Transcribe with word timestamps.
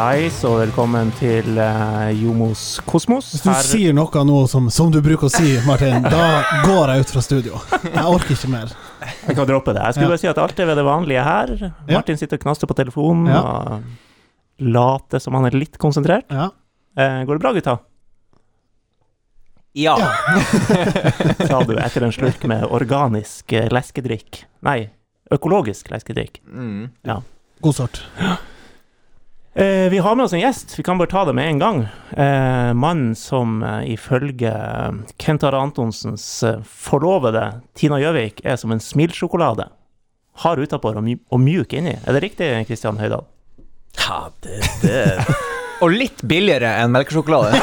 Hallais, 0.00 0.38
og 0.48 0.54
velkommen 0.56 1.10
til 1.18 1.58
uh, 1.60 2.08
Jomos 2.16 2.60
Kosmos. 2.88 3.26
Hvis 3.34 3.42
du 3.44 3.50
Her... 3.50 3.58
sier 3.60 3.92
noe 3.92 4.22
nå 4.24 4.36
som, 4.48 4.70
som, 4.72 4.88
du 4.88 4.96
bruker 5.04 5.28
å 5.28 5.30
si, 5.34 5.58
Martin, 5.66 6.06
da 6.06 6.62
går 6.64 6.92
jeg 6.94 7.02
ut 7.02 7.10
fra 7.12 7.22
studio. 7.26 7.58
Jeg 7.82 8.04
orker 8.08 8.32
ikke 8.32 8.48
mer. 8.48 8.70
Jeg 9.26 9.36
kan 9.36 9.50
droppe 9.50 9.74
det. 9.76 9.82
Jeg 9.84 9.98
skulle 9.98 10.06
ja. 10.06 10.12
bare 10.14 10.22
si 10.22 10.30
at 10.30 10.40
alt 10.40 10.62
er 10.64 10.70
ved 10.70 10.80
det 10.80 10.84
vanlige 10.86 11.24
her. 11.26 11.52
Martin 11.90 12.16
sitter 12.16 12.40
og 12.40 12.46
knaster 12.46 12.70
på 12.70 12.76
telefonen 12.78 13.28
ja. 13.28 13.42
og 13.44 14.62
later 14.72 15.20
som 15.20 15.36
han 15.36 15.50
er 15.50 15.58
litt 15.60 15.76
konsentrert. 15.82 16.32
Ja. 16.32 16.46
Uh, 16.96 17.18
går 17.28 17.36
det 17.36 17.44
bra, 17.44 17.52
gutta? 17.58 17.74
Ja. 19.76 19.98
Sa 21.50 21.60
du 21.68 21.74
etter 21.76 22.06
en 22.06 22.16
slurk 22.16 22.46
med 22.48 22.64
organisk 22.72 23.52
eh, 23.52 23.68
leskedrikk. 23.68 24.46
Nei, 24.64 24.78
økologisk 25.28 25.92
leskedrikk. 25.92 26.40
Mm. 26.48 26.88
Ja. 27.04 27.18
God 27.60 27.76
sort. 27.82 28.00
Eh, 29.54 29.90
vi 29.90 29.98
har 29.98 30.14
med 30.14 30.24
oss 30.24 30.32
en 30.32 30.40
gjest, 30.40 30.78
vi 30.78 30.82
kan 30.82 30.98
bare 30.98 31.10
ta 31.10 31.24
det 31.24 31.32
med 31.32 31.48
en 31.48 31.58
gang. 31.58 31.88
Eh, 32.10 32.74
Mannen 32.74 33.14
som 33.14 33.62
eh, 33.62 33.92
ifølge 33.92 34.52
Kentar 35.18 35.52
Antonsens 35.52 36.42
eh, 36.42 36.62
forlovede 36.62 37.60
Tina 37.74 37.98
Gjøvik 37.98 38.44
er 38.46 38.56
som 38.56 38.70
en 38.70 38.80
smilsjokolade. 38.80 39.66
Hard 40.44 40.62
utapå 40.62 40.92
og, 40.94 41.08
og 41.10 41.40
mjuk 41.42 41.74
inni. 41.74 41.96
Er 41.98 42.14
det 42.14 42.22
riktig, 42.22 42.46
Kristian 42.68 43.00
Høydahl? 43.02 43.26
Ja, 43.98 44.28
det, 44.46 44.60
det 44.84 45.02
Og 45.80 45.88
litt 45.96 46.20
billigere 46.28 46.74
enn 46.82 46.92
melkesjokolade. 46.92 47.56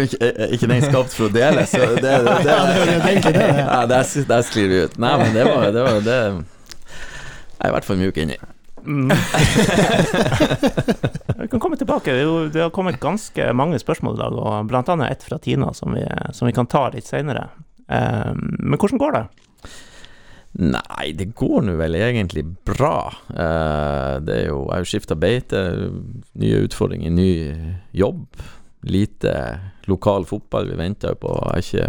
ikke, 0.00 0.30
ikke 0.56 0.70
den 0.72 0.86
skapt 0.88 1.12
for 1.14 1.28
å 1.28 1.30
dele, 1.30 1.66
så 1.68 1.82
det, 1.84 2.00
det, 2.00 2.16
det, 2.24 2.96
det, 3.04 3.14
det, 3.28 3.44
ja, 3.60 3.84
der, 3.92 4.42
sklir 4.48 4.72
vi 4.72 4.80
ut. 4.88 4.96
Nei, 4.98 5.12
men 5.20 5.36
det 5.36 5.44
var, 5.44 5.68
det 5.68 5.84
var 5.84 6.00
det 6.00 6.16
Jeg 6.16 7.60
er 7.60 7.68
i 7.68 7.74
hvert 7.76 7.92
fall 7.92 8.00
mjuk 8.00 8.16
inni. 8.24 8.40
Mm. 8.86 9.08
vi 11.40 11.48
kan 11.48 11.60
komme 11.60 11.76
tilbake. 11.76 12.12
Det 12.52 12.60
har 12.60 12.70
kommet 12.70 13.00
ganske 13.00 13.52
mange 13.52 13.78
spørsmål 13.80 14.14
i 14.14 14.18
dag, 14.20 14.32
og 14.38 14.74
annet 14.74 15.10
ett 15.10 15.22
fra 15.24 15.38
Tina 15.38 15.72
som 15.74 15.94
vi, 15.96 16.04
som 16.32 16.46
vi 16.48 16.54
kan 16.56 16.66
ta 16.70 16.88
litt 16.94 17.06
seinere. 17.08 17.48
Um, 17.86 18.56
men 18.58 18.78
hvordan 18.78 18.98
går 19.00 19.12
det? 19.16 19.24
Nei, 20.54 21.06
det 21.18 21.32
går 21.34 21.62
nå 21.66 21.72
vel 21.80 21.94
egentlig 21.98 22.44
bra. 22.66 23.12
Uh, 23.28 24.22
det 24.22 24.34
er 24.36 24.46
jo, 24.52 24.60
jeg 24.68 24.72
har 24.72 24.80
jo 24.84 24.90
skifta 24.92 25.14
beite, 25.18 25.58
nye 26.38 26.62
utfordringer, 26.68 27.10
ny 27.10 27.32
jobb. 27.96 28.26
Lite 28.84 29.32
lokal 29.90 30.22
fotball. 30.28 30.70
Vi 30.70 30.76
venter 30.78 31.08
jo 31.14 31.22
på 31.24 31.30
Jeg 31.34 31.50
har 31.50 31.64
ikke 31.64 31.86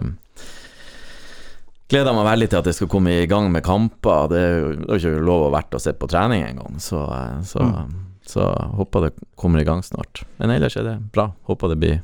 gleder 1.92 2.16
meg 2.18 2.28
veldig 2.30 2.50
til 2.52 2.62
at 2.62 2.70
jeg 2.70 2.80
skal 2.80 2.92
komme 2.92 3.14
i 3.14 3.30
gang 3.30 3.52
med 3.54 3.66
kamper. 3.66 4.32
Det 4.32 4.42
er 4.42 4.58
jo 4.58 4.98
ikke 4.98 5.14
lov 5.26 5.48
å 5.48 5.54
være 5.54 5.78
og 5.78 5.84
se 5.84 5.94
på 5.98 6.10
trening 6.12 6.46
engang, 6.48 6.82
så, 6.82 7.06
eh, 7.14 7.40
så, 7.46 7.62
mm. 7.62 7.96
så 8.32 8.50
håper 8.80 9.08
det 9.08 9.16
kommer 9.40 9.62
i 9.62 9.68
gang 9.68 9.86
snart. 9.86 10.26
Men 10.42 10.56
ellers 10.56 10.78
er 10.80 10.88
det 10.88 11.00
bra. 11.16 11.32
Håper 11.50 11.74
det 11.74 11.82
blir 11.82 12.04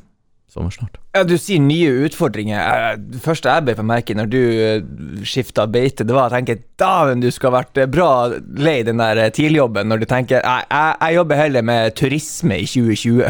sommer 0.52 0.74
snart. 0.76 0.98
Ja, 1.16 1.24
Du 1.24 1.38
sier 1.40 1.62
nye 1.64 1.92
utfordringer. 2.06 2.98
Det 3.00 3.22
første 3.24 3.52
jeg 3.52 3.66
ble 3.68 3.76
på 3.78 3.86
merke 3.88 4.16
når 4.18 4.32
du 4.32 4.40
eh, 4.42 4.84
skifta 5.28 5.66
beite, 5.72 6.04
det 6.08 6.16
var 6.16 6.28
å 6.28 6.36
tenke 6.36 6.60
dæven, 6.82 7.24
du 7.24 7.30
skal 7.32 7.52
ha 7.52 7.62
vært 7.62 7.80
eh, 7.80 7.90
bra 7.92 8.12
lei 8.60 8.82
den 8.88 9.00
der 9.00 9.24
TIL-jobben, 9.32 9.88
når 9.88 10.04
du 10.04 10.08
tenker 10.12 10.42
jeg, 10.42 10.68
jeg, 10.68 10.96
jeg, 11.00 11.16
jobber 11.22 11.40
heller 11.40 11.68
med 11.72 11.96
turisme 12.00 12.60
i 12.60 12.68
2020. 12.68 13.24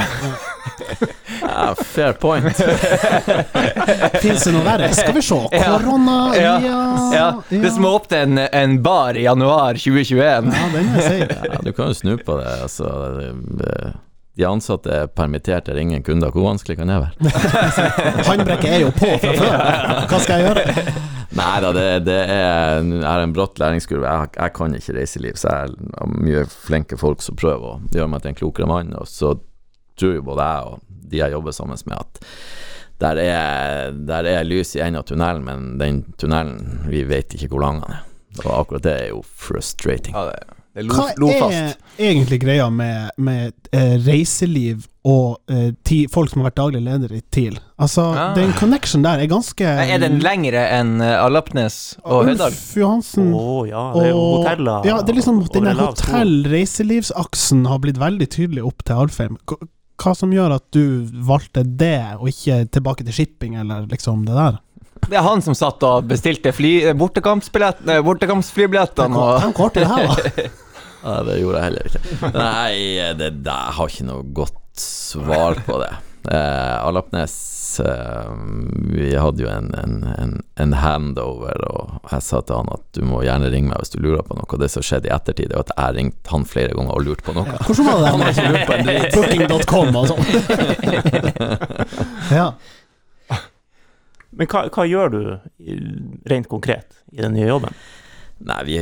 Ja, 1.42 1.76
fair 1.76 2.14
point. 2.14 2.56
Fins 4.22 4.44
det 4.44 4.54
noe 4.54 4.64
verre? 4.66 4.92
Skal 4.94 5.16
vi 5.16 5.24
se. 5.26 5.40
Korona 5.64 6.20
ja. 6.38 6.54
Ja. 6.66 6.84
ja. 7.16 7.28
Det 7.50 7.72
som 7.72 7.86
åpnet 7.86 8.20
en, 8.20 8.38
en 8.38 8.78
bar 8.84 9.18
i 9.18 9.26
januar 9.26 9.80
2021. 9.80 10.52
Ja, 10.54 10.70
den 10.76 10.96
jeg 10.96 11.08
si. 11.08 11.20
Ja, 11.52 11.60
du 11.64 11.74
kan 11.74 11.92
jo 11.92 11.98
snu 11.98 12.16
på 12.18 12.38
det. 12.40 12.52
Altså, 12.68 12.92
de 14.38 14.48
ansatte 14.48 14.94
er 14.96 15.10
permittert, 15.12 15.66
det 15.68 15.76
er 15.76 15.82
ingen 15.82 16.04
kunder. 16.04 16.32
Hvor 16.32 16.52
vanskelig 16.52 16.78
kan 16.80 16.92
det 16.92 17.00
være? 17.02 17.34
Håndbrekket 18.30 18.70
er 18.70 18.86
jo 18.86 18.94
på 18.96 19.10
fra 19.24 19.34
før. 19.38 19.58
Hva 20.12 20.22
skal 20.22 20.40
jeg 20.40 20.52
gjøre? 20.52 20.94
Nei 21.32 21.52
da, 21.64 21.72
det, 21.72 21.86
det, 22.08 22.20
er, 22.28 22.82
er 23.00 23.24
en 23.24 23.36
bratt 23.36 23.60
læringskurve. 23.60 24.08
Jeg, 24.08 24.34
jeg, 24.36 24.54
kan 24.58 24.76
ikke 24.76 24.96
reiseliv, 24.98 25.38
så 25.40 25.54
jeg 25.54 25.76
har 25.96 26.16
mye 26.16 26.44
flinke 26.52 27.00
folk 27.00 27.24
som 27.24 27.40
prøver 27.40 27.76
å 27.76 27.96
gjøre 27.96 28.12
meg 28.12 28.24
til 28.24 28.34
en 28.34 28.40
klokere 28.42 28.70
mann. 28.72 28.92
Og 29.00 29.08
så 29.08 29.36
tror 30.00 30.18
jo 30.18 30.26
både 30.28 30.48
jeg 30.48 30.72
og 30.72 30.91
de 31.12 31.22
jeg 31.22 31.36
jobber 31.36 31.56
sammen 31.56 31.80
med, 31.86 31.98
at 32.00 32.24
der 33.02 33.18
er, 33.18 33.92
der 33.92 34.30
er 34.30 34.46
lys 34.46 34.76
i 34.78 34.84
enden 34.84 35.02
av 35.02 35.10
tunnelen, 35.10 35.46
men 35.46 35.68
den 35.82 36.04
tunnelen, 36.22 36.86
vi 36.92 37.04
vet 37.10 37.34
ikke 37.38 37.50
hvor 37.56 37.66
lang 37.66 37.82
den 37.82 37.98
er. 37.98 38.08
Og 38.46 38.52
akkurat 38.62 38.86
det 38.86 38.98
er 38.98 39.08
jo 39.12 39.24
frustrating. 39.26 40.14
Ja, 40.16 40.30
det, 40.30 40.58
det 40.78 40.86
lo, 40.88 41.28
Hva 41.28 41.50
er 41.52 41.74
egentlig 42.00 42.40
greia 42.46 42.70
med, 42.72 43.12
med 43.20 43.58
eh, 43.76 43.98
reiseliv 44.06 44.86
og 45.04 45.42
eh, 45.52 45.74
ti, 45.84 46.06
folk 46.14 46.32
som 46.32 46.44
har 46.44 46.52
vært 46.52 46.60
daglig 46.62 46.84
leder 46.86 47.18
i 47.18 47.20
TIL? 47.34 47.58
Altså, 47.82 48.06
ah. 48.14 48.32
den 48.38 48.54
connection 48.60 49.04
der 49.04 49.26
er 49.26 49.32
ganske 49.32 49.66
Er 49.66 50.00
den 50.00 50.22
lengre 50.24 50.64
enn 50.78 51.02
uh, 51.02 51.26
Alapnes 51.26 51.98
og 52.06 52.30
Høydal? 52.30 52.54
Ulf 52.54 52.78
Johansen 52.78 53.34
oh, 53.34 53.66
ja, 53.68 53.90
det 53.98 54.08
er 54.08 54.14
jo 54.14 54.24
hoteller. 54.38 54.88
Ja, 54.88 55.02
det 55.02 55.12
er 55.12 55.20
liksom 55.20 55.44
denne 55.52 55.76
hotell-reiselivsaksen 55.82 57.68
har 57.68 57.84
blitt 57.84 58.00
veldig 58.00 58.30
tydelig 58.32 58.64
opp 58.72 58.86
til 58.88 59.08
Alfheim 59.08 59.42
hva 60.02 60.14
som 60.18 60.34
gjør 60.34 60.52
at 60.58 60.66
du 60.74 60.84
valgte 61.28 61.64
det, 61.66 62.16
og 62.18 62.28
ikke 62.32 62.66
tilbake 62.74 63.04
til 63.08 63.14
shipping, 63.16 63.54
eller 63.62 63.80
liksom 63.92 64.18
det 64.28 64.36
der? 64.38 64.54
Det 65.08 65.16
er 65.18 65.24
han 65.26 65.42
som 65.42 65.56
satt 65.58 65.84
og 65.86 66.04
bestilte 66.10 66.52
bortekampsflybillettene. 66.98 69.16
Hvor 69.16 69.54
kort 69.58 69.78
er 69.78 69.82
det 69.86 69.92
her, 69.92 70.08
da? 70.12 70.16
Nei, 71.02 71.22
det 71.26 71.36
gjorde 71.42 71.58
jeg 71.58 71.66
heller 71.66 71.84
ikke. 71.90 72.02
Nei, 72.36 72.74
det, 73.18 73.30
det, 73.42 73.56
jeg 73.56 73.72
har 73.78 73.86
ikke 73.90 74.10
noe 74.12 74.24
godt 74.38 74.82
svar 74.82 75.54
på 75.66 75.76
det. 75.82 75.94
Eh, 76.30 76.76
Alapnes 76.86 77.34
vi 77.80 79.12
hadde 79.16 79.44
jo 79.44 79.50
en, 79.50 79.70
en, 79.78 80.04
en, 80.18 80.34
en, 80.60 80.74
handover, 80.74 81.64
og 81.70 82.10
jeg 82.12 82.26
sa 82.26 82.42
til 82.42 82.60
han 82.60 82.72
at 82.74 82.84
du 82.98 83.02
må 83.08 83.22
gjerne 83.26 83.52
ringe 83.54 83.72
meg 83.72 83.80
hvis 83.82 83.94
du 83.96 84.00
lurer 84.04 84.24
på 84.28 84.36
noe. 84.38 84.60
Det 84.62 84.70
som 84.74 84.84
skjedde 84.86 85.10
i 85.10 85.14
ettertid, 85.16 85.54
er 85.54 85.64
at 85.64 85.72
jeg 85.76 85.96
ringte 85.98 86.34
han 86.34 86.46
flere 86.50 86.76
ganger 86.78 86.94
og 86.98 87.06
lurte 87.08 87.26
på 87.28 87.36
noe. 87.38 87.48
Ja, 87.48 87.60
hvordan 87.68 87.86
var 87.88 87.96
det? 88.02 88.12
Han 88.12 88.22
ikke 88.28 88.50
lurt 88.52 88.66
på 88.68 88.76
en 88.76 88.86
dritt. 88.90 89.12
Booking.com 89.16 89.90
og 90.02 90.06
sånn. 90.12 90.26
ja. 92.40 92.48
Men 94.32 94.48
hva, 94.52 94.66
hva 94.72 94.84
gjør 94.88 95.08
du 95.12 95.22
rent 96.32 96.48
konkret 96.52 97.02
i 97.12 97.20
den 97.24 97.36
nye 97.36 97.50
jobben? 97.50 97.76
Nei, 98.44 98.64
vi, 98.66 98.78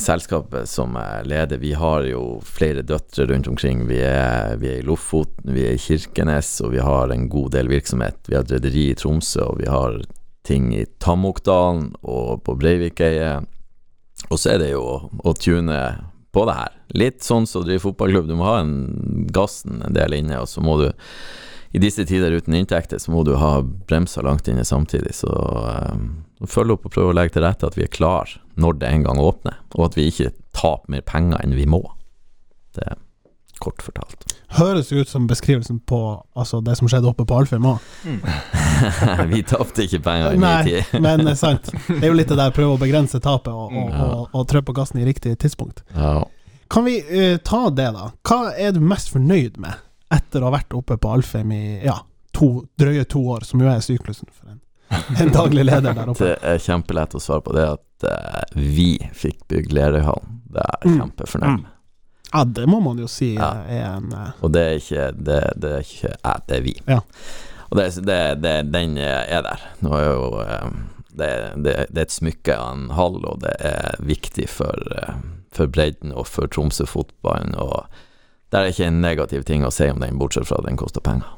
selskapet 0.00 0.68
som 0.68 0.94
jeg 0.96 1.26
leder, 1.28 1.60
vi 1.60 1.72
har 1.76 2.06
jo 2.08 2.40
flere 2.46 2.84
døtre 2.86 3.26
rundt 3.28 3.48
omkring. 3.50 3.84
Vi 3.90 3.98
er, 4.00 4.56
vi 4.60 4.70
er, 4.70 4.78
i 4.80 4.86
Lofoten, 4.86 5.52
vi 5.52 5.66
er 5.68 5.76
i 5.76 5.82
Kirkenes, 5.82 6.54
og 6.64 6.72
vi 6.74 6.80
har 6.84 7.12
en 7.12 7.28
god 7.32 7.52
del 7.56 7.68
virksomhet. 7.68 8.16
Vi 8.28 8.38
har 8.38 8.46
et 8.46 8.54
rederi 8.56 8.86
i 8.90 8.96
Tromsø, 8.96 9.50
og 9.50 9.60
vi 9.60 9.68
har 9.68 10.00
ting 10.48 10.70
i 10.76 10.86
Tamokdalen 11.02 11.90
og 12.00 12.40
på 12.46 12.56
Breivikeiet. 12.60 13.48
Og 14.30 14.40
så 14.40 14.54
er 14.54 14.64
det 14.64 14.72
jo 14.72 14.84
å, 14.86 15.34
tune 15.36 15.78
på 16.32 16.46
det 16.48 16.56
her. 16.56 16.74
Litt 16.96 17.24
sånn 17.26 17.48
som 17.48 17.62
å 17.62 17.68
drive 17.68 17.84
fotballklubb. 17.84 18.28
Du 18.30 18.36
må 18.38 18.48
ha 18.48 18.60
en 18.62 19.28
gassen 19.34 19.82
en 19.84 19.96
del 19.96 20.16
inne, 20.20 20.40
og 20.40 20.48
så 20.48 20.64
må 20.64 20.78
du 20.80 20.88
i 21.70 21.78
disse 21.78 22.02
tider 22.06 22.34
uten 22.34 22.56
inntekter, 22.58 22.98
så 22.98 23.12
må 23.14 23.22
du 23.26 23.36
ha 23.38 23.60
bremser 23.62 24.26
langt 24.26 24.48
inne 24.50 24.64
samtidig. 24.66 25.12
Så 25.20 25.30
øh, 25.30 26.48
følg 26.50 26.74
opp 26.74 26.88
og 26.88 26.94
prøv 26.96 27.10
å 27.10 27.14
legge 27.14 27.36
til 27.36 27.46
rette 27.46 27.68
at 27.68 27.78
vi 27.78 27.86
er 27.86 27.92
klar 27.94 28.32
når 28.60 28.80
det 28.80 28.90
en 28.90 29.06
gang 29.06 29.20
åpner, 29.22 29.60
og 29.76 29.90
at 29.90 29.96
vi 29.98 30.08
ikke 30.10 30.32
taper 30.56 30.96
mer 30.96 31.06
penger 31.06 31.40
enn 31.44 31.56
vi 31.58 31.66
må. 31.70 31.82
Det 32.76 32.84
er 32.86 32.98
kort 33.60 33.82
fortalt. 33.84 34.24
Høres 34.56 34.88
ut 34.92 35.08
som 35.08 35.26
beskrivelsen 35.30 35.82
på 35.86 36.00
altså, 36.34 36.62
det 36.64 36.78
som 36.78 36.88
skjedde 36.90 37.10
oppe 37.10 37.26
på 37.28 37.36
Alfheim 37.38 37.66
òg. 37.70 37.84
Mm. 38.08 38.20
vi 39.34 39.42
tapte 39.46 39.84
ikke 39.84 40.00
penger 40.06 40.34
i 40.34 40.40
mye 40.40 40.62
tid. 40.66 40.94
men 41.04 41.22
det 41.26 41.34
er 41.34 41.38
sant. 41.38 41.70
Det 41.86 42.00
er 42.00 42.08
jo 42.08 42.16
litt 42.16 42.32
det 42.32 42.38
der 42.40 42.54
prøve 42.56 42.78
å 42.78 42.80
begrense 42.80 43.20
tapet 43.22 43.52
og, 43.52 43.68
og, 43.70 43.92
ja. 43.92 44.06
og, 44.06 44.24
og 44.32 44.48
trø 44.50 44.64
på 44.66 44.74
gassen 44.76 45.02
i 45.02 45.06
riktig 45.06 45.36
tidspunkt. 45.42 45.84
Ja. 45.94 46.22
Kan 46.70 46.86
vi 46.86 46.98
uh, 47.02 47.36
ta 47.46 47.66
det, 47.74 47.90
da? 47.96 48.10
Hva 48.26 48.40
er 48.54 48.74
du 48.74 48.80
mest 48.82 49.12
fornøyd 49.12 49.60
med 49.62 49.76
etter 50.10 50.42
å 50.42 50.48
ha 50.48 50.56
vært 50.56 50.74
oppe 50.74 50.96
på 50.98 51.12
Alfheim 51.12 51.52
i 51.54 51.62
ja, 51.84 52.00
to, 52.34 52.64
drøye 52.80 53.04
to 53.10 53.22
år, 53.36 53.46
som 53.46 53.62
jo 53.62 53.70
er 53.70 53.82
syklusen 53.84 54.30
for 54.32 54.50
en, 54.50 54.58
en 55.20 55.30
daglig 55.34 55.66
leder 55.68 55.94
der 55.94 56.10
oppe. 56.10 56.24
Det 56.26 56.36
er 56.42 56.62
kjempelett 56.62 57.14
å 57.14 57.22
svare 57.22 57.44
på 57.46 57.54
det 57.54 57.68
at 57.76 57.84
uh, 58.06 58.42
vi 58.54 58.94
fikk 59.16 59.42
bygd 59.50 59.74
Lerøyhallen. 59.76 60.40
Det 60.50 60.64
er 60.64 60.72
jeg 60.84 60.92
mm. 60.92 60.98
kjempefornøyd 61.00 61.50
med. 61.50 61.68
Mm. 61.68 61.76
Ja, 62.30 62.44
det 62.46 62.66
må 62.70 62.78
man 62.84 62.98
jo 63.02 63.08
si 63.10 63.32
ja. 63.34 63.50
er 63.66 63.86
en 63.96 64.12
uh... 64.14 64.28
Og 64.44 64.52
det 64.54 64.62
er 64.62 64.76
ikke 64.78 65.06
det, 65.18 65.40
det 65.62 65.72
er 65.74 65.86
ikke 65.86 66.12
jeg, 66.12 66.44
det 66.46 66.56
er 66.56 66.64
vi. 66.66 66.74
Ja. 66.86 67.00
Og 67.70 67.78
det, 67.78 67.88
det, 68.06 68.20
det, 68.42 68.54
den 68.74 68.96
er 68.98 69.42
der. 69.46 69.66
Nå 69.82 69.94
er 69.98 70.06
jo 70.06 70.28
uh, 70.38 70.70
det, 71.10 71.32
det, 71.64 71.74
er 71.74 72.04
et 72.04 72.14
smykke 72.14 72.54
av 72.54 72.76
en 72.76 72.86
hall, 72.94 73.18
og 73.26 73.42
det 73.42 73.56
er 73.66 73.98
viktig 74.06 74.46
for, 74.50 74.78
for 75.54 75.70
bredden 75.70 76.14
og 76.14 76.28
for 76.30 76.50
Tromsø-fotballen. 76.50 77.56
og 77.58 77.90
det 78.50 78.58
er 78.58 78.72
ikke 78.72 78.88
en 78.90 79.02
negativ 79.02 79.44
ting 79.46 79.62
å 79.66 79.70
si 79.74 79.86
om 79.90 80.00
den, 80.02 80.18
bortsett 80.18 80.48
fra 80.48 80.58
at 80.58 80.66
den 80.66 80.78
koster 80.78 81.02
penger. 81.06 81.28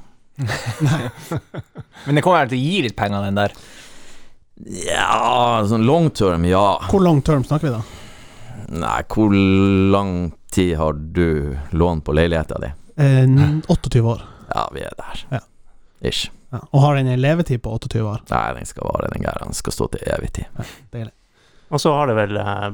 Nei. 0.86 1.10
Men 2.06 2.16
det 2.16 2.24
kommer 2.24 2.48
til 2.48 2.56
å 2.56 2.62
gi 2.62 2.84
litt 2.86 2.96
penger, 2.96 3.26
den 3.26 3.40
der? 3.40 3.56
Ja, 4.56 5.62
sånn 5.68 5.86
long 5.86 6.10
term, 6.10 6.44
ja. 6.44 6.66
Hvor 6.90 7.02
long 7.02 7.22
term 7.24 7.44
snakker 7.44 7.68
vi 7.68 7.72
da? 7.74 7.82
Nei, 8.72 8.98
hvor 9.10 9.32
lang 9.92 10.32
tid 10.52 10.76
har 10.78 10.92
du 10.92 11.56
lån 11.70 12.00
på 12.04 12.14
leiligheta 12.16 12.60
di? 12.62 12.70
Eh, 12.96 13.26
28 13.68 14.00
år. 14.00 14.22
Ja, 14.54 14.68
vi 14.74 14.84
er 14.84 14.94
der. 14.98 15.24
Ja. 15.30 15.40
Ish. 16.08 16.30
Ja. 16.52 16.60
Og 16.70 16.80
har 16.80 16.96
den 16.96 17.08
en 17.08 17.20
levetid 17.20 17.62
på 17.62 17.72
28 17.72 18.02
år. 18.04 18.22
Nei, 18.30 18.46
den 18.58 18.68
skal 18.68 18.88
vare, 18.90 19.10
den 19.14 19.24
gæren. 19.24 19.50
Den 19.52 19.56
skal 19.56 19.72
stå 19.72 19.88
til 19.92 20.04
evig 20.12 20.32
tid. 20.36 20.48
Ja, 20.58 20.64
deilig. 20.92 21.12
Og 21.72 21.80
så 21.80 21.92
har 21.96 22.10
det 22.10 22.16
vel 22.18 22.36
eh, 22.36 22.66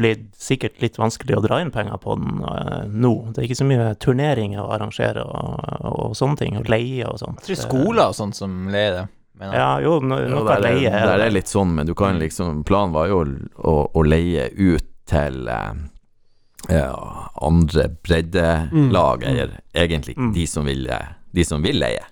blitt 0.00 0.28
sikkert 0.40 0.80
litt 0.80 0.96
vanskelig 0.98 1.36
å 1.36 1.42
dra 1.44 1.58
inn 1.60 1.72
penger 1.74 2.00
på 2.00 2.16
den 2.16 2.40
eh, 2.48 2.86
nå. 2.88 3.12
Det 3.34 3.42
er 3.42 3.48
ikke 3.50 3.60
så 3.60 3.68
mye 3.68 3.90
turneringer 4.00 4.62
å 4.64 4.70
arrangere 4.76 5.26
og, 5.28 5.60
og 5.90 6.16
sånne 6.16 6.40
ting, 6.40 6.56
og 6.56 6.70
leie 6.72 7.04
og 7.08 7.20
sånt. 7.20 7.44
Jeg 7.44 7.60
tror 7.60 7.62
skoler 7.66 8.06
og 8.06 8.16
sånt 8.16 8.40
som 8.40 8.62
leier 8.72 8.96
det. 8.96 9.06
Jeg. 9.46 9.54
Ja, 9.54 9.80
jo, 9.80 10.00
no, 10.00 10.18
Jo, 10.20 10.28
noe 10.28 10.44
der, 10.48 10.56
er, 10.56 10.60
leie 10.66 10.90
er 10.90 11.06
der 11.06 11.16
det. 11.18 11.26
er 11.26 11.30
litt 11.38 11.48
sånn, 11.48 11.74
men 11.74 11.86
du 11.86 11.94
kan 11.94 12.18
liksom 12.20 12.62
Planen 12.64 12.92
var 12.92 13.08
jo 13.08 13.24
å, 13.64 13.74
å 13.94 14.04
leie 14.06 14.50
ut 14.56 14.84
til 15.10 15.48
eh, 15.48 15.72
ja, 16.68 17.30
andre 17.40 17.88
breddelag, 18.04 19.22
Mm. 19.24 19.28
eller 19.30 19.60
egentlig 19.74 20.16
Mm. 20.18 20.32
de, 20.34 20.46
som 20.46 20.64
vil, 20.64 20.86
eh, 20.90 21.06
de 21.32 21.44
som 21.44 21.62
vil 21.62 21.78
leie. 21.80 22.02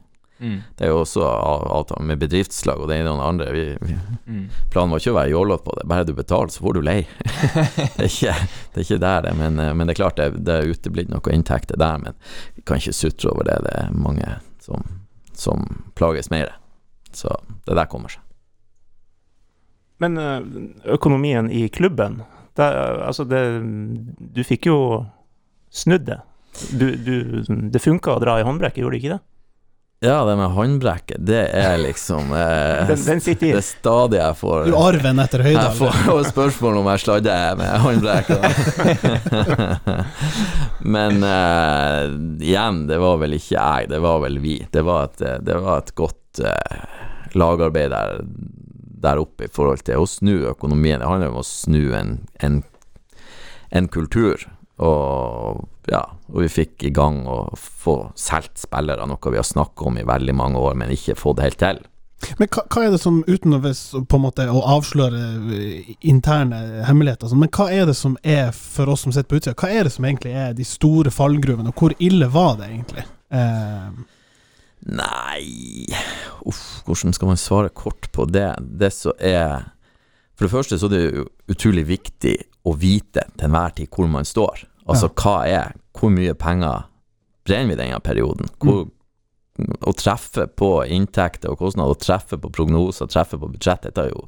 Mm. 0.41 0.61
Det 0.77 0.85
er 0.87 0.89
jo 0.93 1.01
også 1.03 1.23
av- 1.27 1.65
avtale 1.81 2.05
med 2.07 2.19
bedriftslag 2.21 2.79
og 2.79 2.89
det 2.89 3.01
ene 3.01 3.11
og 3.11 3.19
det 3.19 3.27
andre. 3.27 3.53
Vi, 3.53 3.77
vi, 3.83 3.99
Mm. 4.29 4.49
planen 4.71 4.91
var 4.91 4.99
ikke 5.01 5.11
å 5.11 5.19
være 5.19 5.31
jålete 5.33 5.65
på 5.65 5.75
det, 5.79 5.89
bare 5.89 6.05
du 6.05 6.13
betaler, 6.15 6.47
så 6.49 6.61
får 6.63 6.75
du 6.75 6.81
leie. 6.81 7.07
det, 7.97 7.99
er 7.99 8.07
ikke, 8.07 8.35
det 8.75 8.79
er 8.79 8.85
ikke 8.87 9.01
der, 9.01 9.23
det. 9.23 9.35
Men, 9.37 9.59
eh, 9.59 9.73
men 9.75 9.87
det 9.87 9.99
er 9.99 10.03
klart 10.05 10.17
det, 10.17 10.45
det 10.45 10.55
er 10.55 10.71
uteblitt 10.73 11.09
noe 11.11 11.33
inntekter 11.35 11.77
der. 11.77 11.99
Men 11.99 12.15
vi 12.55 12.63
kan 12.63 12.79
ikke 12.79 12.95
sutre 12.95 13.31
over 13.33 13.45
det. 13.45 13.59
Det 13.65 13.75
er 13.75 13.91
mange 13.93 14.39
som, 14.61 14.85
som 15.35 15.67
plages 15.97 16.31
mer. 16.31 16.55
Så 17.17 17.33
det 17.67 17.77
der 17.79 17.89
kommer 17.91 18.13
seg. 18.13 18.23
Men 19.99 20.19
eh, 20.19 20.41
økonomien 20.95 21.51
i 21.51 21.69
klubben, 21.69 22.21
det, 22.59 22.67
altså 23.07 23.25
det 23.27 23.41
Du 24.35 24.43
fikk 24.47 24.67
jo 24.71 24.79
snudd 25.71 26.07
det. 26.07 26.21
Du, 26.75 26.87
du, 26.97 27.17
det 27.71 27.83
funka 27.83 28.17
å 28.17 28.23
dra 28.23 28.39
i 28.41 28.47
håndbrekket, 28.47 28.83
gjorde 28.83 28.97
det 28.97 29.03
ikke 29.03 29.17
det? 29.17 29.25
Ja, 30.01 30.21
det 30.25 30.37
med 30.39 30.53
håndbrekket, 30.55 31.19
det 31.27 31.41
er 31.59 31.75
liksom 31.83 32.31
eh, 32.31 32.87
Den, 32.91 33.01
den 33.03 33.21
sitter 33.23 33.47
Det 33.49 33.51
i. 33.51 33.57
er 33.59 33.65
stadig 33.67 34.21
jeg 34.21 34.37
får 34.39 34.69
Du 34.71 34.77
arven 34.79 35.19
etter 35.25 35.43
jeg 35.51 35.73
får 35.75 36.29
spørsmål 36.31 36.79
om 36.79 36.91
jeg 36.93 37.03
sladder 37.03 37.59
med 37.59 37.83
håndbrekket. 37.83 38.43
Men 40.95 41.19
eh, 41.27 42.05
igjen, 42.47 42.85
det 42.87 42.99
var 43.03 43.19
vel 43.25 43.35
ikke 43.41 43.57
jeg, 43.57 43.91
det 43.91 43.99
var 44.07 44.23
vel 44.23 44.39
vi. 44.43 44.57
Det 44.71 44.87
var 44.87 45.11
et, 45.11 45.19
det 45.43 45.59
var 45.67 45.83
et 45.83 45.93
godt 45.99 46.23
eh, 46.41 46.85
lagarbeid 47.39 47.93
der, 47.93 48.21
der 49.03 49.23
oppe 49.23 49.47
i 49.47 49.53
forhold 49.53 49.85
til 49.87 50.03
å 50.03 50.09
snu 50.09 50.37
økonomien. 50.51 51.01
Det 51.01 51.11
handler 51.11 51.35
om 51.35 51.43
å 51.43 51.47
snu 51.47 51.93
en, 51.97 52.17
en, 52.45 52.63
en 53.71 53.91
kultur. 53.93 54.47
Og 54.79 55.67
ja, 55.91 56.05
og 56.29 56.43
vi 56.45 56.49
fikk 56.53 56.85
i 56.87 56.95
gang 56.95 57.23
å 57.27 57.41
få 57.57 58.01
solgt 58.19 58.61
spillere, 58.61 59.07
noe 59.09 59.33
vi 59.33 59.41
har 59.41 59.47
snakket 59.47 59.87
om 59.91 59.97
i 59.99 60.07
veldig 60.07 60.35
mange 60.37 60.61
år, 60.61 60.77
men 60.79 60.93
ikke 60.95 61.19
fått 61.19 61.43
helt 61.43 61.59
til. 61.61 61.81
Men 62.39 62.51
hva, 62.51 62.65
hva 62.67 62.83
er 62.83 62.93
det 62.93 62.99
som, 63.01 63.21
uten 63.29 63.55
å, 63.55 63.61
på 63.63 64.19
en 64.19 64.25
måte, 64.25 64.47
å 64.51 64.63
avsløre 64.75 65.21
eh, 65.55 65.93
interne 66.11 66.83
hemmeligheter, 66.87 67.31
sånn, 67.31 67.43
men 67.45 67.53
hva 67.55 67.69
er 67.73 67.87
det 67.89 67.95
som 67.99 68.17
er, 68.27 68.51
for 68.53 68.91
oss 68.91 69.07
som 69.07 69.15
sitter 69.15 69.31
på 69.31 69.39
utsida, 69.39 69.57
hva 69.59 69.71
er 69.71 69.87
det 69.87 69.95
som 69.95 70.07
egentlig 70.09 70.35
er 70.35 70.57
de 70.59 70.67
store 70.67 71.13
fallgruvene, 71.15 71.71
og 71.71 71.79
hvor 71.79 71.95
ille 72.03 72.29
var 72.35 72.59
det 72.59 72.73
egentlig? 72.73 73.07
Eh, 73.31 74.18
Nei 74.87 75.87
Uff, 76.47 76.83
hvordan 76.87 77.13
skal 77.17 77.33
man 77.33 77.41
svare 77.41 77.73
kort 77.75 78.11
på 78.15 78.27
det? 78.31 78.51
Det 78.61 78.93
som 78.95 79.17
er 79.19 79.73
For 80.37 80.47
det 80.47 80.53
første 80.53 80.79
så 80.79 80.87
er 80.87 80.95
det 80.95 81.03
jo 81.05 81.25
utrolig 81.51 81.87
viktig 81.89 82.37
å 82.69 82.75
vite 82.79 83.25
til 83.35 83.49
enhver 83.49 83.75
tid 83.75 83.91
hvor 83.91 84.09
man 84.13 84.29
står. 84.29 84.67
Altså 84.89 85.11
hva 85.11 85.41
er 85.49 85.75
Hvor 85.97 86.13
mye 86.15 86.37
penger 86.39 86.87
brenner 87.49 87.73
vi 87.73 87.81
denne 87.81 88.01
perioden? 88.05 88.51
Hvor, 88.63 88.87
Å 89.59 89.93
treffe 89.99 90.45
på 90.55 90.69
inntekter 90.87 91.51
og 91.51 91.59
kostnader, 91.59 91.91
å 91.91 91.99
treffe 91.99 92.37
på 92.39 92.51
prognoser, 92.55 93.09
treffe 93.11 93.39
på 93.41 93.49
budsjett, 93.51 93.89
dette 93.89 94.05
er 94.05 94.13
jo 94.13 94.21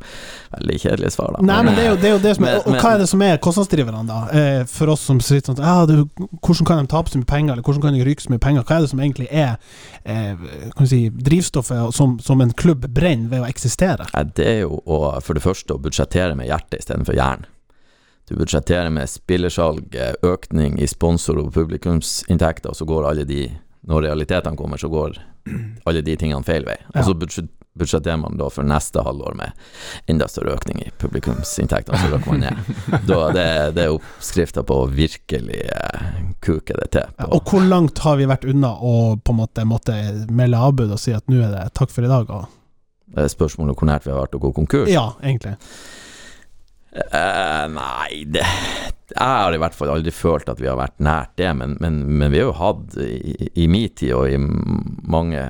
veldig 0.57 0.79
kjedelige 0.83 1.13
svar, 1.15 1.37
da. 1.37 1.45
nei, 1.47 1.59
men 1.69 1.77
det 1.79 1.85
er 1.85 1.91
jo 1.93 1.99
det, 2.01 2.09
er 2.09 2.15
jo 2.17 2.23
det 2.25 2.33
som 2.35 2.45
er 2.49 2.57
Men- 2.57 2.75
Og, 2.75 2.81
hva 2.83 2.95
er 2.95 2.99
det 2.99 3.09
som 3.09 3.23
er 3.23 3.39
kostnadsdriverne, 3.39 4.03
da? 4.09 4.19
Eh, 4.35 4.65
for 4.67 4.91
oss 4.91 5.05
som 5.07 5.21
sitter 5.23 5.53
sånn 5.53 5.63
ah, 5.63 5.85
det, 5.87 6.01
Hvordan 6.43 6.67
kan 6.67 6.83
de 6.83 6.91
tape 6.91 7.13
så 7.13 7.21
mye 7.21 7.31
penger, 7.31 7.53
eller 7.53 7.63
hvordan 7.63 7.83
kan 7.87 7.95
de 7.95 8.05
ryke 8.05 8.27
så 8.27 8.35
mye 8.35 8.43
penger? 8.43 8.67
Hva 8.67 8.77
er 8.77 8.81
det 8.81 8.91
som 8.91 9.05
egentlig 9.05 9.29
er 9.31 9.57
eh, 10.05 10.35
kan 10.77 10.91
si, 10.91 11.01
drivstoffet 11.31 11.95
som, 11.95 12.19
som 12.19 12.41
en 12.41 12.51
klubb 12.53 12.89
brenner 12.91 13.31
ved 13.31 13.45
å 13.45 13.49
eksistere? 13.49 14.11
Ja, 14.13 14.25
det 14.25 14.47
er 14.47 14.61
jo 14.65 14.83
å, 14.83 15.21
for 15.23 15.39
det 15.39 15.47
første 15.47 15.75
å 15.79 15.83
budsjettere 15.83 16.35
med 16.35 16.51
hjertet 16.51 16.83
istedenfor 16.83 17.15
hjernen. 17.15 17.47
Du 18.31 18.37
budsjetterer 18.39 18.91
med 18.95 19.09
spillersalg, 19.11 19.97
økning 20.23 20.77
i 20.79 20.87
sponsor- 20.87 21.39
og 21.39 21.53
publikumsinntekter, 21.55 22.71
og 22.71 22.77
så 22.79 22.87
går 22.87 23.09
alle 23.09 23.25
de 23.27 23.49
Når 23.89 24.03
realitetene 24.09 24.57
kommer, 24.57 24.77
så 24.77 24.91
går 24.93 25.17
alle 25.89 26.03
de 26.05 26.17
tingene 26.21 26.45
feil 26.45 26.67
vei. 26.67 26.77
Og 26.93 27.07
så 27.07 27.15
budsjetterer 27.81 28.19
man 28.21 28.37
da 28.41 28.51
for 28.53 28.67
neste 28.67 29.03
halvår 29.07 29.37
med 29.39 30.11
enda 30.11 30.29
større 30.29 30.59
økning 30.59 30.83
i 30.85 30.91
publikumsinntektene, 31.01 31.99
så 31.99 32.11
røkker 32.13 32.35
man 32.35 32.45
ned. 32.45 32.71
Da, 33.11 33.21
det, 33.35 33.47
det 33.79 33.87
er 33.87 33.95
oppskrifta 33.95 34.65
på 34.67 34.83
å 34.83 34.89
virkelig 34.93 35.63
eh, 35.65 36.11
kuke 36.45 36.77
det 36.77 36.91
til. 36.97 37.09
Ja, 37.17 37.31
og 37.31 37.49
hvor 37.49 37.65
langt 37.65 38.03
har 38.05 38.21
vi 38.21 38.29
vært 38.31 38.47
unna 38.51 38.75
å 38.77 38.95
på 39.17 39.35
en 39.35 39.41
måte 39.41 39.67
måtte 39.69 39.97
melde 40.29 40.61
avbud 40.61 40.93
og 40.93 41.01
si 41.01 41.15
at 41.17 41.27
nå 41.31 41.41
er 41.47 41.55
det 41.55 41.69
takk 41.79 41.95
for 41.95 42.07
i 42.07 42.11
dag? 42.11 42.31
Og, 42.31 42.61
det 43.15 43.25
er 43.25 43.33
spørsmålet 43.33 43.79
hvor 43.79 43.91
nært 43.91 44.07
vi 44.07 44.13
har 44.13 44.23
vært 44.23 44.37
å 44.39 44.45
gå 44.45 44.53
konkurs. 44.61 44.93
ja, 44.93 45.09
egentlig. 45.25 45.57
Uh, 46.91 47.71
nei, 47.71 48.25
det 48.27 48.43
Jeg 49.11 49.27
har 49.27 49.55
i 49.55 49.61
hvert 49.61 49.77
fall 49.77 49.93
aldri 49.93 50.13
følt 50.15 50.49
at 50.53 50.61
vi 50.63 50.69
har 50.71 50.79
vært 50.79 50.99
nært 51.03 51.35
det, 51.41 51.51
men, 51.59 51.77
men, 51.83 52.01
men 52.21 52.33
vi 52.33 52.41
har 52.41 52.51
jo 52.51 52.57
hatt 52.61 52.97
i, 53.03 53.51
i 53.59 53.67
min 53.71 53.89
tid 53.97 54.15
og 54.17 54.31
i 54.31 54.39
mange 54.41 55.43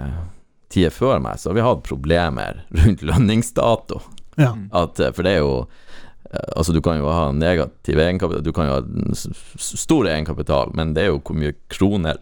tider 0.71 0.95
før 0.95 1.21
meg, 1.23 1.39
så 1.41 1.51
har 1.51 1.59
vi 1.59 1.67
hatt 1.67 1.85
problemer 1.87 2.65
rundt 2.81 3.05
lønningsdato. 3.07 4.01
Ja. 4.41 4.55
At, 4.73 5.01
eh, 5.03 5.13
for 5.13 5.27
det 5.27 5.37
er 5.37 5.43
jo 5.43 5.55
eh, 6.31 6.51
Altså, 6.55 6.73
du 6.73 6.81
kan 6.85 7.01
jo 7.01 7.11
ha 7.11 7.31
negativ 7.35 7.99
egenkapital, 7.99 8.45
du 8.47 8.53
kan 8.55 8.71
jo 8.71 8.77
ha 8.79 9.15
stor 9.59 10.09
egenkapital, 10.09 10.71
men 10.79 10.95
det 10.95 11.05
er 11.05 11.11
jo 11.11 11.19
hvor 11.19 11.37
mye 11.37 11.57
kroner 11.73 12.21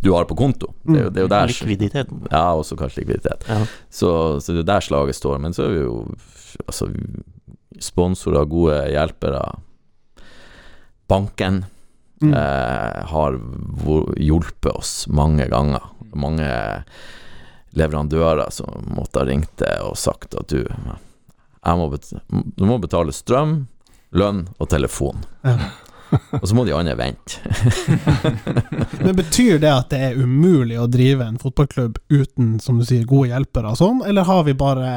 du 0.00 0.12
har 0.12 0.24
på 0.24 0.36
konto. 0.36 0.72
Det 0.82 0.96
er 0.96 1.02
jo, 1.04 1.10
det 1.12 1.20
er 1.20 1.26
jo 1.26 1.30
der 1.32 1.50
Likviditeten. 1.50 2.22
Ja, 2.30 2.44
også 2.56 2.76
kanskje 2.80 3.02
likviditet. 3.02 3.44
Ja. 3.48 3.58
Så, 3.92 4.12
så 4.40 4.54
det 4.56 4.62
er 4.62 4.70
der 4.70 4.84
slaget 4.84 5.18
står. 5.18 5.40
Men 5.44 5.52
så 5.52 5.66
er 5.66 5.74
vi 5.74 5.82
jo 5.82 5.96
altså, 6.64 6.88
sponsorer, 7.84 8.48
gode 8.48 8.78
hjelpere. 8.94 9.42
Banken 11.10 11.64
Mm. 12.20 12.34
eh, 12.36 13.04
har 13.08 13.36
hjulpet 14.20 14.72
oss 14.76 15.06
mange 15.08 15.46
ganger. 15.48 15.80
Mange 16.12 16.50
leverandører 17.72 18.50
som 18.52 18.84
måtte 18.92 19.22
ha 19.22 19.24
ringt 19.24 19.54
til 19.56 19.86
og 19.86 19.96
sagt 19.96 20.34
at 20.36 20.52
du, 20.52 20.66
må 21.64 21.86
betale, 21.88 22.20
du 22.28 22.66
må 22.68 22.76
betale 22.82 23.14
strøm, 23.16 23.54
lønn 24.12 24.42
og 24.58 24.68
telefon. 24.68 25.22
Ja. 25.46 25.56
Og 26.10 26.48
så 26.48 26.56
må 26.56 26.64
de 26.66 26.74
andre 26.74 26.94
vente. 26.98 27.38
Men 29.04 29.16
betyr 29.18 29.60
det 29.62 29.70
at 29.70 29.90
det 29.92 30.00
er 30.08 30.18
umulig 30.18 30.78
å 30.80 30.88
drive 30.90 31.26
en 31.26 31.38
fotballklubb 31.40 31.98
uten, 32.10 32.56
som 32.62 32.80
du 32.80 32.86
sier, 32.86 33.06
gode 33.08 33.30
hjelpere 33.30 33.72
og 33.72 33.78
sånn, 33.80 34.02
eller 34.06 34.26
har 34.28 34.44
vi 34.48 34.56
bare 34.58 34.90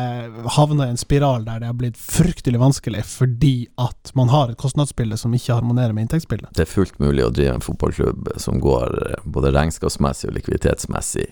havna 0.58 0.88
i 0.88 0.94
en 0.94 1.02
spiral 1.02 1.46
der 1.48 1.62
det 1.62 1.70
har 1.70 1.78
blitt 1.80 2.00
fryktelig 2.00 2.62
vanskelig 2.62 3.04
fordi 3.08 3.56
at 3.82 4.14
man 4.18 4.32
har 4.34 4.52
et 4.52 4.60
kostnadsbilde 4.60 5.18
som 5.20 5.34
ikke 5.36 5.60
harmonerer 5.60 5.96
med 5.96 6.08
inntektsbildet? 6.08 6.54
Det 6.58 6.66
er 6.66 6.74
fullt 6.74 7.00
mulig 7.04 7.26
å 7.26 7.32
drive 7.34 7.58
en 7.58 7.66
fotballklubb 7.66 8.34
som 8.42 8.62
går 8.64 9.00
eh, 9.08 9.24
både 9.26 9.54
regnskapsmessig 9.56 10.32
og 10.32 10.38
likviditetsmessig 10.40 11.30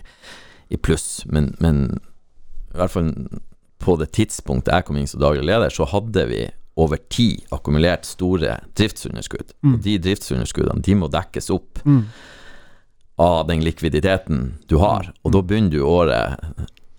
i 0.71 0.79
pluss, 0.79 1.23
men, 1.27 1.51
men 1.59 1.83
i 2.71 2.79
hvert 2.79 2.93
fall 2.93 3.13
på 3.81 3.97
det 3.99 4.11
tidspunktet 4.15 4.75
jeg 4.75 4.87
kom 4.87 4.99
inn 4.99 5.09
som 5.09 5.21
daglig 5.23 5.43
leder, 5.47 5.73
så 5.73 5.87
hadde 5.89 6.25
vi 6.29 6.45
over 6.79 6.97
tid 7.11 7.41
akkumulert 7.51 8.05
store 8.07 8.59
driftsunderskudd. 8.77 9.51
Mm. 9.63 9.73
Og 9.73 9.81
de 9.85 9.97
driftsunderskuddene 10.05 10.83
de 10.85 10.95
må 10.95 11.09
dekkes 11.11 11.49
opp 11.53 11.81
Mm. 11.85 12.05
av 13.17 13.47
den 13.47 13.61
likviditeten 13.61 14.53
du 14.67 14.77
har, 14.77 15.11
og 15.23 15.33
da 15.33 15.41
begynner 15.41 15.69
du 15.69 15.81
året 15.83 16.39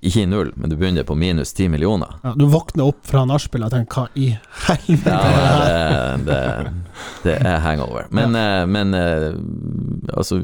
ikke 0.03 0.23
i 0.25 0.27
null, 0.27 0.53
men 0.57 0.71
du 0.71 0.77
begynner 0.77 1.05
på 1.07 1.15
minus 1.15 1.53
ti 1.55 1.69
millioner. 1.71 2.17
Ja, 2.25 2.33
du 2.37 2.47
våkner 2.51 2.91
opp 2.91 3.07
fra 3.07 3.23
nachspiel 3.25 3.63
og 3.65 3.71
tenker 3.71 4.03
hva 4.03 4.09
i 4.19 4.33
helvete 4.67 5.13
Ja, 5.15 6.17
det 6.19 6.27
det, 6.27 6.41
det, 7.23 7.37
er 7.39 7.61
hangover. 7.63 8.09
Men, 8.11 8.35
ja. 8.35 8.67
men 8.67 8.95
eh, 8.99 9.31
altså 10.13 10.41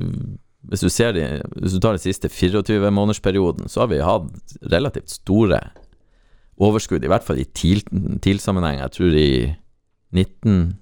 hvis 0.68 0.80
du, 0.84 0.88
ser 0.92 1.12
de, 1.16 1.24
hvis 1.56 1.74
du 1.74 1.80
tar 1.80 1.96
den 1.96 2.02
siste 2.02 2.28
24-månedersperioden, 2.28 3.68
så 3.72 3.82
har 3.82 3.90
vi 3.90 4.00
hatt 4.04 4.56
relativt 4.70 5.10
store 5.10 5.62
overskudd, 6.64 7.04
i 7.04 7.10
hvert 7.10 7.24
fall 7.26 7.38
i 7.42 7.46
TIL- 7.54 7.84
TIL-sammenheng. 8.24 8.80
Jeg 8.82 8.94
tror 8.96 9.16
i 9.18 9.30
19 10.14 10.76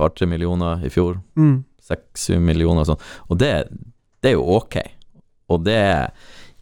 par-tre 0.00 0.26
millioner 0.28 0.82
i 0.84 0.90
fjor. 0.92 1.20
Mm. 1.38 1.64
6-7 1.86 2.40
millioner 2.42 2.82
og 2.82 2.88
sånn. 2.90 3.04
Og 3.30 3.38
det, 3.40 3.52
det 4.24 4.32
er 4.32 4.36
jo 4.38 4.46
ok. 4.58 4.80
Og 5.54 5.62
det 5.66 5.78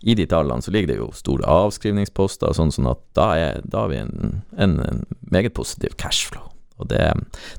i 0.04 0.12
de 0.18 0.26
tallene 0.28 0.60
så 0.60 0.72
ligger 0.74 0.90
det 0.92 0.98
jo 0.98 1.06
store 1.16 1.48
avskrivningsposter 1.48 2.50
og 2.50 2.58
sånn, 2.58 2.72
sånn 2.74 2.90
at 2.90 3.00
da, 3.16 3.28
er, 3.40 3.62
da 3.64 3.86
har 3.86 3.92
vi 3.94 4.02
en, 4.02 4.42
en, 4.60 4.74
en 4.84 5.00
meget 5.32 5.54
positiv 5.56 5.96
cashflow. 6.00 6.50
Og 6.82 6.90
det, 6.90 7.00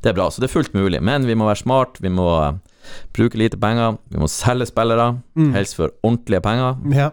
det 0.03 0.11
er 0.11 0.17
bra. 0.17 0.27
Så 0.29 0.43
det 0.43 0.49
er 0.51 0.53
fullt 0.57 0.75
mulig. 0.77 0.99
Men 1.01 1.25
vi 1.25 1.33
må 1.39 1.47
være 1.49 1.63
smart, 1.63 1.97
vi 2.03 2.11
må 2.13 2.27
bruke 3.15 3.37
lite 3.39 3.57
penger, 3.61 3.97
vi 4.11 4.19
må 4.21 4.27
selge 4.31 4.67
spillere, 4.69 5.15
Mm. 5.35 5.53
helst 5.53 5.75
for 5.75 5.89
ordentlige 6.03 6.41
penger. 6.41 6.75
Ja. 6.95 7.09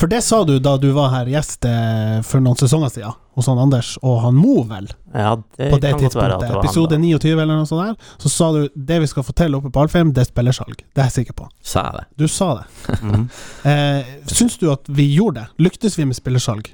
For 0.00 0.06
det 0.10 0.22
sa 0.24 0.42
du 0.44 0.58
da 0.58 0.76
du 0.76 0.90
var 0.92 1.10
her 1.10 1.26
gjest 1.30 1.64
eh, 1.64 2.20
for 2.26 2.40
noen 2.42 2.56
sesonger 2.58 2.90
siden, 2.90 3.14
hos 3.36 3.46
han 3.48 3.58
Anders 3.58 3.94
og 4.02 4.20
han 4.24 4.34
Mo, 4.34 4.62
vel? 4.68 4.88
Ja, 5.14 5.36
det, 5.56 5.70
På 5.72 5.78
det 5.80 5.90
kan 5.94 6.00
godt 6.02 6.14
være 6.14 6.34
at 6.34 6.40
tidspunktet, 6.40 6.48
det 6.48 6.56
var 6.56 6.64
episode 6.64 6.96
han, 6.98 7.02
29 7.06 7.40
eller 7.42 7.56
noe 7.56 7.66
sånt 7.70 7.86
der, 7.86 8.10
så 8.18 8.28
sa 8.28 8.50
du 8.52 8.68
det 8.76 9.00
vi 9.00 9.06
skal 9.06 9.22
fortelle 9.24 9.56
oppe 9.56 9.70
på 9.72 9.80
Alfheim, 9.86 10.12
det 10.12 10.20
er 10.26 10.28
spillersalg. 10.32 10.76
Det 10.94 11.00
er 11.04 11.08
jeg 11.08 11.16
sikker 11.20 11.38
på. 11.38 11.48
Sa 11.62 11.84
jeg 11.86 12.00
det? 12.00 12.04
Du 12.18 12.26
sa 12.28 12.50
det. 12.60 12.98
Mhm. 13.02 13.28
Eh, 13.72 14.04
syns 14.26 14.58
du 14.58 14.70
at 14.72 14.84
vi 14.88 15.06
gjorde 15.14 15.40
det? 15.40 15.46
Lyktes 15.62 15.96
vi 15.98 16.04
med 16.04 16.16
spillersalg? 16.18 16.72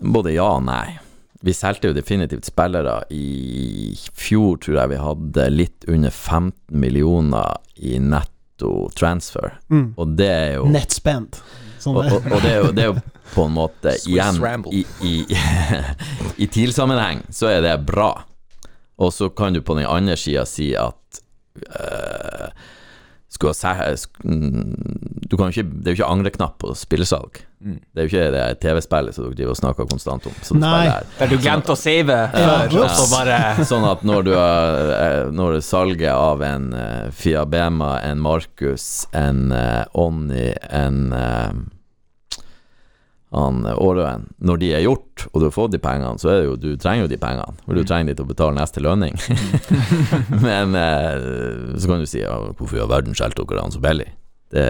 Både 0.00 0.32
ja 0.36 0.44
og 0.54 0.62
nei. 0.64 0.98
Vi 1.46 1.52
solgte 1.54 1.88
jo 1.92 1.94
definitivt 1.94 2.48
spillere. 2.48 2.96
I 3.14 3.92
fjor 4.18 4.56
tror 4.64 4.80
jeg 4.80 4.90
vi 4.90 4.96
hadde 5.02 5.44
litt 5.54 5.84
under 5.88 6.10
15 6.10 6.52
millioner 6.82 7.60
i 7.76 7.98
netto 8.02 8.88
transfer, 8.98 9.52
Mm. 9.70 9.92
og 9.96 10.16
det 10.18 10.26
er 10.34 10.54
jo 10.56 10.64
Nettspend. 10.66 11.36
Sånn 11.78 11.94
og, 11.94 12.08
og, 12.10 12.24
og 12.32 12.40
det, 12.42 12.50
er 12.50 12.56
jo, 12.58 12.72
det 12.74 12.82
er 12.82 12.88
jo 12.90 12.96
på 13.36 13.44
en 13.46 13.52
måte 13.54 13.92
Swiss 13.94 14.08
igjen 14.10 14.40
Ramble. 14.42 14.72
I, 14.74 14.82
i, 15.06 15.12
I 16.42 16.48
TIL-sammenheng 16.50 17.22
så 17.30 17.52
er 17.52 17.62
det 17.62 17.76
bra. 17.86 18.10
Og 18.98 19.12
så 19.14 19.28
kan 19.30 19.54
du 19.54 19.60
på 19.62 19.76
den 19.78 19.86
andre 19.86 20.16
sida 20.18 20.42
si 20.50 20.72
at 20.74 21.20
øh, 21.70 22.48
skulle 23.28 23.52
ha 23.52 23.90
sk- 23.92 24.24
mm, 24.24 25.20
du 25.28 25.36
kan 25.36 25.50
ikke, 25.52 25.66
Det 25.68 25.90
er 25.90 25.94
jo 25.94 26.02
ikke 26.02 26.12
angreknapp 26.12 26.58
på 26.58 26.72
spillesalg. 26.74 27.42
Mm. 27.60 27.78
Det 27.92 28.00
er 28.00 28.06
jo 28.06 28.10
ikke 28.12 28.26
det 28.32 28.42
TV-spillet 28.62 29.14
som 29.16 29.24
dere 29.26 29.34
driver 29.34 29.50
og 29.50 29.58
snakker 29.58 29.88
konstant 29.90 30.26
om. 30.30 30.36
Som 30.46 30.60
Nei. 30.62 30.86
Der 31.18 31.26
du 31.32 31.36
glemte 31.42 31.74
å 31.74 31.78
save 31.78 32.14
Ja, 32.30 32.52
før, 32.70 33.00
bare 33.10 33.38
Sånn 33.70 33.86
at 33.88 34.04
når 34.06 34.28
du 34.28 34.30
har 34.36 34.92
eh, 34.94 35.32
Når 35.34 35.58
salget 35.66 36.12
av 36.14 36.44
en 36.46 36.68
uh, 36.72 37.08
Fiabema, 37.10 37.96
en 38.06 38.22
Markus, 38.22 39.08
en 39.12 39.50
uh, 39.50 39.82
Onni, 39.98 40.52
en 40.70 41.00
eh, 41.18 41.50
han 43.34 43.66
Årøen 43.68 44.22
Når 44.40 44.60
de 44.62 44.68
er 44.72 44.84
gjort, 44.86 45.26
og 45.32 45.40
du 45.40 45.46
har 45.48 45.52
fått 45.52 45.74
de 45.74 45.80
pengene, 45.82 46.16
så 46.20 46.30
er 46.32 46.38
det 46.40 46.46
jo 46.46 46.54
Du 46.56 46.68
trenger 46.80 47.04
jo 47.04 47.10
de 47.12 47.18
pengene, 47.20 47.56
for 47.64 47.76
du 47.76 47.84
trenger 47.84 48.12
de 48.12 48.14
til 48.16 48.24
å 48.24 48.30
betale 48.30 48.56
neste 48.56 48.80
lønning. 48.84 49.18
Men 50.46 50.76
eh, 50.78 51.74
så 51.76 51.90
kan 51.90 52.00
du 52.00 52.08
si 52.08 52.22
ja, 52.22 52.38
hvorfor 52.54 52.78
i 52.78 52.84
all 52.84 52.92
verden 52.92 53.18
skjelte 53.18 53.44
dere 53.44 53.66
han 53.66 53.74
så 53.74 53.82
billig? 53.84 54.08
Det, 54.54 54.64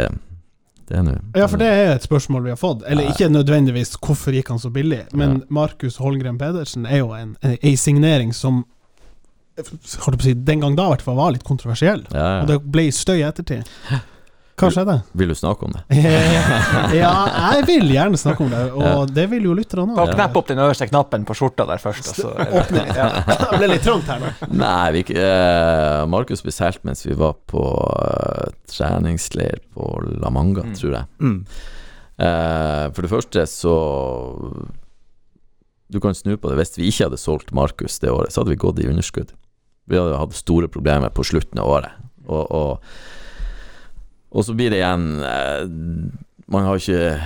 det 0.90 0.96
er 0.98 1.06
nå 1.06 1.14
Ja, 1.38 1.46
for 1.46 1.60
det 1.62 1.68
er 1.70 1.92
et 1.92 2.08
spørsmål 2.08 2.48
vi 2.48 2.54
har 2.56 2.58
fått. 2.58 2.82
Eller 2.88 3.12
ikke 3.12 3.30
nødvendigvis 3.30 3.94
hvorfor 4.02 4.34
gikk 4.34 4.50
han 4.50 4.58
så 4.62 4.72
billig, 4.74 5.04
men 5.14 5.44
Markus 5.54 6.00
Holmgren 6.02 6.40
Pedersen 6.40 6.88
er 6.88 7.04
jo 7.04 7.12
en, 7.14 7.36
en, 7.46 7.56
en 7.62 7.78
signering 7.78 8.34
som 8.34 8.64
holdt 9.58 10.18
på 10.18 10.22
å 10.22 10.26
si, 10.28 10.34
den 10.34 10.62
gang 10.62 10.76
da 10.78 10.86
i 10.86 10.92
hvert 10.94 11.02
fall 11.06 11.18
var 11.18 11.34
litt 11.34 11.46
kontroversiell. 11.46 12.04
ja, 12.14 12.42
Og 12.42 12.50
det 12.50 12.60
ble 12.66 12.88
støy 12.94 13.20
i 13.20 13.26
ettertid. 13.26 13.70
Hva 14.58 14.68
skjedde? 14.74 14.94
Vil 15.20 15.30
du 15.30 15.34
snakke 15.38 15.66
om 15.68 15.72
det? 15.76 15.82
ja, 16.98 17.12
jeg 17.54 17.66
vil 17.68 17.92
gjerne 17.94 18.18
snakke 18.18 18.42
om 18.44 18.50
det, 18.52 18.62
og 18.74 19.12
det 19.14 19.26
vil 19.30 19.46
jo 19.48 19.54
lytterne 19.54 19.94
òg. 19.94 20.12
knepp 20.16 20.36
opp 20.40 20.48
den 20.50 20.58
øverste 20.64 20.88
knappen 20.90 21.24
på 21.28 21.36
skjorta 21.38 21.66
der 21.68 21.78
først, 21.82 22.10
og 22.10 22.20
så 22.24 22.32
Åpne 22.62 22.82
litt. 22.88 22.98
Det 23.52 23.60
ble 23.60 23.70
litt 23.72 23.86
trangt 23.86 24.10
her 24.10 24.22
nå. 24.24 24.32
Nei, 24.58 24.86
vi, 24.98 25.04
eh, 25.14 26.02
Markus 26.10 26.42
ble 26.44 26.54
solgt 26.54 26.82
mens 26.88 27.04
vi 27.06 27.14
var 27.18 27.36
på 27.50 27.62
uh, 27.62 28.48
treningsleir 28.70 29.62
på 29.74 29.90
La 30.18 30.30
Manga, 30.34 30.66
Mm. 30.68 30.74
tror 30.74 30.94
jeg. 30.98 31.06
Mm. 31.22 31.38
Eh, 32.18 32.84
for 32.90 33.06
det 33.06 33.10
første 33.12 33.44
så 33.46 33.74
Du 35.88 36.00
kan 36.00 36.14
snu 36.14 36.34
på 36.36 36.50
det. 36.50 36.58
Hvis 36.58 36.76
vi 36.76 36.88
ikke 36.90 37.06
hadde 37.06 37.20
solgt 37.20 37.52
Markus 37.56 37.98
det 38.02 38.10
året, 38.12 38.32
så 38.34 38.42
hadde 38.42 38.52
vi 38.52 38.60
gått 38.60 38.80
i 38.82 38.88
underskudd. 38.90 39.30
Vi 39.88 39.96
hadde 39.96 40.18
hatt 40.20 40.34
store 40.36 40.68
problemer 40.68 41.08
på 41.14 41.24
slutten 41.24 41.60
av 41.62 41.70
året. 41.78 41.94
Og, 42.28 42.44
og, 42.52 42.90
og 44.30 44.44
så 44.44 44.54
blir 44.56 44.72
det 44.72 44.82
igjen 44.82 45.06
eh, 45.24 45.62
Man 46.52 46.66
har 46.66 46.80
ikke 46.80 47.16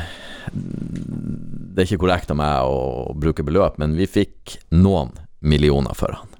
Det 0.53 1.83
er 1.83 1.89
ikke 1.89 2.03
korrekt 2.05 2.31
av 2.31 2.39
meg 2.39 2.69
å 2.69 3.13
bruke 3.19 3.45
beløp, 3.47 3.79
men 3.81 3.97
vi 3.99 4.07
fikk 4.11 4.59
noen 4.77 5.15
millioner 5.43 5.97
for 5.99 6.15
han. 6.15 6.35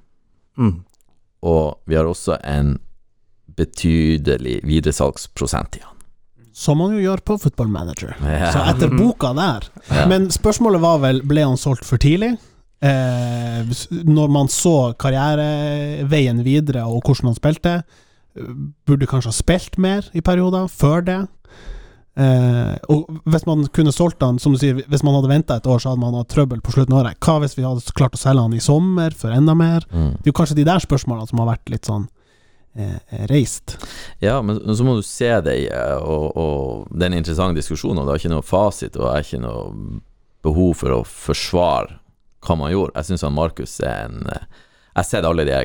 Mm. 0.59 0.75
Og 1.43 1.79
vi 1.89 1.97
har 1.97 2.07
også 2.07 2.37
en 2.45 2.77
betydelig 3.57 4.59
videresalgsprosent 4.63 5.79
i 5.79 5.83
han. 5.83 5.97
Som 6.53 6.77
man 6.83 6.93
jo 6.93 7.01
gjør 7.01 7.23
på 7.25 7.39
Football 7.41 7.71
Manager. 7.73 8.13
Ja. 8.21 8.51
Så 8.53 8.61
etter 8.69 8.93
boka 8.93 9.33
der. 9.33 9.65
Ja. 9.89 10.05
Men 10.07 10.29
spørsmålet 10.31 10.83
var 10.83 11.01
vel 11.01 11.23
ble 11.25 11.47
han 11.47 11.57
solgt 11.57 11.87
for 11.87 12.01
tidlig? 12.01 12.35
Eh, 12.83 13.73
når 14.05 14.31
man 14.31 14.51
så 14.51 14.93
karriereveien 14.99 16.43
videre 16.45 16.85
og 16.85 17.01
hvordan 17.01 17.31
han 17.31 17.39
spilte, 17.39 17.75
burde 18.87 19.09
kanskje 19.09 19.31
ha 19.31 19.35
spilt 19.35 19.77
mer 19.81 20.07
i 20.17 20.23
perioder 20.25 20.69
før 20.71 21.05
det. 21.05 21.21
Eh, 22.13 22.73
og 22.93 23.09
hvis 23.25 23.45
man 23.49 23.63
kunne 23.73 23.93
solgt 23.93 24.21
han, 24.21 24.37
som 24.41 24.53
du 24.53 24.59
sier, 24.61 24.77
hvis 24.77 25.03
man 25.05 25.15
hadde 25.17 25.31
venta 25.31 25.57
et 25.57 25.69
år, 25.69 25.81
så 25.81 25.91
hadde 25.91 26.03
man 26.03 26.17
hatt 26.19 26.29
trøbbel 26.33 26.61
på 26.61 26.75
slutten 26.75 26.93
av 26.93 27.03
året. 27.03 27.17
Hva 27.23 27.39
hvis 27.41 27.57
vi 27.57 27.65
hadde 27.65 27.95
klart 27.97 28.17
å 28.17 28.21
selge 28.21 28.45
han 28.45 28.53
i 28.53 28.61
sommer 28.61 29.15
for 29.17 29.33
enda 29.33 29.55
mer? 29.57 29.87
Mm. 29.89 30.11
Det 30.19 30.29
er 30.29 30.33
jo 30.33 30.37
kanskje 30.41 30.59
de 30.61 30.67
der 30.69 30.83
spørsmålene 30.83 31.29
som 31.29 31.41
har 31.41 31.49
vært 31.55 31.73
litt 31.73 31.89
sånn 31.89 32.05
eh, 32.77 33.25
reist. 33.31 33.77
Ja, 34.21 34.39
men 34.45 34.61
så 34.61 34.85
må 34.85 34.97
du 34.99 35.05
se 35.07 35.31
det 35.45 35.57
i, 35.65 35.67
eh, 35.73 35.97
og, 35.97 36.37
og 36.37 36.93
det 36.93 37.07
er 37.07 37.13
en 37.13 37.19
interessant 37.23 37.57
diskusjon, 37.57 37.97
og 37.97 38.05
det 38.05 38.15
er 38.15 38.23
ikke 38.23 38.35
noe 38.35 38.45
fasit, 38.45 38.97
og 38.99 39.07
det 39.07 39.13
er 39.13 39.27
ikke 39.27 39.43
noe 39.47 39.99
behov 40.43 40.73
for 40.83 40.99
å 40.99 41.03
forsvare 41.07 41.97
hva 42.43 42.57
man 42.59 42.73
gjorde. 42.73 42.97
Jeg 42.99 43.13
syns 43.13 43.25
Markus 43.33 43.79
er 43.81 44.09
en 44.09 44.27
eh, 44.29 44.45
Jeg 44.93 44.99
har 44.99 45.09
sett 45.09 45.25
alle 45.25 45.47
de 45.49 45.55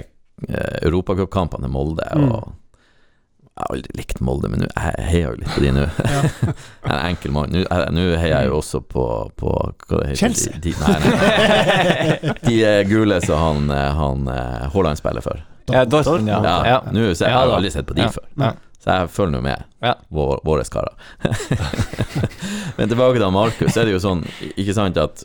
europacupkampene 0.82 1.66
til 1.66 1.72
Molde, 1.74 2.06
Mm. 2.14 2.30
og 2.32 2.54
jeg 3.58 3.64
har 3.66 3.74
aldri 3.74 3.96
likt 3.98 4.20
Molde, 4.22 4.48
men 4.48 4.60
nå- 4.60 4.68
jeg 4.76 5.06
heier 5.08 5.32
jo 5.32 5.38
litt 5.40 5.48
på 5.50 5.60
de 5.64 5.70
nå. 5.74 5.86
Jeg 5.98 6.92
er 6.92 6.92
en 6.94 7.08
enkel 7.10 7.32
mann. 7.34 7.50
Nå 7.50 7.64
Nå 7.90 8.04
heier 8.16 8.36
jeg 8.36 8.46
jo 8.46 8.58
også 8.60 8.80
på, 8.86 9.02
på 9.36 9.50
hva 9.88 9.98
det 9.98 10.06
heter 10.12 10.20
Chelsea. 10.20 10.52
De, 10.62 10.72
nei, 10.78 10.94
nei, 11.02 11.10
nei. 11.18 12.34
de 12.46 12.58
er 12.64 12.84
gule 12.86 13.18
som 13.24 13.38
han, 13.42 13.70
eh, 13.74 13.90
han 13.98 14.28
eh, 14.30 14.68
Haaland 14.72 14.96
spiller 15.00 15.20
for. 15.26 15.42
Ja, 15.74 15.82
Dortmund, 15.84 16.28
ja. 16.30 16.38
Ja, 16.46 16.54
ja. 16.70 16.78
Nå 16.94 17.08
så 17.18 17.26
jeg, 17.26 17.34
har 17.34 17.50
aldri 17.58 17.70
sett 17.74 17.86
på 17.90 17.94
de 17.98 18.06
Ja. 18.06 18.12
før. 18.14 18.54
Så 18.78 18.94
jeg 18.94 19.10
følger 19.10 19.34
nå 19.34 19.40
med, 19.42 19.64
Ja. 19.82 19.94
vår, 20.14 20.38
våre 20.46 20.62
karer. 20.70 20.94
Men 22.78 22.88
tilbake 22.88 23.18
til 23.18 23.30
Markus, 23.34 23.72
så 23.74 23.80
er 23.82 23.88
det 23.90 23.96
jo 23.96 24.00
sånn, 24.06 24.22
ikke 24.54 24.74
sant, 24.76 24.96
at 25.02 25.24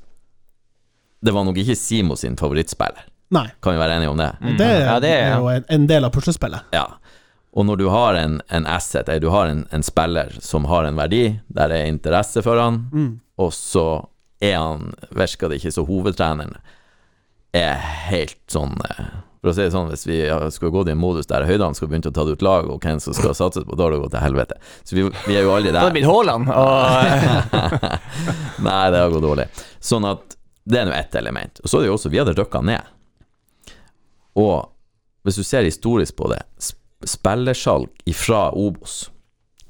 det 1.24 1.32
var 1.36 1.46
nok 1.48 1.56
ikke 1.62 1.78
Simo 1.78 2.18
sin 2.20 2.36
favorittspiller. 2.36 3.06
Nei. 3.34 3.48
Kan 3.66 3.74
vi 3.76 3.80
være 3.82 3.98
enige 3.98 4.12
om 4.14 4.20
det? 4.22 4.30
Mm. 4.42 4.58
Det, 4.60 4.70
Ja, 4.86 5.00
det 5.02 5.10
er- 5.18 5.36
jo 5.40 5.48
en, 5.50 5.66
en 5.78 5.88
del 5.90 6.06
av 6.06 6.12
puslespillet. 6.14 6.70
Ja. 6.76 6.86
Og 7.54 7.66
når 7.68 7.78
du 7.82 7.88
har 7.94 8.16
en, 8.18 8.40
en 8.50 8.66
asset, 8.66 9.10
du 9.22 9.28
har 9.30 9.46
en, 9.50 9.66
en 9.74 9.84
spiller 9.86 10.32
som 10.42 10.66
har 10.70 10.86
en 10.90 10.96
verdi, 10.98 11.40
der 11.54 11.70
det 11.70 11.82
er 11.84 11.92
interesse 11.92 12.42
for 12.46 12.58
han, 12.62 12.80
Mm. 12.94 13.20
og 13.38 13.52
så 13.54 13.88
er 14.42 14.58
han, 14.58 14.94
virker 15.14 15.50
det 15.50 15.60
ikke 15.62 15.72
så 15.76 15.86
hovedtreneren, 15.88 16.56
er 17.54 17.76
helt 18.10 18.40
sånn 18.50 18.74
eh, 18.90 19.04
For 19.44 19.52
å 19.52 19.54
si 19.54 19.62
det 19.62 19.74
sånn, 19.76 19.90
hvis 19.92 20.06
vi 20.08 20.18
skulle 20.56 20.72
gått 20.74 20.88
i 20.90 20.94
en 20.96 21.02
modus 21.02 21.28
der 21.30 21.44
høydene 21.46 21.76
skulle 21.78 21.92
begynt 21.92 22.08
å 22.10 22.14
ta 22.16 22.24
ut 22.26 22.42
lag, 22.42 22.70
og 22.72 22.80
hvem 22.82 23.00
som 23.04 23.14
skal 23.14 23.36
satses 23.36 23.66
på, 23.68 23.76
da 23.78 23.84
har 23.86 23.92
det 23.94 24.00
gått 24.02 24.14
til 24.16 24.24
helvete. 24.24 24.56
Så 24.88 24.96
vi, 24.96 25.04
vi 25.28 25.36
er 25.38 25.44
jo 25.46 25.52
aldri 25.54 25.74
Da 25.76 25.82
hadde 25.84 25.92
der. 25.92 25.92
det 25.92 25.98
blitt 26.00 26.08
Haaland, 26.10 26.48
og 26.50 27.64
Nei, 28.68 28.92
det 28.92 29.02
har 29.04 29.12
gått 29.14 29.26
dårlig. 29.26 29.46
Sånn 29.84 30.08
at 30.10 30.38
det 30.64 30.80
er 30.80 30.88
nå 30.88 30.94
ett 30.96 31.16
element. 31.20 31.60
Og 31.64 31.68
så 31.70 31.78
er 31.80 31.84
det 31.86 31.90
jo 31.92 31.98
også, 31.98 32.12
vi 32.14 32.22
hadde 32.22 32.36
røkka 32.38 32.62
ned. 32.64 32.90
Og 34.40 34.70
hvis 35.24 35.40
du 35.40 35.44
ser 35.48 35.68
historisk 35.68 36.18
på 36.20 36.30
det, 36.32 36.42
spillersalg 37.08 37.92
ifra 38.10 38.50
Obos, 38.56 39.08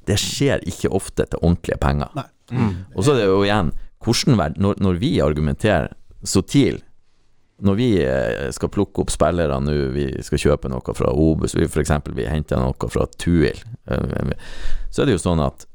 det 0.08 0.18
skjer 0.20 0.64
ikke 0.68 0.92
ofte 0.94 1.26
til 1.30 1.42
ordentlige 1.42 1.80
penger. 1.82 2.26
Mm. 2.52 2.72
Og 2.96 3.04
så 3.04 3.14
er 3.14 3.22
det 3.22 3.28
jo 3.30 3.44
igjen, 3.46 3.72
hvordan 4.04 4.58
når, 4.60 4.82
når 4.84 5.00
vi 5.00 5.14
argumenterer 5.24 5.94
så 6.24 6.42
TIL 6.42 6.82
når 7.64 7.76
vi 7.80 7.90
eh, 8.04 8.50
skal 8.52 8.72
plukke 8.74 9.04
opp 9.04 9.12
spillere 9.14 9.60
nå, 9.62 9.74
vi 9.94 10.08
skal 10.26 10.42
kjøpe 10.42 10.72
noe 10.72 10.96
fra 10.98 11.12
Obos, 11.14 11.54
vi 11.56 11.68
f.eks. 11.68 11.94
vi 12.12 12.26
henter 12.28 12.60
noe 12.60 12.90
fra 12.92 13.06
Tuil, 13.16 13.62
eh, 13.88 14.34
så 14.92 15.04
er 15.04 15.08
det 15.08 15.16
jo 15.16 15.24
sånn 15.24 15.44
at 15.44 15.68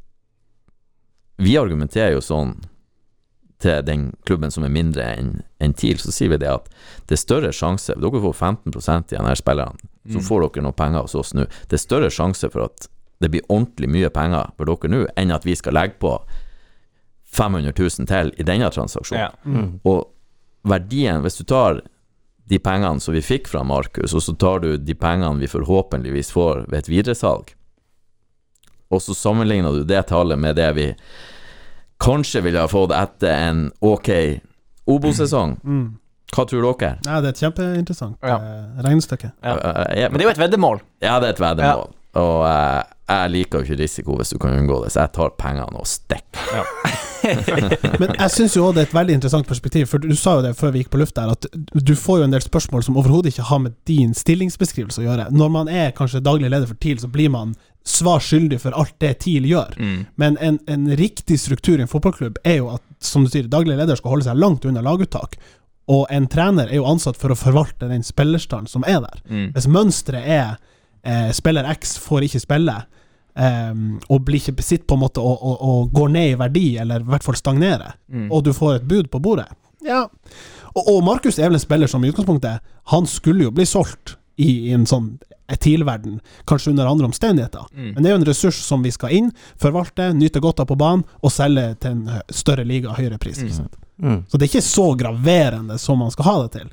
vi 1.38 1.54
argumenterer 1.56 2.16
jo 2.16 2.24
sånn 2.24 2.56
til 3.62 3.82
den 3.86 4.12
klubben 4.26 4.52
som 4.54 4.64
er 4.64 4.72
mindre 4.72 5.06
enn 5.16 5.30
en 5.58 5.74
TIL, 5.74 5.98
så 5.98 6.12
sier 6.14 6.30
vi 6.30 6.38
det 6.38 6.50
at 6.52 6.68
det 7.10 7.16
er 7.16 7.22
større 7.22 7.50
sjanse 7.54 7.96
Dere 7.98 8.20
får 8.22 8.36
15% 8.38 9.14
i 9.14 9.16
denne 9.16 9.34
spillerne, 9.38 9.88
så 10.12 10.22
får 10.22 10.44
dere 10.44 10.64
noen 10.68 10.78
penger 10.78 11.06
hos 11.06 11.16
oss 11.18 11.34
nå. 11.34 11.48
Det 11.66 11.78
er 11.78 11.82
større 11.82 12.10
sjanse 12.14 12.50
for 12.52 12.68
at 12.68 12.86
det 13.18 13.32
blir 13.32 13.46
ordentlig 13.50 13.90
mye 13.90 14.10
penger 14.14 14.52
for 14.56 14.70
dere 14.70 14.92
nå, 14.92 15.02
enn 15.18 15.34
at 15.34 15.46
vi 15.46 15.56
skal 15.58 15.74
legge 15.74 15.98
på 16.02 16.14
500 17.34 17.74
000 17.74 18.08
til 18.08 18.32
i 18.38 18.46
denne 18.46 18.70
transaksjonen. 18.72 19.26
ja. 19.26 19.30
Mm. 19.44 19.80
Og 19.84 20.06
verdien, 20.68 21.20
hvis 21.22 21.38
du 21.40 21.44
tar 21.44 21.82
de 22.48 22.58
pengene 22.62 23.00
som 23.00 23.12
vi 23.12 23.22
fikk 23.24 23.50
fra 23.50 23.64
Markus, 23.66 24.14
og 24.14 24.22
så 24.24 24.34
tar 24.38 24.62
du 24.64 24.70
de 24.78 24.94
pengene 24.96 25.42
vi 25.42 25.50
forhåpentligvis 25.50 26.32
får 26.32 26.64
ved 26.70 26.78
et 26.78 26.88
videresalg, 26.88 27.52
og 28.88 29.02
så 29.04 29.14
sammenligner 29.14 29.74
du 29.74 29.84
det 29.84 30.06
tallet 30.08 30.40
med 30.40 30.56
det 30.56 30.70
vi 30.78 30.86
kanskje 32.00 32.42
ville 32.44 32.60
ha 32.62 32.68
fått 32.70 32.92
etter 32.96 33.32
en 33.48 33.64
ok 33.80 34.10
Obo-sesong, 34.88 35.58
Mm. 35.64 35.98
hva 36.32 36.44
tror 36.48 36.62
dere? 36.78 36.98
Ja, 37.04 37.20
det 37.20 37.28
er 37.28 37.34
et 37.34 37.42
kjempeinteressant 37.42 38.16
Ja. 38.24 38.36
eh, 38.36 38.82
regnestykke. 38.86 39.32
Ja. 39.44 39.54
Men 40.08 40.16
det 40.18 40.22
er 40.24 40.28
jo 40.30 40.36
et 40.36 40.38
veddemål. 40.44 40.80
Ja, 41.02 41.18
det 41.20 41.26
er 41.28 41.32
et 41.36 41.40
veddemål. 41.44 41.90
Og 42.18 42.40
uh, 42.48 42.82
jeg 43.08 43.30
liker 43.30 43.58
jo 43.60 43.64
ikke 43.68 43.82
risiko 43.82 44.16
hvis 44.16 44.30
du 44.32 44.38
kan 44.38 44.54
unngå 44.56 44.78
det, 44.82 44.90
så 44.94 45.04
jeg 45.04 45.12
tar 45.12 45.28
pengene 45.38 45.76
og 45.76 45.86
stikker. 45.86 46.64
Men 48.00 48.14
jeg 48.16 48.30
syns 48.32 48.56
jo 48.56 48.64
også 48.64 48.74
det 48.78 48.82
er 48.82 48.88
et 48.88 48.94
veldig 48.96 49.14
interessant 49.18 49.46
perspektiv, 49.46 49.86
for 49.90 49.98
du 50.02 50.14
sa 50.16 50.38
jo 50.38 50.44
det 50.46 50.54
før 50.58 50.72
vi 50.72 50.82
gikk 50.82 50.90
på 50.94 51.00
luft 51.02 51.14
der, 51.18 51.32
at 51.34 51.46
du 51.74 51.94
får 51.98 52.18
jo 52.22 52.24
en 52.28 52.34
del 52.34 52.40
spørsmål 52.44 52.82
som 52.86 52.96
overhodet 53.00 53.32
ikke 53.34 53.46
har 53.50 53.60
med 53.64 53.76
din 53.90 54.14
stillingsbeskrivelse 54.16 55.02
å 55.02 55.06
gjøre. 55.08 55.28
Når 55.34 55.52
man 55.52 55.68
er 55.68 55.92
kanskje 55.98 56.22
daglig 56.24 56.50
leder 56.50 56.66
for 56.70 56.78
TIL, 56.80 56.98
så 57.02 57.10
blir 57.12 57.28
man 57.34 57.54
svar 57.86 58.20
skyldig 58.20 58.58
for 58.60 58.74
alt 58.76 58.94
det 59.00 59.14
TIL 59.24 59.46
gjør. 59.48 59.76
Mm. 59.80 60.00
Men 60.20 60.36
en, 60.44 60.58
en 60.66 60.88
riktig 60.96 61.38
struktur 61.40 61.78
i 61.78 61.82
en 61.84 61.88
fotballklubb 61.90 62.38
er 62.44 62.58
jo 62.60 62.68
at, 62.74 62.82
som 63.00 63.24
du 63.24 63.30
sier, 63.32 63.46
daglig 63.48 63.76
leder 63.78 63.96
skal 63.96 64.10
holde 64.16 64.26
seg 64.28 64.36
langt 64.40 64.64
unna 64.68 64.82
laguttak. 64.84 65.38
Og 65.88 66.04
en 66.12 66.26
trener 66.28 66.68
er 66.68 66.76
jo 66.76 66.84
ansatt 66.90 67.16
for 67.16 67.32
å 67.32 67.38
forvalte 67.38 67.88
den 67.88 68.02
spillerstanden 68.04 68.68
som 68.68 68.84
er 68.84 69.00
der. 69.06 69.22
Mm. 69.30 69.46
Hvis 69.54 69.68
mønsteret 69.72 70.26
er 70.28 70.50
eh, 71.02 71.30
spiller 71.32 71.64
X 71.72 71.96
får 72.04 72.26
ikke 72.28 72.42
spille, 72.44 72.74
eh, 73.38 73.72
og 74.12 74.20
blir 74.26 74.42
ikke 74.42 74.58
besitt 74.60 74.84
på 74.86 74.98
en 74.98 75.02
måte 75.06 75.24
og, 75.24 75.38
og, 75.40 75.56
og 75.64 75.92
går 75.96 76.12
ned 76.12 76.34
i 76.34 76.36
verdi, 76.42 76.66
eller 76.82 77.00
i 77.00 77.08
hvert 77.08 77.24
fall 77.24 77.38
stagnerer, 77.40 77.96
Mm. 78.08 78.30
og 78.32 78.44
du 78.44 78.52
får 78.56 78.78
et 78.78 78.86
bud 78.88 79.10
på 79.12 79.18
bordet 79.20 79.48
Ja. 79.84 80.06
Og, 80.74 80.82
og 80.88 81.02
Markus 81.04 81.38
er 81.38 81.48
vel 81.50 81.58
en 81.58 81.60
spiller 81.60 81.86
som 81.88 82.04
i 82.04 82.08
utgangspunktet 82.08 82.60
Han 82.92 83.06
skulle 83.06 83.44
jo 83.44 83.50
bli 83.52 83.64
solgt 83.68 84.14
i, 84.40 84.68
i 84.68 84.72
en 84.72 84.86
sånn 84.88 85.18
TIL-verden, 85.56 86.20
kanskje 86.46 86.70
under 86.70 86.86
andre 86.86 87.06
omstendigheter. 87.06 87.64
Mm. 87.74 87.92
Men 87.94 88.02
det 88.02 88.10
er 88.10 88.14
jo 88.16 88.20
en 88.20 88.28
ressurs 88.28 88.58
som 88.64 88.82
vi 88.82 88.90
skal 88.92 89.10
inn, 89.16 89.30
forvalte, 89.56 90.10
nyte 90.14 90.40
godt 90.44 90.60
av 90.60 90.66
på 90.66 90.76
banen, 90.76 91.04
og 91.22 91.32
selge 91.32 91.74
til 91.80 91.90
en 91.96 92.06
hø- 92.12 92.22
større 92.30 92.64
liga, 92.68 92.92
høyere 92.98 93.18
pris. 93.18 93.40
Mm. 93.40 93.68
Mm. 94.02 94.20
Så 94.28 94.36
det 94.38 94.44
er 94.46 94.52
ikke 94.52 94.62
så 94.68 94.84
graverende 95.00 95.78
som 95.78 95.98
man 95.98 96.10
skal 96.14 96.24
ha 96.28 96.36
det 96.44 96.52
til. 96.60 96.68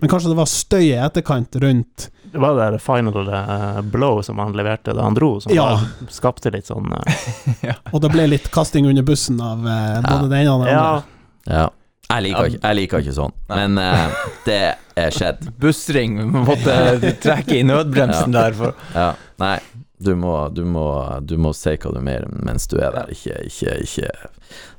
Men 0.00 0.08
kanskje 0.08 0.30
det 0.30 0.36
var 0.38 0.46
støy 0.46 0.84
i 0.86 0.92
etterkant 1.02 1.56
rundt 1.60 2.10
Det 2.32 2.38
var 2.38 2.54
det 2.70 2.78
final 2.80 3.26
eh, 3.26 3.80
blow 3.90 4.20
som 4.22 4.38
han 4.38 4.52
leverte 4.54 4.94
da 4.94 5.02
han 5.02 5.14
dro, 5.18 5.40
som 5.42 5.50
Ja. 5.52 5.80
skapte 6.08 6.52
litt 6.54 6.68
sånn 6.70 6.86
ja. 7.66 7.74
Og 7.90 8.00
det 8.00 8.12
ble 8.12 8.28
litt 8.30 8.46
kasting 8.54 8.86
under 8.86 9.02
bussen 9.02 9.40
av 9.42 9.58
både 9.64 10.02
både 10.06 10.28
det 10.30 10.38
ene 10.44 10.52
og 10.54 10.62
det 10.64 10.70
Ja, 10.70 10.84
andre. 10.86 11.04
Ja. 11.50 11.68
Jeg 12.10 12.24
liker, 12.26 12.48
ikke, 12.50 12.60
jeg 12.64 12.76
liker 12.78 13.04
ikke 13.04 13.14
sånn, 13.14 13.34
Nei. 13.50 13.58
men 13.60 13.78
uh, 13.78 14.30
det 14.46 14.60
er 14.98 15.14
skjedd. 15.14 15.44
Bussring, 15.62 16.16
vi 16.18 16.42
måtte 16.48 17.12
trekke 17.22 17.60
i 17.60 17.66
nødbremsen 17.66 18.34
der. 18.34 18.56
For. 18.58 18.74
Ja. 18.96 19.12
Nei, 19.42 19.56
du 20.02 20.14
må, 20.18 20.34
du, 20.54 20.64
må, 20.66 20.86
du 21.22 21.36
må 21.38 21.52
si 21.56 21.76
hva 21.76 21.92
du 21.94 22.00
mener 22.02 22.26
mens 22.42 22.66
du 22.72 22.78
er 22.80 22.96
der, 22.96 23.12
ikke, 23.14 23.36
ikke, 23.46 23.76
ikke 23.84 24.30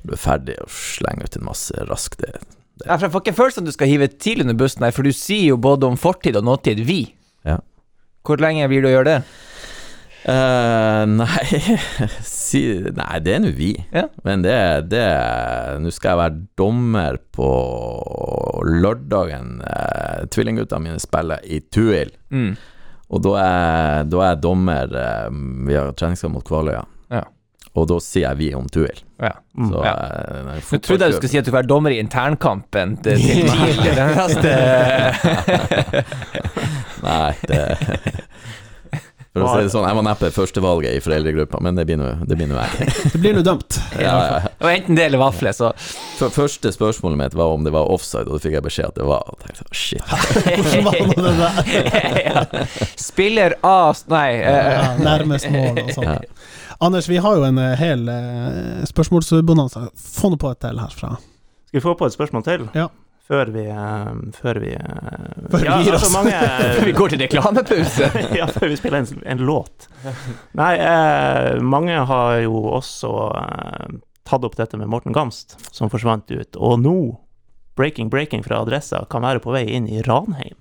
du 0.03 0.15
er 0.15 0.19
ferdig 0.19 0.57
og 0.63 0.71
slenger 0.73 1.29
ut 1.29 1.37
en 1.39 1.47
masse 1.47 1.85
raskt. 1.89 2.25
Det, 2.25 2.41
Ja, 2.81 2.95
for 2.95 3.05
Jeg 3.05 3.13
får 3.13 3.21
ikke 3.21 3.37
følelsen 3.37 3.63
at 3.63 3.69
du 3.69 3.75
skal 3.75 3.91
hive 3.91 4.07
TIL 4.09 4.41
under 4.41 4.57
bussen 4.57 4.83
her, 4.83 4.93
for 4.95 5.05
du 5.05 5.13
sier 5.13 5.51
jo 5.51 5.57
både 5.61 5.85
om 5.87 5.97
fortid 6.01 6.35
og 6.39 6.43
nåtid 6.47 6.81
'vi'. 6.81 7.13
Ja. 7.45 7.59
Hvor 8.25 8.41
lenge 8.41 8.67
blir 8.67 8.81
du 8.81 8.89
å 8.89 8.95
gjøre 8.95 9.09
det? 9.11 9.19
Uh, 10.21 11.05
nei 11.09 11.45
si, 12.51 12.61
Nei, 12.97 13.19
det 13.23 13.33
er 13.35 13.39
nå 13.43 13.51
vi. 13.57 13.71
Ja. 13.95 14.05
Men 14.27 14.37
det, 14.45 14.53
er 14.99 15.79
Nå 15.81 15.89
skal 15.95 16.09
jeg 16.13 16.21
være 16.21 16.39
dommer 16.59 17.13
på 17.35 17.49
lørdagen. 18.67 19.47
Eh, 19.65 20.19
Tvillingguttene 20.31 20.83
mine 20.89 20.99
spiller 21.01 21.39
i 21.47 21.59
Tuil. 21.73 22.11
Mm. 22.31 22.53
Og 23.11 23.19
da 23.25 23.31
er, 23.43 24.03
da 24.07 24.17
er 24.23 24.29
jeg 24.35 24.41
dommer 24.45 24.87
eh, 24.95 25.29
Vi 25.67 25.73
har 25.75 25.91
treningskamp 25.99 26.33
mot 26.37 26.45
Kvaløya. 26.47 26.83
Ja. 27.11 27.23
Og 27.79 27.85
da 27.87 27.97
sier 28.03 28.25
jeg 28.29 28.37
vi 28.41 28.49
om 28.55 28.65
Tuil. 28.71 28.97
Ja. 29.21 29.31
Mm. 29.55 29.67
Så 29.71 29.77
Ja. 29.85 29.93
eh, 29.95 30.41
nei, 30.47 30.57
Nå 30.59 30.63
trodde 30.83 31.03
jeg 31.07 31.11
du 31.13 31.17
skulle 31.19 31.31
si 31.33 31.39
at 31.41 31.47
du 31.47 31.51
var 31.55 31.63
dommer 31.67 31.91
i 31.95 31.99
internkampen 32.03 32.89
til 33.03 33.17
til 33.19 33.47
Nei, 37.01 37.33
det 37.49 37.61
For 39.31 39.45
å 39.45 39.51
si 39.53 39.61
det 39.63 39.71
sånn, 39.71 39.85
jeg 39.87 39.95
var 39.95 40.03
neppe 40.03 40.27
førstevalget 40.35 40.97
i 40.97 41.01
foreldregruppa, 41.03 41.61
men 41.63 41.77
det 41.79 41.85
blir 41.87 41.95
nå 42.01 42.09
det 42.27 42.35
blir 42.35 42.49
jeg. 42.51 42.87
Det 43.13 43.19
blir 43.23 43.37
nå 43.37 43.43
dømt. 43.47 43.77
Ja, 44.01 44.11
ja, 44.11 44.39
ja. 44.43 44.49
Det 44.59 44.65
var 44.65 44.73
enten 44.75 44.97
det 44.97 45.05
eller 45.07 45.21
vafler, 45.21 45.53
så 45.55 45.69
For, 46.17 46.33
første 46.35 46.71
spørsmålet 46.75 47.17
mitt 47.21 47.37
var 47.39 47.53
om 47.55 47.63
det 47.63 47.71
var 47.71 47.87
offside, 47.93 48.27
og 48.27 48.35
da 48.35 48.43
fikk 48.43 48.57
jeg 48.57 48.65
beskjed 48.65 48.89
at 48.91 48.99
det 48.99 49.07
var. 49.07 49.23
Og 49.31 49.45
jeg 49.47 49.55
tenkte, 49.55 49.77
shit. 49.77 50.03
Hvordan 50.59 50.83
var 50.89 50.99
nå 51.07 51.15
det 51.29 51.33
der? 51.39 52.19
ja. 52.25 52.43
Spiller 52.99 53.55
A 53.63 53.77
Nei. 54.11 54.27
eh, 54.41 54.71
Ja, 54.75 54.83
nærmest 54.99 55.47
mål 55.53 55.79
og 55.85 55.93
sånn. 55.95 56.25
Anders, 56.81 57.07
vi 57.07 57.19
har 57.21 57.37
jo 57.37 57.45
en 57.45 57.59
eh, 57.61 57.75
hel 57.79 58.07
uh, 58.09 58.81
spørsmålsbonanza. 58.89 59.85
Få 59.95 60.31
nå 60.33 60.39
på 60.41 60.51
et 60.51 60.59
til 60.65 60.79
herfra. 60.81 61.15
Skal 61.71 61.77
vi 61.79 61.83
få 61.87 61.93
på 61.99 62.07
et 62.09 62.15
spørsmål 62.17 62.43
til? 62.47 62.67
Ja. 62.75 62.89
Før 63.31 63.47
vi 63.55 63.61
eh, 63.71 64.07
Før 64.35 64.57
vi 64.59 64.73
eh, 64.75 65.47
Før 65.53 65.61
vi 65.61 65.67
ja, 65.69 65.77
gir 65.85 65.95
altså 65.95 66.09
oss. 66.19 66.29
før 66.75 66.85
vi 66.89 66.95
går 66.97 67.13
til 67.13 67.21
reklamepause. 67.23 68.09
ja, 68.39 68.47
før 68.51 68.67
vi 68.73 68.77
spiller 68.79 69.05
en, 69.05 69.21
en 69.35 69.43
låt. 69.47 69.87
Nei, 70.59 70.71
eh, 70.83 71.61
mange 71.63 71.95
har 72.09 72.41
jo 72.43 72.59
også 72.75 73.11
eh, 73.39 73.99
tatt 74.27 74.43
opp 74.47 74.55
dette 74.59 74.77
med 74.79 74.91
Morten 74.91 75.15
Gamst, 75.15 75.55
som 75.71 75.89
forsvant 75.91 76.27
ut. 76.35 76.59
Og 76.59 76.77
nå, 76.83 76.95
breaking 77.79 78.11
breaking 78.11 78.43
fra 78.45 78.59
Adressa, 78.65 79.05
kan 79.11 79.23
være 79.23 79.39
på 79.43 79.55
vei 79.55 79.63
inn 79.77 79.87
i 79.87 80.03
Ranheim. 80.05 80.57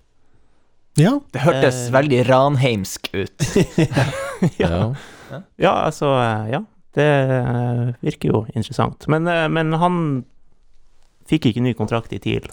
Ja. 0.99 1.17
Det 1.35 1.43
hørtes 1.45 1.87
Eh. 1.89 1.93
veldig 1.95 2.23
ranheimsk 2.31 3.11
ut. 3.15 3.49
Ja. 4.63 4.95
Ja, 5.61 5.73
altså 5.87 6.15
eh, 6.17 6.51
Ja. 6.57 6.63
Det 6.97 7.05
eh, 7.07 7.91
virker 8.03 8.33
jo 8.33 8.39
interessant. 8.55 9.05
Men, 9.13 9.27
eh, 9.31 9.45
men 9.53 9.71
han 9.79 9.99
fikk 11.31 11.51
ikke 11.53 11.63
ny 11.65 11.73
kontrakt 11.79 12.13
i 12.17 12.21
TIL. 12.23 12.47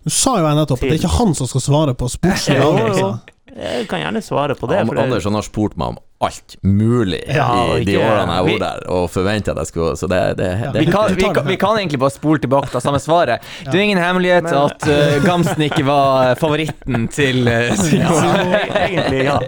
Du 0.00 0.10
sa 0.10 0.38
jo 0.40 0.46
jeg 0.48 0.56
nettopp 0.56 0.80
at 0.80 0.88
det 0.88 0.94
er 0.96 1.02
ikke 1.02 1.16
han 1.18 1.34
som 1.36 1.46
skal 1.50 1.60
svare 1.66 1.92
på 1.98 2.08
sportslig 2.08 2.56
Jo, 2.60 2.70
lag. 2.72 2.78
jo. 3.00 3.10
Altså. 3.10 3.36
Jeg 3.50 3.88
kan 3.90 3.98
gjerne 3.98 4.20
svare 4.22 4.54
på 4.54 4.68
det. 4.70 4.76
Anders 4.86 5.24
han 5.26 5.34
har 5.34 5.42
spurt 5.42 5.74
meg 5.76 5.88
om 5.92 5.96
alt 6.22 6.54
mulig 6.62 7.18
Ja, 7.32 7.48
i 7.80 7.84
de 7.88 7.96
årene 7.98 8.36
jeg 8.36 8.44
var 8.46 8.58
der, 8.62 8.82
og 8.92 9.06
forventa 9.10 9.50
at 9.54 9.58
jeg 9.62 9.70
skulle 9.72 9.96
Så 9.98 10.06
det, 10.12 10.20
det, 10.38 10.50
Ja. 10.60 10.68
det 10.74 10.84
Vi 10.84 10.92
kan, 10.92 11.14
vi, 11.16 11.24
kan, 11.24 11.46
vi 11.48 11.56
kan 11.58 11.78
egentlig 11.80 11.98
bare 11.98 12.14
spole 12.14 12.38
tilbake 12.44 12.70
til 12.70 12.80
samme 12.84 13.00
svaret. 13.02 13.42
Det 13.66 13.74
er 13.74 13.82
ingen 13.82 13.98
hemmelighet 13.98 14.46
Men- 14.46 14.54
at 14.54 14.86
uh, 14.86 15.24
Gamsten 15.26 15.62
ikke 15.66 15.82
var 15.88 16.34
favoritten 16.40 17.08
til 17.10 17.48
uh, 17.48 17.74
Sigurd. 17.74 18.24
Ja, 18.54 18.86
egentlig, 18.86 19.24
ja. 19.26 19.38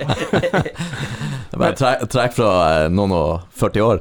Bare 1.52 1.74
Trekk 2.08 2.32
fra 2.34 2.50
eh, 2.82 2.90
noen 2.90 3.12
og 3.14 3.40
40 3.60 3.82
år. 3.86 4.00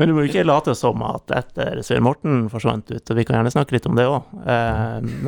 Men 0.00 0.08
du 0.08 0.14
må 0.16 0.22
jo 0.24 0.30
ikke 0.30 0.46
late 0.48 0.72
som 0.78 1.02
at 1.04 1.28
etter 1.36 1.82
Svein 1.84 2.00
Morten 2.06 2.46
forsvant 2.48 2.88
ut, 2.88 3.02
og 3.04 3.18
vi 3.18 3.24
kan 3.28 3.36
gjerne 3.36 3.52
snakke 3.52 3.74
litt 3.76 3.88
om 3.90 3.98
det 3.98 4.06
òg. 4.08 4.30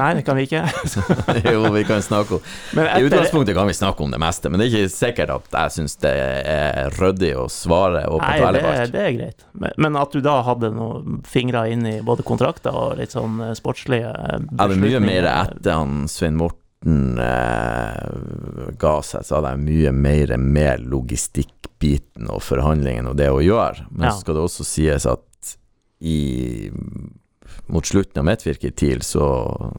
nei, 0.00 0.06
det 0.16 0.22
kan 0.24 0.38
vi 0.38 0.46
ikke. 0.48 0.62
jo, 1.52 1.66
vi 1.74 1.82
kan 1.84 2.00
snakke 2.00 2.38
om 2.38 2.46
Men 2.78 2.88
I 2.96 3.04
utgangspunktet 3.04 3.56
kan 3.58 3.68
vi 3.68 3.76
snakke 3.76 4.06
om 4.06 4.14
det 4.14 4.20
meste, 4.22 4.48
men 4.48 4.62
det 4.62 4.70
er 4.70 4.78
ikke 4.78 4.94
sikkert 4.94 5.34
at 5.34 5.58
jeg 5.58 5.74
syns 5.76 5.98
det 6.00 6.14
er 6.14 6.96
ryddig 6.96 7.34
å 7.36 7.44
svare 7.52 8.06
åpent 8.08 8.40
og 8.40 8.48
ærlig 8.48 8.64
på 8.64 8.72
alt. 8.72 8.94
det 8.96 9.04
er 9.04 9.12
greit. 9.18 9.46
Men, 9.52 9.76
men 9.76 10.00
at 10.00 10.16
du 10.16 10.24
da 10.24 10.38
hadde 10.46 10.72
noen 10.72 11.20
fingre 11.28 11.66
inn 11.68 11.84
i 11.92 11.98
både 12.00 12.24
kontrakter 12.24 12.72
og 12.72 12.96
litt 13.02 13.12
sånn 13.12 13.42
sportslige 13.58 14.08
beslutninger 14.08 14.56
Jeg 14.56 14.72
det 14.72 14.82
mye 14.86 15.04
mer 15.04 15.30
etter 15.34 15.80
han 15.82 16.02
Svein 16.08 16.40
Morten 16.40 16.61
eh, 16.86 18.72
ga 18.78 18.94
seg, 19.06 19.24
så 19.26 19.38
hadde 19.38 19.52
jeg 19.54 19.64
mye 19.66 19.92
mer 19.94 20.36
med 20.38 20.86
logistikkbiten 20.90 22.30
og 22.32 22.42
forhandlingene 22.44 23.12
og 23.12 23.18
det 23.20 23.28
å 23.32 23.42
gjøre. 23.42 23.86
Men 23.90 24.08
Ja. 24.08 24.12
så 24.14 24.20
skal 24.24 24.34
det 24.38 24.42
også 24.46 24.64
sies 24.66 25.06
at 25.06 25.56
i 26.00 26.70
mot 27.68 27.84
slutten 27.86 28.18
av 28.18 28.24
mitt 28.26 28.42
virke 28.46 28.68
i 28.68 28.74
TIL, 28.74 29.02
så, 29.06 29.22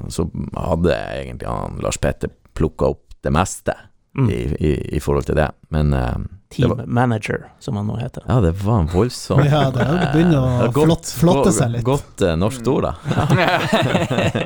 så 0.10 0.28
hadde 0.56 0.94
egentlig 0.96 1.48
han 1.50 1.80
Lars 1.84 1.98
Petter 1.98 2.30
plukka 2.56 2.94
opp 2.94 3.04
det 3.24 3.32
meste 3.34 3.76
Mm. 4.16 4.28
i, 4.30 4.36
i, 4.62 4.72
i 4.98 5.00
forhold 5.02 5.26
til 5.26 5.34
det. 5.40 5.48
Men 5.74 5.92
eh, 5.98 6.18
Team 6.56 6.70
var, 6.78 6.86
manager, 6.86 7.48
som 7.60 7.76
han 7.80 7.88
nå 7.90 7.96
heter. 8.00 8.24
ja, 8.28 8.40
det 8.44 8.52
var 8.64 8.80
en 8.84 8.90
voldsom 8.94 9.40
Ja, 9.46 9.64
det 9.74 9.84
har 9.88 9.98
jo 10.00 10.10
begynner 10.14 10.38
å 10.40 10.72
godt- 10.78 10.86
flott, 10.86 11.14
flotte 11.20 11.52
seg 11.56 11.72
litt. 11.76 11.84
Godt 11.88 12.22
uh, 12.26 12.36
norsk 12.40 12.68
ord, 12.74 12.84
da. 12.90 12.94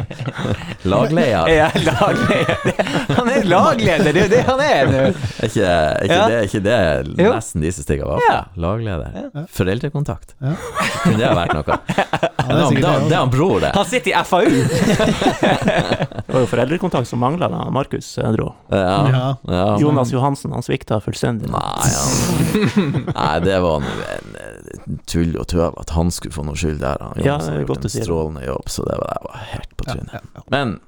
Lagleder. 0.84 1.50
Ja, 1.50 1.70
lagleder. 1.76 2.74
Han 3.18 3.30
er 3.30 3.44
lagleder, 3.44 4.14
det 4.14 4.20
er 4.20 4.24
jo 4.24 4.32
det 4.32 4.42
han 4.48 4.60
er 4.64 4.92
nå. 4.92 5.02
Er 5.04 5.50
ikke, 5.50 5.50
ikke, 5.50 6.14
Ja. 6.14 6.28
det, 6.28 6.38
er 6.38 6.48
ikke 6.48 6.64
det 6.66 6.80
nesten 7.18 7.62
de 7.66 7.72
som 7.76 7.84
stikker 7.88 8.14
av? 8.16 8.22
Ja. 8.30 8.40
Lagleder. 8.56 9.12
Ja. 9.34 9.46
Foreldrekontakt. 9.52 10.36
Ja. 10.42 10.56
Kunne 11.04 11.18
det 11.22 11.28
ha 11.28 11.36
vært 11.38 11.56
noe? 11.58 11.80
Ja, 12.50 12.70
Det 12.70 12.76
det 12.76 12.84
er 12.84 12.88
han- 12.92 13.04
det 13.04 13.12
er- 13.12 13.16
er 13.16 13.20
han 13.20 13.30
bror, 13.34 13.60
det. 13.60 13.72
Han 13.76 13.86
sitter 13.86 14.12
i 14.12 14.24
FAU. 14.24 14.46
Det 16.28 16.34
var 16.34 16.42
jo 16.44 16.48
foreldrekontakt 16.52 17.08
som 17.08 17.20
mangla 17.20 17.48
da 17.52 17.70
Markus 17.72 18.18
eh, 18.18 18.32
dro. 18.36 18.50
Ja. 18.70 19.08
Ja. 19.10 19.36
Ja. 19.48 19.78
Jonas 19.80 20.12
Johansen, 20.12 20.52
han 20.52 20.64
svikta 20.66 21.00
fullstendig. 21.04 21.48
Nei, 21.50 21.92
han, 21.94 22.98
nei, 23.16 23.40
det 23.46 23.60
var 23.64 23.80
nå 23.86 23.94
en 24.12 24.36
eh, 24.42 24.98
tull 25.08 25.38
og 25.40 25.48
tøv 25.48 25.78
at 25.80 25.94
han 25.96 26.12
skulle 26.12 26.36
få 26.36 26.44
noe 26.48 26.56
skyld 26.60 26.82
der. 26.84 26.98
Han 27.02 27.16
Ja, 27.24 27.38
Jonas 27.38 27.48
ja, 27.48 27.54
har 27.56 27.64
gjort 27.66 27.88
en 27.88 27.96
strålende 27.96 28.46
jobb, 28.48 28.68
så 28.76 28.84
det 28.90 28.98
var, 29.00 29.16
det 29.16 29.30
var 29.32 29.44
helt 29.54 29.78
på 29.80 29.88
trynet. 29.88 30.14
ja, 30.14 30.24
ja. 30.36 30.46
Men 30.54 30.80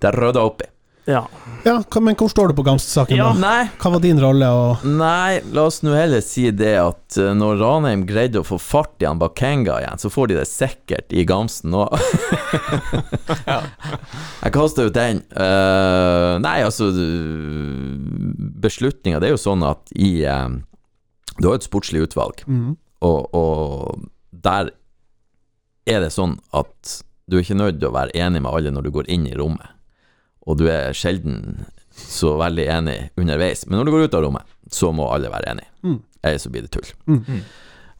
det 0.00 0.10
er 0.12 0.20
rydda 0.20 0.44
opp 0.44 0.60
i. 0.62 0.70
Ja. 1.06 1.20
ja, 1.64 1.76
men 2.02 2.16
hvor 2.18 2.28
står 2.32 2.48
du 2.50 2.54
på 2.58 2.64
Gamst-saken, 2.66 3.14
Ja. 3.16 3.28
da? 3.30 3.38
Nei, 3.38 3.68
Hva 3.78 3.90
var 3.94 4.00
din 4.02 4.18
rolle? 4.18 4.48
Og 4.50 4.84
Nei, 4.90 5.38
la 5.54 5.62
oss 5.68 5.80
nå 5.86 5.92
heller 5.94 6.20
si 6.24 6.48
det 6.50 6.72
at 6.82 7.16
eh, 7.22 7.30
når 7.38 7.60
Ranheim 7.62 8.02
greide 8.08 8.40
å 8.42 8.46
få 8.46 8.58
fart 8.58 9.00
i 9.02 9.06
han 9.06 9.18
Bakenga 9.22 9.76
igjen, 9.84 9.98
så 10.02 10.10
får 10.10 10.32
de 10.32 10.38
det 10.40 10.48
sikkert 10.50 11.14
i 11.14 11.22
Gamsten 11.28 11.70
nå. 11.70 11.84
Jeg 14.42 14.52
kasta 14.54 14.86
ut 14.88 14.94
den. 14.96 15.22
Uh, 15.34 16.36
nei, 16.42 16.58
altså 16.66 16.90
du- 16.94 18.34
beslutninga 18.66 19.20
Det 19.20 19.28
er 19.30 19.34
jo 19.36 19.40
sånn 19.40 19.62
at 19.66 19.90
i 19.94 20.24
eh, 20.26 20.48
Du 21.38 21.48
har 21.50 21.58
et 21.58 21.66
sportslig 21.66 22.02
utvalg, 22.06 22.42
Mm. 22.48 22.76
og, 23.04 23.34
og 23.36 24.06
der 24.32 24.70
er 25.86 26.00
det 26.02 26.10
sånn 26.14 26.38
at 26.56 27.02
du 27.28 27.36
er 27.36 27.42
ikke 27.44 27.58
nødt 27.58 27.78
til 27.80 27.90
å 27.90 27.94
være 27.94 28.14
enig 28.16 28.40
med 28.42 28.50
alle 28.52 28.70
når 28.72 28.86
du 28.86 28.90
går 28.94 29.08
inn 29.12 29.26
i 29.28 29.34
rommet, 29.36 29.66
og 30.46 30.58
du 30.60 30.66
er 30.70 30.94
sjelden 30.96 31.64
så 31.96 32.34
veldig 32.38 32.66
enig 32.70 32.96
underveis, 33.18 33.64
men 33.66 33.78
når 33.80 33.84
du 33.88 33.92
går 33.94 34.04
ut 34.08 34.14
av 34.18 34.22
rommet, 34.26 34.50
så 34.70 34.90
må 34.94 35.06
alle 35.10 35.30
være 35.32 35.52
enige. 35.54 35.70
Mm. 35.86 35.96
Ellers 36.26 36.44
så 36.44 36.50
blir 36.52 36.66
det 36.66 36.70
tull. 36.74 36.90
Mm. 37.08 37.40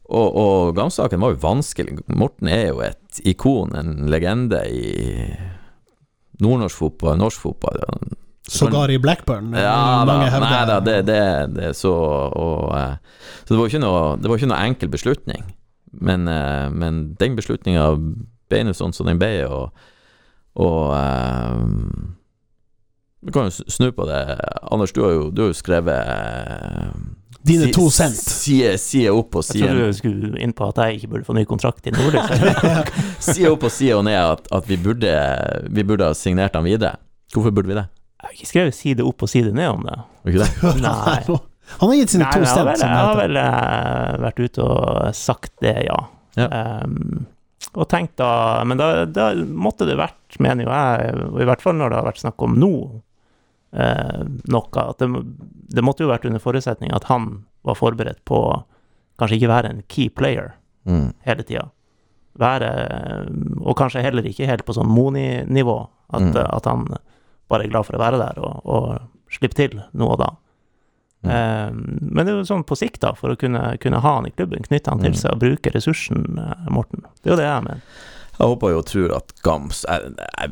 Og, 0.06 0.36
og 0.38 0.74
Gamsaken 0.76 1.22
var 1.22 1.32
jo 1.34 1.40
vanskelig. 1.42 1.96
Morten 2.14 2.50
er 2.52 2.68
jo 2.68 2.82
et 2.84 3.20
ikon, 3.26 3.72
en 3.74 4.06
legende 4.12 4.60
i 4.70 5.32
nordnorsk 6.44 6.76
fotball, 6.78 7.16
norsk 7.18 7.40
fotball. 7.46 7.80
Sågar 8.46 8.90
i 8.94 8.98
Blackburn. 9.02 9.54
eh, 9.56 9.62
Ja 9.64 10.04
da, 10.04 10.12
mange 10.12 10.28
hevder. 10.30 10.50
nei 10.52 10.66
da, 10.68 10.76
det, 10.86 10.96
det, 11.08 11.22
det 11.56 11.70
så 11.74 11.90
og, 11.96 12.76
eh, 12.78 12.92
Så 13.42 13.54
det 13.54 13.58
var 13.58 13.66
ikke 13.72 13.82
noe, 13.82 14.02
det 14.20 14.30
var 14.30 14.38
ikke 14.38 14.50
noe 14.52 14.60
enkel 14.68 14.92
beslutning. 14.92 15.42
Men, 15.96 16.28
eh, 16.28 16.68
men 16.70 17.00
den 17.18 17.34
beslutninga 17.38 17.88
ble 18.46 18.62
nå 18.68 18.76
sånn 18.76 18.94
som 18.94 19.08
den 19.10 19.18
ble, 19.18 19.32
og, 19.50 19.72
og 20.62 20.92
Du 23.26 23.32
kan 23.34 23.48
jo 23.48 23.70
snu 23.70 23.90
på 23.92 24.06
det. 24.06 24.20
Anders, 24.70 24.92
du 24.94 25.02
har 25.02 25.14
jo, 25.16 25.28
du 25.34 25.42
har 25.42 25.50
jo 25.50 25.56
skrevet 25.58 26.10
eh, 26.12 26.90
Dine 27.46 27.68
to 27.74 27.88
cent. 27.94 28.14
Side, 28.14 28.74
side 28.82 29.10
opp 29.14 29.36
og 29.38 29.44
Jeg 29.44 29.52
side 29.52 29.66
trodde 29.70 29.90
du 29.90 29.98
skulle 29.98 30.30
inn 30.42 30.54
på 30.56 30.66
at 30.70 30.80
jeg 30.82 31.00
ikke 31.00 31.10
burde 31.12 31.26
få 31.28 31.36
ny 31.38 31.44
kontrakt 31.46 31.86
i 31.86 31.94
Nordlys. 31.94 32.30
Side 33.28 33.50
opp 33.50 33.66
og 33.66 33.74
side 33.74 33.98
og 33.98 34.06
ned 34.06 34.18
at, 34.18 34.48
at 34.54 34.70
vi, 34.70 34.78
burde, 34.82 35.12
vi 35.70 35.86
burde 35.86 36.10
ha 36.10 36.16
signert 36.18 36.58
han 36.58 36.66
videre. 36.66 36.96
Hvorfor 37.34 37.54
burde 37.54 37.70
vi 37.70 37.78
det? 37.78 37.86
Jeg 38.16 38.26
har 38.26 38.34
ikke 38.38 38.50
skrevet 38.50 38.74
side 38.74 39.06
opp 39.06 39.22
og 39.22 39.30
side 39.30 39.52
ned 39.54 39.70
om 39.70 39.86
det. 39.86 39.96
Ikke 40.26 40.42
det? 40.42 40.50
Nei. 40.86 41.38
Han 41.76 41.90
har 41.90 41.96
gitt 41.98 42.14
sine 42.14 42.26
Nei, 42.26 42.32
to 42.32 42.42
men 42.42 42.46
jeg 42.46 42.56
har 42.56 42.66
vel, 42.66 42.82
jeg 42.82 42.98
har 43.02 43.16
vel 43.20 43.40
eh, 43.42 44.18
vært 44.22 44.42
ute 44.42 44.66
og 44.66 45.16
sagt 45.18 45.52
det, 45.62 45.74
ja. 45.86 45.98
Ja. 46.38 46.46
Um, 46.86 47.26
og 47.72 47.86
tenkt 47.88 48.18
da 48.20 48.60
Men 48.68 48.76
da, 48.76 49.06
da 49.08 49.30
måtte 49.36 49.86
det 49.88 49.94
vært, 49.96 50.36
mener 50.42 50.66
jo 50.66 50.72
jeg, 50.72 51.14
og 51.30 51.38
i 51.40 51.46
hvert 51.48 51.62
fall 51.64 51.78
når 51.78 51.92
det 51.92 51.98
har 52.00 52.08
vært 52.10 52.22
snakk 52.22 52.44
om 52.44 52.58
nå, 52.60 52.72
eh, 53.76 54.24
noe 54.48 54.82
At 54.88 54.98
det, 54.98 55.08
det 55.76 55.84
måtte 55.84 56.04
jo 56.04 56.10
vært 56.10 56.24
under 56.28 56.40
forutsetning 56.42 56.92
at 56.96 57.04
han 57.10 57.44
var 57.66 57.74
forberedt 57.78 58.24
på 58.24 58.40
kanskje 59.18 59.36
ikke 59.40 59.48
være 59.52 59.70
en 59.74 59.82
key 59.88 60.08
player 60.08 60.54
Mm. 60.86 61.12
hele 61.26 61.42
tida. 61.42 61.64
Være 62.38 62.68
Og 63.66 63.74
kanskje 63.76 64.02
heller 64.04 64.22
ikke 64.28 64.46
helt 64.46 64.64
på 64.64 64.74
sånn 64.76 64.86
Moni-nivå. 64.86 65.88
At, 66.14 66.22
Mm. 66.22 66.36
at 66.54 66.64
han 66.64 66.84
bare 67.50 67.64
er 67.64 67.68
glad 67.72 67.86
for 67.86 67.96
å 67.96 67.98
være 67.98 68.18
der 68.20 68.38
og, 68.38 68.60
og 68.64 69.00
slippe 69.32 69.54
til 69.58 69.82
nå 69.94 70.06
og 70.12 70.18
da. 70.20 70.28
Mm. 71.24 71.30
Eh, 71.32 71.70
men 72.12 72.24
det 72.26 72.32
er 72.32 72.36
jo 72.38 72.44
sånn 72.46 72.62
på 72.64 72.76
sikt, 72.78 73.00
da, 73.02 73.14
for 73.18 73.30
å 73.34 73.36
kunne, 73.40 73.76
kunne 73.82 73.98
ha 74.00 74.14
han 74.20 74.26
i 74.28 74.30
klubben, 74.30 74.62
knytte 74.62 74.90
han 74.92 75.00
til 75.02 75.10
Mm. 75.10 75.16
seg 75.18 75.32
og 75.32 75.40
bruke 75.40 75.72
ressursen, 75.74 76.38
eh, 76.38 76.70
Morten. 76.70 77.02
Det 77.22 77.32
er 77.32 77.34
jo 77.34 77.40
det 77.40 77.48
jeg 77.50 77.64
mener. 77.64 77.82
Jeg 78.38 78.46
håper 78.46 78.70
jo 78.70 78.78
og 78.78 78.86
tror 78.86 79.16
at 79.16 79.32
Gams 79.42 79.84
Jeg, 79.88 80.14
jeg, 80.38 80.50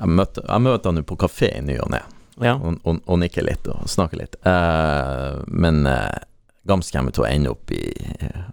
jeg 0.00 0.08
møter, 0.16 0.46
jeg 0.48 0.64
møter 0.64 0.90
han 0.90 1.00
jo 1.02 1.06
på 1.10 1.16
kafé 1.20 1.50
i 1.58 1.62
ny 1.64 1.76
og 1.84 1.90
ne, 1.92 2.00
Ja. 2.40 2.54
og, 2.56 2.78
og, 2.88 3.00
og 3.06 3.18
nikker 3.20 3.44
litt 3.44 3.66
og 3.68 3.86
snakker 3.90 4.16
litt. 4.22 4.36
Uh, 4.46 5.42
men 5.46 5.82
uh, 5.86 6.16
Gams 6.68 6.90
kommer 6.94 7.12
til 7.12 7.24
å 7.26 7.28
ende 7.28 7.50
opp 7.52 7.70
i 7.76 7.82
uh, 8.24 8.46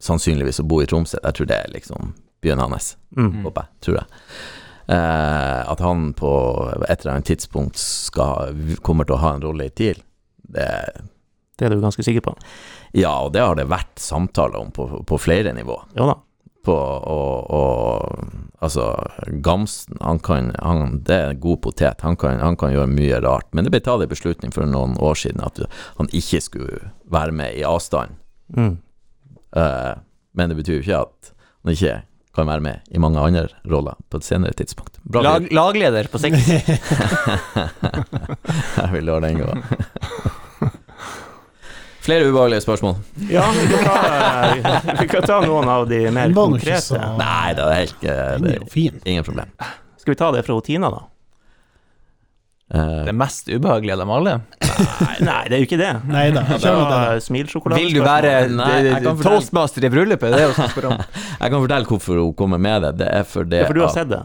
Sannsynligvis 0.00 0.60
å 0.60 0.66
bo 0.68 0.82
i 0.82 0.86
Tromsø. 0.88 1.18
Jeg 1.24 1.36
tror 1.38 1.46
det 1.50 1.56
er 1.56 1.72
liksom 1.74 2.14
byen 2.44 2.60
hans, 2.60 2.94
Mm. 3.16 3.42
håper 3.46 3.64
jeg. 3.64 3.80
Tror 3.86 3.96
jeg. 3.96 4.06
Uh, 4.86 5.62
at 5.72 5.80
han 5.82 6.10
på 6.14 6.30
et 6.86 7.00
eller 7.00 7.14
annet 7.16 7.26
tidspunkt 7.32 7.80
skal, 7.80 8.52
kommer 8.86 9.04
til 9.08 9.16
å 9.16 9.22
ha 9.22 9.34
en 9.34 9.42
rolle 9.42 9.66
i 9.66 9.72
TIL, 9.74 10.02
det 10.46 10.68
Det 11.58 11.64
er 11.66 11.72
du 11.72 11.80
ganske 11.80 12.04
sikker 12.04 12.20
på? 12.20 12.34
Ja, 12.92 13.14
og 13.24 13.32
det 13.32 13.40
har 13.40 13.56
det 13.56 13.64
vært 13.72 13.96
samtaler 13.98 14.60
om 14.60 14.70
på, 14.76 14.84
på 15.08 15.18
flere 15.18 15.52
nivå. 15.56 15.78
Ja 15.96 16.06
da. 16.12 16.16
På 16.66 16.74
og, 16.74 17.50
å 17.50 17.62
Altså, 18.64 18.86
Gamsten, 19.44 19.98
han 20.00 20.16
kan 20.24 20.46
han, 20.64 21.02
Det 21.04 21.14
er 21.14 21.34
en 21.34 21.40
god 21.40 21.60
potet. 21.66 22.00
Han 22.00 22.16
kan, 22.16 22.40
han 22.40 22.56
kan 22.56 22.72
gjøre 22.72 22.88
mye 22.88 23.18
rart. 23.20 23.46
Men 23.52 23.66
det 23.66 23.74
ble 23.74 23.82
tatt 23.84 24.00
en 24.02 24.10
beslutning 24.10 24.54
for 24.54 24.64
noen 24.66 24.96
år 24.96 25.18
siden 25.20 25.44
at 25.44 25.60
han 25.98 26.08
ikke 26.08 26.40
skulle 26.40 26.88
være 27.12 27.36
med 27.36 27.60
i 27.60 27.66
avstand. 27.68 28.16
Mm. 28.56 28.78
Uh, 29.56 29.92
men 30.36 30.50
det 30.50 30.58
betyr 30.58 30.78
jo 30.78 30.84
ikke 30.86 31.02
at 31.04 31.32
han 31.36 31.76
ikke 31.76 31.96
kan 32.36 32.48
være 32.48 32.64
med 32.64 32.76
i 32.92 33.00
mange 33.00 33.20
andre 33.20 33.46
roller 33.70 33.94
på 34.10 34.16
et 34.20 34.26
senere 34.26 34.52
tidspunkt. 34.56 34.94
Bra 35.04 35.22
Lag, 35.24 35.42
lagleder 35.52 36.08
på 36.12 36.18
sikt. 36.20 36.36
Jeg 38.80 38.88
vil 38.92 39.04
la 39.08 39.20
den 39.24 39.36
gå. 39.40 39.48
Flere 42.06 42.28
ubehagelige 42.30 42.62
spørsmål? 42.62 42.94
Ja, 43.32 43.44
vi 43.56 43.66
kan, 43.72 43.82
ta, 43.84 44.94
vi 45.00 45.08
kan 45.10 45.26
ta 45.26 45.40
noen 45.42 45.68
av 45.72 45.88
de 45.90 45.98
mer 46.14 46.30
konkrete. 46.36 46.80
så 46.86 47.00
Nei, 47.18 47.50
det 47.58 47.66
er 47.66 47.80
helt 47.82 48.06
eh, 48.06 48.38
det 48.46 48.54
er 48.54 49.10
ingen 49.16 49.26
problem. 49.26 49.50
Skal 49.98 50.14
vi 50.14 50.18
ta 50.20 50.28
det 50.36 50.44
fra 50.46 50.60
Tina, 50.62 50.90
da? 50.94 51.02
Eh, 52.74 53.04
Det 53.06 53.14
mest 53.14 53.48
ubehagelige 53.50 53.94
av 53.94 54.00
dem 54.04 54.10
alle. 54.10 54.36
Nei, 54.76 55.16
nei, 55.24 55.42
det 55.48 55.54
er 55.56 55.60
jo 55.62 55.66
ikke 55.68 55.78
det. 55.80 55.90
Nei 56.10 56.24
da, 56.34 56.42
smilsjokolade. 57.22 57.78
Vil 57.82 57.94
du 57.94 58.00
være 58.04 58.32
Nei, 58.54 58.80
kan 59.04 59.20
toastmaster 59.22 59.86
i 59.86 59.90
bryllupet? 59.92 60.34
Det 60.34 60.40
er 60.42 60.48
jo 60.50 60.56
sånn 60.56 60.98
jeg 61.42 61.52
kan 61.52 61.60
fortelle 61.62 61.86
hvorfor 61.90 62.18
hun 62.22 62.34
kommer 62.38 62.58
med 62.62 62.82
det. 62.86 62.92
Det 63.02 63.10
er 63.20 63.26
fordi 63.30 63.62
Ja, 63.62 63.68
for 63.70 63.78
du 63.78 63.84
har 63.84 63.90
at- 63.92 63.98
sett 64.00 64.10
det? 64.14 64.22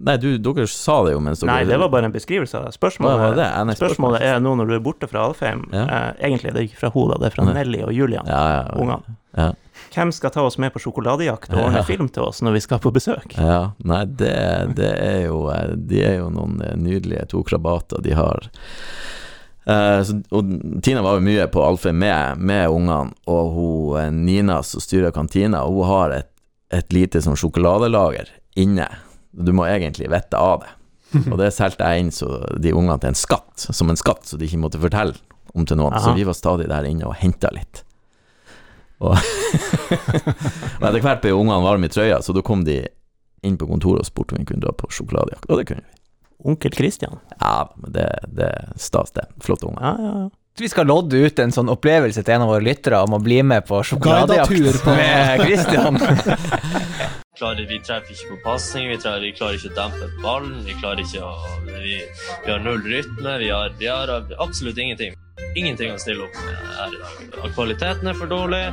Nei, 0.00 0.14
du, 0.16 0.30
dere 0.40 0.64
sa 0.72 0.94
det 1.04 1.12
jo 1.12 1.20
mens 1.20 1.42
dere 1.42 1.50
Nei, 1.52 1.64
det 1.68 1.76
var 1.82 1.90
bare 1.92 2.08
en 2.08 2.14
beskrivelse 2.14 2.56
av 2.56 2.62
det. 2.64 2.72
Spørsmålet, 2.78 3.34
det 3.36 3.48
det? 3.68 3.74
Spørsmålet 3.76 4.22
er 4.24 4.38
nå 4.40 4.54
når 4.56 4.70
du 4.70 4.74
er 4.78 4.84
borte 4.84 5.08
fra 5.10 5.26
Alfheim 5.28 5.66
Ja. 5.74 5.82
eh, 5.84 6.12
Egentlig 6.30 6.54
det 6.54 6.62
er 6.62 6.68
ikke 6.70 6.80
fra 6.86 6.90
Hoda, 6.94 7.18
det 7.20 7.28
er 7.28 7.34
fra 7.36 7.44
Nelly 7.50 7.82
og 7.84 7.92
Julian, 7.92 8.24
Ja, 8.30 8.40
ja, 8.54 8.62
ungene. 8.80 9.50
Hvem 9.90 10.12
skal 10.14 10.30
ta 10.30 10.42
oss 10.46 10.56
med 10.60 10.72
på 10.72 10.80
sjokoladejakt 10.82 11.52
og 11.52 11.64
ordne 11.66 11.82
film 11.84 12.08
til 12.12 12.22
oss 12.28 12.40
når 12.44 12.56
vi 12.56 12.60
skal 12.64 12.80
på 12.82 12.92
besøk? 12.94 13.34
Ja, 13.36 13.72
nei, 13.84 14.04
det, 14.06 14.32
det 14.78 14.90
er 15.02 15.24
jo 15.26 15.42
eh, 15.52 15.74
De 15.76 16.00
er 16.06 16.16
jo 16.20 16.30
noen 16.32 16.60
eh, 16.64 16.76
nydelige 16.78 17.26
to 17.34 17.42
krabater 17.46 18.00
de 18.04 18.14
har. 18.16 18.46
Eh, 19.66 20.00
så, 20.06 20.16
og 20.32 20.48
Tina 20.84 21.02
var 21.04 21.18
jo 21.18 21.26
mye 21.26 21.46
på 21.52 21.62
Alfheim 21.64 21.98
med, 22.00 22.38
med 22.40 22.68
ungene, 22.72 23.12
og 23.28 23.52
hun 23.56 24.24
Nina 24.24 24.62
som 24.66 24.80
styrer 24.80 25.12
kantina, 25.14 25.64
hun 25.68 25.84
har 25.90 26.16
et, 26.22 26.30
et 26.72 26.92
lite 26.96 27.20
sånn 27.24 27.36
sjokoladelager 27.40 28.30
inne. 28.60 28.88
Du 29.32 29.52
må 29.54 29.66
egentlig 29.70 30.08
vite 30.10 30.38
av 30.38 30.64
det. 30.64 30.70
Og 31.30 31.36
det 31.40 31.48
solgte 31.54 31.86
jeg 31.90 32.04
inn 32.04 32.10
så 32.14 32.28
de 32.62 32.72
ungene 32.72 32.98
til 33.02 33.10
en 33.10 33.18
skatt, 33.18 33.66
som 33.74 33.90
en 33.90 33.98
skatt, 33.98 34.24
så 34.30 34.38
de 34.38 34.46
ikke 34.46 34.60
måtte 34.62 34.78
fortelle 34.82 35.16
om 35.58 35.64
til 35.66 35.78
noen. 35.80 35.96
Så 36.02 36.12
vi 36.14 36.26
var 36.26 36.36
stadig 36.38 36.68
der 36.70 36.86
inne 36.86 37.08
og 37.10 37.16
henta 37.18 37.50
litt. 37.54 37.82
Og, 39.00 39.16
og 40.80 40.84
etter 40.86 41.00
hvert 41.02 41.22
ble 41.24 41.32
ungene 41.34 41.62
varme 41.64 41.88
i 41.88 41.92
trøya, 41.92 42.20
så 42.22 42.34
da 42.36 42.42
kom 42.46 42.62
de 42.66 42.82
inn 43.46 43.56
på 43.58 43.66
kontoret 43.70 44.04
og 44.04 44.08
spurte 44.10 44.36
om 44.36 44.42
vi 44.42 44.50
kunne 44.52 44.62
dra 44.66 44.74
på 44.76 44.90
sjokoladejakt. 44.92 45.48
Og 45.50 45.58
det 45.62 45.66
kunne 45.70 45.82
vi. 45.86 45.96
Onkel 46.50 46.72
Christian? 46.76 47.18
Ja, 47.40 47.66
men 47.76 47.92
det, 47.96 48.06
det 48.32 48.46
er 48.48 48.70
stas, 48.80 49.10
det. 49.16 49.26
Flotte 49.44 49.66
unger. 49.68 49.82
Ja, 49.84 49.94
ja, 50.00 50.12
ja. 50.24 50.28
Vi 50.60 50.68
skal 50.68 50.88
lodde 50.90 51.16
ut 51.24 51.38
en 51.40 51.52
sånn 51.54 51.70
opplevelse 51.72 52.22
til 52.26 52.34
en 52.34 52.42
av 52.44 52.50
våre 52.52 52.64
lyttere 52.64 52.98
om 53.06 53.14
å 53.16 53.20
bli 53.22 53.38
med 53.46 53.64
på 53.68 53.80
sjokoladejakt 53.86 54.82
på- 54.84 54.94
med 54.98 55.44
Christian. 55.46 56.00
klarer, 57.40 57.66
vi 57.68 57.78
treffer 57.80 58.12
ikke 58.14 58.34
på 58.34 58.38
pasning, 58.44 58.90
vi, 58.90 58.98
vi 59.24 59.32
klarer 59.36 59.56
ikke 59.56 59.70
å 59.72 59.76
dempe 59.78 60.08
ballen, 60.20 60.58
vi 60.66 60.76
klarer 60.80 61.04
ikke 61.04 61.24
å 61.24 61.56
Vi, 61.70 61.96
vi 62.44 62.52
har 62.52 62.60
null 62.60 62.82
rytme, 62.84 63.36
vi 63.40 63.48
har, 63.48 63.72
vi 63.80 63.88
har 63.88 64.12
absolutt 64.38 64.78
ingenting. 64.78 65.16
Ingenting 65.56 65.94
å 65.94 66.00
stille 66.00 66.26
opp 66.26 66.36
med 66.44 66.58
her 66.76 66.96
i 66.96 67.30
dag. 67.32 67.54
Kvaliteten 67.56 68.10
er 68.10 68.18
for 68.18 68.30
dårlig, 68.30 68.66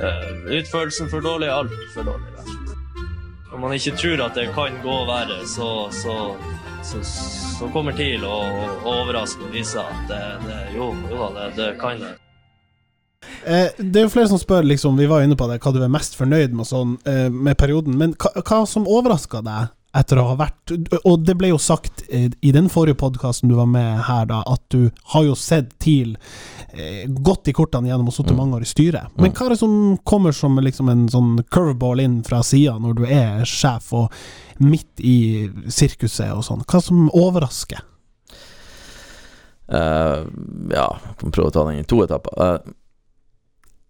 eh, 0.00 0.30
utførelsen 0.60 1.10
for 1.12 1.26
dårlig, 1.26 1.50
alt 1.52 1.76
for 1.94 2.08
dårlig. 2.08 2.32
Om. 2.40 3.60
Man 3.60 3.76
ikke 3.76 3.92
tror 4.00 4.24
at 4.24 4.38
det 4.38 4.46
kan 4.56 4.80
gå 4.80 4.96
verre, 5.10 5.42
så, 5.50 5.68
så, 5.92 6.16
så, 6.86 7.02
så 7.04 7.68
kommer 7.74 7.92
TIL 7.98 8.24
å 8.24 8.40
å 8.40 8.96
overraske 8.96 9.44
og 9.44 9.52
vise 9.52 9.84
at 9.84 10.08
det, 10.08 10.24
det, 10.46 10.60
jo, 10.78 10.94
jo 11.10 11.20
da, 11.20 11.30
det, 11.36 11.52
det 11.60 11.70
kan 11.82 12.00
det. 12.00 12.14
Eh, 13.46 13.68
det 13.78 13.96
er 14.00 14.04
jo 14.06 14.12
flere 14.12 14.28
som 14.28 14.38
spør, 14.40 14.62
liksom, 14.68 14.96
vi 15.00 15.06
var 15.08 15.22
inne 15.24 15.36
på 15.38 15.46
det, 15.48 15.60
hva 15.64 15.72
du 15.72 15.82
er 15.82 15.88
mest 15.92 16.16
fornøyd 16.18 16.52
med 16.52 16.66
sånn, 16.68 16.98
eh, 17.08 17.28
med 17.32 17.56
perioden, 17.56 17.96
men 17.96 18.12
hva, 18.20 18.34
hva 18.42 18.66
som 18.68 18.88
overraska 18.88 19.40
deg 19.46 19.70
etter 19.92 20.20
å 20.22 20.24
ha 20.28 20.34
vært 20.38 20.70
Og 21.02 21.24
det 21.26 21.34
ble 21.34 21.48
jo 21.50 21.56
sagt 21.58 22.04
i 22.12 22.52
den 22.54 22.68
forrige 22.70 22.94
podkasten 23.00 23.48
du 23.50 23.56
var 23.58 23.66
med 23.66 24.04
her, 24.06 24.28
da, 24.30 24.38
at 24.46 24.62
du 24.70 24.92
har 25.14 25.24
jo 25.26 25.34
sett 25.34 25.72
TIL 25.82 26.12
eh, 26.70 27.08
godt 27.10 27.48
i 27.50 27.54
kortene 27.56 27.90
gjennom 27.90 28.06
å 28.06 28.12
ha 28.12 28.14
sittet 28.20 28.36
Mm. 28.36 28.38
mange 28.38 28.60
år 28.60 28.62
i 28.62 28.70
styret. 28.70 29.08
Men 29.18 29.32
hva 29.32 29.46
er 29.46 29.50
det 29.56 29.58
som 29.58 29.98
kommer 30.06 30.30
som 30.36 30.54
liksom 30.62 30.88
en 30.92 31.08
sånn 31.08 31.32
curveball 31.50 31.98
inn 32.04 32.22
fra 32.22 32.38
sida 32.46 32.78
når 32.78 32.94
du 33.00 33.04
er 33.08 33.42
sjef 33.44 33.90
og 33.92 34.12
midt 34.60 35.00
i 35.02 35.50
sirkuset 35.66 36.30
og 36.36 36.44
sånn? 36.46 36.62
Hva 36.70 36.80
som 36.80 37.10
overrasker? 37.10 37.82
Uh, 39.70 40.26
ja, 40.70 40.86
prøve 41.30 41.46
å 41.50 41.52
ta 41.54 41.64
den 41.68 41.78
i 41.78 41.84
to 41.86 42.00
etapper. 42.02 42.34
Eh, 42.42 42.72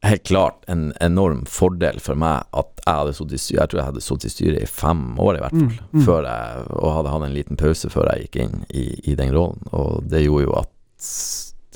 helt 0.02 0.22
klart 0.26 0.64
en 0.66 0.92
enorm 1.00 1.44
fordel 1.48 2.00
for 2.00 2.18
meg 2.18 2.46
at 2.56 2.82
jeg 2.86 2.96
hadde 2.96 3.12
sittet 3.16 3.36
i 3.36 3.40
styret 3.42 3.60
Jeg 3.60 3.70
tror 3.70 3.80
jeg 3.80 3.88
hadde 3.90 4.02
sittet 4.04 4.26
i 4.26 4.32
styret 4.34 4.62
i 4.62 4.70
fem 4.70 5.02
år, 5.20 5.36
i 5.36 5.42
hvert 5.44 5.56
fall. 5.56 5.78
Mm, 5.92 6.00
mm. 6.00 6.06
Jeg, 6.08 6.66
og 6.80 6.94
hadde 6.96 7.14
hatt 7.14 7.26
en 7.26 7.36
liten 7.36 7.60
pause 7.60 7.92
før 7.92 8.10
jeg 8.10 8.26
gikk 8.26 8.40
inn 8.46 8.62
i, 8.72 8.84
i 9.12 9.16
den 9.18 9.34
rollen. 9.36 9.60
Og 9.76 10.04
det 10.08 10.24
gjorde 10.24 10.46
jo 10.46 10.58
at 10.62 11.08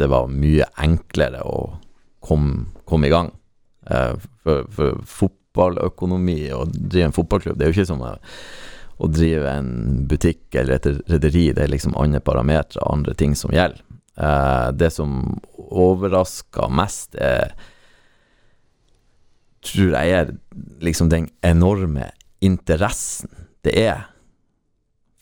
det 0.00 0.10
var 0.10 0.32
mye 0.32 0.66
enklere 0.82 1.42
å 1.46 1.58
komme, 2.24 2.70
kom 2.88 3.04
i 3.04 3.12
gang. 3.12 3.30
Eh, 3.92 4.14
for, 4.44 4.64
for 4.72 5.02
fotballøkonomi 5.20 6.38
og 6.56 6.72
drive 6.74 7.10
en 7.10 7.16
fotballklubb, 7.16 7.58
det 7.58 7.66
er 7.66 7.72
jo 7.72 7.76
ikke 7.76 7.92
som 7.92 8.02
å, 8.04 8.14
å 8.96 9.10
drive 9.12 9.52
en 9.52 9.70
butikk 10.08 10.56
eller 10.56 10.78
et 10.78 10.88
rederi. 11.12 11.50
Det 11.52 11.66
er 11.66 11.74
liksom 11.74 11.96
andre 12.00 12.24
parametere, 12.24 12.88
andre 12.88 13.14
ting 13.20 13.37
som 13.38 13.52
gjelder. 13.54 13.84
Eh, 14.16 14.72
det 14.72 14.90
som 14.96 15.37
overraska 15.58 16.70
mest, 16.72 17.14
er 17.20 17.52
tror 19.64 19.94
jeg 19.96 20.16
er 20.20 20.33
liksom 20.85 21.09
den 21.12 21.29
enorme 21.44 22.11
interessen 22.44 23.31
det 23.64 23.72
er 23.81 24.03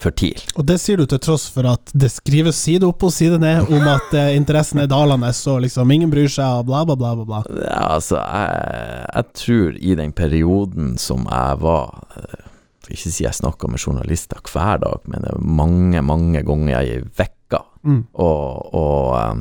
for 0.03 0.11
TIL. 0.19 0.41
Og 0.59 0.67
det 0.67 0.81
sier 0.83 0.99
du 0.99 1.05
til 1.07 1.21
tross 1.23 1.45
for 1.55 1.63
at 1.71 1.93
det 1.95 2.09
skrives 2.11 2.57
side 2.59 2.83
opp 2.89 3.05
og 3.07 3.13
side 3.15 3.37
ned 3.39 3.69
om 3.71 3.85
at 3.87 4.15
eh, 4.19 4.33
interessen 4.35 4.81
er 4.83 4.89
dalende, 4.91 5.29
så 5.31 5.61
liksom 5.63 5.93
ingen 5.95 6.11
bryr 6.11 6.27
seg, 6.27 6.59
og 6.59 6.67
bla, 6.67 6.81
bla, 6.89 6.97
bla, 6.99 7.13
bla. 7.23 7.43
Ja, 7.55 7.85
altså, 8.01 8.19
jeg, 8.19 9.05
jeg 9.15 9.29
tror 9.45 9.79
i 9.79 9.95
den 10.03 10.11
perioden 10.19 10.97
som 10.99 11.23
jeg 11.31 11.61
var 11.63 12.03
eh, 12.19 12.49
For 12.83 12.97
ikke 12.97 13.13
si 13.15 13.23
jeg 13.29 13.39
snakka 13.39 13.71
med 13.71 13.79
journalister 13.79 14.43
hver 14.51 14.83
dag, 14.83 15.07
men 15.07 15.29
mange, 15.39 16.03
mange 16.03 16.43
ganger 16.51 16.83
i 16.83 16.99
vekka, 17.19 17.39
Mm. 17.83 18.05
og, 18.15 18.75
og, 18.79 19.07
eh, 19.19 19.39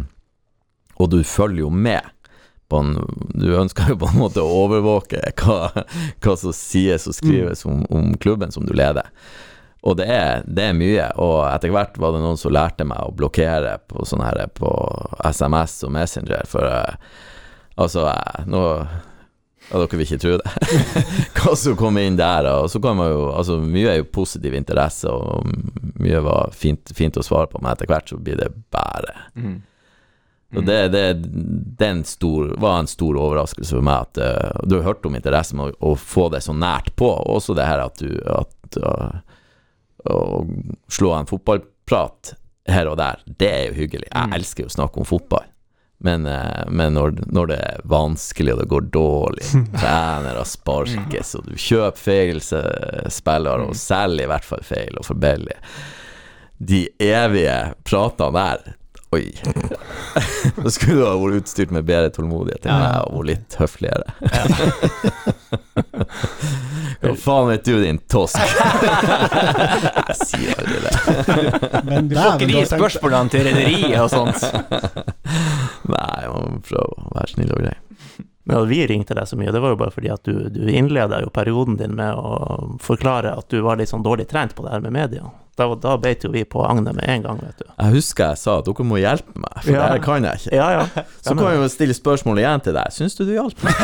og 0.97 1.09
du 1.13 1.19
følger 1.25 1.59
jo 1.61 1.67
med. 1.69 2.01
En, 2.79 2.95
du 3.35 3.47
ønsker 3.57 3.91
jo 3.91 3.99
på 4.01 4.09
en 4.11 4.19
måte 4.21 4.43
å 4.43 4.57
overvåke 4.63 5.21
hva, 5.41 5.71
hva 6.23 6.35
som 6.39 6.55
sies 6.55 7.07
og 7.09 7.17
skrives 7.17 7.65
om, 7.67 7.83
om 7.91 8.13
klubben 8.21 8.51
som 8.51 8.65
du 8.67 8.73
leder. 8.77 9.09
Og 9.81 9.97
det 9.97 10.05
er, 10.13 10.43
det 10.45 10.67
er 10.69 10.77
mye, 10.77 11.07
og 11.17 11.39
etter 11.49 11.73
hvert 11.73 11.95
var 11.97 12.13
det 12.13 12.21
noen 12.21 12.37
som 12.37 12.53
lærte 12.53 12.85
meg 12.85 13.01
å 13.01 13.13
blokkere 13.17 13.79
på 13.89 14.05
her 14.21 14.43
på 14.53 14.73
SMS 15.25 15.79
og 15.87 15.95
Messenger, 15.95 16.45
for 16.49 16.67
eh, 16.69 17.15
altså 17.81 18.05
eh, 18.11 18.43
nå 18.45 18.61
ja, 19.71 19.79
dere 19.79 19.97
vil 19.97 20.05
ikke 20.05 20.19
tro 20.19 20.35
det. 20.41 20.51
Hva 21.37 21.55
som 21.55 21.77
kom 21.79 21.97
inn 22.01 22.17
der. 22.19 22.47
Og 22.59 22.69
så 22.73 22.81
kan 22.83 22.97
man 22.97 23.11
jo 23.13 23.27
Altså, 23.31 23.55
mye 23.63 23.93
er 23.93 23.99
jo 24.01 24.09
positiv 24.11 24.55
interesse, 24.57 25.09
og 25.09 25.47
mye 26.01 26.21
var 26.25 26.51
fint, 26.53 26.91
fint 26.97 27.17
å 27.17 27.23
svare 27.25 27.47
på, 27.51 27.61
men 27.61 27.71
etter 27.71 27.89
hvert 27.89 28.11
så 28.11 28.19
blir 28.19 28.39
det 28.41 28.51
bare 28.73 29.17
Mm. 29.31 29.61
Og 30.55 30.65
det, 30.67 30.77
det, 30.91 31.03
det 31.79 31.87
en 31.87 32.03
stor, 32.03 32.53
var 32.59 32.79
en 32.81 32.87
stor 32.91 33.15
overraskelse 33.15 33.71
for 33.77 33.85
meg 33.87 34.07
at 34.09 34.19
uh, 34.19 34.61
Du 34.67 34.75
har 34.79 34.83
hørt 34.89 35.05
om 35.07 35.15
interessen 35.15 35.57
med 35.61 35.71
å, 35.79 35.91
å 35.91 35.95
få 35.95 36.25
det 36.33 36.41
så 36.43 36.53
nært 36.53 36.91
på, 36.99 37.07
og 37.07 37.37
også 37.37 37.55
det 37.55 37.67
her 37.69 37.85
at 37.85 38.01
du 38.01 38.09
at, 38.35 38.77
uh, 38.83 39.21
Å 40.11 40.17
slå 40.91 41.13
en 41.15 41.29
fotballprat 41.29 42.33
her 42.71 42.87
og 42.91 42.97
der, 42.99 43.21
det 43.39 43.47
er 43.51 43.63
jo 43.71 43.79
hyggelig. 43.83 44.07
Jeg 44.11 44.27
Mm. 44.29 44.33
elsker 44.37 44.63
jo 44.63 44.69
å 44.69 44.75
snakke 44.75 45.01
om 45.01 45.05
fotball. 45.07 45.47
Men, 46.01 46.25
eh, 46.25 46.63
men 46.73 46.93
når, 46.97 47.11
når 47.29 47.47
det 47.51 47.57
er 47.61 47.81
vanskelig 47.85 48.53
og 48.55 48.59
det 48.63 48.67
går 48.71 48.85
dårlig, 48.93 49.43
trenere 49.81 50.43
sparkes, 50.49 51.35
og 51.37 51.45
du 51.45 51.53
kjøper 51.61 52.01
feil 52.01 52.39
spillere, 52.41 53.67
og 53.69 53.75
selger 53.77 54.25
i 54.25 54.29
hvert 54.31 54.47
fall 54.47 54.63
feil 54.65 54.97
og 54.97 55.05
for 55.05 55.19
billig 55.21 55.57
De 56.57 56.83
evige 57.01 57.73
pratene 57.85 58.33
der 58.33 58.73
Oi. 59.11 59.33
Da 60.63 60.71
skulle 60.71 60.95
du 61.01 61.05
ha 61.05 61.15
vært 61.19 61.41
utstyrt 61.41 61.71
med 61.75 61.85
bedre 61.87 62.09
tålmodighet 62.15 62.65
enn 62.65 62.79
meg 62.79 62.95
og 63.07 63.17
vært 63.19 63.29
litt 63.31 63.57
høfligere. 63.59 64.07
Hva 67.01 67.13
faen 67.17 67.47
vet 67.49 67.65
du, 67.65 67.73
din 67.81 67.99
tosk? 68.11 68.37
Jeg 70.11 70.17
sier 70.21 70.61
aldri 70.61 70.79
det. 70.85 70.93
Men 71.87 72.09
Du 72.11 72.15
får 72.17 72.35
ikke 72.37 72.49
de 72.51 72.65
spørsmålene 72.69 73.33
til 73.33 73.45
rederiet 73.47 73.99
og 74.03 74.09
sånt. 74.13 74.41
Nei, 75.91 76.17
jeg 76.23 76.31
må 76.31 76.41
prøve 76.67 76.87
å 76.87 77.15
være 77.15 77.31
snill 77.33 77.53
og 77.55 77.63
grei. 77.63 77.75
Men 78.47 78.57
at 78.57 78.67
vi 78.71 78.79
ringte 78.89 79.15
deg 79.17 79.27
så 79.29 79.37
mye, 79.39 79.51
det 79.53 79.61
var 79.63 79.73
jo 79.73 79.79
bare 79.81 79.93
fordi 79.95 80.09
at 80.13 80.23
du, 80.27 80.33
du 80.53 80.63
innleda 80.71 81.21
jo 81.23 81.29
perioden 81.33 81.77
din 81.79 81.93
med 81.97 82.11
å 82.17 82.77
forklare 82.81 83.35
at 83.37 83.47
du 83.53 83.59
var 83.65 83.79
litt 83.79 83.91
sånn 83.91 84.05
dårlig 84.05 84.27
trent 84.31 84.55
på 84.57 84.65
det 84.65 84.73
her 84.75 84.83
med 84.83 84.95
media. 84.97 85.29
Da, 85.59 85.65
da 85.75 85.97
beit 85.99 86.23
jo 86.23 86.29
vi 86.31 86.43
på 86.47 86.61
agnet 86.63 86.95
med 86.95 87.03
en 87.11 87.21
gang, 87.25 87.39
vet 87.43 87.57
du. 87.59 87.65
Jeg 87.75 87.91
husker 87.97 88.31
jeg 88.31 88.37
sa 88.39 88.53
at 88.61 88.65
dere 88.69 88.85
må 88.87 88.95
hjelpe 89.01 89.33
meg, 89.35 89.57
for 89.61 89.71
Ja. 89.73 89.81
det 89.81 89.89
her 89.91 89.99
kan 90.05 90.23
jeg 90.23 90.33
ikke. 90.39 90.55
Ja, 90.55 90.69
ja. 90.79 90.85
Så 91.25 91.35
kan 91.35 91.45
jeg 91.51 91.57
jo 91.59 91.67
stille 91.73 91.93
spørsmål 91.97 92.39
igjen 92.39 92.63
til 92.65 92.73
deg. 92.79 92.87
Syns 92.95 93.15
du 93.19 93.25
du 93.27 93.33
hjalp 93.35 93.57
meg? 93.67 93.75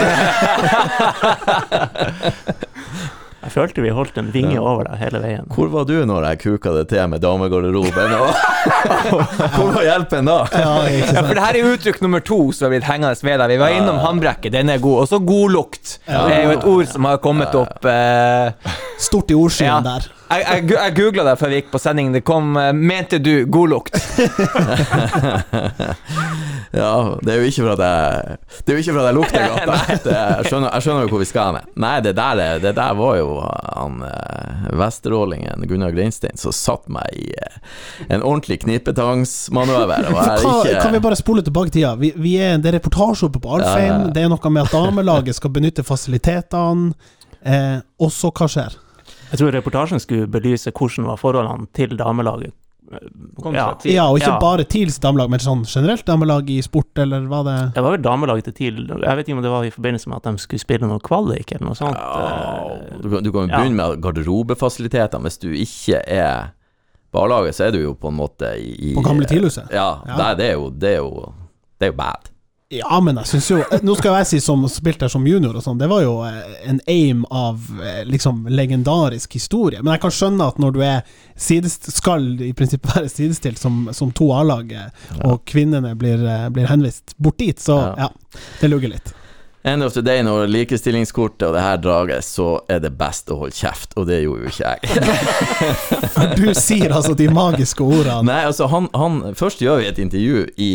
Jeg 3.47 3.53
følte 3.53 3.79
vi 3.85 3.91
holdt 3.95 4.17
en 4.19 4.27
vinge 4.33 4.57
over 4.59 4.83
deg 4.89 4.97
hele 4.99 5.19
veien. 5.23 5.45
Hvor 5.55 5.69
var 5.71 5.85
du 5.87 5.93
når 6.05 6.25
jeg 6.27 6.39
kuka 6.41 6.73
det 6.75 6.81
til 6.91 7.05
med 7.07 7.21
damegarderoben? 7.23 8.11
Hvor 9.55 9.69
var 9.71 9.85
hjelpen 9.87 10.27
da? 10.27 10.35
Ja, 10.51 10.73
Ja, 11.15 11.21
for 11.23 11.31
det 11.37 11.45
her 11.45 11.55
er 11.61 11.69
uttrykk 11.71 12.01
nummer 12.03 12.19
to 12.27 12.41
som 12.51 12.67
har 12.67 12.73
blitt 12.75 12.89
hengende 12.89 13.15
ved 13.23 13.39
deg. 13.39 13.53
Vi 13.55 13.59
var 13.61 13.71
innom 13.77 14.01
håndbrekket, 14.03 14.51
den 14.57 14.67
er 14.73 14.83
god. 14.83 15.05
Og 15.05 15.07
så 15.13 15.21
godlukt. 15.23 15.95
Det 16.09 16.35
er 16.35 16.43
jo 16.49 16.57
et 16.57 16.67
ord 16.73 16.91
som 16.91 17.07
har 17.07 17.21
kommet 17.23 17.55
opp 17.55 17.87
eh, 17.87 18.51
Stort 18.99 19.31
i 19.31 19.35
ordskyen 19.37 19.69
Ja. 19.71 19.79
der. 19.85 20.11
Jeg, 20.27 20.43
jeg, 20.43 20.63
jeg 20.75 20.95
googla 20.97 21.23
det 21.29 21.37
før 21.39 21.47
vi 21.53 21.59
gikk 21.61 21.69
på 21.71 21.79
sending. 21.79 22.09
Det 22.11 22.23
kom 22.27 22.57
eh, 22.59 22.73
'Mente 22.75 23.19
du 23.23 23.45
godlukt'? 23.47 23.95
Ja, 26.75 27.15
det 27.23 27.31
er 27.31 27.37
jo 27.39 27.45
ikke 27.47 27.63
for 27.63 27.71
at 27.77 27.79
jeg 27.79 28.37
Det 28.67 28.73
er 28.73 28.75
jo 28.75 28.81
ikke 28.83 28.93
for 28.93 28.99
at 29.01 29.05
jeg 29.07 29.15
lukter 29.15 29.45
godt. 29.47 30.05
jeg, 30.11 30.45
skjønner, 30.49 30.69
jeg 30.75 30.83
skjønner 30.83 31.05
jo 31.05 31.11
hvor 31.13 31.21
vi 31.23 31.27
skal 31.29 31.53
med. 31.55 31.69
Nei, 31.79 31.93
det 32.03 32.11
der, 32.17 32.41
er- 32.43 32.59
det 32.61 32.73
der 32.75 32.93
var 32.99 33.15
jo 33.17 33.27
han 33.43 34.01
eh, 34.07 34.67
vesterålingen 34.77 35.65
Gunnar 35.69 35.93
Greinstein 35.95 36.37
som 36.39 36.55
satt 36.55 36.87
meg 36.91 37.13
i 37.15 37.29
eh, 37.33 37.59
en 38.07 38.23
ordentlig 38.23 38.61
knipetangsmanøver. 38.63 40.09
Og 40.13 40.67
ikke 40.67 40.81
kan 40.81 40.95
vi 40.95 41.03
bare 41.03 41.19
spole 41.19 41.45
tilbake 41.45 41.73
tida? 41.73 41.95
Vi, 41.99 42.13
vi 42.15 42.35
er, 42.41 42.57
det 42.61 42.71
er 42.71 42.79
reportasje 42.79 43.29
oppe 43.29 43.41
på 43.43 43.57
Alfheim. 43.57 44.09
Det 44.15 44.25
er 44.25 44.31
noe 44.31 44.53
med 44.53 44.67
at 44.67 44.75
damelaget 44.75 45.37
skal 45.39 45.53
benytte 45.55 45.85
fasilitetene. 45.87 46.93
Eh, 47.47 47.79
og 48.01 48.11
så 48.11 48.31
hva 48.33 48.47
skjer? 48.51 48.77
Jeg 49.31 49.41
tror 49.41 49.51
reportasjen 49.55 50.01
skulle 50.01 50.29
belyse 50.31 50.71
hvordan 50.71 51.07
var 51.09 51.19
forholdene 51.19 51.67
til 51.75 51.95
damelaget. 51.99 52.55
Ja, 52.87 53.75
Ja, 53.83 54.05
og 54.09 54.17
ikke 54.19 54.29
Ja. 54.31 54.39
bare 54.39 54.63
TILs 54.63 54.99
damelag, 54.99 55.29
men 55.29 55.39
sånn 55.39 55.65
generelt 55.67 56.05
damelag 56.05 56.49
i 56.49 56.61
sport, 56.61 56.97
eller 56.97 57.25
var 57.27 57.43
det 57.43 57.73
Det 57.75 57.83
var 57.83 57.91
vel 57.97 58.01
damelaget 58.01 58.43
til 58.45 58.53
TIL. 58.53 58.87
Jeg 58.87 59.17
vet 59.17 59.27
ikke 59.27 59.37
om 59.37 59.43
det 59.43 59.51
var 59.51 59.63
i 59.67 59.69
forbindelse 59.71 60.07
med 60.07 60.15
at 60.17 60.23
de 60.23 60.37
skulle 60.37 60.59
spille 60.59 60.87
noe 60.87 60.99
kvalik 60.99 61.51
eller 61.51 61.65
noe 61.67 61.75
sånt. 61.75 61.97
Ja, 61.97 62.77
Eh, 62.77 63.01
du, 63.01 63.09
kan, 63.09 63.23
jo 63.23 63.47
Ja. 63.47 63.57
begynne 63.59 63.75
med 63.75 64.01
garderobefasilitetene. 64.01 65.21
Hvis 65.23 65.39
du 65.39 65.49
ikke 65.51 66.01
er 66.07 66.53
barlaget, 67.13 67.55
så 67.55 67.65
er 67.67 67.71
du 67.71 67.79
jo 67.81 67.93
på 67.93 68.07
en 68.07 68.17
måte 68.17 68.55
i, 68.57 68.93
på 68.95 69.03
gamle 69.03 69.25
TIL-huset? 69.25 69.69
Ja, 69.71 69.99
Ja. 70.07 70.17
Der, 70.17 70.35
det, 70.35 70.45
er 70.49 70.53
jo, 70.53 70.69
det, 70.69 70.89
er 70.93 70.97
jo, 70.97 71.33
det 71.79 71.87
er 71.87 71.91
jo 71.91 71.97
bad. 71.97 72.29
Ja, 72.69 72.97
men 72.99 73.15
jeg 73.21 73.29
syns 73.29 73.45
jo 73.47 73.57
Nå 73.87 73.93
skal 73.95 74.17
jeg 74.19 74.27
si 74.27 74.39
som 74.43 74.65
spilte 74.67 75.05
her 75.07 75.11
som 75.13 75.23
junior 75.27 75.55
og 75.55 75.63
sånn, 75.63 75.77
det 75.79 75.87
var 75.87 76.01
jo 76.03 76.17
eh, 76.27 76.41
en 76.67 76.81
aim 76.91 77.21
av 77.31 77.61
eh, 77.79 78.01
liksom 78.07 78.41
legendarisk 78.51 79.37
historie. 79.39 79.79
Men 79.79 79.93
jeg 79.95 80.03
kan 80.03 80.15
skjønne 80.17 80.49
at 80.51 80.59
når 80.59 80.75
du 80.75 80.81
er 80.83 81.13
sidest, 81.39 81.87
skal 81.95 82.27
i 82.43 82.51
prinsippet 82.57 82.91
være 82.97 83.11
sidestilt 83.13 83.61
som, 83.61 83.85
som 83.95 84.11
to 84.11 84.27
A-lag, 84.35 84.73
eh, 84.75 85.15
og 85.23 85.45
kvinnene 85.47 85.93
blir, 85.95 86.19
eh, 86.27 86.49
blir 86.51 86.67
henvist 86.67 87.15
bort 87.15 87.39
dit, 87.39 87.59
så 87.63 87.77
Ja. 87.77 88.09
ja, 88.09 88.41
det 88.59 88.71
lugger 88.73 88.91
litt. 88.97 89.13
End 89.67 89.83
of 89.83 89.93
the 89.93 90.01
day, 90.01 90.21
når 90.23 90.45
likestillingskortet 90.47 91.43
og 91.49 91.55
det 91.57 91.61
her 91.63 91.79
drages, 91.83 92.29
så 92.37 92.45
er 92.71 92.79
det 92.85 92.93
best 92.95 93.27
å 93.33 93.35
holde 93.41 93.55
kjeft, 93.57 93.97
og 93.99 94.05
det 94.07 94.21
gjorde 94.21 94.45
jo 94.45 94.51
ikke 94.53 94.69
jeg. 94.71 95.09
For 96.13 96.31
du 96.39 96.45
sier 96.55 96.93
altså 96.95 97.11
de 97.19 97.27
magiske 97.35 97.83
ordene. 97.83 98.21
Nei, 98.29 98.37
altså 98.47 98.69
han, 98.71 98.87
han 98.95 99.19
Først 99.35 99.59
gjør 99.65 99.81
vi 99.81 99.89
et 99.89 99.99
intervju 99.99 100.45
i 100.63 100.69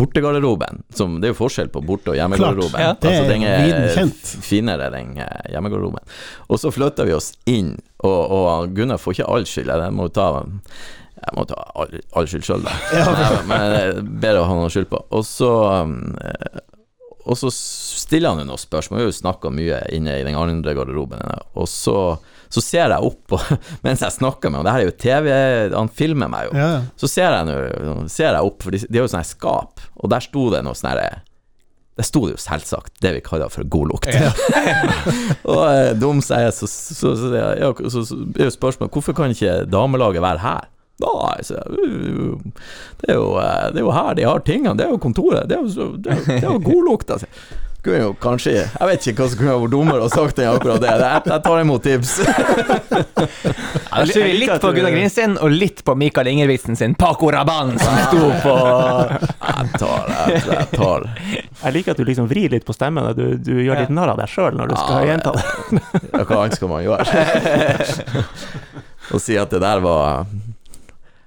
bortegarderoben. 0.00 0.80
Som, 0.96 1.18
det 1.20 1.28
er 1.28 1.34
jo 1.34 1.40
forskjell 1.42 1.68
på 1.74 1.84
borte- 1.84 2.14
og 2.14 2.18
hjemmegarderoben. 2.18 2.78
Klart, 2.78 2.86
ja, 2.86 2.96
det 2.96 3.12
altså, 3.12 3.28
er 3.28 3.76
den 3.76 3.94
kjent. 3.98 4.34
finere, 4.48 4.88
den 4.96 5.14
eh, 5.20 5.46
hjemmegarderoben. 5.52 6.16
Og 6.48 6.64
så 6.64 6.72
flytter 6.72 7.10
vi 7.10 7.16
oss 7.20 7.34
inn, 7.44 7.74
og, 8.00 8.20
og 8.40 8.76
Gunnar 8.76 9.04
får 9.04 9.18
ikke 9.18 9.32
all 9.36 9.48
skyld. 9.48 9.72
Jeg 9.84 9.98
må 10.00 10.08
ta 10.16 10.30
jeg 11.24 11.36
må 11.36 11.44
ta 11.48 11.56
all, 11.76 11.92
all 12.16 12.26
skyld 12.28 12.44
sjøl, 12.44 12.64
da. 12.64 12.72
Nei, 12.92 13.32
men 13.48 13.66
det 13.72 13.82
er 13.82 13.98
bedre 14.04 14.42
å 14.42 14.48
ha 14.48 14.56
noe 14.58 14.72
skyld 14.72 14.88
på. 14.90 15.04
Og 15.12 15.28
så 15.28 15.50
um, 15.84 15.98
eh, 16.24 16.62
Og 17.24 17.38
så 17.40 17.50
stiller 17.54 18.34
han 18.34 18.42
jo 18.42 18.48
noen 18.50 18.60
spørsmål. 18.60 18.98
Vi 18.98 19.04
har 19.06 19.10
jo 19.10 19.16
snakka 19.16 19.52
mye 19.54 19.80
inne 19.96 20.18
i 20.20 20.24
den 20.26 20.36
andre 20.36 20.74
garderoben. 20.76 21.22
Og 21.56 21.68
så, 21.70 21.96
så 22.52 22.62
ser 22.64 22.92
jeg 22.92 23.10
opp 23.10 23.36
og, 23.36 23.44
mens 23.86 24.04
jeg 24.04 24.16
snakker 24.18 24.52
med 24.52 24.60
ham. 24.60 24.66
Det 24.66 24.74
her 24.74 24.84
er 24.84 24.90
jo 24.90 24.96
TV, 25.04 25.28
han 25.76 25.92
filmer 26.00 26.32
meg 26.32 26.50
jo. 26.50 26.56
Ja, 26.60 26.72
ja. 26.76 26.82
Så 27.00 27.10
ser 27.10 27.32
jeg, 27.32 27.46
nå, 27.48 27.94
ser 28.12 28.32
jeg 28.32 28.50
opp, 28.50 28.60
for 28.64 28.76
de, 28.76 28.82
de 28.84 29.00
har 29.00 29.08
jo 29.08 29.14
sånne 29.14 29.28
skap, 29.28 29.86
og 29.96 30.12
der 30.12 30.26
sto 30.26 30.50
det 30.52 30.60
noe 30.66 30.76
sånn 30.76 31.00
Der 31.94 32.06
sto 32.06 32.26
det 32.26 32.34
jo 32.36 32.42
selvsagt 32.42 33.00
det 33.04 33.14
vi 33.16 33.24
kaller 33.24 33.52
for 33.52 33.64
god 33.72 33.94
lukt. 33.94 34.10
og 35.54 35.64
eh, 35.70 35.92
dum 35.96 36.20
sier 36.24 36.48
jeg, 36.48 36.58
så, 36.58 36.68
så, 36.68 36.98
så, 37.00 37.16
så, 37.22 37.32
ja, 37.38 37.72
så, 37.88 38.04
så 38.04 38.20
er 38.36 38.50
jo 38.50 38.54
spørsmålet 38.58 38.98
hvorfor 38.98 39.16
kan 39.16 39.32
ikke 39.32 39.62
damelaget 39.70 40.24
være 40.24 40.44
her? 40.44 40.70
Nei, 41.02 41.42
så, 41.42 41.58
det, 41.74 43.08
er 43.10 43.16
jo, 43.18 43.26
eh, 43.42 43.66
det 43.74 43.80
er 43.80 43.84
jo 43.86 43.90
her 43.96 44.14
de 44.14 44.26
har 44.28 44.44
tingene, 44.46 44.76
det 44.78 44.86
er 44.86 44.92
jo 44.94 45.00
kontoret, 45.02 45.48
det 45.50 45.56
er 45.58 45.64
jo, 45.66 45.88
det 45.98 46.12
er, 46.14 46.20
jo- 46.20 46.26
det 46.30 46.42
er 46.44 46.50
jo 46.52 46.60
god 46.70 46.84
lukt. 46.90 47.10
Altså. 47.10 47.26
kunne 47.84 47.98
jo 48.00 48.12
kanskje 48.16 48.52
Jeg 48.54 48.86
vet 48.88 49.06
ikke 49.10 49.20
hva 49.20 49.26
som 49.28 49.38
kunne 49.42 49.54
vært 49.60 49.72
dummere 49.74 50.06
og 50.06 50.12
sagt 50.14 50.38
enn 50.40 50.54
akkurat 50.54 50.80
det. 50.80 50.88
Jeg, 50.88 51.24
jeg 51.28 51.42
tar 51.44 51.58
imot 51.60 51.82
tips. 51.84 52.14
Jeg 53.94 54.08
skylder 54.10 54.38
litt 54.40 54.62
på 54.62 54.70
Gunnar 54.74 54.94
Grinstein 54.94 55.34
og 55.38 55.52
litt 55.52 55.82
på 55.86 55.94
Mikael 56.00 56.30
Ingebrigtsen 56.32 56.78
sin 56.80 56.94
Paco 56.98 57.28
Rabanne, 57.30 57.76
som 57.78 57.98
sto 58.08 58.30
på 58.42 58.54
Jeg 59.54 59.68
tar, 59.78 60.08
jeg, 60.10 60.40
jeg 60.48 60.66
tar. 60.72 61.04
Jeg 61.60 61.76
liker 61.76 61.94
at 61.94 62.00
du 62.00 62.04
liksom 62.08 62.26
vrir 62.30 62.50
litt 62.56 62.64
på 62.66 62.74
stemmen. 62.74 63.06
Du, 63.18 63.36
du 63.38 63.52
gjør 63.62 63.84
litt 63.84 63.92
narr 63.94 64.14
av 64.14 64.18
deg 64.22 64.32
sjøl 64.32 64.56
når 64.58 64.72
du 64.72 64.74
skal 64.80 65.04
Ja, 65.04 65.12
gjenta 65.12 65.34
det. 65.36 65.44
Ja, 66.08 66.24
hva 66.24 66.40
annet 66.40 66.56
skal 66.58 66.72
man 66.72 66.82
gjøre? 66.88 68.24
Å 69.14 69.20
si 69.22 69.36
at 69.38 69.52
det 69.54 69.60
der 69.62 69.84
var 69.84 70.24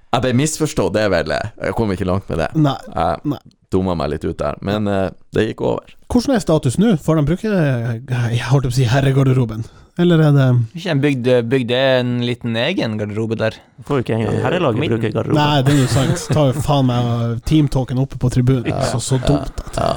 Jeg 0.08 0.24
ble 0.24 0.32
misforstått, 0.38 0.94
det 0.94 1.02
er 1.04 1.10
vel 1.12 1.32
Jeg 1.34 1.74
kom 1.76 1.90
ikke 1.92 2.06
langt 2.08 2.28
med 2.32 2.38
det. 2.40 2.48
Nei. 2.56 2.76
Jeg 2.94 3.32
Nei. 3.34 3.38
dumma 3.70 3.94
meg 3.98 4.14
litt 4.14 4.24
ut 4.24 4.38
der, 4.40 4.56
men 4.64 4.88
uh, 4.88 5.10
det 5.36 5.50
gikk 5.50 5.60
over. 5.68 5.90
Hvordan 6.08 6.34
er 6.38 6.40
status 6.40 6.78
nå? 6.80 6.94
Får 7.04 7.18
de 7.20 7.24
bruke 7.28 7.50
jeg 7.52 8.46
holdt 8.48 8.64
på 8.64 8.72
å 8.72 8.76
si 8.78 8.86
herregarderoben? 8.88 9.66
Eller 9.98 10.20
er 10.22 10.32
det 10.32 10.46
Ikke 10.78 10.92
en 10.94 11.00
bygd, 11.02 11.28
bygd 11.50 11.72
en 11.74 12.10
liten 12.22 12.56
egen 12.56 12.94
garderobe 13.00 13.36
der. 13.36 13.56
Får 13.84 13.98
jo 13.98 14.04
ikke 14.06 14.14
engang 14.14 14.36
herrelaget 14.44 14.92
bruke 14.94 15.10
garderobe. 15.10 15.36
Nei, 15.40 15.62
det 15.66 15.74
er 15.74 15.80
jo 15.82 15.88
sant. 15.90 16.22
Tar 16.30 16.52
jo 16.52 16.62
faen 16.62 16.86
meg 16.88 17.40
teamtalken 17.50 17.98
oppe 18.04 18.20
på 18.22 18.30
tribunen. 18.30 18.78
Så, 18.92 19.00
så 19.02 19.18
dumt. 19.26 19.58
Ja, 19.74 19.90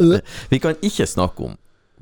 Ja, 0.00 0.22
vi 0.50 0.58
kan 0.64 0.80
ikke 0.80 1.06
snakke 1.06 1.44
om 1.50 1.58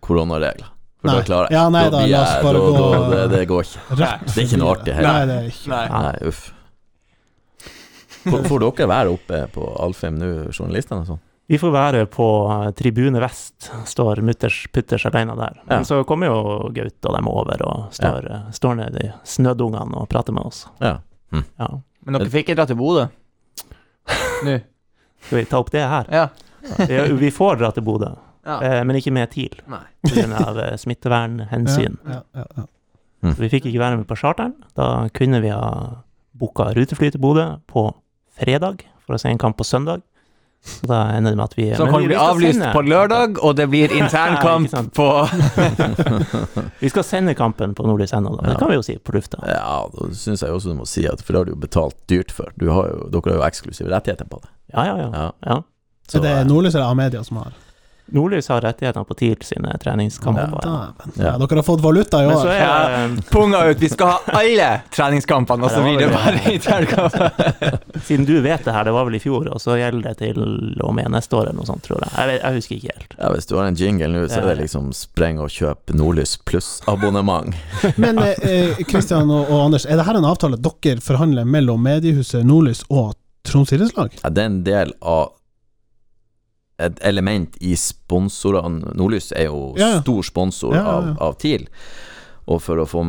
koronaregler. 0.06 0.70
For 1.02 1.10
Nei. 1.10 1.18
da 1.18 1.26
klarer 1.26 1.50
jeg 1.50 1.58
Ja, 1.58 1.68
nei 1.74 1.82
da, 1.90 2.00
oss 2.22 2.34
bare 2.46 2.58
da- 2.62 2.66
gå- 2.70 2.92
da- 2.94 3.08
det, 3.10 3.22
det 3.36 3.46
går 3.50 3.62
ikke. 3.66 3.80
Rett 3.98 4.26
Det 4.28 4.36
er 4.38 4.46
ikke 4.46 4.58
noe 4.62 4.74
artig 4.76 4.94
heller. 4.94 5.12
Nei, 5.12 5.26
det 5.26 5.36
er 5.40 5.48
ikke 5.50 5.70
Nei. 5.74 5.86
Nei, 6.06 6.28
uff. 6.30 6.42
Får, 8.22 8.62
dere 8.62 8.88
være 8.88 9.12
oppe 9.12 9.38
på 9.54 9.66
Alfheim 9.82 10.18
nå, 10.20 10.28
journalistene 10.54 11.00
og 11.02 11.06
sånn? 11.12 11.20
Vi 11.50 11.58
får 11.58 11.72
være 11.74 12.02
på 12.08 12.26
eh, 12.54 12.68
tribune 12.78 13.20
vest, 13.20 13.66
står 13.90 14.20
mutters 14.24 14.60
putters 14.72 15.04
alene 15.10 15.34
der. 15.36 15.56
Men 15.66 15.78
Ja. 15.82 15.84
så 15.84 15.98
kommer 16.08 16.30
jo 16.30 16.68
Gaute 16.72 17.10
og 17.10 17.16
dem 17.18 17.28
over 17.28 17.64
og 17.66 17.88
står, 17.92 18.28
ja. 18.30 18.38
står 18.54 18.76
nede 18.78 19.02
i 19.04 19.10
snødungene 19.28 19.98
og 20.04 20.08
prater 20.08 20.32
med 20.32 20.46
oss. 20.48 20.66
Ja. 20.80 21.00
Ja. 21.58 21.68
Men 22.06 22.18
dere 22.18 22.30
fikk 22.30 22.48
ikke 22.48 22.56
dra 22.60 22.66
til 22.70 22.78
Bodø? 22.78 23.08
Nå? 24.46 24.58
Skal 25.26 25.38
vi 25.38 25.44
ta 25.50 25.58
opp 25.62 25.70
det 25.74 25.82
her? 25.86 26.08
Ja. 26.12 26.28
Ja, 26.88 27.04
Vi 27.18 27.30
får 27.34 27.58
dra 27.58 27.72
til 27.74 27.82
Bodø, 27.86 28.12
ja. 28.46 28.56
eh, 28.62 28.84
men 28.86 28.96
ikke 29.00 29.12
med 29.14 29.30
TIL 29.34 29.58
pga. 29.66 30.76
smittevernhensyn. 30.78 31.98
Ja, 32.06 32.22
ja, 32.38 32.46
ja. 32.56 32.64
Så 33.22 33.38
vi 33.38 33.48
fikk 33.52 33.66
ikke 33.70 33.78
være 33.82 33.96
med 34.00 34.06
på 34.10 34.16
charteren. 34.18 34.54
Da 34.78 35.08
kunne 35.14 35.38
vi 35.44 35.50
ha 35.54 36.02
booka 36.38 36.70
rutefly 36.74 37.10
til 37.14 37.20
Bodø 37.22 37.44
på 37.70 37.84
fredag 38.42 38.82
for 39.06 39.14
å 39.16 39.20
se 39.22 39.30
en 39.32 39.38
kamp 39.42 39.56
på 39.58 39.64
søndag. 39.66 40.02
Så 40.62 40.86
da 40.86 41.00
ender 41.16 41.32
det 41.34 41.38
med 41.40 41.44
at 41.48 41.54
vi 41.58 41.64
Så 41.74 41.86
kan 41.90 41.98
vi- 42.00 42.06
bli 42.06 42.14
vi 42.14 42.20
avlyst 42.22 42.58
sende- 42.60 42.68
på 42.76 42.82
lørdag, 42.86 43.38
og 43.42 43.56
det 43.58 43.64
blir 43.70 43.90
internkamp 44.02 44.70
ja, 44.70 44.82
på 44.94 45.08
Vi 46.82 46.90
skal 46.92 47.02
sende 47.04 47.34
kampen 47.34 47.74
på 47.74 47.82
Nordlys 47.86 48.12
ennå, 48.14 48.36
da. 48.36 48.44
Ja. 48.46 48.52
Det 48.52 48.58
kan 48.60 48.70
vi 48.70 48.76
jo 48.78 48.82
si 48.86 48.94
på 48.98 49.12
lufta. 49.16 49.40
Ja, 49.50 49.88
da 49.90 50.06
syns 50.14 50.42
jeg 50.44 50.54
også 50.54 50.70
du 50.70 50.78
må 50.78 50.86
si 50.86 51.02
at 51.10 51.22
For 51.22 51.32
det 51.34 51.40
har 51.40 51.44
du 51.50 51.52
jo 51.56 51.58
betalt 51.64 51.96
dyrt 52.10 52.30
for. 52.34 52.52
Du 52.58 52.68
har 52.70 52.92
jo, 52.92 53.08
dere 53.10 53.32
har 53.34 53.40
jo 53.40 53.44
eksklusive 53.48 53.90
rettigheter 53.90 54.28
på 54.30 54.38
det. 54.44 54.50
Ja, 54.74 54.84
ja, 54.86 54.96
ja. 55.02 55.10
Ja. 55.12 55.26
ja. 55.50 55.58
Så, 56.08 56.18
Er 56.18 56.22
det 56.28 56.32
eh, 56.38 56.44
Nordlys 56.46 56.74
eller 56.78 56.90
Amedia 56.94 57.24
som 57.26 57.42
har? 57.42 57.52
Nordlys 58.12 58.48
har 58.48 58.60
rettighetene 58.60 59.04
på 59.08 59.14
TIL 59.14 59.36
sine 59.46 59.70
treningskamper. 59.80 60.50
Ja. 60.64 60.92
Ja, 61.16 61.32
dere 61.38 61.56
har 61.60 61.62
fått 61.62 61.80
valuta 61.80 62.22
i 62.22 62.26
Men 62.26 62.36
så 62.36 62.48
år. 62.48 62.52
er 62.52 63.08
det 63.16 63.24
Punga 63.30 63.60
ut! 63.70 63.78
Vi 63.80 63.88
skal 63.88 64.10
ha 64.10 64.38
alle 64.42 64.68
treningskampene, 64.92 65.64
og 65.64 65.70
så 65.70 65.82
blir 65.84 65.98
det 66.02 66.08
bare 66.12 66.52
internkamp. 66.52 67.16
Siden 68.06 68.26
du 68.28 68.34
vet 68.44 68.64
det 68.66 68.74
her, 68.74 68.84
det 68.84 68.92
var 68.96 69.06
vel 69.08 69.16
i 69.16 69.22
fjor, 69.22 69.48
og 69.54 69.60
så 69.62 69.78
gjelder 69.80 70.10
det 70.10 70.16
til 70.20 70.42
og 70.82 70.94
med 70.98 71.08
neste 71.14 71.38
år 71.38 71.46
eller 71.48 71.60
noe 71.62 71.68
sånt, 71.70 71.84
tror 71.86 72.02
jeg. 72.02 72.12
Jeg, 72.18 72.30
vet, 72.32 72.42
jeg 72.42 72.58
husker 72.60 72.76
ikke 72.80 72.96
helt. 72.98 73.16
ja, 73.18 73.32
Hvis 73.36 73.48
du 73.48 73.56
har 73.56 73.70
en 73.70 73.80
jingle 73.80 74.12
nå, 74.12 74.26
så 74.28 74.40
er 74.42 74.50
det 74.50 74.58
liksom 74.64 74.92
spreng 74.96 75.40
og 75.40 75.48
kjøp 75.54 75.94
Nordlys 75.96 76.36
pluss-abonnement. 76.48 77.54
Men 78.02 78.20
Kristian 78.88 79.30
og, 79.32 79.46
og 79.48 79.68
Anders, 79.68 79.86
er 79.86 80.00
dette 80.00 80.18
en 80.20 80.28
avtale 80.28 80.58
dere 80.60 81.00
forhandler 81.02 81.48
mellom 81.48 81.80
mediehuset 81.86 82.44
Nordlys 82.46 82.84
og 82.90 83.14
Troms 83.48 83.72
idrettslag? 83.74 84.12
Ja, 84.22 84.30
det 84.30 84.42
er 84.44 84.50
en 84.52 84.60
del 84.66 84.92
av 85.02 85.32
et 86.78 86.98
element 87.04 87.56
i 87.60 87.74
sponsorene. 87.76 88.94
Nordlys 88.96 89.32
er 89.36 89.50
jo 89.50 89.74
Ja, 89.76 89.88
ja. 89.96 90.00
stor 90.02 90.22
sponsor 90.22 90.74
Ja, 90.74 90.82
ja, 90.82 90.84
ja. 90.84 91.10
Av, 91.12 91.22
av 91.28 91.34
TIL, 91.38 91.68
og 92.48 92.62
for 92.62 92.76
å 92.82 92.86
få 92.88 93.04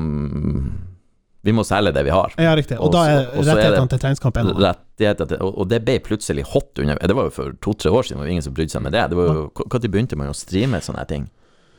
Vi 1.44 1.52
må 1.52 1.64
selge 1.68 1.92
det 1.92 2.06
vi 2.08 2.12
har. 2.14 2.32
Ja, 2.40 2.54
riktig. 2.56 2.78
Og 2.80 2.88
og 2.88 2.94
da 2.96 3.02
er 3.10 3.26
rettighetene 3.36 3.90
til 3.92 4.00
treningskamp 4.00 4.38
en 4.40 4.48
av 4.48 4.54
dem. 4.56 4.64
Rettigheter 4.64 5.42
og, 5.44 5.58
og 5.60 5.68
det 5.68 5.82
ble 5.84 5.98
plutselig 6.00 6.46
hot 6.54 6.80
under 6.80 6.96
Det 6.96 7.16
var 7.18 7.28
jo 7.28 7.34
for 7.36 7.56
to-tre 7.60 7.92
år 7.92 8.04
siden, 8.08 8.18
det 8.18 8.24
var 8.24 8.30
jo 8.30 8.36
ingen 8.38 8.46
som 8.46 8.54
brydde 8.54 8.72
seg 8.78 8.82
med 8.86 8.94
det. 8.96 9.10
det 9.12 9.18
var 9.20 9.26
jo, 9.26 9.50
Når 9.74 9.88
begynte 9.90 10.16
man 10.20 10.32
å 10.32 10.38
streame 10.38 10.80
sånne 10.80 11.08
ting? 11.10 11.30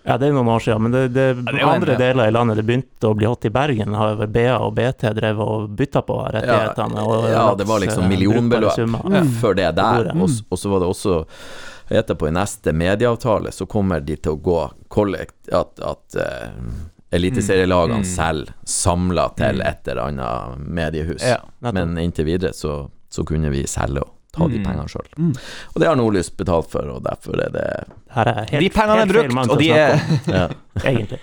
Ja, 0.04 0.18
det 0.20 0.28
er 0.28 0.34
noen 0.36 0.50
år 0.52 0.60
siden, 0.60 0.82
men 0.84 0.92
det, 0.92 1.02
det, 1.14 1.26
det 1.46 1.60
en- 1.62 1.68
andre 1.70 1.94
deler 1.96 2.28
i 2.28 2.32
landet 2.36 2.58
det 2.60 2.66
begynte 2.68 3.08
å 3.08 3.14
bli 3.16 3.24
hot 3.24 3.46
i 3.48 3.48
Bergen, 3.48 3.94
har 3.96 4.18
vel 4.20 4.28
BA 4.28 4.58
og 4.60 4.74
BT 4.76 5.14
drevet 5.16 5.40
og 5.40 5.70
bytta 5.78 6.02
på 6.04 6.18
rettighetene. 6.34 7.00
og 7.00 7.24
ja, 7.32 7.46
det 7.56 7.64
var 7.64 7.80
liksom 7.80 8.04
eh, 8.04 8.10
millionbeløp 8.12 8.76
før 9.40 9.56
det 9.56 9.70
der. 9.80 10.10
Mm. 10.12 10.20
Og, 10.26 10.28
og 10.50 10.60
så 10.60 10.68
var 10.74 10.84
det 10.84 10.90
også 10.92 11.22
Etterpå, 11.88 12.28
i 12.28 12.32
neste 12.32 12.72
medieavtale, 12.72 13.52
så 13.52 13.66
kommer 13.66 14.00
de 14.00 14.16
til 14.16 14.32
å 14.32 14.40
gå 14.42 14.60
kollekt 14.88 15.48
At, 15.52 15.80
at 15.84 16.16
uh, 16.16 16.48
eliteserielagene 17.14 18.00
Mm. 18.00 18.04
selv 18.04 18.50
samla 18.64 19.28
til 19.36 19.60
Mm. 19.60 19.66
et 19.68 19.88
eller 19.88 20.02
annet 20.08 20.58
mediehus. 20.58 21.22
Ja. 21.22 21.38
Men 21.72 21.98
inntil 21.98 22.24
videre 22.24 22.52
så, 22.52 22.90
så 23.10 23.24
kunne 23.24 23.50
vi 23.50 23.66
selge 23.66 24.00
og 24.00 24.10
ta 24.32 24.48
de 24.48 24.58
Mm. 24.58 24.64
pengene 24.64 24.88
sjøl. 24.88 25.06
Mm. 25.18 25.34
Og 25.74 25.80
det 25.80 25.86
har 25.88 25.96
Nordlys 25.96 26.30
betalt 26.36 26.70
for, 26.70 26.88
og 26.90 27.02
derfor 27.04 27.38
er 27.38 27.50
det 27.54 27.68
Her 28.10 28.26
er 28.28 28.46
helt, 28.50 28.60
De 28.60 28.70
pengene 28.70 29.02
er 29.02 29.06
brukt, 29.06 29.50
og 29.50 29.58
de 29.58 29.70
er 29.70 30.00
ja. 30.38 30.48
egentlig. 30.82 31.20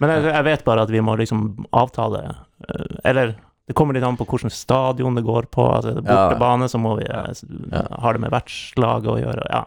Men 0.00 0.10
jeg, 0.10 0.24
jeg 0.34 0.44
vet 0.44 0.64
bare 0.64 0.82
at 0.82 0.90
vi 0.90 1.00
må 1.00 1.16
liksom 1.18 1.66
avtale 1.72 2.20
eh, 2.68 2.96
Eller 3.04 3.34
det 3.68 3.74
kommer 3.76 3.94
litt 3.94 4.04
an 4.08 4.16
på 4.16 4.24
hvilket 4.24 4.52
stadion 4.56 5.14
det 5.18 5.26
går 5.28 5.46
på. 5.52 5.64
Altså, 5.68 5.92
er 5.92 5.98
det 6.00 6.06
bortebane, 6.08 6.68
så 6.72 6.78
må 6.80 6.96
vi 6.98 7.04
eh, 7.04 7.32
Ja. 7.72 7.82
ha 8.02 8.12
det 8.16 8.22
med 8.24 8.32
vertslaget 8.32 9.10
å 9.12 9.18
gjøre. 9.20 9.44
Ja. 9.52 9.66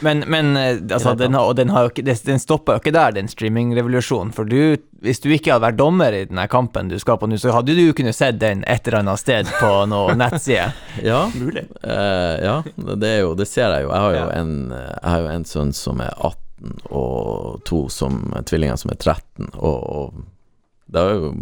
Men, 0.00 0.22
men 0.32 0.54
eh, 0.56 0.78
altså, 0.96 1.12
den, 1.16 1.34
har, 1.36 1.44
og 1.50 1.56
den, 1.58 1.68
har 1.74 1.84
jo 1.84 1.90
ikke, 1.92 2.04
den 2.24 2.38
stopper 2.40 2.76
jo 2.78 2.80
ikke 2.82 2.92
der, 2.96 3.12
den 3.16 3.28
streamingrevolusjonen. 3.28 4.30
For 4.36 4.48
du, 4.48 4.76
hvis 5.04 5.20
du 5.24 5.28
ikke 5.32 5.52
hadde 5.54 5.64
vært 5.66 5.76
dommer 5.80 6.12
i 6.16 6.22
denne 6.28 6.46
kampen 6.48 6.88
du 6.92 6.96
skal 7.00 7.18
på 7.20 7.28
nå, 7.28 7.36
så 7.40 7.52
hadde 7.56 7.76
du 7.76 7.82
kunnet 7.96 8.16
sett 8.16 8.38
den 8.40 8.64
et 8.68 8.88
eller 8.88 9.00
annet 9.02 9.20
sted 9.20 9.50
på 9.60 9.72
noen 9.92 10.20
nettside. 10.22 10.70
ja. 11.04 11.22
Mulig. 11.36 11.66
Uh, 11.84 12.34
ja, 12.44 12.56
det 12.96 13.12
er 13.14 13.20
jo 13.26 13.34
Det 13.38 13.48
ser 13.48 13.72
jeg 13.76 13.84
jo. 13.88 13.92
Jeg 13.92 14.04
har 14.06 14.16
jo, 14.16 14.24
Ja. 14.24 14.30
en, 14.40 14.54
jeg 14.72 15.08
har 15.12 15.20
jo 15.24 15.30
en 15.36 15.48
sønn 15.52 15.72
som 15.76 16.00
er 16.04 16.12
18, 16.16 16.76
og 16.90 17.60
to 17.68 17.84
som 17.92 18.24
tvillinger 18.48 18.76
som 18.80 18.90
er 18.92 19.00
13, 19.00 19.52
og, 19.56 19.78
og 20.00 20.24
det 20.88 21.00
er 21.04 21.16
jo 21.20 21.32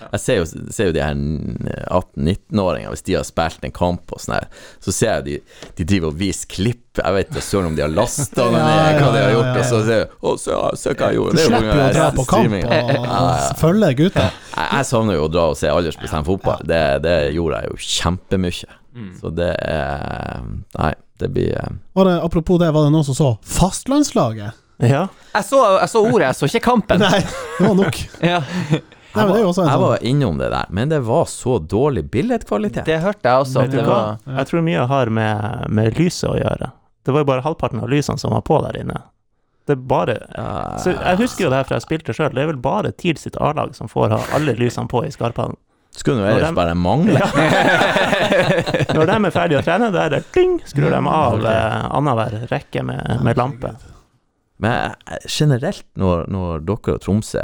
Jeg 0.00 0.20
ser 0.22 0.38
jo, 0.40 0.46
ser 0.74 0.90
jo 0.90 0.94
de 0.96 1.02
her 1.02 1.16
18-19-åringene, 1.18 2.92
hvis 2.94 3.04
de 3.06 3.16
har 3.18 3.26
spilt 3.26 3.64
en 3.66 3.74
kamp 3.74 4.14
og 4.14 4.22
sånn 4.22 4.36
her, 4.38 4.46
så 4.84 4.94
ser 4.94 5.12
jeg 5.18 5.26
de, 5.26 5.36
de 5.80 5.86
driver 5.92 6.12
og 6.12 6.20
viser 6.20 6.50
klipp. 6.52 6.84
Jeg 6.98 7.14
vet 7.14 7.30
ikke 7.30 7.44
søren 7.44 7.70
om 7.70 7.76
de 7.78 7.84
har 7.84 7.92
lasta 7.94 8.46
Ja, 8.48 8.52
ned, 8.54 8.98
hva 8.98 9.10
de 9.14 9.20
har 9.22 9.28
ja, 9.28 9.34
gjort, 9.36 9.50
ja. 9.50 9.58
og 9.58 9.68
så 9.68 9.80
ser 9.86 10.00
jeg 10.00 10.08
Å, 10.18 10.32
se, 10.42 10.60
se 10.82 10.94
hva 10.94 11.10
jeg 11.10 11.20
gjorde. 11.20 11.34
Du 11.34 11.42
er 11.42 11.50
slipper 11.50 11.68
jo 11.68 11.84
å 11.84 11.90
dra 11.98 12.08
på 12.16 12.26
kamp 12.32 12.56
og, 12.58 13.58
følge 13.62 13.92
gutta. 14.02 14.28
Jeg, 14.54 14.70
jeg 14.72 14.88
savner 14.90 15.18
jo 15.18 15.26
å 15.28 15.32
dra 15.32 15.48
og 15.52 15.58
se 15.60 15.70
aldersbestemt 15.72 16.26
fotball. 16.28 16.64
Det, 16.66 16.82
det 17.04 17.18
gjorde 17.36 17.62
jeg 17.62 17.72
jo 17.72 17.82
kjempemye. 17.98 18.78
Mm. 18.98 19.12
Så 19.20 19.30
det 19.30 19.52
er 19.62 20.40
Nei, 20.74 20.94
det 21.22 21.28
blir 21.30 21.52
eh, 21.54 21.74
Var 21.94 22.08
det, 22.08 22.14
apropos 22.24 22.58
det, 22.58 22.72
var 22.74 22.88
det 22.88 22.94
noen 22.94 23.06
som 23.06 23.14
så 23.14 23.28
fastlandslaget? 23.46 24.56
Ja. 24.78 25.08
Jeg 25.34 25.44
så, 25.44 25.60
jeg 25.80 25.90
så 25.90 26.02
ordet, 26.06 26.28
jeg 26.28 26.38
så 26.38 26.48
ikke 26.48 26.60
kampen. 26.68 27.02
Nei, 27.02 27.22
det 27.58 27.66
var 27.66 27.74
nok. 27.78 27.98
Ja, 28.30 28.42
Nei, 29.18 29.42
også 29.42 29.64
en 29.64 29.68
Jeg 29.68 29.74
sånn 29.78 29.84
var 29.84 30.06
innom 30.12 30.40
det 30.40 30.48
der, 30.54 30.70
men 30.70 30.88
det 30.92 31.02
var 31.06 31.28
så 31.30 31.58
dårlig 31.58 32.06
billedkvalitet. 32.12 32.86
det 32.88 32.98
hørte 33.02 33.28
jeg 33.28 33.44
også. 33.44 33.66
Var 33.86 34.18
Jeg 34.38 34.50
tror 34.50 34.66
mye 34.66 34.88
har 34.94 35.10
med, 35.10 35.68
med 35.68 35.98
lyset 35.98 36.30
å 36.30 36.36
gjøre. 36.38 36.72
Det 37.04 37.14
var 37.14 37.24
jo 37.24 37.30
bare 37.30 37.44
halvparten 37.46 37.80
av 37.82 37.88
lysene 37.88 38.20
som 38.20 38.34
var 38.36 38.44
på 38.46 38.60
der 38.66 38.82
inne. 38.82 39.02
Det 39.68 39.74
er 39.76 39.80
bare 39.84 40.14
så 40.80 40.94
Jeg 40.96 41.18
husker 41.20 41.44
jo 41.44 41.50
det 41.52 41.58
her 41.60 41.66
fra 41.68 41.76
jeg 41.76 41.84
spilte 41.84 42.14
sjøl. 42.16 42.32
Det 42.32 42.40
er 42.40 42.48
vel 42.54 42.60
bare 42.64 42.92
TIL 42.96 43.18
sitt 43.20 43.36
A-lag 43.36 43.74
som 43.76 43.88
får 43.88 44.14
ha 44.14 44.20
alle 44.38 44.54
lysene 44.56 44.88
på 44.88 45.02
i 45.04 45.10
Skarphallen. 45.12 45.58
Skulle 45.98 46.22
nå 46.22 46.28
ellers 46.30 46.54
bare 46.56 46.74
mangle. 46.78 47.18
Når 48.94 49.08
de 49.08 49.14
er 49.16 49.32
ferdige 49.34 49.60
å 49.60 49.64
trene, 49.66 49.90
da 49.92 50.04
er 50.06 50.14
det 50.16 50.22
ding, 50.36 50.58
skrur 50.68 50.92
de 50.92 51.00
av 51.00 51.46
eh, 51.48 51.78
annenhver 51.98 52.36
rekke 52.52 52.84
med, 52.86 53.22
med 53.26 53.40
lampe. 53.40 53.72
Men 54.58 54.94
eh, 55.06 55.26
generelt, 55.30 55.84
når, 55.98 56.24
når 56.32 56.64
dere 56.66 56.96
og 56.96 57.02
Tromsø 57.04 57.42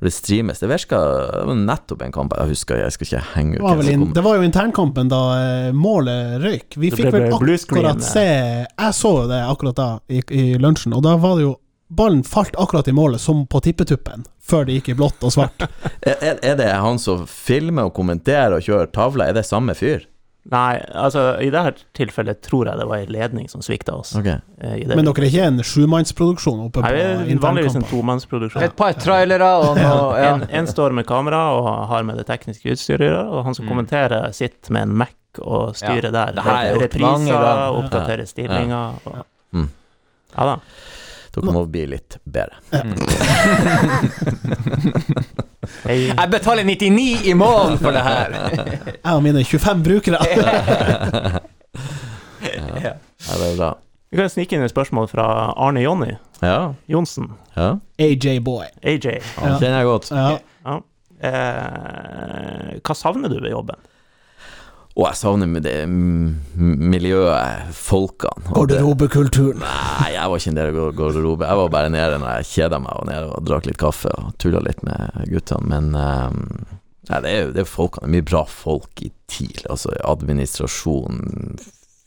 Når 0.00 0.08
det 0.08 0.12
streames 0.16 0.62
Det 0.62 0.70
virka 0.70 1.00
var 1.44 1.58
nettopp 1.58 2.04
en 2.06 2.14
kamp 2.14 2.36
Jeg 2.38 2.54
husker, 2.54 2.80
jeg 2.80 2.94
skal 2.96 3.08
ikke 3.08 3.24
henge 3.34 3.58
ut 3.58 3.60
Det 3.60 3.66
var, 3.66 3.80
vel 3.82 3.90
som 3.90 4.06
det 4.16 4.24
var 4.24 4.38
jo 4.38 4.46
internkampen 4.48 5.10
da 5.12 5.20
eh, 5.40 5.68
målet 5.76 6.38
røyk. 6.44 6.78
Vi 6.80 6.92
fikk 6.94 7.10
vel 7.12 7.28
akkurat 7.36 8.00
se 8.04 8.24
Jeg 8.24 8.96
så 8.96 9.12
det 9.28 9.42
akkurat 9.44 9.76
da, 9.76 9.90
i, 10.08 10.22
i 10.32 10.46
lunsjen, 10.60 10.96
og 10.96 11.04
da 11.04 11.18
var 11.20 11.38
det 11.38 11.48
jo 11.48 11.58
Ballen 11.94 12.24
falt 12.26 12.56
akkurat 12.58 12.88
i 12.88 12.94
målet, 12.96 13.20
som 13.20 13.44
på 13.46 13.60
tippetuppen, 13.62 14.24
før 14.42 14.64
det 14.66 14.78
gikk 14.78 14.88
i 14.88 14.96
blått 14.98 15.20
og 15.22 15.34
svart. 15.34 15.66
Er, 16.04 16.40
er 16.42 16.56
det 16.58 16.70
han 16.72 16.98
som 16.98 17.22
filmer 17.28 17.86
og 17.88 17.94
kommenterer 17.96 18.56
og 18.56 18.64
kjører 18.64 18.90
tavla, 18.92 19.28
Er 19.28 19.36
det 19.36 19.44
samme 19.46 19.76
fyr? 19.78 20.08
Nei, 20.52 20.76
altså 20.92 21.38
i 21.40 21.46
dette 21.48 21.86
tilfellet 21.96 22.42
tror 22.44 22.68
jeg 22.68 22.76
det 22.76 22.84
var 22.90 22.98
en 23.00 23.08
ledning 23.14 23.46
som 23.48 23.62
svikta 23.64 23.94
oss. 23.96 24.10
Ok. 24.18 24.26
eh, 24.28 24.74
i 24.76 24.84
det 24.84 24.92
Men 24.98 25.06
dere 25.08 25.22
er 25.24 25.28
ikke 25.30 25.46
en 25.48 25.62
sjumannsproduksjon 25.64 26.60
oppe 26.66 26.82
Nei, 26.84 26.90
på 26.90 26.94
er 27.00 27.40
vanligvis 27.40 27.78
en 27.80 27.86
tomannsproduksjon. 27.88 28.60
Et 28.66 28.76
par 28.76 28.92
trailere 29.00 29.48
og 29.62 29.78
noe 29.80 30.18
ja. 30.20 30.34
En, 30.34 30.44
en 30.60 30.66
står 30.68 30.92
med 31.00 31.06
kamera 31.08 31.40
og 31.56 31.64
har 31.88 32.02
med 32.04 32.20
det 32.20 32.26
tekniske 32.28 32.68
utstyret, 32.76 33.16
og 33.24 33.40
han 33.48 33.54
som 33.56 33.64
Mm. 33.64 33.70
kommenterer, 33.72 34.28
sitter 34.36 34.68
med 34.76 34.82
en 34.90 34.94
Mac 35.00 35.14
og 35.40 35.72
styrer 35.80 36.12
der. 36.12 36.32
det 36.36 36.42
har 36.44 36.60
jeg 36.64 36.76
Repriser, 36.82 37.40
oppdaterer 37.80 38.24
stillinger. 38.28 38.92
Og, 39.06 39.24
Mm. 39.54 39.68
ja 40.36 40.44
da. 40.44 40.56
Dere 41.34 41.52
må 41.56 41.64
bli 41.66 41.86
litt 41.86 42.18
bedre. 42.28 42.52
Hei. 42.70 42.82
Jeg 45.88 46.28
betaler 46.30 46.64
99 46.64 47.26
i 47.26 47.32
måneden 47.36 47.78
for 47.78 47.90
det 47.90 48.02
her! 48.02 48.26
Jeg 49.04 49.12
og 49.14 49.22
mine 49.22 49.44
25 49.44 49.82
brukere. 49.84 50.18
ja. 52.84 52.92
Ja, 53.28 53.34
det 53.40 53.52
er 53.52 53.56
bra. 53.58 53.70
Vi 54.10 54.16
kan 54.20 54.28
snike 54.30 54.54
inn 54.56 54.62
et 54.66 54.70
spørsmål 54.70 55.08
fra 55.10 55.24
Arne 55.56 55.80
Jonny 55.82 56.12
Ja. 56.42 56.72
Johnsen. 56.88 57.30
ja. 57.56 57.74
AJ 57.98 58.38
Boy. 58.44 58.64
AJ. 58.82 59.18
Han 59.38 59.58
kjenner 59.58 59.78
jeg 59.80 59.86
godt. 59.88 60.10
Ja. 60.10 60.36
Ja. 60.66 60.76
Eh, 61.24 62.78
hva 62.84 62.94
savner 62.98 63.28
du 63.32 63.38
ved 63.40 63.50
jobben? 63.54 63.76
Og 64.94 65.08
jeg 65.08 65.18
savner 65.18 65.48
med 65.50 65.64
det 65.66 65.88
miljøet, 65.90 67.72
folkene. 67.74 68.52
Garderobekulturen. 68.54 69.58
Nei, 69.64 70.12
jeg 70.14 70.30
var 70.30 70.38
ikke 70.38 70.52
en 70.52 70.60
del 70.60 70.70
av 70.70 70.94
garderobe. 71.00 71.48
Jeg 71.48 71.60
var 71.60 71.72
bare 71.74 71.90
nede 71.90 72.20
når 72.22 72.36
jeg 72.38 72.50
kjeda 72.52 72.78
meg, 72.84 72.94
og 73.00 73.08
nede 73.10 73.32
og 73.34 73.48
drakk 73.48 73.66
litt 73.66 73.80
kaffe 73.82 74.12
og 74.14 74.36
tulla 74.38 74.62
litt 74.62 74.84
med 74.86 75.26
guttene. 75.32 75.66
Men 75.72 75.90
um, 75.98 76.38
nei, 77.10 77.20
det 77.26 77.32
er 77.32 77.42
jo 77.42 77.52
det 77.56 77.64
er 77.64 77.70
folkene. 77.72 78.12
Mye 78.14 78.28
bra 78.30 78.44
folk 78.46 79.02
i 79.02 79.10
TIL. 79.26 79.64
Altså 79.66 79.96
administrasjon, 79.98 81.24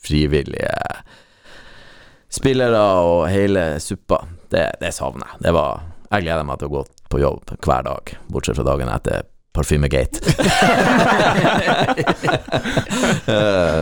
frivillige 0.07 0.71
spillere 2.31 2.83
og 3.03 3.27
hele 3.33 3.69
suppa. 3.83 4.23
Det, 4.47 4.63
det 4.79 4.95
savner 4.95 5.33
jeg. 5.33 5.47
Det 5.49 5.55
var 5.59 5.83
Jeg 6.07 6.23
gleder 6.23 6.45
meg 6.47 6.59
til 6.61 6.69
å 6.69 6.77
gå 6.77 6.81
på 7.11 7.19
jobb 7.19 7.51
hver 7.65 7.81
dag, 7.83 8.11
bortsett 8.31 8.55
fra 8.55 8.63
dagen 8.63 8.87
etter 8.87 9.25
Parfymegate. 9.57 10.21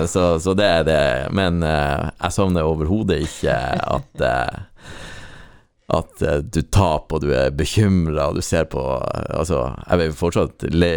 Så, 0.05 0.39
så 0.39 0.53
det 0.57 0.65
er 0.65 0.83
det. 0.85 1.01
Men 1.35 1.63
uh, 1.63 2.11
jeg 2.21 2.33
savner 2.33 2.65
overhodet 2.67 3.19
ikke 3.25 3.53
at 3.53 4.21
uh, 4.21 4.63
at 5.93 6.21
eh, 6.21 6.39
du 6.41 6.61
taper 6.73 7.19
og 7.19 7.21
du 7.25 7.31
er 7.35 7.53
bekymra 7.53 8.29
og 8.31 8.39
du 8.39 8.41
ser 8.45 8.65
på 8.71 8.81
Altså, 8.81 9.67
jeg 9.85 10.01
vil 10.01 10.15
fortsatt 10.17 10.65
le 10.73 10.93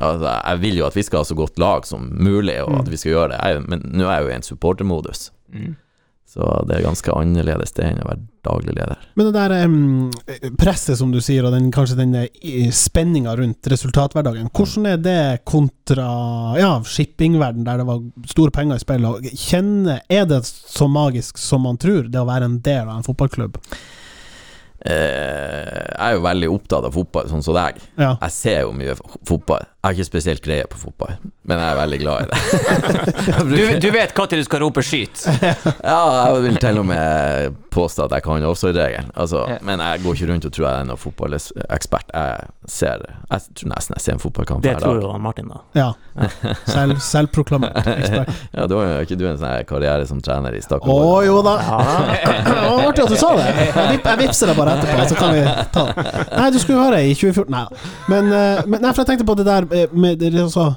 Altså, 0.00 0.26
jeg 0.26 0.60
vil 0.64 0.80
jo 0.80 0.86
at 0.88 0.96
vi 0.96 1.04
skal 1.06 1.22
ha 1.22 1.28
så 1.28 1.36
godt 1.38 1.60
lag 1.62 1.86
som 1.86 2.08
mulig, 2.18 2.56
og 2.64 2.80
at 2.80 2.88
vi 2.90 2.98
skal 2.98 3.12
gjøre 3.12 3.28
det, 3.30 3.38
jeg, 3.44 3.60
men 3.70 3.84
nå 3.94 4.08
er 4.08 4.16
jeg 4.16 4.24
jo 4.24 4.30
i 4.32 4.34
en 4.34 4.46
supportermodus. 4.46 5.20
Mm. 5.54 5.76
Så 6.34 6.46
det 6.66 6.74
er 6.74 6.88
ganske 6.88 7.12
annerledes 7.14 7.76
det 7.76 7.84
enn 7.86 8.00
å 8.02 8.08
være 8.08 8.24
daglig 8.42 8.72
leder. 8.74 9.02
Men 9.14 9.28
det 9.28 9.34
der 9.36 9.52
um, 9.70 10.56
presset, 10.58 10.96
som 10.98 11.12
du 11.14 11.20
sier, 11.22 11.46
og 11.46 11.54
den, 11.54 11.68
kanskje 11.74 12.00
den 12.00 12.16
spenninga 12.74 13.36
rundt 13.38 13.68
resultathverdagen, 13.70 14.50
hvordan 14.50 14.88
er 14.90 14.98
det 14.98 15.20
kontra 15.46 16.08
ja, 16.58 16.72
shippingverden, 16.82 17.62
der 17.68 17.78
det 17.78 17.86
var 17.86 18.02
store 18.32 18.54
penger 18.56 18.82
i 18.82 18.82
spill? 18.82 19.06
og 19.06 19.28
kjenne, 19.30 20.00
er 20.10 20.26
det 20.26 20.42
så 20.48 20.90
magisk 20.90 21.38
som 21.38 21.68
man 21.68 21.78
tror, 21.78 22.10
det 22.10 22.18
å 22.18 22.26
være 22.26 22.50
en 22.50 22.58
del 22.66 22.88
av 22.88 22.96
en 22.98 23.06
fotballklubb? 23.06 23.60
Eh, 24.84 25.84
jeg 25.94 26.10
er 26.10 26.16
jo 26.18 26.24
veldig 26.24 26.48
opptatt 26.52 26.84
av 26.88 26.92
fotball, 26.92 27.28
sånn 27.30 27.44
som 27.44 27.56
deg. 27.56 27.78
Ja. 27.96 28.14
Jeg 28.20 28.34
ser 28.36 28.60
jo 28.66 28.74
mye 28.76 28.96
fotball. 29.26 29.64
Jeg 29.84 29.88
har 29.88 29.96
ikke 29.98 30.08
spesielt 30.08 30.40
greie 30.44 30.64
på 30.68 30.78
fotball, 30.80 31.16
men 31.44 31.60
jeg 31.60 31.72
er 31.74 31.76
veldig 31.76 31.98
glad 32.00 32.22
i 32.22 32.28
det. 32.30 32.38
Du, 33.54 33.58
du 33.80 33.90
vet 33.92 34.14
når 34.16 34.40
du 34.40 34.44
skal 34.46 34.62
rope 34.64 34.80
'skyt'? 34.80 35.24
Ja, 35.84 35.98
jeg 36.32 36.42
vil 36.46 36.56
til 36.62 36.78
og 36.80 36.86
med 36.88 37.56
påstå 37.74 38.06
at 38.06 38.14
jeg 38.16 38.22
kan 38.24 38.44
offside-regelen. 38.48 39.10
Altså, 39.14 39.42
Ja. 39.48 39.58
Men 39.60 39.80
jeg 39.80 40.00
går 40.04 40.14
ikke 40.14 40.28
rundt 40.32 40.44
og 40.48 40.52
tror 40.52 40.66
jeg 40.68 40.80
er 40.80 40.84
noen 40.88 41.00
fotballekspert. 41.00 42.12
Jeg 42.14 42.46
ser 42.70 43.02
Jeg 43.30 43.40
tror 43.58 43.68
nesten 43.74 43.96
jeg 43.98 44.00
ser 44.04 44.12
en 44.16 44.22
fotballkamp 44.22 44.62
Det 44.64 44.76
tror 44.80 45.00
jo 45.02 45.18
Martin, 45.18 45.50
da. 45.52 45.60
ja. 45.74 45.90
Selv, 46.66 46.96
selvproklamert 47.00 47.76
ekspert. 47.98 48.30
Ja, 48.54 48.66
da 48.70 48.78
har 48.80 48.94
jo 48.94 49.04
ikke 49.08 49.18
du 49.20 49.26
en 49.28 49.38
sånn 49.40 49.66
karriere 49.68 50.06
som 50.08 50.20
trener 50.24 50.54
i 50.56 50.62
Å 50.62 50.66
Stakkevoll? 50.68 51.26
jo 51.26 51.42
da! 51.44 51.56
Det 51.60 52.54
var 52.54 52.88
artig 52.88 53.04
at 53.04 53.10
du 53.12 53.16
sa 53.20 53.34
det. 53.36 53.48
Jeg, 53.50 53.88
vip, 53.92 54.08
jeg 54.12 54.22
vipser 54.24 54.52
deg 54.52 54.56
bare 54.62 54.73
etterpå, 54.74 55.08
så 55.08 55.14
kan 55.18 55.34
vi 55.34 55.42
ta 55.72 55.84
det. 55.88 56.26
Nei, 56.36 56.50
du 56.54 56.58
skulle 56.62 56.82
høre 56.84 57.02
i 57.08 57.14
2014 57.14 57.50
Nei 57.54 57.64
da. 57.64 57.84
Men, 58.12 58.32
eh, 58.32 58.62
men 58.66 58.80
nei, 58.82 58.92
for 58.92 59.02
jeg 59.04 59.12
tenkte 59.12 59.26
på 59.28 59.36
det 59.40 59.46
der 59.48 59.66
eh, 59.72 59.86
med 59.92 60.18
det, 60.20 60.32
altså, 60.42 60.74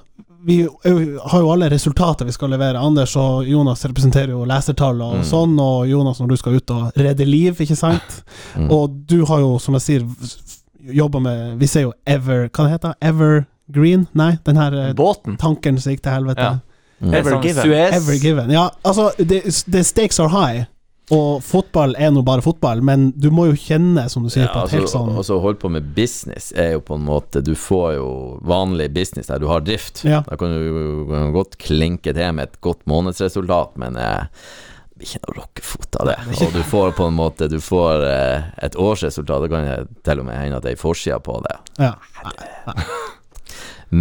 Vi 0.48 0.62
har 0.64 1.42
jo 1.42 1.50
alle 1.52 1.68
resultater 1.74 2.26
vi 2.26 2.32
skal 2.32 2.50
levere. 2.54 2.80
Anders 2.80 3.16
og 3.20 3.44
Jonas 3.50 3.82
representerer 3.84 4.32
jo 4.32 4.46
lesertall 4.48 5.02
og 5.02 5.16
Mm. 5.18 5.24
sånn, 5.28 5.58
og 5.60 5.88
Jonas 5.90 6.20
når 6.22 6.28
du 6.30 6.38
skal 6.38 6.56
ut 6.56 6.72
og 6.72 6.92
redde 6.96 7.26
liv, 7.26 7.58
ikke 7.60 7.76
sant? 7.76 8.22
Mm. 8.56 8.70
Og 8.72 8.90
du 9.10 9.26
har 9.26 9.40
jo, 9.44 9.58
som 9.60 9.74
jeg 9.76 9.82
sier, 9.82 10.06
jobba 10.94 11.20
med 11.20 11.58
Vi 11.60 11.68
ser 11.68 11.82
jo 11.82 11.94
Ever 12.06 12.48
Hva 12.48 12.64
det 12.64 12.72
heter 12.78 12.94
Evergreen? 13.02 14.08
Nei, 14.14 14.38
den 14.46 14.56
her 14.56 14.74
eh, 14.86 14.94
Båten? 14.94 15.36
tankeren 15.38 15.82
som 15.82 15.92
gikk 15.92 16.04
til 16.06 16.12
helvete. 16.16 16.40
Ja. 16.40 16.60
Mm. 17.02 17.14
Ever, 17.14 17.42
Given. 17.44 17.94
Ever 17.94 18.16
given. 18.22 18.50
Ja, 18.52 18.70
altså, 18.86 19.12
the, 19.20 19.42
the 19.70 19.84
stakes 19.84 20.20
are 20.20 20.30
high. 20.30 20.66
Og 21.16 21.44
fotball 21.46 21.96
er 21.96 22.12
nå 22.12 22.20
bare 22.28 22.44
fotball, 22.44 22.82
men 22.84 23.12
du 23.16 23.30
må 23.32 23.46
jo 23.48 23.56
kjenne, 23.56 24.04
som 24.12 24.26
du 24.26 24.32
sier, 24.32 24.44
Ja, 24.44 24.52
på 24.52 24.60
et 24.60 24.64
altså, 24.66 24.78
helt 24.78 24.92
sånn 24.92 25.12
altså 25.16 25.38
holde 25.40 25.62
på 25.62 25.72
med 25.72 25.92
business 25.96 26.50
er 26.52 26.74
jo 26.76 26.82
på 26.84 26.98
en 27.00 27.06
måte 27.08 27.40
Du 27.46 27.54
får 27.56 27.94
jo 27.96 28.10
vanlig 28.48 28.90
business 28.96 29.32
der 29.32 29.40
du 29.40 29.48
har 29.48 29.64
drift. 29.64 30.04
Ja. 30.04 30.20
Da 30.28 30.36
kan 30.40 30.52
du 30.52 31.32
godt 31.36 31.56
klinke 31.64 32.12
til 32.12 32.34
med 32.36 32.50
et 32.50 32.60
godt 32.66 32.84
månedsresultat, 32.92 33.78
men 33.80 33.96
eh, 33.96 34.28
det 34.98 35.00
blir 35.00 35.14
ikke 35.14 35.24
noe 35.24 35.38
rockefot 35.38 35.98
av 36.02 36.12
det. 36.12 36.18
Og 36.42 36.54
du 36.58 36.62
får 36.68 36.94
på 36.98 37.08
en 37.08 37.18
måte 37.22 37.48
Du 37.48 37.60
får 37.64 38.04
eh, 38.10 38.52
et 38.68 38.76
årsresultat, 38.76 39.46
det 39.46 39.52
kan 39.54 39.96
til 40.04 40.26
og 40.26 40.28
med 40.28 40.42
hende 40.42 40.60
at 40.60 40.68
det 40.68 40.76
er 40.76 40.84
forsida 40.84 41.22
på 41.24 41.40
det. 41.48 41.56
Ja. 41.80 41.96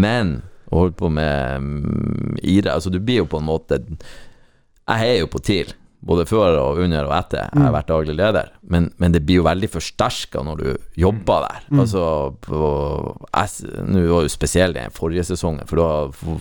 Men 0.07 0.41
å 0.67 0.83
holde 0.83 0.97
på 0.99 1.11
med 1.15 1.63
um, 1.63 2.37
idrett 2.43 2.75
Altså, 2.75 2.91
du 2.91 2.99
blir 2.99 3.23
jo 3.23 3.29
på 3.31 3.39
en 3.39 3.47
måte 3.47 3.79
Jeg 3.79 4.99
heier 4.99 5.21
jo 5.21 5.29
på 5.31 5.43
TIL, 5.47 5.71
både 6.07 6.27
før 6.31 6.59
og 6.61 6.79
under 6.85 7.09
og 7.09 7.15
etter. 7.19 7.49
Jeg 7.51 7.63
har 7.63 7.71
Mm. 7.73 7.77
vært 7.79 7.89
daglig 7.91 8.15
leder, 8.17 8.51
men, 8.71 8.91
men 8.99 9.13
det 9.13 9.25
blir 9.27 9.41
jo 9.41 9.47
veldig 9.49 9.71
forsterka 9.73 10.45
når 10.47 10.57
du 10.63 10.69
jobber 11.03 11.49
der. 11.49 11.65
Mm. 11.71 11.81
Altså 11.83 12.05
Nå 12.47 14.05
var 14.13 14.23
jo 14.27 14.31
spesielt 14.33 14.75
den 14.79 14.95
forrige 14.95 15.25
sesongen, 15.27 15.67
for 15.69 15.77
da 15.83 16.39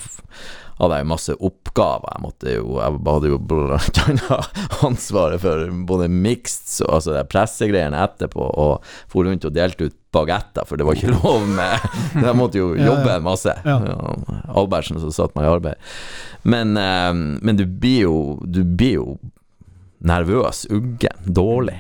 hadde 0.76 0.98
jeg 0.98 1.06
jo 1.06 1.10
masse 1.10 1.36
oppgaver. 1.40 2.10
Jeg 2.18 2.24
måtte 2.26 2.54
jo 2.58 2.80
Jeg 2.82 2.98
hadde 3.08 3.30
jo 3.32 3.38
blant 3.40 4.00
annet 4.04 4.58
ansvaret 4.90 5.42
for 5.44 5.70
både 5.88 6.10
mixed, 6.12 6.82
altså 6.90 7.16
de 7.16 7.24
pressegreiene 7.32 8.02
etterpå, 8.04 8.44
og 8.60 8.84
for 9.12 9.24
rundt 9.28 9.48
og 9.48 9.56
delte 9.56 9.88
ut 9.90 9.96
bagetter, 10.16 10.64
for 10.68 10.80
det 10.80 10.86
var 10.88 10.96
ikke 11.00 11.16
lov 11.16 11.48
med 11.48 11.88
Jeg 12.28 12.36
måtte 12.40 12.60
jo 12.60 12.74
jobbe 12.76 13.16
en 13.18 13.26
masse. 13.26 13.56
Ja. 13.66 13.80
Ja, 13.88 14.42
Albertsen 14.56 15.00
som 15.04 15.12
satte 15.16 15.36
meg 15.40 15.48
i 15.48 15.54
arbeid. 15.56 15.90
Men, 16.48 16.76
eh, 16.78 17.14
men 17.42 17.58
du 17.60 17.66
blir 17.66 18.02
jo 18.06 18.18
Du 18.46 18.62
blir 18.64 19.00
jo 19.00 19.08
nervøs, 20.06 20.66
uggen, 20.72 21.24
dårlig. 21.26 21.80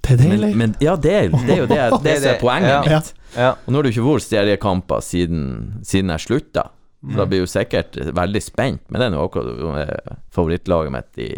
Det 0.00 0.14
er 0.16 0.20
deilig. 0.22 0.50
Men, 0.56 0.58
men 0.58 0.74
ja, 0.80 0.94
det 0.96 1.12
er, 1.12 1.28
det 1.34 1.54
er 1.54 1.58
jo 1.62 1.66
det, 1.70 1.80
det, 2.04 2.14
er 2.34 2.38
poenget 2.44 2.70
Ja. 2.72 2.80
mitt. 2.86 3.10
Ja. 3.36 3.50
Og 3.64 3.72
nå 3.72 3.78
har 3.78 3.86
det 3.86 3.92
jo 3.92 4.00
ikke 4.00 4.12
vært 4.14 4.26
seriekamper 4.26 5.02
siden, 5.04 5.42
siden 5.86 6.10
jeg 6.14 6.24
slutta. 6.26 6.64
Så 7.00 7.16
da 7.16 7.24
blir 7.24 7.38
jeg 7.40 7.46
jo 7.46 7.48
sikkert 7.48 7.94
veldig 8.12 8.40
spent, 8.44 8.82
men 8.92 9.00
det 9.00 9.06
er 9.06 9.12
nå 9.14 9.20
akkurat 9.24 9.46
det 9.56 9.84
er 9.86 10.16
favorittlaget 10.36 10.92
mitt 10.92 11.20
i 11.24 11.28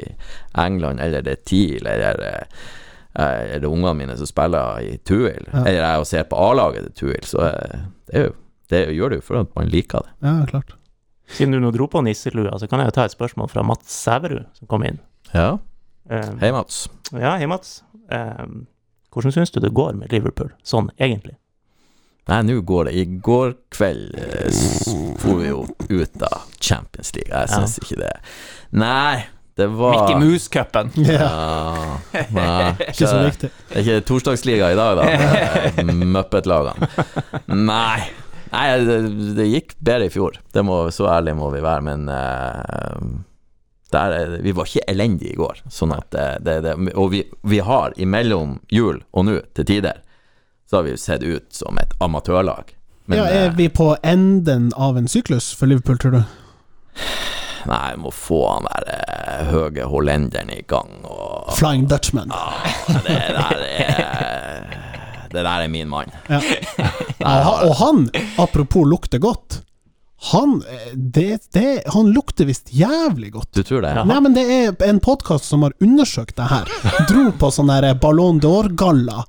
England, 0.58 0.98
eller 1.04 1.22
det 1.22 1.36
er 1.36 1.42
TIL, 1.46 1.86
eller 1.86 2.22
eh, 2.26 2.64
er 3.14 3.60
det 3.62 3.68
ungene 3.70 3.92
mine 4.00 4.16
som 4.18 4.26
spiller 4.26 4.80
i 4.82 4.96
Tuil, 5.06 5.44
Ja. 5.52 5.60
eller 5.62 5.78
jeg 5.84 6.00
og 6.02 6.08
ser 6.10 6.24
på 6.32 6.40
A-laget 6.48 6.88
til 6.88 6.96
Tuil, 7.04 7.22
så 7.30 7.44
eh, 7.52 7.84
det, 8.10 8.16
er 8.18 8.26
jo, 8.26 8.34
det 8.74 8.80
gjør 8.96 9.14
det 9.14 9.20
jo 9.20 9.26
for 9.28 9.38
at 9.44 9.54
man 9.54 9.70
liker 9.70 10.02
det. 10.08 10.14
Ja, 10.26 10.34
klart. 10.50 10.74
Siden 11.32 11.54
du 11.54 11.60
nå 11.62 11.70
dro 11.76 11.86
på 11.92 12.02
nisselua, 12.02 12.56
så 12.58 12.66
kan 12.66 12.82
jeg 12.82 12.90
jo 12.90 12.96
ta 12.98 13.04
et 13.06 13.14
spørsmål 13.14 13.52
fra 13.54 13.62
Mats 13.62 13.94
Sæverud, 14.02 14.48
som 14.58 14.66
kom 14.72 14.82
inn. 14.88 14.98
Ja, 15.30 15.60
Eh, 16.10 16.32
hei 16.40 16.52
Mats. 16.52 16.88
Ja, 17.12 17.36
hei, 17.38 17.46
Mats. 17.46 17.82
Um, 18.12 18.66
hvordan 19.12 19.32
syns 19.34 19.52
du 19.54 19.60
det 19.60 19.70
går 19.76 19.94
med 19.98 20.12
Liverpool, 20.12 20.50
sånn 20.66 20.90
egentlig? 20.98 21.36
Nei, 22.30 22.38
nå 22.46 22.60
går 22.66 22.88
det. 22.88 22.94
I 23.02 23.04
går 23.24 23.54
kveld 23.74 24.14
eh, 24.18 24.62
for 25.18 25.40
vi 25.40 25.48
jo 25.50 25.64
ut 25.90 26.22
av 26.28 26.44
Champions 26.62 27.10
League. 27.16 27.30
Jeg 27.34 27.50
syns 27.50 27.78
ikke 27.82 27.98
det. 27.98 28.12
Nei, 28.78 29.24
det 29.58 29.66
var 29.74 29.96
Mickey 29.96 30.20
Mouse-cupen. 30.22 30.92
Ja, 31.02 31.30
Ja, 32.14 32.26
nei, 32.30 32.70
ikke 32.92 33.08
så 33.10 33.24
viktig. 33.26 33.50
Det 33.68 33.78
er 33.80 33.82
ikke 33.86 34.06
torsdagsliga 34.12 34.70
i 34.72 34.78
dag, 34.78 35.00
da. 35.02 35.82
Muppet-lagene. 35.92 36.88
Nei. 37.58 38.06
Nei, 38.52 38.64
det, 38.84 38.96
det 39.38 39.48
gikk 39.48 39.74
bedre 39.80 40.06
i 40.08 40.12
fjor. 40.12 40.38
Det 40.52 40.62
må, 40.64 40.82
så 40.92 41.06
ærlig 41.08 41.34
må 41.38 41.48
vi 41.54 41.62
være, 41.64 41.84
men 41.88 42.08
eh, 42.12 43.12
der, 43.92 44.12
er- 44.16 44.38
vi 44.44 44.52
var 44.56 44.68
ikke 44.68 44.84
elendige 44.90 45.32
i 45.34 45.38
går. 45.38 45.62
Sånn 45.72 45.92
at 45.96 46.08
det, 46.14 46.26
det, 46.46 46.56
det 46.64 46.94
Og 46.98 47.10
vi, 47.12 47.22
vi 47.48 47.58
har 47.64 47.92
imellom 48.00 48.58
jul 48.72 49.02
og 49.12 49.26
nå, 49.28 49.38
til 49.54 49.68
tider, 49.68 50.00
så 50.70 50.80
har 50.80 50.86
vi 50.88 50.96
sett 50.96 51.22
ut 51.22 51.48
som 51.52 51.78
et 51.82 51.92
amatørlag. 52.00 52.72
Men 53.10 53.18
ja, 53.18 53.24
er 53.28 53.48
eh, 53.50 53.56
vi 53.58 53.66
på 53.68 53.90
enden 54.06 54.70
av 54.78 54.96
en 54.96 55.08
syklus 55.10 55.50
for 55.58 55.66
Liverpool, 55.68 55.98
tror 56.00 56.14
du? 56.16 56.22
Nei, 57.68 57.80
jeg 57.92 57.98
må 58.02 58.10
få 58.14 58.38
han 58.48 58.66
der 58.70 58.88
eh, 58.94 59.50
høye 59.52 59.84
hollenderen 59.90 60.50
i 60.54 60.62
gang. 60.70 60.94
Og, 61.06 61.52
Flying 61.58 61.84
Dutchman. 61.90 62.32
Ja, 62.32 62.96
det 63.06 63.18
der 63.36 63.66
er 63.66 64.64
Det 65.32 65.40
der 65.46 65.62
er 65.64 65.68
min 65.72 65.88
mann. 65.88 66.10
Ja. 66.28 66.40
Og 67.68 67.76
han, 67.78 68.06
apropos 68.42 68.84
lukter 68.88 69.18
godt 69.22 69.60
Han, 70.30 70.62
eh, 70.70 70.92
det, 70.94 71.52
det, 71.52 71.82
han 71.86 72.12
lukter 72.14 72.46
visst 72.46 72.70
jævlig 72.70 73.32
godt. 73.32 73.50
Du 73.52 73.62
tror 73.66 73.82
det? 73.82 73.94
Nei, 74.06 74.20
men 74.22 74.36
det 74.36 74.44
er 74.54 74.84
en 74.86 75.00
podkast 75.02 75.48
som 75.50 75.64
har 75.66 75.74
undersøkt 75.82 76.36
det 76.38 76.46
her. 76.46 76.70
Dro 77.10 77.30
på 77.38 77.50
sånn 77.50 77.72
der 77.72 77.88
Ballon 77.98 78.38
d'Or-galla 78.42 79.24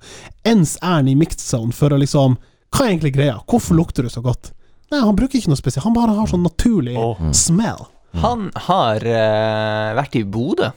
ens 0.45 0.75
ærend 0.83 1.09
i 1.09 1.15
mixed 1.17 1.41
zone 1.41 1.73
for 1.73 1.95
å 1.95 1.97
liksom 2.01 2.37
Hva 2.73 2.85
er 2.85 2.93
egentlig 2.93 3.15
greia? 3.15 3.39
Hvorfor 3.49 3.77
lukter 3.77 4.05
du 4.05 4.09
så 4.13 4.21
godt? 4.21 4.51
Nei, 4.93 5.01
han 5.01 5.17
bruker 5.17 5.39
ikke 5.39 5.49
noe 5.49 5.57
spesielt. 5.57 5.85
Han 5.87 5.97
bare 5.97 6.13
har 6.17 6.29
sånn 6.29 6.45
naturlig 6.45 6.95
oh. 6.97 7.17
smell. 7.33 7.87
Han 8.21 8.51
har 8.67 9.01
uh, 9.01 9.93
vært 9.97 10.17
i 10.19 10.23
Bodø, 10.29 10.69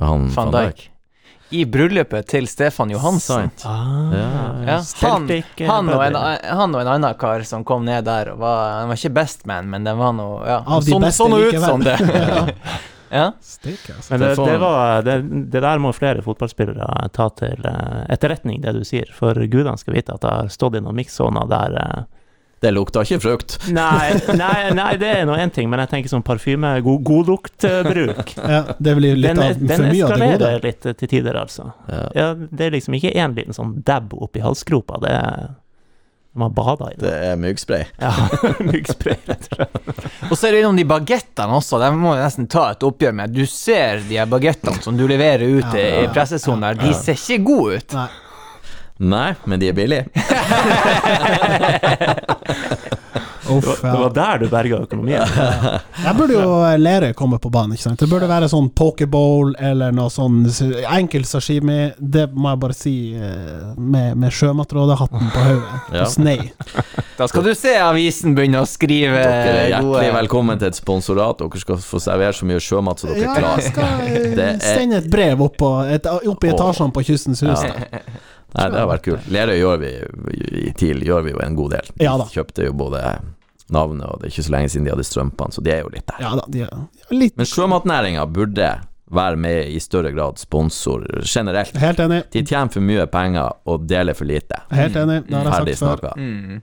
Han 0.00 0.28
van 0.32 0.52
Dijk. 0.52 0.91
I 1.52 1.64
bryllupet 1.68 2.26
til 2.32 2.46
Stefan 2.48 2.90
Johansen. 2.90 3.50
Ah, 3.68 4.12
Ja, 4.62 4.78
han, 5.02 5.26
eh, 5.30 5.42
han, 5.68 5.88
og 5.92 6.04
en, 6.06 6.16
han 6.16 6.74
og 6.74 6.80
en 6.80 6.90
annen 6.94 7.14
kar 7.20 7.42
som 7.48 7.64
kom 7.66 7.84
ned 7.84 8.06
der, 8.06 8.32
og 8.32 8.38
var, 8.40 8.78
han 8.80 8.88
var 8.92 9.00
ikke 9.00 9.12
bestman, 9.16 9.68
men 9.72 9.84
den 9.84 9.98
var 9.98 10.14
noe 10.16 10.38
ja, 10.48 10.60
Av 10.64 10.84
de 10.86 10.94
sånn, 10.94 11.04
beste 11.04 11.26
sånn 11.26 11.36
ut 11.36 11.58
som 11.60 11.84
det. 11.84 11.96
ja. 13.18 13.26
Stik, 13.42 13.84
altså. 13.96 14.14
Men 14.14 14.20
det, 14.24 14.30
Det 14.38 14.56
var, 14.62 15.02
det, 15.06 15.18
det 15.52 15.64
der 15.66 15.82
må 15.82 15.92
flere 15.96 16.24
fotballspillere 16.24 16.88
ta 17.12 17.28
til 17.36 17.68
eh, 17.68 18.00
etterretning, 18.14 18.62
det 18.64 18.76
du 18.78 18.82
sier. 18.88 19.10
For 19.16 19.34
gudene 19.46 19.76
skal 19.80 19.98
vite 19.98 20.14
at 20.16 20.24
det 20.24 20.32
har 20.32 20.52
stått 20.52 20.78
i 20.78 20.84
noen 20.84 20.96
mix-soner 21.02 21.50
der 21.52 21.78
eh, 21.82 22.02
Det 22.62 22.70
lukta 22.70 23.02
ikke 23.02 23.18
frukt. 23.24 23.56
nei, 23.74 24.12
nei, 24.38 24.70
nei, 24.78 24.90
det 25.00 25.08
er 25.18 25.24
nå 25.26 25.34
én 25.42 25.50
ting, 25.50 25.66
men 25.70 25.80
jeg 25.82 25.90
tenker 25.96 26.12
sånn 26.12 26.22
parfyme, 26.26 26.76
god, 26.86 27.02
godluktbruk. 27.08 28.36
Ja, 28.54 28.60
det 28.78 28.94
blir 28.98 29.16
litt 29.18 29.32
Den, 29.32 29.40
av 29.42 29.58
den 29.58 29.72
for 29.72 29.88
mye 29.88 30.04
av 30.06 30.12
det 30.12 30.18
gode. 30.20 30.36
eskalerer 30.36 30.62
litt 30.68 30.86
til 31.00 31.10
tider, 31.10 31.38
altså. 31.42 31.72
Ja. 31.90 32.04
Ja, 32.14 32.28
det 32.38 32.68
er 32.68 32.76
liksom 32.76 32.94
ikke 32.98 33.10
én 33.18 33.34
liten 33.34 33.56
sånn 33.56 33.74
dab 33.86 34.14
oppi 34.14 34.42
halsgropa, 34.44 35.00
det 35.02 35.10
er 35.18 35.50
Man 36.34 36.54
bader 36.56 36.94
i 36.94 36.96
det. 36.96 37.02
Det 37.04 37.16
er 37.28 37.34
myggspray. 37.36 37.82
Ja, 38.00 38.12
myggspray, 38.70 39.18
rett 39.28 39.50
og 39.50 39.58
slett. 39.58 40.06
Og 40.30 40.38
så 40.38 40.46
er 40.48 40.54
det 40.54 40.62
innom 40.62 40.78
de 40.80 40.86
bagettene 40.88 41.58
også, 41.58 41.76
de 41.82 41.90
må 41.92 42.14
nesten 42.16 42.46
ta 42.48 42.70
et 42.72 42.86
oppgjør 42.88 43.12
med. 43.18 43.34
Du 43.36 43.42
ser 43.44 44.00
de 44.08 44.16
bagettene 44.32 44.80
som 44.80 44.96
du 44.96 45.02
leverer 45.10 45.44
ut 45.58 45.74
i, 45.76 45.82
i 46.06 46.06
pressesonen 46.14 46.64
der, 46.70 46.78
de 46.86 46.94
ser 46.96 47.18
ikke 47.20 47.42
gode 47.50 47.82
ut. 47.82 47.96
Nei. 47.98 48.06
Nei, 49.02 49.32
men 49.50 49.58
de 49.60 49.68
er 49.72 49.74
billige. 49.74 50.04
Det 53.42 53.58
Uff, 53.58 53.82
var, 53.82 53.92
det 53.92 53.98
var 54.00 54.12
der 54.14 54.38
du 54.38 54.44
berga 54.48 54.76
økonomien. 54.84 55.22
Jeg 56.06 56.14
burde 56.16 56.36
jo 56.38 56.52
lære 56.80 57.08
å 57.12 57.16
komme 57.18 57.36
på 57.42 57.50
banen, 57.52 57.74
ikke 57.74 57.88
sant. 57.88 58.00
Det 58.00 58.06
burde 58.08 58.28
være 58.30 58.46
sånn 58.48 58.68
pokeball 58.78 59.50
eller 59.58 59.92
noe 59.92 60.08
sånn 60.14 60.44
enkel 60.94 61.26
sashimi. 61.28 61.90
Det 61.98 62.28
må 62.32 62.52
jeg 62.54 62.60
bare 62.62 62.76
si 62.78 62.94
eh, 63.18 63.74
med, 63.76 64.14
med 64.22 64.32
Sjømatrådet-hatten 64.38 65.32
på 65.34 65.44
hodet. 65.48 65.82
Ja. 65.98 66.06
Snei. 66.08 66.38
Da 67.18 67.26
skal 67.28 67.44
du 67.50 67.52
se 67.58 67.74
avisen 67.82 68.36
begynne 68.38 68.62
å 68.62 68.68
skrive 68.70 69.18
Dere 69.20 69.58
er 69.66 69.70
hjertelig 69.74 70.14
velkommen 70.22 70.62
til 70.62 70.70
et 70.70 70.78
sponsorat. 70.78 71.42
Dere 71.42 71.64
skal 71.66 71.82
få 71.84 72.00
servere 72.06 72.32
så 72.38 72.48
mye 72.48 72.62
sjømat 72.62 73.02
som 73.02 73.10
dere 73.12 73.26
Ja, 73.26 73.34
klarer. 73.36 73.58
jeg 73.60 73.74
skal 73.74 74.46
er- 74.46 74.62
sende 74.62 75.02
et 75.02 75.10
brev 75.12 75.42
opp, 75.50 75.58
på, 75.60 75.74
et, 75.92 76.06
opp 76.08 76.46
i 76.46 76.54
etasjene 76.54 76.94
på 76.96 77.04
Kystens 77.10 77.42
Hus. 77.44 77.66
Ja. 77.66 78.00
Nei, 78.54 78.66
det 78.70 78.78
har 78.82 78.88
vært 78.90 79.04
kult. 79.06 79.28
Lerøy 79.32 79.58
gjør 79.58 79.78
vi 79.80 79.92
i 80.68 80.72
TIL 80.76 81.02
gjør 81.06 81.22
vi 81.24 81.32
jo 81.32 81.40
en 81.44 81.56
god 81.56 81.70
del. 81.78 81.92
De 81.96 82.04
Ja 82.04 82.16
da. 82.20 82.26
kjøpte 82.32 82.66
jo 82.66 82.72
både 82.76 83.00
navnet, 83.72 84.04
og 84.06 84.20
det 84.20 84.28
er 84.28 84.32
ikke 84.34 84.44
så 84.48 84.52
lenge 84.52 84.68
siden 84.72 84.84
de 84.88 84.92
hadde 84.92 85.04
strømpene, 85.08 85.52
så 85.56 85.62
de 85.64 85.70
er 85.72 85.80
jo 85.86 85.92
litt 85.94 86.06
der. 86.10 86.20
Ja 86.20 86.32
da, 86.36 86.44
de 86.52 86.64
er 86.66 87.14
litt 87.16 87.36
Men 87.40 87.48
sjømatnæringa 87.48 88.26
burde 88.28 88.72
være 89.12 89.36
med 89.36 89.68
i 89.68 89.78
større 89.80 90.12
grad 90.12 90.38
sponsor 90.40 91.04
generelt. 91.28 91.76
Helt 91.76 91.98
enig. 92.00 92.22
De 92.32 92.42
tjener 92.48 92.72
for 92.72 92.80
mye 92.84 93.06
penger 93.12 93.50
og 93.68 93.86
deler 93.88 94.16
for 94.16 94.24
lite. 94.28 94.60
Helt 94.72 94.96
enig. 94.96 95.18
Det 95.28 95.36
har 95.36 95.50
Ferdig 95.52 95.74
jeg 95.74 95.80
sagt 95.80 96.00
før. 96.00 96.12
snakka. 96.12 96.20
mm. 96.20 96.60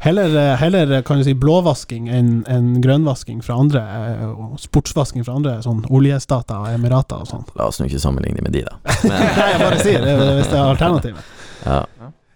Heller, 0.00 0.36
eh, 0.36 0.56
heller 0.58 1.02
kan 1.02 1.18
du 1.18 1.24
si 1.24 1.34
blåvasking 1.34 2.08
enn 2.10 2.30
en 2.50 2.72
grønnvasking 2.82 3.42
fra 3.44 3.54
andre, 3.62 3.80
eh, 3.80 4.56
sportsvasking 4.58 5.24
fra 5.24 5.34
andre 5.38 5.56
sånn 5.62 5.84
oljestater 5.90 6.58
og 6.58 6.66
emirater 6.74 7.22
og 7.22 7.28
sånn. 7.30 7.44
La 7.58 7.68
oss 7.70 7.78
nå 7.80 7.86
ikke 7.86 8.00
sammenligne 8.02 8.42
med 8.42 8.52
de, 8.56 8.64
da. 8.66 8.78
Men, 9.04 9.22
Nei, 9.36 9.48
jeg 9.52 9.60
bare 9.62 9.78
sier 9.84 10.02
det 10.06 10.16
hvis 10.18 10.50
det 10.50 10.58
er 10.58 10.68
alternativet. 10.74 11.32
ja. 11.66 11.82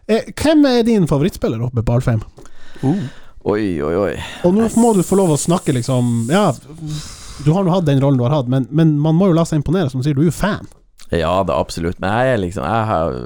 Eh, 0.09 0.29
hvem 0.39 0.61
er 0.71 0.85
din 0.87 1.07
favorittspiller 1.11 1.59
oppe 1.67 1.83
på 1.83 1.97
Alfheim? 1.97 2.21
Oi, 2.87 3.83
oi, 3.83 3.95
oi. 3.99 4.13
Og 4.47 4.53
nå 4.55 4.69
må 4.79 4.93
du 4.95 5.01
få 5.03 5.17
lov 5.19 5.33
å 5.35 5.39
snakke, 5.41 5.73
liksom 5.75 6.29
Ja, 6.31 6.53
du 7.43 7.51
har 7.53 7.65
nå 7.67 7.73
hatt 7.75 7.89
den 7.89 7.99
rollen 8.01 8.19
du 8.21 8.23
har 8.23 8.37
hatt, 8.37 8.47
men, 8.49 8.69
men 8.71 8.93
man 9.03 9.17
må 9.19 9.27
jo 9.33 9.35
la 9.35 9.43
seg 9.49 9.59
imponere, 9.59 9.91
som 9.91 9.99
du 10.01 10.07
sier, 10.07 10.15
du 10.15 10.23
er 10.23 10.31
jo 10.31 10.37
fan. 10.37 10.69
Ja, 11.11 11.43
det 11.47 11.55
absolutt. 11.55 11.99
Men 12.03 12.15
jeg 12.15 12.33
er 12.37 12.41
liksom 12.43 12.65
Jeg 12.67 12.87
har 12.93 13.19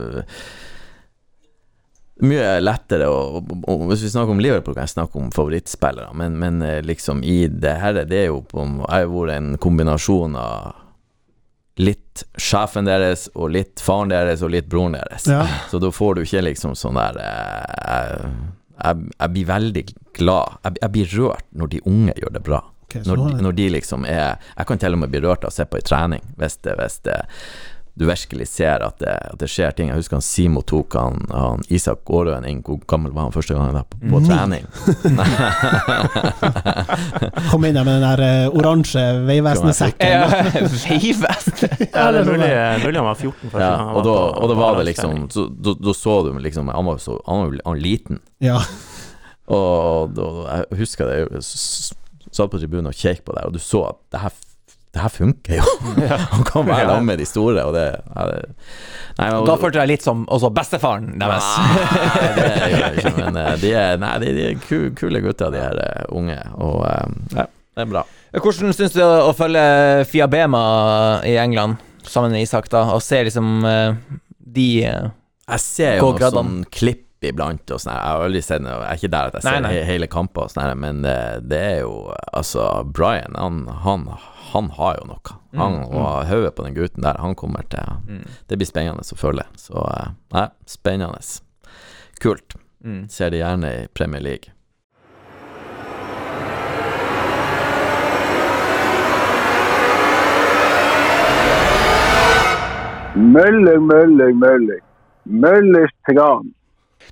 mye 2.26 2.60
lettere 2.60 3.06
å 3.10 3.40
Hvis 3.88 4.02
vi 4.06 4.10
snakker 4.12 4.34
om 4.34 4.40
Liverpool, 4.42 4.74
kan 4.76 4.84
jeg 4.86 4.94
snakke 4.96 5.18
om 5.20 5.30
favorittspillere, 5.34 6.12
men, 6.14 6.36
men 6.38 6.60
eh, 6.66 6.80
liksom 6.82 7.22
i 7.24 7.46
det 7.48 7.74
her 7.80 8.00
Det 8.04 8.18
er 8.24 8.28
jo 8.30 8.40
på 8.48 8.64
Jeg 8.64 9.06
har 9.06 9.10
vært 9.14 9.36
en 9.38 9.50
kombinasjon 9.62 10.36
av 10.40 10.74
litt 11.80 12.24
sjefen 12.36 12.84
deres, 12.84 13.28
og 13.34 13.54
litt 13.54 13.80
faren 13.80 14.10
deres, 14.12 14.42
og 14.44 14.50
litt 14.52 14.66
broren 14.68 14.92
deres. 14.98 15.24
Ja. 15.30 15.46
Så 15.70 15.78
da 15.80 15.88
får 15.94 16.18
du 16.18 16.20
ikke 16.26 16.42
liksom 16.44 16.74
sånn 16.76 16.98
der 16.98 17.16
jeg, 17.22 18.26
jeg, 18.82 19.06
jeg 19.14 19.32
blir 19.36 19.46
veldig 19.48 19.84
glad. 20.18 20.58
Jeg, 20.66 20.76
jeg 20.82 20.92
blir 20.98 21.14
rørt 21.16 21.46
når 21.56 21.72
de 21.72 21.80
unge 21.88 22.16
gjør 22.20 22.34
det 22.36 22.42
bra. 22.44 22.60
Okay, 22.90 23.04
Når, 23.06 23.16
de- 23.22 23.42
når 23.46 23.52
de 23.54 23.68
liksom 23.70 24.04
er 24.04 24.40
Jeg 24.58 24.66
kan 24.66 24.80
til 24.82 24.96
og 24.96 24.98
med 25.04 25.12
bli 25.12 25.20
rørt 25.22 25.44
av 25.46 25.52
å 25.52 25.54
se 25.54 25.64
på 25.70 25.78
i 25.78 25.84
trening, 25.86 26.24
hvis 26.36 26.56
det, 26.66 26.74
hvis 26.80 26.98
det 27.06 27.16
du 28.00 28.06
virkelig 28.08 28.46
ser 28.48 28.80
at 28.80 28.96
det, 29.02 29.12
at 29.12 29.36
det 29.42 29.48
skjer 29.52 29.74
ting. 29.76 29.90
Jeg 29.90 30.00
husker 30.00 30.16
han 30.16 30.24
Simo 30.24 30.62
tok 30.64 30.94
han, 30.96 31.18
han 31.28 31.60
Isak 31.68 32.08
Aarøen 32.08 32.46
inn. 32.48 32.62
Hvor 32.64 32.78
gammel 32.88 33.12
var 33.12 33.26
han 33.26 33.34
første 33.34 33.52
gang 33.52 33.66
han 33.66 33.76
var 33.76 33.84
på, 33.92 33.98
på 34.08 34.20
trening? 34.24 34.64
Kom 37.50 37.60
inn 37.68 37.76
der 37.76 37.84
med 37.84 37.92
den 37.98 38.06
der 38.06 38.20
eh, 38.24 38.56
oransje 38.56 39.04
Vegvesenet-sekken. 39.28 40.08
Ja, 40.08 40.24
Veivest. 40.64 41.60
Ja, 41.90 42.06
det 42.08 42.22
er 42.22 42.26
mulig, 42.30 42.48
mulig 42.86 42.98
han 43.02 43.08
var 43.10 43.18
14 43.20 43.36
første 43.50 43.66
Ja, 43.66 43.74
gang 43.76 43.92
og, 43.92 44.00
da, 44.08 44.16
og 44.32 44.44
da 44.48 44.54
var 44.62 44.72
det 44.80 44.84
liksom 44.88 45.28
så, 45.36 45.44
da, 45.52 45.70
da 45.76 45.92
så 46.00 46.14
du 46.24 46.28
liksom 46.40 46.72
Han 46.72 46.84
var 46.88 46.94
jo 46.96 47.02
så 47.04 47.20
Han 47.26 47.36
var, 47.42 47.48
han 47.66 47.72
var 47.74 47.82
liten. 47.84 48.16
Ja. 48.40 48.58
Og 49.52 50.16
da, 50.16 50.24
jeg 50.54 50.80
husker 50.86 51.04
det, 51.10 51.16
jeg 51.26 51.44
satt 52.30 52.48
på 52.48 52.56
tribunen 52.62 52.88
og 52.94 52.96
kjekk 52.96 53.20
på 53.28 53.36
det, 53.36 53.44
og 53.44 53.52
du 53.52 53.60
så 53.60 53.90
at 53.90 54.00
det 54.14 54.20
her, 54.24 54.32
det 54.90 55.02
her 55.04 55.12
funker 55.14 55.60
jo. 55.60 55.64
Han 56.32 56.42
kan 56.48 56.64
være 56.66 56.86
sammen 56.88 57.06
med 57.12 57.20
de 57.22 57.26
store, 57.28 57.62
og 57.68 57.74
det, 57.76 57.84
ja, 58.16 58.24
det 58.26 58.40
Nei, 59.20 59.28
og, 59.36 59.44
Da 59.46 59.54
følte 59.60 59.82
jeg 59.82 59.90
litt 59.92 60.04
som 60.06 60.22
også 60.32 60.48
bestefaren 60.56 61.10
deres. 61.20 61.46
Nei, 61.60 62.30
det 62.38 62.46
gjør 62.72 62.80
jeg 62.80 62.96
ikke, 63.02 63.12
men 63.18 63.38
eh, 63.42 63.50
de 63.60 63.72
er, 63.76 64.00
nei, 64.02 64.12
de, 64.22 64.30
de 64.38 64.46
er 64.48 64.56
ku- 64.64 64.90
kule 64.98 65.20
gutter, 65.24 65.52
de 65.54 65.60
her 65.62 65.78
eh, 65.84 66.06
unge, 66.16 66.38
og 66.56 66.80
eh, 66.88 67.12
ja, 67.36 67.44
det 67.76 67.84
er 67.84 67.92
bra. 67.92 68.02
Hvordan 68.38 68.74
syns 68.78 68.94
du 68.96 69.02
å 69.04 69.30
følge 69.36 69.62
Fiabema 70.10 70.62
i 71.26 71.36
England 71.42 71.78
sammen 72.06 72.32
med 72.34 72.46
Isak, 72.46 72.70
da, 72.72 72.86
og 72.94 73.02
se 73.04 73.20
liksom 73.26 73.60
de 74.50 74.68
Jeg 74.80 75.60
ser 75.62 75.98
jo 76.00 76.12
noen 76.14 76.34
sånn 76.38 76.58
klipp 76.72 77.04
iblant, 77.28 77.70
og 77.70 77.80
sånn, 77.82 77.92
jeg 77.92 78.06
har 78.06 78.22
aldri 78.24 78.40
sett 78.44 78.62
noe, 78.64 78.78
jeg 78.80 78.88
er 78.94 79.00
ikke 79.00 79.10
der 79.12 79.28
at 79.30 79.34
jeg 79.36 79.44
ser 79.44 79.56
Nei, 79.60 79.60
nei. 79.66 79.82
hele 79.88 80.06
kamper, 80.10 80.46
og 80.48 80.52
sånn, 80.54 80.70
men 80.80 81.02
det, 81.04 81.16
det 81.50 81.58
er 81.60 81.78
jo 81.82 82.14
Altså, 82.32 82.64
Brian, 82.96 83.36
han, 83.36 83.66
han, 83.84 84.06
han 84.52 84.70
har 84.78 84.96
jo 85.00 85.10
noe. 85.12 85.36
Han 85.58 85.80
Mm, 85.80 85.96
og 85.98 86.26
hodet 86.28 86.54
på 86.54 86.62
den 86.62 86.76
gutten 86.76 87.02
der, 87.02 87.18
han 87.18 87.34
kommer 87.34 87.64
til 87.68 87.82
mm, 88.06 88.22
Det 88.48 88.56
blir 88.60 88.68
spennende 88.70 89.02
å 89.02 89.16
følge. 89.18 89.42
Så 89.58 89.82
eh, 89.82 90.12
nei, 90.36 90.46
spennende. 90.70 91.18
Kult. 92.22 92.54
mm. 92.84 93.08
Ser 93.10 93.30
det 93.34 93.40
gjerne 93.42 93.72
i 93.80 93.86
Premier 93.98 94.22
League. 94.22 94.54
Mølling, 103.14 103.82
mølling, 103.90 104.36
mølling. 104.38 104.82
Møllers 105.24 105.92
tran. 106.08 106.52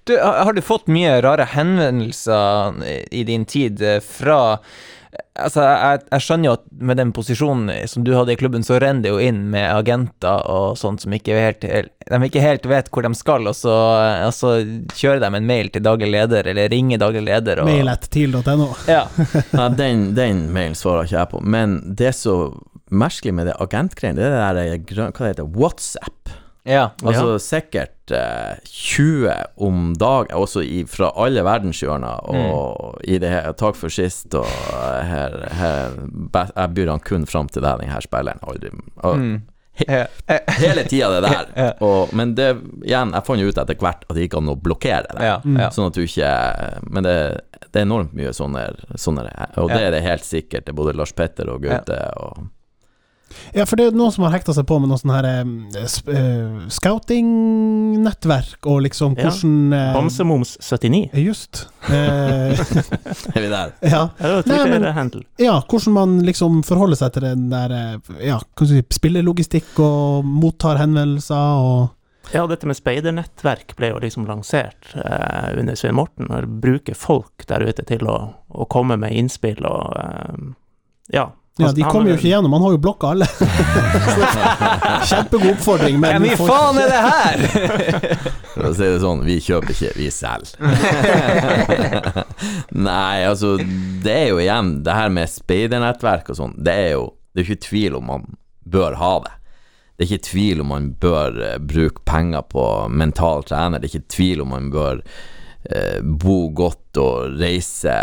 Du, 0.05 0.17
har 0.21 0.53
du 0.53 0.63
fått 0.65 0.87
mye 0.91 1.19
rare 1.25 1.49
henvendelser 1.53 2.79
i 3.13 3.25
din 3.29 3.45
tid 3.49 3.83
eh, 3.83 4.01
fra 4.05 4.41
Altså, 5.39 5.63
jeg, 5.63 6.01
jeg 6.11 6.23
skjønner 6.25 6.49
jo 6.49 6.53
at 6.57 6.65
med 6.91 6.99
den 6.99 7.13
posisjonen 7.15 7.71
som 7.91 8.03
du 8.05 8.11
hadde 8.13 8.35
i 8.35 8.39
klubben, 8.39 8.65
så 8.67 8.77
renner 8.83 9.07
det 9.07 9.13
jo 9.13 9.21
inn 9.23 9.45
med 9.53 9.65
agenter 9.71 10.43
og 10.51 10.77
sånt 10.79 11.05
som 11.05 11.15
ikke 11.15 11.37
helt, 11.39 11.63
de 11.65 12.19
ikke 12.27 12.43
helt 12.43 12.67
vet 12.69 12.91
hvor 12.93 13.07
de 13.07 13.13
skal, 13.17 13.47
og 13.49 13.57
så, 13.57 13.77
og 14.27 14.35
så 14.35 14.53
kjører 14.99 15.23
de 15.23 15.31
en 15.39 15.49
mail 15.49 15.71
til 15.73 15.87
daglig 15.87 16.11
leder, 16.13 16.51
eller 16.51 16.69
ringer 16.73 17.01
daglig 17.01 17.23
leder. 17.29 17.63
Og, 17.63 17.71
Mailet.til.no. 17.71 18.69
Ja. 18.91 19.05
ja 19.61 19.69
den, 19.79 20.11
den 20.19 20.49
mailen 20.55 20.77
svarer 20.79 21.07
ikke 21.07 21.21
jeg 21.21 21.33
på. 21.33 21.45
Men 21.57 21.79
det 21.99 22.13
som 22.19 22.29
så 22.29 22.69
merkelig 22.91 23.35
med 23.39 23.49
det 23.49 23.57
agentgreiene, 23.63 24.19
det 24.19 24.29
er 24.29 24.59
det 24.59 24.69
der 24.91 25.09
Hva 25.13 25.25
det 25.25 25.33
heter 25.33 25.51
WhatsApp? 25.57 26.35
Ja. 26.65 26.91
Altså 27.05 27.39
sikkert 27.41 28.11
eh, 28.13 28.57
20 28.65 29.35
om 29.57 29.93
dagen, 29.99 30.35
også 30.37 30.63
i, 30.65 30.83
fra 30.91 31.13
alle 31.17 31.45
verdenshjørner. 31.47 32.25
Og 32.29 32.99
i 33.09 33.19
det 33.23 33.31
her 33.33 33.53
Takk 33.59 33.77
for 33.79 33.93
sist, 33.93 34.27
og 34.37 34.45
eh, 34.49 35.05
her, 35.09 35.39
her 35.61 35.95
Jeg 36.57 36.75
byr 36.75 36.91
han 36.93 37.01
kun 37.05 37.25
fram 37.31 37.49
til 37.49 37.63
deg, 37.65 37.81
den 37.85 37.93
her 37.95 38.05
spilleren. 38.05 38.43
Aldri 38.43 38.73
og, 39.05 39.17
Mm. 39.19 39.39
he, 39.79 40.01
eh, 40.27 40.39
Hele 40.59 40.83
tida 40.91 41.09
det 41.21 41.31
der. 41.31 41.75
Og, 41.87 42.11
men 42.13 42.33
det 42.35 42.49
igjen, 42.83 43.13
jeg 43.15 43.25
fant 43.29 43.41
jo 43.41 43.49
ut 43.53 43.59
etter 43.63 43.79
hvert 43.79 44.03
at 44.09 44.15
det 44.17 44.25
gikk 44.27 44.35
an 44.41 44.51
å 44.51 44.57
blokkere 44.59 45.07
det. 45.15 45.23
Ja, 45.29 45.37
mm. 45.45 45.61
Sånn 45.73 45.87
at 45.93 45.95
du 45.95 46.03
ikke 46.03 46.33
Men 46.91 47.07
det, 47.07 47.15
det 47.71 47.79
er 47.85 47.87
enormt 47.87 48.13
mye 48.19 48.33
sånne, 48.35 48.65
sånne 48.99 49.29
Og 49.63 49.71
det 49.71 49.79
er 49.87 49.95
det 49.95 50.03
helt 50.03 50.27
sikkert. 50.27 50.67
Det 50.67 50.75
er 50.75 50.81
både 50.83 50.97
Lars 50.99 51.15
Petter 51.15 51.49
og 51.55 51.63
Gaute 51.63 52.01
og 52.19 52.49
Ja, 53.53 53.65
for 53.69 53.77
det 53.79 53.89
er 53.89 53.97
noen 53.97 54.13
som 54.15 54.25
har 54.27 54.33
hekta 54.35 54.55
seg 54.57 54.67
på 54.69 54.79
med 54.81 54.91
noe 54.91 55.01
sånn 55.01 55.13
her 55.15 55.27
uh, 55.29 55.43
eh, 56.13 56.69
scouting-nettverk, 56.79 58.59
og 58.69 58.83
liksom 58.87 59.17
hvordan 59.19 59.75
eh, 59.77 59.91
Bamsemums 59.97 60.57
79. 60.65 61.11
Just. 61.25 61.67
Uh, 61.89 62.53
Er 63.35 63.41
vi 63.41 63.49
der? 63.53 63.75
ja. 63.85 64.03
Det 64.19 64.27
er 64.29 64.69
Nei, 64.69 64.79
men- 64.79 65.13
ja, 65.41 65.59
hvordan 65.69 65.95
man 65.97 66.19
liksom 66.27 66.63
forholder 66.67 66.99
seg 67.01 67.15
til 67.17 67.29
den 67.29 67.49
der 67.53 68.01
Ja, 68.23 68.39
si, 68.65 68.83
spillelogistikk 68.95 69.79
og 69.83 70.27
mottar 70.27 70.81
henvendelser 70.81 71.63
og 71.63 72.33
Ja, 72.35 72.43
dette 72.51 72.69
med 72.69 72.77
speidernettverk 72.77 73.73
ble 73.79 73.93
jo 73.95 74.01
liksom 74.03 74.27
lansert 74.29 74.91
eh, 75.01 75.55
under 75.59 75.79
Svein 75.79 75.97
Morten, 75.97 76.29
bruke 76.61 76.93
folk 76.99 77.47
der 77.49 77.65
ute 77.65 77.85
til 77.89 78.05
å, 78.05 78.19
å 78.49 78.67
komme 78.69 78.99
med 79.01 79.17
innspill 79.17 79.65
og 79.65 79.95
eh, 80.03 80.49
ja. 81.17 81.31
Ja, 81.59 81.73
de 81.75 81.83
kommer 81.83 82.13
jo 82.13 82.17
ikke 82.19 82.31
gjennom, 82.31 82.53
han 82.55 82.63
har 82.63 82.75
jo 82.77 82.81
blokka 82.83 83.13
alle. 83.15 83.27
Kjempegod 85.11 85.49
oppfordring, 85.57 85.97
men 85.99 86.23
Hvem 86.23 86.27
i 86.29 86.37
faen 86.39 86.79
er 86.79 86.93
det 86.93 87.01
her?! 87.03 87.39
For 88.53 88.69
å 88.69 88.75
si 88.75 88.85
det 88.87 89.01
sånn, 89.03 89.25
vi 89.27 89.39
kjøper 89.43 89.75
ikke, 89.75 89.91
vi 89.99 90.11
selger. 90.15 90.55
Nei, 92.89 93.25
altså, 93.27 93.57
det 94.05 94.15
er 94.15 94.29
jo 94.33 94.39
igjen 94.43 94.71
Det 94.87 94.95
her 94.95 95.11
med 95.15 95.31
speidernettverk 95.31 96.31
og 96.33 96.39
sånn, 96.39 96.55
det 96.63 96.75
er 96.75 96.91
jo 96.97 97.05
Det 97.33 97.43
er 97.43 97.49
ikke 97.49 97.67
tvil 97.69 97.99
om 97.99 98.09
man 98.11 98.29
bør 98.69 98.99
ha 99.01 99.13
det. 99.25 99.35
Det 99.99 100.05
er 100.05 100.13
ikke 100.13 100.29
tvil 100.29 100.61
om 100.63 100.69
man 100.71 100.93
bør 101.03 101.41
eh, 101.43 101.59
bruke 101.59 102.05
penger 102.07 102.45
på 102.53 102.65
mental 102.93 103.43
trener. 103.49 103.81
Det 103.81 103.89
er 103.89 103.95
ikke 103.97 104.15
tvil 104.15 104.45
om 104.45 104.53
man 104.55 104.69
bør 104.71 105.01
eh, 105.73 105.99
bo 106.03 106.37
godt 106.55 107.01
og 107.03 107.41
reise 107.41 107.97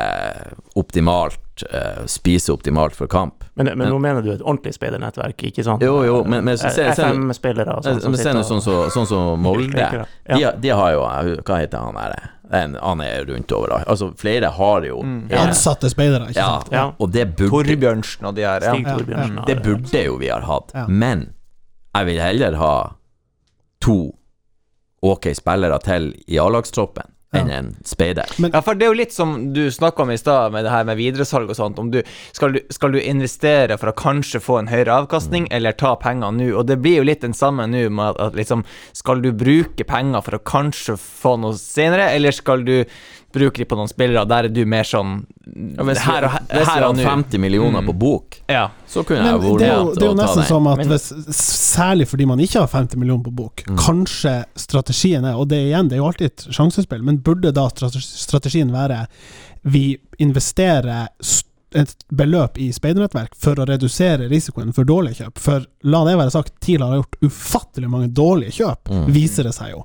optimalt, 0.75 1.39
eh, 1.71 2.05
spise 2.05 2.51
optimalt 2.53 2.95
for 2.95 3.07
kamp. 3.07 3.43
Men, 3.55 3.69
men 3.77 3.87
nå 3.89 3.99
mener 3.99 4.21
du 4.21 4.31
et 4.33 4.41
ordentlig 4.41 4.73
speidernettverk, 4.75 5.37
ikke 5.49 5.63
sant? 5.63 5.81
Jo, 5.81 6.03
jo, 6.03 6.23
men- 6.23 6.43
men 6.43 6.57
se- 6.57 6.67
FM-spillere 6.91 7.77
og 7.77 7.83
sånn. 7.83 8.01
som 8.01 8.11
Men 8.11 8.19
se 8.19 8.33
nå 8.33 8.43
sånn 8.43 8.61
som 8.61 8.89
sånn 8.89 9.07
som 9.07 9.39
Molde. 9.41 9.77
Ja. 9.79 10.05
De, 10.35 10.43
har- 10.43 10.57
de 10.59 10.69
har 10.69 10.91
jo 10.91 11.01
Hva 11.43 11.59
heter 11.59 11.77
han 11.77 11.95
der? 11.95 12.29
En- 12.51 12.75
Han 12.81 13.01
er 13.01 13.25
rundt 13.25 13.47
overalt. 13.51 13.87
Altså, 13.87 14.11
flere 14.17 14.51
har 14.51 14.81
jo 14.85 14.99
ja. 15.29 15.45
Ansatte 15.47 15.89
speidere, 15.89 16.27
ikke 16.29 16.35
ja, 16.35 16.59
sant? 16.59 16.71
Ja. 16.71 16.91
og 16.99 17.11
det 17.11 17.35
burde, 17.35 17.49
Torbjørnsen 17.51 18.25
og 18.25 18.35
de 18.35 18.41
her. 18.43 18.59
Stig 18.61 18.85
Ja. 18.85 19.45
Det 19.47 19.63
burde 19.63 20.05
jo 20.05 20.17
vi 20.17 20.27
har 20.27 20.41
hatt. 20.41 20.71
Ja. 20.75 20.85
Men 20.87 21.33
jeg 21.95 22.05
vil 22.05 22.19
heller 22.21 22.55
ha 22.55 22.91
to 23.81 24.13
ok 25.01 25.33
spillere 25.35 25.79
til 25.79 26.13
i 26.27 26.37
A-lagstroppen 26.37 27.11
enn 27.39 27.51
en 27.53 27.71
speider. 27.87 28.29
Ja, 28.41 28.61
for 28.65 28.77
det 28.77 28.87
er 28.87 28.93
jo 28.93 28.99
litt 29.01 29.15
som 29.15 29.35
du 29.55 29.65
snakka 29.73 30.05
om 30.05 30.13
i 30.13 30.19
stad, 30.19 30.53
med 30.55 30.65
det 30.67 30.73
her 30.73 30.87
med 30.87 30.99
videresalg 30.99 31.51
og 31.51 31.59
sånt. 31.59 31.81
Om 31.81 31.91
du 31.93 32.01
skal, 32.35 32.55
du 32.55 32.61
skal 32.73 32.95
du 32.95 32.99
investere 33.01 33.77
for 33.81 33.91
å 33.91 33.97
kanskje 33.97 34.41
få 34.43 34.59
en 34.61 34.71
høyere 34.71 35.01
avkastning, 35.03 35.49
eller 35.55 35.75
ta 35.77 35.95
penger 36.01 36.35
nå? 36.35 36.51
Og 36.55 36.67
det 36.69 36.79
blir 36.83 37.01
jo 37.01 37.09
litt 37.09 37.25
den 37.25 37.35
samme 37.37 37.67
nå 37.71 37.87
med 37.89 38.15
at, 38.15 38.21
at 38.29 38.39
liksom 38.39 38.63
Skal 38.95 39.21
du 39.23 39.31
bruke 39.35 39.85
penger 39.87 40.23
for 40.25 40.37
å 40.37 40.43
kanskje 40.45 40.95
få 40.99 41.35
noe 41.41 41.57
senere, 41.59 42.09
eller 42.15 42.35
skal 42.35 42.65
du 42.65 42.75
bruke 43.35 43.61
de 43.61 43.65
på 43.69 43.77
noen 43.79 43.91
spillere? 43.91 44.23
Der 44.31 44.47
er 44.47 44.53
du 44.55 44.61
mer 44.65 44.87
sånn 44.87 45.25
Hvis 45.45 46.01
her 46.07 46.25
og, 46.27 46.37
hvis 46.49 46.65
vi 46.65 46.71
her 46.71 46.85
og 46.87 46.97
50 47.03 47.39
millioner 47.43 47.85
på 47.85 47.93
bok, 48.01 48.39
Ja. 48.49 48.69
så 48.87 49.03
kunne 49.05 49.21
Men 49.23 49.33
jeg 49.35 49.41
vært 49.43 49.59
det 49.59 49.67
er 49.69 49.75
jo, 49.75 49.85
med 49.85 49.95
det 49.95 50.03
er 50.03 50.07
jo 50.07 50.13
å 50.13 50.17
ta 50.17 50.23
nesten 50.23 50.47
som 50.49 50.67
at 50.71 50.83
hvis, 50.89 51.07
Særlig 51.75 52.07
fordi 52.09 52.25
man 52.27 52.39
ikke 52.39 52.59
har 52.63 52.67
50 52.71 52.97
millioner 53.01 53.23
på 53.27 53.35
bok, 53.35 53.63
Mm. 53.67 53.77
kanskje 53.77 54.35
strategien 54.55 55.25
er 55.25 55.35
Og 55.35 55.47
det 55.49 55.61
igjen, 55.67 55.87
det 55.89 55.97
er 55.97 56.01
jo 56.03 56.07
alltid 56.07 56.25
et 56.31 56.47
sjansespill, 56.51 57.03
men 57.03 57.17
burde 57.19 57.51
da 57.53 57.67
strategien 57.69 58.71
være 58.71 59.07
Vi 59.63 59.97
investerer 60.19 61.09
et 61.75 61.95
beløp 62.15 62.57
i 62.57 62.69
speidernettverk 62.71 63.33
for 63.35 63.55
å 63.59 63.65
redusere 63.67 64.29
risikoen 64.31 64.73
for 64.73 64.85
dårlige 64.87 65.17
kjøp. 65.25 65.39
For 65.43 65.65
la 65.83 66.03
det 66.05 66.13
være 66.17 66.31
sagt, 66.31 66.53
TIL 66.63 66.79
har 66.85 67.01
gjort 67.01 67.17
ufattelig 67.25 67.89
mange 67.91 68.07
dårlige 68.15 68.53
kjøp, 68.61 68.91
Mm. 68.91 69.07
viser 69.11 69.43
det 69.43 69.53
seg 69.57 69.71
jo. 69.73 69.83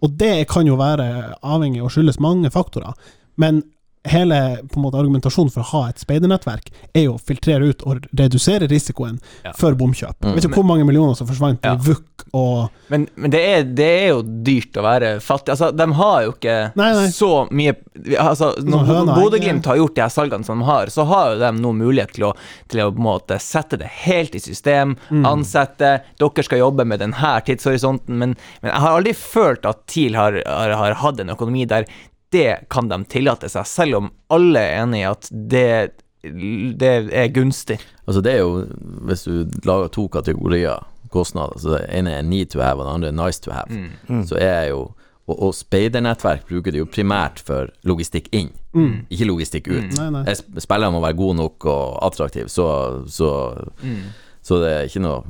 Og 0.00 0.14
det 0.20 0.48
kan 0.48 0.68
jo 0.68 0.78
være 0.80 1.34
avhengig 1.42 1.82
og 1.84 1.92
skyldes 1.92 2.20
mange 2.20 2.50
faktorer. 2.50 2.96
Men 3.40 3.62
hele 4.08 4.56
på 4.72 4.78
en 4.78 4.82
måte, 4.86 4.96
argumentasjonen 4.96 5.50
for 5.52 5.60
å 5.60 5.68
ha 5.74 5.82
et 5.90 5.98
speidernettverk 6.00 6.70
er 6.96 7.02
jo 7.04 7.16
å 7.18 7.20
filtrere 7.20 7.68
ut 7.68 7.82
og 7.84 8.06
redusere 8.16 8.68
risikoen 8.70 9.18
Ja. 9.44 9.52
for 9.56 9.74
bomkjøp. 9.76 10.16
Mm. 10.24 10.34
Vet 10.34 10.44
ikke 10.48 10.54
hvor 10.62 10.64
mange 10.70 10.86
millioner 10.88 11.14
som 11.18 11.26
forsvant 11.28 11.60
Ja. 11.64 11.74
i 11.74 11.76
VUK 11.76 12.06
og 12.32 12.70
Men, 12.88 13.08
men 13.16 13.30
det, 13.30 13.40
er, 13.40 13.62
det 13.64 13.84
er 14.04 14.08
jo 14.14 14.22
dyrt 14.22 14.76
å 14.76 14.82
være 14.82 15.20
fattig. 15.20 15.50
Altså, 15.52 15.70
de 15.76 15.86
har 15.98 16.22
jo 16.24 16.32
ikke 16.32 16.56
Nei, 16.76 16.88
nei. 16.96 17.06
så 17.14 17.46
mye 17.50 17.74
altså, 18.18 18.54
Når 18.64 18.84
høna, 18.88 19.14
Bodø-Glimt 19.18 19.66
har 19.66 19.76
gjort 19.76 19.94
de 19.96 20.02
her 20.04 20.08
salgene 20.14 20.44
som 20.44 20.58
de 20.60 20.64
har, 20.68 20.86
så 20.92 21.04
har 21.10 21.34
jo 21.34 21.38
de 21.44 21.50
nå 21.60 21.72
mulighet 21.76 22.12
til 22.16 22.24
å, 22.30 22.32
til 22.68 22.80
å 22.84 22.90
på 22.92 23.00
en 23.02 23.06
måte 23.08 23.38
sette 23.42 23.78
det 23.80 23.88
helt 24.06 24.34
i 24.34 24.40
system, 24.42 24.96
Mm. 25.10 25.24
ansette 25.26 25.90
Dere 26.18 26.42
skal 26.44 26.58
jobbe 26.60 26.84
med 26.86 27.00
denne 27.00 27.32
tidshorisonten, 27.46 28.16
men, 28.16 28.34
men 28.62 28.70
jeg 28.72 28.80
har 28.80 28.96
aldri 28.96 29.12
følt 29.14 29.64
at 29.66 29.84
TIL 29.90 30.14
har, 30.16 30.40
har, 30.46 30.70
har 30.76 30.94
hatt 31.02 31.20
en 31.20 31.30
økonomi 31.34 31.66
der 31.68 31.84
det 32.32 32.68
kan 32.70 32.88
de 32.88 32.98
tillate 33.10 33.48
seg, 33.50 33.66
selv 33.66 33.96
om 34.00 34.10
alle 34.30 34.60
er 34.60 34.82
enig 34.84 35.00
i 35.02 35.08
at 35.10 35.28
det, 35.32 35.66
det 36.78 36.90
er 37.16 37.28
gunstig. 37.34 37.78
Altså 38.06 38.20
det 38.22 38.32
er 38.36 38.42
jo, 38.44 38.64
hvis 39.08 39.24
du 39.26 39.44
lager 39.66 39.88
to 39.94 40.06
kategorier 40.08 40.82
kostnader, 41.10 41.58
så 41.58 41.72
det 41.78 41.86
ene 41.98 42.12
er 42.18 42.22
need 42.22 42.50
to 42.52 42.60
have, 42.62 42.78
og 42.78 42.86
det 42.86 42.94
andre 42.94 43.08
er 43.10 43.18
nice 43.26 43.40
to 43.42 43.50
have, 43.50 43.66
Mm. 44.08 44.24
så 44.26 44.36
er 44.38 44.68
jo 44.70 44.90
og, 45.30 45.36
og 45.46 45.52
speidernettverk 45.54 46.46
bruker 46.48 46.72
det 46.74 46.80
jo 46.80 46.86
primært 46.90 47.38
for 47.38 47.68
logistikk 47.86 48.28
inn, 48.34 48.50
Mm. 48.74 49.06
ikke 49.10 49.26
logistikk 49.26 49.68
ut. 49.70 49.96
Nei, 49.98 50.08
nei. 50.10 50.34
Spillerne 50.58 50.92
må 50.94 51.00
være 51.02 51.16
gode 51.18 51.36
nok 51.36 51.64
og 51.66 51.98
attraktive, 52.06 52.48
så, 52.48 52.66
så, 53.10 53.30
så 54.42 54.58
det 54.62 54.70
er 54.72 54.88
ikke 54.88 55.02
noe 55.02 55.22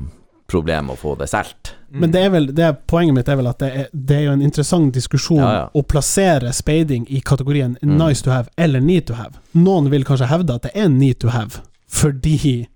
problem 0.51 0.91
å 0.93 0.97
få 0.99 1.15
det 1.19 1.27
solgt. 1.31 1.73
Men 1.91 2.11
det 2.13 2.21
er 2.23 2.29
vel, 2.31 2.45
det 2.55 2.63
er, 2.63 2.75
poenget 2.87 3.15
mitt 3.17 3.29
er 3.31 3.39
vel 3.39 3.49
at 3.51 3.59
det 3.63 3.69
er, 3.75 3.87
det 3.91 4.17
er 4.17 4.21
jo 4.29 4.35
en 4.37 4.43
interessant 4.45 4.93
diskusjon 4.95 5.41
Ja, 5.41 5.51
ja. 5.57 5.65
å 5.75 5.81
plassere 5.83 6.53
speiding 6.55 7.07
i 7.11 7.19
kategorien 7.25 7.77
Mm. 7.81 7.97
nice 7.99 8.21
to 8.23 8.31
have 8.31 8.47
eller 8.57 8.79
need 8.79 9.07
to 9.07 9.17
have. 9.19 9.39
Noen 9.55 9.89
vil 9.91 10.03
kanskje 10.07 10.29
hevde 10.31 10.55
at 10.55 10.67
det 10.69 10.71
er 10.75 10.87
need 10.89 11.19
to 11.19 11.31
have, 11.33 11.59
fordi 11.89 12.67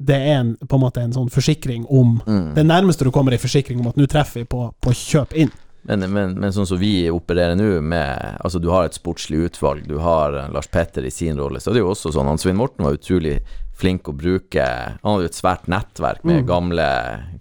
det 0.00 0.16
er 0.16 0.38
en, 0.40 0.54
på 0.56 0.76
en 0.78 0.80
måte 0.84 1.00
en 1.04 1.12
sånn 1.12 1.30
forsikring 1.32 1.86
om 1.88 2.20
Mm. 2.26 2.54
Det 2.54 2.64
nærmeste 2.66 3.04
du 3.04 3.10
kommer 3.10 3.32
i 3.34 3.38
forsikring 3.38 3.80
om 3.80 3.88
at 3.92 3.96
nå 4.00 4.06
treffer 4.08 4.40
vi 4.40 4.44
på, 4.48 4.72
på 4.80 4.92
kjøp 4.96 5.34
inn. 5.36 5.50
Men, 5.88 6.04
men, 6.12 6.34
men 6.40 6.52
sånn 6.52 6.66
som 6.68 6.76
vi 6.80 7.08
opererer 7.08 7.56
nå, 7.56 7.80
med 7.80 8.36
Altså, 8.44 8.58
du 8.60 8.68
har 8.68 8.84
et 8.84 8.96
sportslig 8.96 9.38
utvalg, 9.48 9.86
du 9.88 9.96
har 9.98 10.34
Lars 10.52 10.68
Petter 10.68 11.04
i 11.08 11.10
sin 11.10 11.38
rolle, 11.40 11.60
så 11.60 11.72
det 11.72 11.80
er 11.80 11.86
jo 11.86 11.92
også 11.94 12.12
sånn 12.12 12.28
Han 12.28 12.36
Svein 12.38 12.58
Morten 12.60 12.84
var 12.84 12.98
utrolig 12.98 13.38
flink 13.80 14.08
å 14.10 14.14
bruke 14.16 14.64
Han 15.00 15.14
hadde 15.14 15.24
jo 15.26 15.30
et 15.32 15.38
svært 15.40 15.66
nettverk 15.72 16.24
med 16.24 16.42
Mm. 16.44 16.46
gamle 16.48 16.86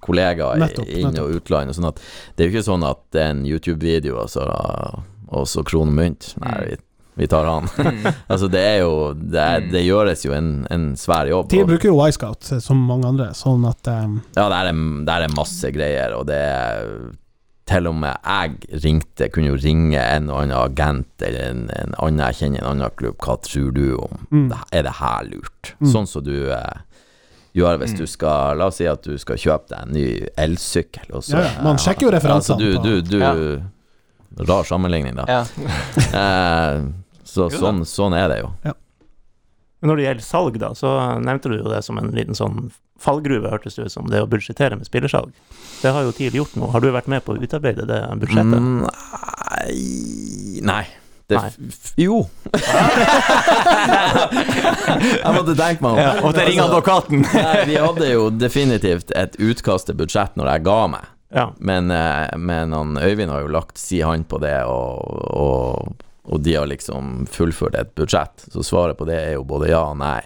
kollegaer 0.02 0.58
Nettopp, 0.64 0.88
inn- 0.90 1.08
og 1.08 1.14
nettopp. 1.14 1.36
utland, 1.44 1.70
og 1.70 1.76
sånn 1.76 1.88
at 1.92 2.00
det 2.36 2.44
er 2.46 2.50
jo 2.50 2.54
ikke 2.58 2.70
sånn 2.72 2.86
at 2.90 3.02
det 3.12 3.22
er 3.26 3.30
en 3.36 3.46
YouTube-video, 3.46 4.18
og 4.24 4.30
så, 4.32 4.46
kron 5.30 5.46
så 5.46 5.64
krone 5.68 5.92
og 5.92 5.98
mynt. 6.00 6.34
Nei, 6.42 6.56
Mm. 6.56 6.70
vi, 6.70 6.78
vi 7.20 7.28
tar 7.28 7.46
han. 7.46 7.68
altså, 8.32 8.48
det 8.50 8.60
er 8.64 8.78
jo 8.80 9.14
Det, 9.14 9.40
er, 9.44 9.60
det 9.72 9.82
gjøres 9.86 10.24
jo 10.26 10.32
en, 10.34 10.66
en 10.72 10.94
svær 10.96 11.28
jobb. 11.30 11.50
De 11.52 11.64
bruker 11.66 11.90
jo 11.92 11.98
Y-Scout 12.08 12.52
eh, 12.56 12.60
som 12.64 12.78
mange 12.88 13.06
andre, 13.06 13.32
sånn 13.36 13.68
at 13.68 13.88
um, 13.92 14.22
ja, 14.38 14.48
der 14.50 14.70
er, 14.72 14.78
der 15.06 15.26
er 15.28 15.36
masse 15.36 15.72
greier, 15.76 16.16
og 16.16 16.26
det 16.32 16.40
er 16.40 17.12
til 17.70 17.88
og 17.90 17.96
med 18.02 18.16
jeg 18.26 18.82
ringte, 18.84 19.30
kunne 19.30 19.52
jo 19.54 19.58
ringe 19.62 20.02
en 20.02 20.30
og 20.34 20.42
annen 20.42 20.58
agent 20.58 21.26
eller 21.28 21.50
en, 21.52 21.64
en 21.78 21.94
annen 22.02 22.24
jeg 22.26 22.38
kjenner 22.42 22.60
i 22.60 22.64
en 22.64 22.70
annen 22.74 22.96
klubb, 22.98 23.18
hva 23.22 23.36
tror 23.46 23.72
du 23.78 23.84
om 24.02 24.26
Mm. 24.32 24.48
det, 24.52 24.58
Er 24.80 24.84
det 24.90 24.96
her 25.00 25.24
lurt? 25.30 25.74
Mm. 25.80 25.90
Sånn 25.94 26.08
som 26.10 26.24
du 26.26 26.36
eh, 26.54 26.80
gjør 27.58 27.80
hvis 27.82 27.96
du 27.98 28.06
skal 28.10 28.58
La 28.60 28.68
oss 28.70 28.78
si 28.82 28.86
at 28.90 29.04
du 29.06 29.16
skal 29.22 29.38
kjøpe 29.42 29.70
deg 29.72 29.80
en 29.88 29.94
ny 29.94 30.08
elsykkel, 30.38 31.10
og 31.14 31.24
så 31.26 31.38
Ja, 31.38 31.46
ja, 31.48 31.64
man 31.66 31.78
sjekker 31.82 32.08
jo 32.10 32.12
referansene 32.18 32.58
Altså, 32.58 32.82
du, 32.84 33.02
du, 33.02 33.18
du 33.18 33.20
Ja. 33.24 33.34
Rar 34.48 34.64
sammenligning, 34.64 35.16
da. 35.18 35.26
Ja. 35.28 35.44
Eh, 36.20 36.84
så 37.30 37.50
sånn, 37.54 37.84
sånn 37.86 38.14
er 38.18 38.28
det 38.32 38.38
jo. 38.44 38.50
Men 39.80 39.92
når 39.92 40.00
det 40.00 40.06
gjelder 40.06 40.26
salg, 40.28 40.60
da, 40.62 40.70
så 40.76 40.94
nevnte 41.24 41.52
du 41.52 41.60
jo 41.60 41.72
det 41.72 41.82
som 41.86 42.00
en 42.02 42.12
liten 42.16 42.38
sånn 42.38 42.70
fallgruve, 43.00 43.48
hørtes 43.52 43.78
det 43.80 43.88
ut 43.88 43.94
som, 43.94 44.10
det 44.12 44.20
å 44.20 44.28
budsjettere 44.28 44.76
med 44.76 44.88
spillersalg. 44.90 45.32
Det 45.80 45.94
har 45.96 46.04
jo 46.04 46.16
TIL 46.16 46.36
gjort 46.36 46.58
nå. 46.60 46.68
Har 46.74 46.84
du 46.84 46.90
vært 46.92 47.08
med 47.12 47.24
på 47.24 47.36
å 47.36 47.40
utarbeide 47.40 47.88
det 47.88 48.02
budsjettet? 48.20 48.60
Mm, 48.60 48.82
Nei 50.68 50.84
Nei. 50.84 50.86
Det, 51.30 51.38
jo. 52.02 52.24
jeg 55.22 55.34
måtte 55.36 55.54
tenke 55.54 55.84
meg 55.86 55.92
om. 55.92 56.00
Ja, 56.02 56.14
og 56.26 56.34
til 56.34 56.48
ringe 56.48 56.64
Altså, 56.64 56.72
advokaten. 56.72 57.22
Nei, 57.36 57.60
vi 57.70 57.76
hadde 57.78 58.08
jo 58.10 58.24
definitivt 58.34 59.14
et 59.14 59.38
utkast 59.38 59.86
til 59.92 59.96
budsjett 60.00 60.34
når 60.40 60.48
jeg 60.56 60.66
ga 60.66 60.80
meg. 60.96 61.06
Ja. 61.30 61.46
Men, 61.62 61.92
eh, 61.94 62.34
men 62.42 62.74
Øyvind 62.74 63.30
har 63.30 63.46
jo 63.46 63.54
lagt 63.54 63.78
si 63.78 64.02
hand 64.02 64.26
på 64.32 64.42
det, 64.42 64.64
og, 64.66 65.06
og, 65.30 65.94
og 66.24 66.42
de 66.46 66.56
har 66.56 66.70
liksom 66.70 67.26
fullført 67.32 67.76
et 67.76 67.96
budsjett. 67.96 68.48
Så 68.54 68.64
svaret 68.64 68.98
på 68.98 69.08
det 69.10 69.18
er 69.18 69.32
jo 69.38 69.48
både 69.48 69.72
ja 69.72 69.84
og 69.92 69.98
nei. 70.02 70.22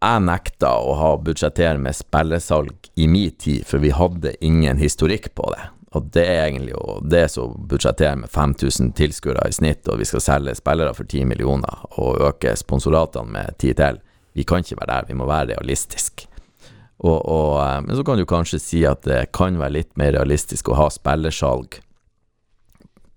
Jeg 0.00 0.24
nekta 0.24 0.76
å 0.80 0.94
ha 0.96 1.10
budsjettere 1.20 1.80
med 1.80 1.96
spillesalg 1.96 2.88
i 2.96 3.08
min 3.10 3.34
tid, 3.36 3.66
for 3.68 3.82
vi 3.82 3.92
hadde 3.92 4.32
ingen 4.44 4.80
historikk 4.80 5.32
på 5.36 5.50
det. 5.52 5.66
Og 5.98 6.06
det 6.14 6.22
er 6.22 6.44
egentlig 6.46 6.72
jo 6.72 7.00
det 7.02 7.24
som 7.32 7.56
budsjetterer 7.68 8.20
med 8.22 8.30
5000 8.30 8.92
tilskuere 8.96 9.48
i 9.48 9.52
snitt, 9.52 9.88
og 9.90 9.98
vi 10.00 10.06
skal 10.08 10.22
selge 10.22 10.54
spillere 10.56 10.94
for 10.94 11.04
10 11.04 11.26
millioner 11.32 11.82
og 11.98 12.22
øke 12.30 12.54
sponsoratene 12.56 13.34
med 13.34 13.58
10 13.58 13.74
til. 13.82 14.00
Vi 14.38 14.46
kan 14.46 14.62
ikke 14.62 14.78
være 14.78 14.92
der, 14.92 15.08
vi 15.10 15.18
må 15.18 15.26
være 15.28 15.56
realistiske. 15.56 16.30
Eh, 17.00 17.80
men 17.82 17.96
så 17.96 18.04
kan 18.06 18.18
du 18.20 18.26
kanskje 18.28 18.60
si 18.62 18.84
at 18.86 19.02
det 19.08 19.32
kan 19.36 19.58
være 19.58 19.80
litt 19.80 19.92
mer 19.98 20.14
realistisk 20.14 20.70
å 20.70 20.78
ha 20.78 20.90
spillersalg 20.92 21.80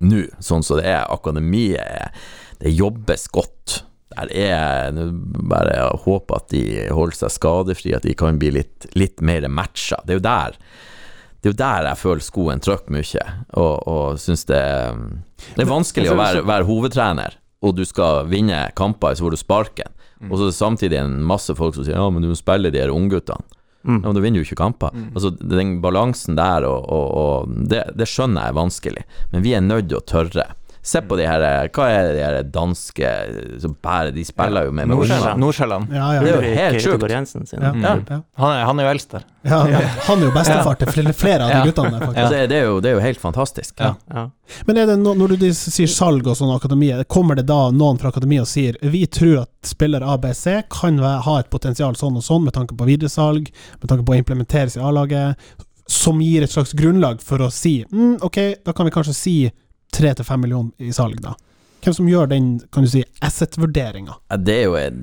nå, 0.02 0.24
sånn 0.44 0.64
som 0.66 0.80
det 0.80 0.88
er. 0.90 1.04
Akademiet 1.14 1.82
er 1.84 2.30
Det 2.64 2.72
jobbes 2.72 3.28
godt. 3.34 3.84
Der 4.14 4.30
er 4.32 4.92
Bare 4.94 5.74
jeg 5.74 6.02
håper 6.06 6.40
at 6.40 6.50
de 6.54 6.64
holder 6.94 7.18
seg 7.24 7.34
skadefrie, 7.34 7.98
at 7.98 8.08
de 8.08 8.14
kan 8.18 8.40
bli 8.40 8.52
litt, 8.60 8.88
litt 8.96 9.22
mer 9.22 9.48
matcha. 9.50 10.00
Det 10.06 10.16
er 10.16 10.22
jo 10.22 10.28
der 10.30 10.60
det 11.44 11.50
er 11.50 11.52
jo 11.52 11.60
der 11.60 11.88
jeg 11.90 12.00
føler 12.00 12.24
skoen 12.24 12.62
trykker 12.64 12.94
mye, 12.96 13.24
og, 13.60 13.74
og 13.92 14.20
syns 14.24 14.46
det, 14.48 14.62
det 15.58 15.66
er 15.66 15.68
vanskelig 15.68 16.14
å 16.14 16.16
være, 16.16 16.44
være 16.48 16.68
hovedtrener, 16.70 17.36
og 17.60 17.74
du 17.76 17.82
skal 17.84 18.30
vinne 18.32 18.62
kamper, 18.80 19.12
så 19.12 19.26
får 19.26 19.36
du 19.36 19.40
sparken. 19.42 19.98
Og 20.30 20.38
så 20.38 20.46
er 20.46 20.54
det 20.54 20.56
samtidig 20.56 21.00
en 21.02 21.18
masse 21.28 21.52
folk 21.58 21.76
som 21.76 21.84
sier 21.84 22.00
ja, 22.00 22.06
men 22.08 22.24
du 22.24 22.30
må 22.32 22.38
spille 22.40 22.72
de 22.72 22.80
her 22.80 22.94
ungguttene. 22.96 23.44
Mm. 23.84 24.00
Men 24.00 24.16
du 24.16 24.22
vinner 24.24 24.40
jo 24.40 24.48
ikke 24.48 24.60
kamper. 24.62 24.96
Altså, 25.14 25.34
den 25.38 25.78
balansen 25.84 26.38
der, 26.40 26.68
og, 26.68 26.86
og, 26.88 27.08
og 27.20 27.56
det, 27.70 27.84
det 28.00 28.08
skjønner 28.10 28.46
jeg 28.48 28.54
er 28.54 28.60
vanskelig, 28.60 29.06
men 29.34 29.46
vi 29.46 29.56
er 29.58 29.66
nødt 29.66 29.90
til 29.92 30.00
å 30.00 30.06
tørre. 30.08 30.48
Se 30.84 31.00
på 31.02 31.16
de 31.16 31.24
her 31.28 31.44
Hva 31.72 31.86
er 31.88 32.10
de 32.12 32.24
her 32.24 32.38
danske 32.52 33.12
som 33.64 33.76
bærer 33.84 34.12
De 34.12 34.26
spiller 34.28 34.68
jo 34.68 34.74
med 34.76 34.90
med 34.92 34.98
Nordsjælland. 35.40 35.94
Ja, 35.96 36.10
ja. 36.16 36.22
Det 36.24 36.32
er 36.32 36.36
jo 36.36 36.56
helt 36.58 36.82
sjukt. 36.84 37.06
Ja. 37.08 38.20
Han 38.36 38.58
han 38.68 38.80
er 38.80 38.88
jo 38.88 38.92
eldst 38.92 39.16
der. 39.16 39.24
Ja, 39.44 39.60
han 40.08 40.22
er 40.22 40.28
jo 40.28 40.32
bestefar 40.36 40.78
til 40.80 41.10
flere, 41.14 41.46
av 41.46 41.52
de 41.52 41.72
guttene 41.72 41.92
der, 41.92 42.06
faktisk. 42.06 42.20
Altså, 42.20 42.48
det, 42.48 42.58
er 42.58 42.68
jo, 42.68 42.78
det 42.84 42.92
er 42.92 42.96
jo 42.98 43.02
helt 43.04 43.20
fantastisk. 43.22 43.74
Ja. 43.80 43.94
Ja. 44.14 44.28
Men 44.68 44.80
er 44.80 44.88
det 44.92 45.00
no, 45.02 45.16
når 45.18 45.36
du 45.40 45.48
sier 45.56 45.92
salg 45.92 46.28
og 46.28 46.38
sånn 46.40 46.54
akademiet, 46.54 47.08
kommer 47.12 47.40
det 47.40 47.48
da 47.50 47.68
noen 47.76 48.00
fra 48.00 48.12
akademiet 48.14 48.46
og 48.46 48.52
sier 48.52 48.80
vi 48.94 49.06
tror 49.08 49.44
at 49.44 49.74
spiller 49.74 50.04
ABC 50.04 50.46
kan 50.72 51.00
ha 51.00 51.40
et 51.40 51.52
potensial 51.54 51.96
sånn 52.00 52.20
og 52.20 52.26
sånn 52.26 52.48
med 52.48 52.56
tanke 52.56 52.78
på 52.80 52.88
videresalg, 52.88 53.52
med 53.82 53.92
tanke 53.92 54.06
på 54.08 54.16
å 54.16 54.20
implementeres 54.20 54.78
i 54.80 54.84
A-laget, 54.84 55.40
som 55.90 56.22
gir 56.24 56.46
et 56.46 56.52
slags 56.52 56.72
grunnlag 56.80 57.20
for 57.24 57.44
å 57.44 57.52
si 57.52 57.82
mm, 57.92 58.22
ok, 58.24 58.40
da 58.64 58.76
kan 58.76 58.88
vi 58.88 58.94
kanskje 58.96 59.16
si 59.18 59.36
tre 59.94 60.14
til 60.18 60.26
fem 60.28 60.42
millioner 60.46 60.72
i 60.82 60.92
salg, 60.96 61.20
da. 61.24 61.36
Hvem 61.84 61.96
som 61.98 62.08
gjør 62.08 62.30
den, 62.32 62.46
kan 62.72 62.86
du 62.86 62.90
si, 62.90 63.02
asset-vurderinga? 63.28 64.16
Det 64.40 64.54
er 64.62 64.68
jo 64.70 64.76
en, 64.80 65.02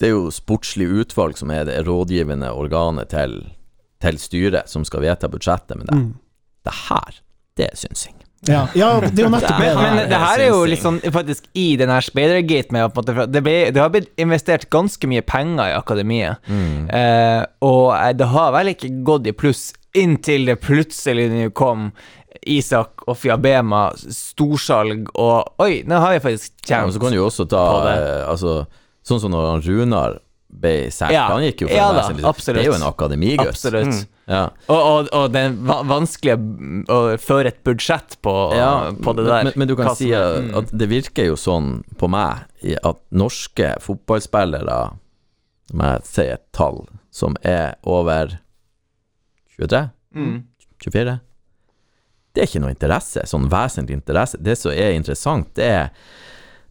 Det 0.00 0.08
er 0.08 0.14
jo 0.14 0.30
sportslig 0.32 0.86
utvalg 1.02 1.36
som 1.36 1.50
er 1.52 1.66
det 1.68 1.82
rådgivende 1.84 2.48
organet 2.56 3.10
til, 3.12 3.34
til 4.00 4.16
styret, 4.18 4.70
som 4.72 4.86
skal 4.88 5.02
vedta 5.04 5.28
budsjettet. 5.28 5.76
Men 5.76 5.86
det, 5.90 5.98
Mm. 5.98 6.14
det 6.64 6.72
her, 6.88 7.18
det 7.60 7.66
er 7.72 7.76
synsing. 7.76 8.14
Ja, 8.48 8.62
ja, 8.72 8.94
det 9.04 9.18
er 9.20 9.26
jo 9.26 9.32
nettopp 9.34 9.58
det. 9.66 9.74
Men, 9.76 9.98
det 10.08 10.16
her 10.22 10.40
er 10.40 10.48
jo 10.48 10.62
litt 10.64 10.80
sånn 10.80 10.96
faktisk 11.12 11.44
i 11.60 11.76
den 11.76 11.90
her 11.92 12.00
speidergate 12.00 12.72
med 12.72 12.86
at 12.86 12.96
måte 12.96 13.26
det, 13.28 13.42
ble, 13.44 13.56
det 13.76 13.82
har 13.82 13.90
blitt 13.92 14.08
investert 14.16 14.64
ganske 14.72 15.04
mye 15.12 15.20
penger 15.28 15.74
i 15.74 15.76
akademiet. 15.76 16.40
Eh, 16.48 17.42
og 17.68 17.90
eh, 17.98 18.14
det 18.16 18.30
har 18.32 18.54
vel 18.56 18.72
ikke 18.72 18.94
gått 19.04 19.28
i 19.28 19.36
pluss 19.36 19.66
inntil 19.92 20.46
det 20.48 20.56
plutselig 20.64 21.50
kom 21.52 21.90
Isak 22.46 23.04
og 23.08 23.18
Fiabema, 23.20 23.90
storsalg 23.96 25.10
og 25.14 25.60
Oi, 25.60 25.82
nå 25.88 25.98
har 26.00 26.16
jeg 26.16 26.22
faktisk 26.24 26.52
Ja, 26.70 26.80
tjent 26.82 26.94
så 26.96 27.02
kan 27.02 27.12
du 27.12 27.18
jo 27.18 27.26
også 27.28 27.46
ta 27.50 27.64
eh, 27.92 28.24
altså, 28.30 28.64
Sånn 29.06 29.20
som 29.22 29.32
når 29.34 29.64
Runar 29.66 30.18
ble 30.50 30.90
sært, 30.90 31.12
Ja. 31.14 31.28
han 31.30 31.44
gikk 31.44 31.62
jo 31.64 31.68
for 31.68 31.76
Ja 31.76 31.90
da, 31.94 32.08
Det 32.10 32.56
er 32.56 32.66
jo 32.66 32.74
en 32.74 32.82
akademigutt. 32.82 33.52
Absolutt. 33.52 33.86
Mm. 33.86 34.08
Ja. 34.30 34.42
Og, 34.68 34.80
og, 34.80 35.08
og 35.14 35.32
det 35.34 35.42
er 35.46 35.54
vanskelig 35.90 36.34
å 36.90 36.98
føre 37.22 37.52
et 37.52 37.60
budsjett 37.66 38.16
på, 38.22 38.34
Ja, 38.58 38.90
på 38.94 39.14
det 39.18 39.26
der. 39.28 39.46
Men, 39.46 39.52
men 39.62 39.70
du 39.70 39.76
kan 39.78 39.90
Kassen. 39.90 40.06
si 40.06 40.12
at, 40.14 40.42
mm. 40.42 40.50
at 40.58 40.74
det 40.82 40.90
virker 40.90 41.30
jo 41.30 41.38
sånn 41.38 41.70
på 41.98 42.10
meg 42.10 42.46
at 42.82 43.00
norske 43.14 43.72
fotballspillere 43.82 44.80
Må 45.74 45.94
jeg 45.94 46.06
si 46.10 46.28
et 46.34 46.44
tall 46.56 46.84
som 47.14 47.34
er 47.46 47.76
over 47.86 48.38
23? 49.58 49.88
mm. 50.14 50.38
24? 50.80 51.20
Det 52.34 52.42
er 52.42 52.46
ikke 52.50 52.62
noe 52.62 52.74
interesse, 52.74 53.22
sånn 53.26 53.48
vesentlig 53.50 53.96
interesse. 53.98 54.38
Det 54.38 54.54
som 54.58 54.70
er 54.72 54.92
interessant, 54.94 55.48
det 55.58 55.70
er 55.70 55.88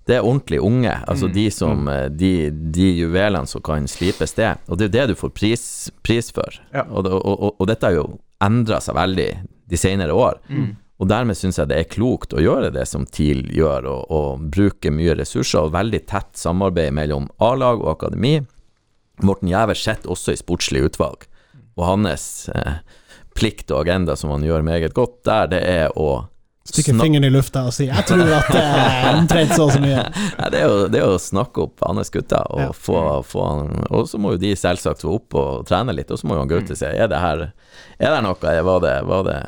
det 0.10 0.16
er 0.18 0.26
ordentlig 0.26 0.58
unge, 0.66 0.90
altså 1.06 1.28
Mm. 1.28 1.34
de 1.36 1.44
som 1.54 1.88
eh, 1.88 2.08
de, 2.10 2.50
de 2.74 2.88
juvelene 2.98 3.46
som 3.48 3.62
kan 3.62 3.86
slipes 3.88 4.32
det. 4.34 4.56
Og 4.68 4.78
det 4.80 4.88
er 4.88 4.90
jo 4.90 4.94
det 4.96 5.08
du 5.12 5.20
får 5.20 5.30
pris, 5.38 5.64
pris 6.02 6.32
for. 6.34 6.56
Ja. 6.74 6.88
Og, 6.90 7.06
og, 7.06 7.26
og, 7.30 7.52
og 7.60 7.68
dette 7.70 7.86
har 7.86 7.94
jo 7.94 8.06
endra 8.42 8.80
seg 8.82 8.96
veldig 8.98 9.28
de 9.70 9.78
senere 9.78 10.16
år. 10.18 10.40
Mm. 10.50 10.72
Og 11.00 11.08
dermed 11.12 11.38
syns 11.38 11.60
jeg 11.62 11.70
det 11.70 11.78
er 11.78 11.92
klokt 11.94 12.34
å 12.34 12.42
gjøre 12.42 12.72
det 12.74 12.88
som 12.90 13.06
TIL 13.06 13.44
gjør, 13.54 13.86
og, 13.86 14.10
og 14.10 14.48
bruke 14.50 14.90
mye 14.92 15.14
ressurser 15.20 15.68
og 15.68 15.76
veldig 15.78 16.02
tett 16.10 16.34
samarbeid 16.42 16.92
mellom 16.98 17.30
A-lag 17.38 17.78
og 17.84 17.92
akademi. 17.94 18.40
Morten 19.22 19.52
Gjæver 19.52 19.78
sitter 19.78 20.10
også 20.10 20.34
i 20.34 20.42
sportslig 20.42 20.82
utvalg, 20.90 21.28
og 21.78 21.86
hans 21.86 22.50
eh, 22.56 22.82
plikt 23.40 23.72
og 23.72 23.82
agenda 23.86 24.16
som 24.20 24.34
han 24.36 24.44
gjør 24.46 24.66
meget 24.68 24.94
godt 24.98 25.24
der, 25.28 25.48
det 25.56 25.64
er 25.68 25.96
å 25.98 26.26
Stikke 26.70 26.94
fingeren 27.00 27.24
i 27.26 27.30
lufta 27.34 27.64
og 27.66 27.74
si 27.74 27.88
'jeg 27.88 28.06
tror 28.06 28.28
at 28.36 28.50
det 28.54 28.62
er 28.62 29.16
omtrent 29.18 29.56
så 29.56 29.64
og 29.66 29.72
så 29.74 29.80
mye'. 29.82 30.04
Ja, 30.40 30.50
det, 30.54 30.60
er 30.60 30.68
jo, 30.68 30.88
det 30.88 31.00
er 31.00 31.06
jo 31.08 31.16
å 31.16 31.22
snakke 31.22 31.64
opp 31.64 31.82
hans 31.88 32.12
gutter, 32.14 32.44
og, 32.52 32.60
Ja. 32.60 32.68
få, 32.72 33.24
få 33.26 33.46
han, 33.48 33.86
og 33.90 34.06
så 34.12 34.20
må 34.22 34.36
jo 34.36 34.38
de 34.44 34.52
selvsagt 34.56 35.02
få 35.02 35.16
opp 35.16 35.34
og 35.40 35.66
trene 35.66 35.96
litt, 35.96 36.12
og 36.12 36.20
så 36.20 36.28
må 36.28 36.36
jo 36.38 36.44
han 36.44 36.52
Gaute 36.52 36.76
si 36.78 36.86
er 36.86 37.08
det 37.10 37.18
her 37.24 37.42
Er 38.00 38.14
det 38.14 38.22
noe, 38.24 38.38
var 38.64 38.80
det, 38.86 38.94
var 39.08 39.24
det, 39.24 39.40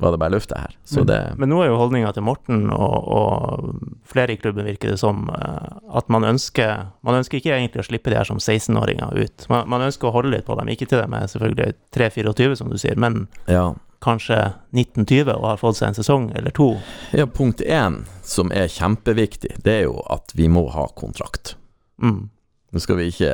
var 0.00 0.14
det 0.14 0.18
bare 0.22 0.32
luft, 0.32 0.48
det 0.48 0.58
her? 0.58 0.74
Så 0.84 1.04
det 1.06 1.18
Men 1.38 1.50
nå 1.52 1.60
er 1.62 1.68
jo 1.70 1.76
holdninga 1.80 2.12
til 2.16 2.24
Morten 2.24 2.70
og, 2.72 3.08
og 3.12 4.00
flere 4.08 4.32
i 4.34 4.38
klubben, 4.40 4.64
virker 4.66 4.90
det 4.94 4.98
som, 5.00 5.28
eh, 5.30 5.68
at 5.96 6.08
man 6.08 6.24
ønsker 6.24 6.86
Man 7.04 7.18
ønsker 7.20 7.38
ikke 7.38 7.52
egentlig 7.56 7.82
å 7.84 7.88
slippe 7.90 8.10
de 8.10 8.16
her 8.16 8.24
som 8.28 8.38
16-åringer 8.40 9.14
ut. 9.20 9.46
Man, 9.52 9.68
man 9.68 9.84
ønsker 9.86 10.08
å 10.08 10.14
holde 10.16 10.32
litt 10.34 10.46
på 10.48 10.56
dem. 10.58 10.68
Ikke 10.72 10.88
til 10.88 11.00
dem 11.02 11.14
er 11.14 11.28
selvfølgelig 11.30 11.74
3-24, 11.96 12.56
som 12.56 12.70
du 12.72 12.78
sier, 12.80 12.96
men 12.96 13.28
Ja. 13.48 13.74
kanskje 14.00 14.54
1920 14.72 15.34
og 15.36 15.44
har 15.44 15.56
fått 15.60 15.76
seg 15.76 15.88
en 15.90 15.94
sesong 16.00 16.30
eller 16.36 16.50
to. 16.56 16.70
ja, 17.12 17.26
punkt 17.26 17.60
én, 17.60 18.04
som 18.24 18.50
er 18.52 18.68
kjempeviktig, 18.72 19.62
det 19.62 19.72
er 19.80 19.82
jo 19.90 20.00
at 20.08 20.32
vi 20.34 20.48
må 20.48 20.70
ha 20.72 20.86
kontrakt. 20.96 21.54
Mm. 22.02 22.30
Nå 22.72 22.80
skal 22.80 22.96
vi 22.96 23.10
ikke 23.10 23.32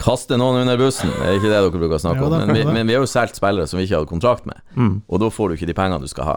kaste 0.00 0.36
noen 0.40 0.62
under 0.64 0.76
bussen, 0.80 1.10
det 1.10 1.24
er 1.28 1.38
ikke 1.38 1.48
det 1.50 1.56
dere 1.56 1.72
bruker 1.74 1.96
å 1.96 2.02
snakke 2.02 2.22
Ja, 2.22 2.28
om, 2.28 2.36
men 2.50 2.56
vi, 2.56 2.64
men 2.68 2.86
vi 2.90 2.94
har 2.96 3.04
jo 3.04 3.10
solgt 3.10 3.38
spillere 3.38 3.66
som 3.70 3.78
vi 3.80 3.86
ikke 3.88 4.00
hadde 4.00 4.10
kontrakt 4.12 4.46
med, 4.46 4.60
Mm. 4.76 5.02
og 5.08 5.20
da 5.22 5.30
får 5.32 5.48
du 5.48 5.54
ikke 5.56 5.68
de 5.70 5.76
pengene 5.78 6.00
du 6.02 6.08
skal 6.10 6.24
ha. 6.32 6.36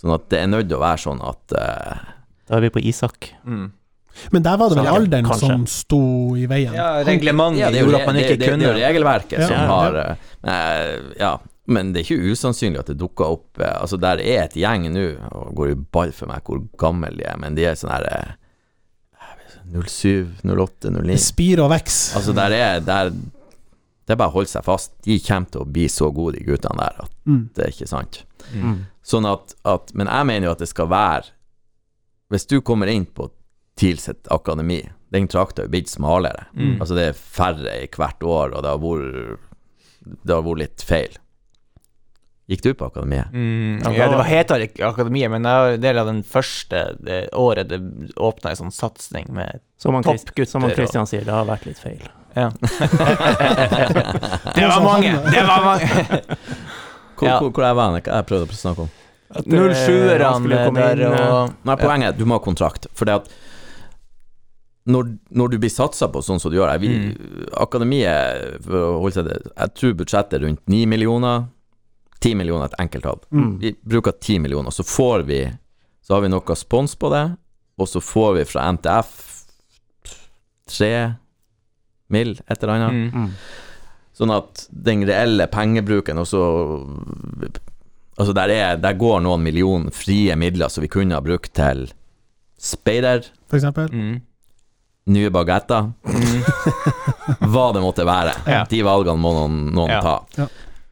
Sånn 0.00 0.14
at 0.14 0.28
det 0.32 0.38
er 0.40 0.48
nødt 0.48 0.68
til 0.68 0.78
å 0.78 0.80
være 0.82 1.02
sånn 1.02 1.20
at 1.22 1.54
uh... 1.56 2.00
Da 2.48 2.56
er 2.58 2.64
vi 2.66 2.70
på 2.74 2.80
Isak. 2.82 3.30
Mm. 3.44 3.68
Men 4.34 4.42
der 4.42 4.56
var 4.58 4.72
det 4.72 4.76
vel 4.80 4.88
ja, 4.88 4.94
alderen 4.98 5.24
Kanskje. 5.28 5.46
som 5.52 5.66
sto 5.70 6.00
i 6.36 6.46
veien. 6.50 6.74
Ja, 6.74 6.88
reglementet 7.06 7.60
Ja, 7.62 7.70
gjorde 7.84 8.00
at 8.00 8.08
man 8.10 8.16
ikke 8.18 8.32
det, 8.34 8.40
det, 8.42 8.48
kunne 8.50 8.64
det 8.64 8.70
er 8.70 8.74
jo 8.74 8.86
regelverket 8.88 9.38
Ja, 9.38 9.46
som 9.46 9.70
har 9.70 9.98
eh, 10.02 10.26
eh, 10.50 10.96
Ja, 11.20 11.30
men 11.70 11.92
det 11.94 12.02
er 12.02 12.08
ikke 12.08 12.32
usannsynlig 12.34 12.80
at 12.82 12.90
det 12.90 12.96
dukker 12.98 13.30
opp 13.36 13.60
uh, 13.62 13.76
Altså, 13.80 14.00
der 14.02 14.18
er 14.24 14.42
et 14.48 14.56
gjeng 14.58 14.88
nå, 14.92 15.04
og 15.30 15.54
går 15.60 15.72
i 15.72 15.78
ball 15.94 16.10
for 16.16 16.32
meg 16.32 16.42
hvor 16.44 16.58
gammel 16.82 17.20
de 17.20 17.28
er, 17.30 17.38
men 17.38 17.54
de 17.54 17.68
er 17.70 17.78
sånn 17.78 17.92
her 17.94 18.08
eh, 18.10 18.32
07, 19.70 20.28
08, 20.44 20.90
09 20.90 21.06
Det 21.12 21.20
spirer 21.22 21.62
og 21.64 21.70
vokser. 21.70 22.16
Altså, 22.18 22.32
der 22.34 22.50
er 22.56 22.80
der, 22.80 23.10
Det 23.10 24.14
er 24.14 24.18
bare 24.18 24.32
å 24.32 24.34
holde 24.40 24.50
seg 24.50 24.64
fast. 24.66 24.92
De 25.06 25.18
kommer 25.22 25.50
til 25.54 25.60
å 25.62 25.68
bli 25.70 25.84
så 25.88 26.08
gode, 26.14 26.38
de 26.38 26.44
guttene 26.48 26.78
der, 26.80 26.96
at 27.04 27.10
Mm. 27.26 27.48
det 27.54 27.64
er 27.64 27.70
ikke 27.70 27.86
sant. 27.88 28.24
Mm. 28.54 28.86
Sånn 29.04 29.26
at, 29.30 29.54
at 29.64 29.92
Men 29.94 30.06
jeg 30.08 30.26
mener 30.26 30.46
jo 30.48 30.52
at 30.52 30.58
det 30.58 30.68
skal 30.68 30.88
være 30.88 31.24
Hvis 32.32 32.46
du 32.48 32.60
kommer 32.60 32.86
inn 32.88 33.04
på 33.06 33.30
Tilsett 33.76 34.26
akademi, 34.30 34.82
den 35.12 35.26
trakta 35.28 35.62
er 35.62 35.66
jo 35.66 35.70
blitt 35.70 35.88
smalere. 35.88 36.46
Mm. 36.54 36.80
Altså 36.80 36.94
det 36.94 37.04
er 37.08 37.12
færre 37.16 37.76
i 37.84 37.86
hvert 37.88 38.20
år, 38.22 38.52
og 38.54 38.62
det 38.62 38.70
har 38.70 38.78
vært 38.78 39.38
Det 40.26 40.34
har 40.34 40.42
vært 40.42 40.58
litt 40.58 40.82
feil. 40.82 41.16
Gikk 42.50 42.62
du 42.64 42.70
på 42.74 42.88
akademiet? 42.90 43.30
Mm, 43.32 43.82
Ja, 43.94 44.08
det 44.10 44.16
var 44.18 44.26
heter 44.26 44.64
Akademiet, 44.82 45.30
men 45.30 45.44
jeg 45.46 45.54
var 45.62 45.76
del 45.84 45.98
av 46.02 46.06
den 46.10 46.22
første 46.26 46.80
det 46.98 47.18
året 47.38 47.68
det 47.70 47.78
åpna 48.18 48.50
en 48.50 48.58
sånn 48.64 48.74
satsing 48.74 49.30
med 49.36 49.60
Toppgutter 49.80 50.50
som 50.50 50.62
han 50.66 50.72
og- 50.72 50.76
Christian 50.76 51.06
sier, 51.06 51.22
det 51.24 51.30
har 51.32 51.46
vært 51.46 51.66
litt 51.68 51.78
feil. 51.78 52.02
Ja. 52.34 52.50
det 54.54 54.66
var 54.66 54.82
mange! 54.82 55.12
Det 55.30 55.44
var 55.46 55.64
mange! 55.64 55.88
Hvor, 57.20 57.28
Ja. 57.28 57.38
hvor, 57.38 57.50
hvor 57.52 57.64
er 57.68 57.74
vennen? 57.76 58.00
Hva 58.00 58.16
jeg 58.16 58.26
prøvde 58.30 58.48
å 58.48 58.56
snakke 58.56 58.80
om? 58.86 58.90
At 59.30 59.44
det 59.44 59.58
er 59.60 59.74
07-erne 59.76 60.64
komme 60.64 60.80
der 60.80 61.02
inn, 61.04 61.12
eh, 61.12 61.32
og 61.34 61.50
Nei, 61.68 61.76
poenget 61.76 62.08
er 62.08 62.18
du 62.18 62.24
må 62.24 62.38
ha 62.38 62.42
kontrakt. 62.42 62.86
For 62.96 63.04
det 63.04 63.18
at 63.20 63.28
når, 64.88 65.10
når 65.36 65.52
du 65.52 65.58
blir 65.60 65.70
satsa 65.70 66.08
på 66.08 66.22
sånn 66.24 66.40
som 66.40 66.50
du 66.50 66.56
gjør 66.56 66.72
her 66.72 66.80
mm. 66.80 67.50
Akademiet, 67.60 68.56
for 68.64 68.78
å 68.80 68.94
holde 69.04 69.12
seg 69.18 69.28
det 69.28 69.36
Jeg 69.52 69.74
tror 69.76 69.98
budsjettet 70.00 70.38
er 70.38 70.46
rundt 70.46 70.62
9 70.72 70.86
millioner. 70.88 71.44
10 72.20 72.34
millioner 72.36 72.68
et 72.68 72.78
enkelttall. 72.82 73.20
Mm. 73.32 73.52
Vi 73.62 73.72
bruker 73.82 74.12
10 74.20 74.38
millioner, 74.44 74.70
så 74.70 74.84
får 74.84 75.22
vi 75.28 75.40
Så 76.04 76.14
har 76.16 76.24
vi 76.24 76.28
noe 76.32 76.54
spons 76.58 76.96
på 76.98 77.10
det, 77.12 77.36
og 77.78 77.86
så 77.88 78.00
får 78.02 78.32
vi 78.40 78.44
fra 78.48 78.64
NTF 78.72 79.10
3 80.70 80.88
mill., 82.10 82.32
et 82.50 82.62
eller 82.62 82.72
annet. 82.74 83.14
Mm. 83.14 83.26
Mm. 83.26 83.30
Sånn 84.16 84.32
at 84.34 84.64
den 84.70 85.04
reelle 85.08 85.46
pengebruken 85.52 86.18
også 86.18 86.40
Altså, 88.20 88.34
der, 88.36 88.50
er, 88.52 88.74
der 88.76 88.98
går 89.00 89.22
noen 89.24 89.40
millioner 89.46 89.94
frie 89.96 90.34
midler 90.36 90.68
som 90.68 90.82
vi 90.84 90.90
kunne 90.92 91.14
ha 91.16 91.22
brukt 91.24 91.54
til 91.56 91.86
speider, 92.60 93.22
For 93.48 93.56
eksempel. 93.56 93.86
Mm. 93.94 94.18
nye 95.14 95.30
bagetter, 95.32 95.86
hva 97.54 97.70
det 97.72 97.80
måtte 97.80 98.04
være. 98.04 98.34
Ja. 98.44 98.64
De 98.68 98.82
valgene 98.84 99.16
må 99.22 99.32
noen, 99.38 99.56
noen 99.72 99.94
Ja. 99.94 100.02
ta. 100.04 100.18
Ja. 100.36 100.48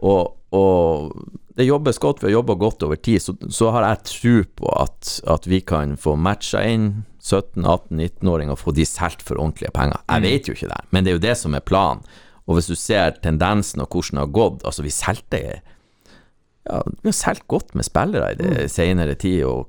Og, 0.09 0.38
og 0.53 1.13
det 1.59 1.67
jobbes 1.67 1.99
godt, 1.99 2.21
vi 2.23 2.29
har 2.31 2.39
jobba 2.39 2.55
godt 2.55 2.83
over 2.87 2.95
tid, 3.03 3.19
så, 3.21 3.35
så 3.51 3.71
har 3.75 3.83
jeg 3.89 4.05
tro 4.07 4.35
på 4.63 4.69
at, 4.81 5.21
at 5.27 5.47
vi 5.51 5.59
kan 5.67 5.97
få 5.99 6.15
matcha 6.17 6.63
inn 6.71 7.05
17-18-19-åringer 7.21 8.55
og 8.55 8.61
få 8.63 8.73
de 8.77 8.87
solgt 8.87 9.25
for 9.27 9.41
ordentlige 9.43 9.73
penger. 9.75 9.99
Jeg 10.09 10.21
Mm. 10.23 10.29
vet 10.29 10.49
jo 10.49 10.55
ikke 10.55 10.69
det, 10.71 10.81
men 10.91 11.05
det 11.05 11.11
er 11.11 11.17
jo 11.19 11.27
det 11.27 11.37
som 11.37 11.55
er 11.55 11.61
planen. 11.67 12.03
Og 12.47 12.55
hvis 12.57 12.67
du 12.71 12.75
ser 12.79 13.11
tendensen 13.23 13.81
og 13.83 13.89
hvordan 13.93 14.17
det 14.17 14.25
har 14.25 14.33
gått 14.33 14.63
Altså, 14.65 14.83
vi 14.83 14.89
solgte 14.91 15.41
ja, 15.43 16.79
Vi 17.03 17.09
har 17.11 17.13
solgt 17.13 17.47
godt 17.49 17.75
med 17.75 17.85
spillere 17.85 18.33
i 18.33 18.37
det 18.37 18.55
Mm. 18.63 18.69
senere 18.69 19.15
tid, 19.15 19.45
og 19.45 19.69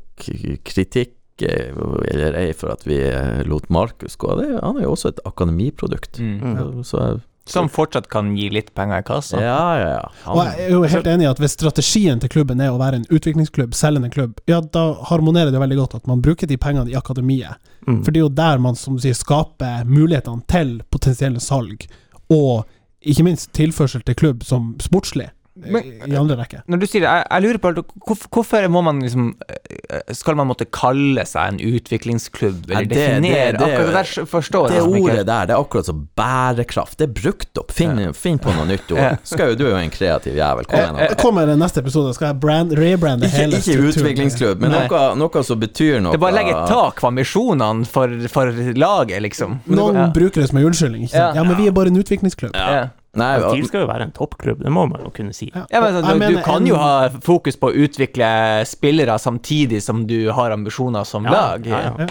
kritikk 0.64 1.16
eh, 1.42 1.72
eller 2.12 2.36
ei 2.36 2.54
for 2.54 2.70
at 2.72 2.86
vi 2.88 2.98
eh, 3.02 3.44
lot 3.48 3.70
Markus 3.70 4.16
gå. 4.16 4.36
Det, 4.40 4.60
han 4.64 4.78
er 4.78 4.84
jo 4.84 4.92
også 4.92 5.10
et 5.14 5.20
akademiprodukt. 5.26 6.20
Mm. 6.20 6.40
Mm. 6.56 6.84
Så, 6.84 7.20
Som 7.52 7.70
fortsatt 7.74 8.10
kan 8.12 8.32
gi 8.38 8.50
litt 8.54 8.74
penger 8.78 9.02
i 9.02 9.06
kassa. 9.08 9.42
ja, 9.42 9.62
ja, 9.80 9.90
ja. 9.96 10.04
Og 10.34 10.42
jeg 10.44 10.66
er 10.66 10.74
jo 10.74 10.82
helt 10.94 11.10
enig 11.14 11.26
i 11.26 11.30
at 11.30 11.42
hvis 11.42 11.56
strategien 11.58 12.22
til 12.22 12.32
klubben 12.34 12.62
er 12.62 12.74
å 12.74 12.80
være 12.82 13.02
en 13.02 13.08
utviklingsklubb, 13.10 13.74
selgende 13.78 14.12
klubb, 14.14 14.38
ja, 14.50 14.62
da 14.62 14.86
harmonerer 15.10 15.54
det 15.54 15.62
veldig 15.62 15.80
godt 15.82 15.98
at 16.02 16.10
man 16.10 16.22
bruker 16.26 16.50
de 16.50 16.60
pengene 16.62 16.92
i 16.92 16.98
akademiet. 17.00 17.58
Mm. 17.88 18.04
For 18.04 18.12
det 18.12 18.22
er 18.22 18.28
jo 18.28 18.36
der 18.42 18.62
man, 18.62 18.78
som 18.78 18.98
du 18.98 19.04
sier, 19.04 19.18
skaper 19.18 19.88
mulighetene 19.90 20.46
til 20.52 20.78
potensielle 20.94 21.42
salg, 21.44 21.88
og 22.30 22.68
ikke 23.00 23.26
minst 23.26 23.52
tilførsel 23.56 24.04
til 24.06 24.18
klubb 24.20 24.44
som 24.48 24.74
sportslig, 24.84 25.30
Men- 25.66 26.12
i 26.12 26.16
andre 26.16 26.36
rekke. 26.40 26.62
Når 26.68 26.80
du 26.80 26.86
sier 26.88 27.02
det, 27.02 27.10
jeg, 27.10 27.26
jeg 27.32 27.42
lurer 27.44 27.58
på 27.60 27.84
hvorfor, 28.08 28.28
hvorfor 28.32 28.68
må 28.72 28.82
man 28.84 29.00
liksom 29.02 29.34
eh, 29.50 30.00
Skal 30.14 30.36
man 30.36 30.48
måtte 30.48 30.66
kalle 30.72 31.26
seg 31.26 31.54
en 31.54 31.60
utviklingsklubb, 31.60 32.70
eller 32.70 32.82
Ja, 32.82 32.88
det- 32.88 32.96
definere 32.96 33.52
det- 33.52 33.60
det- 33.60 33.68
Akkurat 33.68 33.94
det 33.94 34.16
der 34.16 34.26
forstår 34.26 34.68
Det 34.70 34.76
liksom 34.78 34.96
ikke. 34.96 35.04
ordet 35.12 35.26
der, 35.26 35.46
det 35.46 35.56
er 35.56 35.60
akkurat 35.60 35.86
som 35.86 36.08
bærekraft. 36.16 36.98
Det 36.98 37.10
er 37.10 37.14
brukt 37.22 37.58
opp. 37.58 37.72
Finn, 37.72 38.14
finn 38.14 38.40
på 38.40 38.54
noe 38.56 38.66
nytt 38.66 38.92
ord. 38.92 38.98
Ja. 39.00 39.16
Skal 39.24 39.50
jo, 39.50 39.56
du 39.56 39.66
er 39.68 39.70
jo 39.72 39.76
en 39.78 39.90
kreativ 39.90 40.34
jævel. 40.36 40.66
Kom 40.66 40.80
igjen. 40.80 41.00
Eh. 41.00 41.08
Det 41.10 41.18
kommer 41.18 41.46
neste 41.58 41.78
episode, 41.84 42.14
skal 42.14 42.28
jeg 42.34 42.40
brand, 42.40 42.72
rebrande 42.72 43.28
hele 43.28 43.40
hele 43.40 43.58
ikke 43.58 43.74
strukturen. 43.74 43.94
utviklingsklubb, 43.94 44.60
men 44.62 44.72
noe, 44.72 45.16
noe 45.16 45.44
som 45.44 45.60
betyr 45.60 46.00
noe. 46.02 46.12
Det 46.12 46.20
er 46.22 46.26
bare 46.26 46.34
å 46.34 46.40
legge 46.40 46.56
et 46.56 46.68
tak 46.70 47.02
på 47.02 47.08
ambisjonene 47.10 47.86
for, 47.88 48.08
for 48.30 48.52
laget, 48.76 49.22
liksom. 49.22 49.60
Noen 49.68 49.96
Ja. 49.96 50.08
bruker 50.10 50.42
det 50.42 50.50
som 50.50 50.58
en 50.58 50.66
unnskyldning. 50.66 51.04
Ikke 51.04 51.12
sant? 51.12 51.36
Ja. 51.36 51.42
Ja, 51.42 51.44
men 51.44 51.58
vi 51.58 51.68
er 51.68 51.72
bare 51.72 51.88
en 51.88 51.98
utviklingsklubb. 51.98 52.52
Ja. 52.56 52.90
Nei, 53.18 53.40
TIL 53.42 53.66
skal 53.68 53.82
jo 53.82 53.88
være 53.90 54.06
en 54.06 54.12
toppklubb, 54.14 54.60
det 54.62 54.70
må 54.70 54.84
man 54.86 55.02
jo 55.02 55.10
kunne 55.16 55.34
si. 55.34 55.48
Ja. 55.56 55.64
Men, 55.72 55.96
altså, 55.98 56.14
du, 56.20 56.26
du 56.36 56.42
kan 56.46 56.68
jo 56.70 56.76
ha 56.78 57.08
fokus 57.26 57.58
på 57.58 57.72
å 57.72 57.74
utvikle 57.86 58.28
spillere 58.70 59.16
samtidig 59.20 59.80
som 59.84 60.04
du 60.08 60.28
har 60.38 60.54
ambisjoner 60.54 61.08
som 61.10 61.26
Ja, 61.26 61.32
lag. 61.34 61.66
ja, 61.66 61.80
ja. 62.06 62.08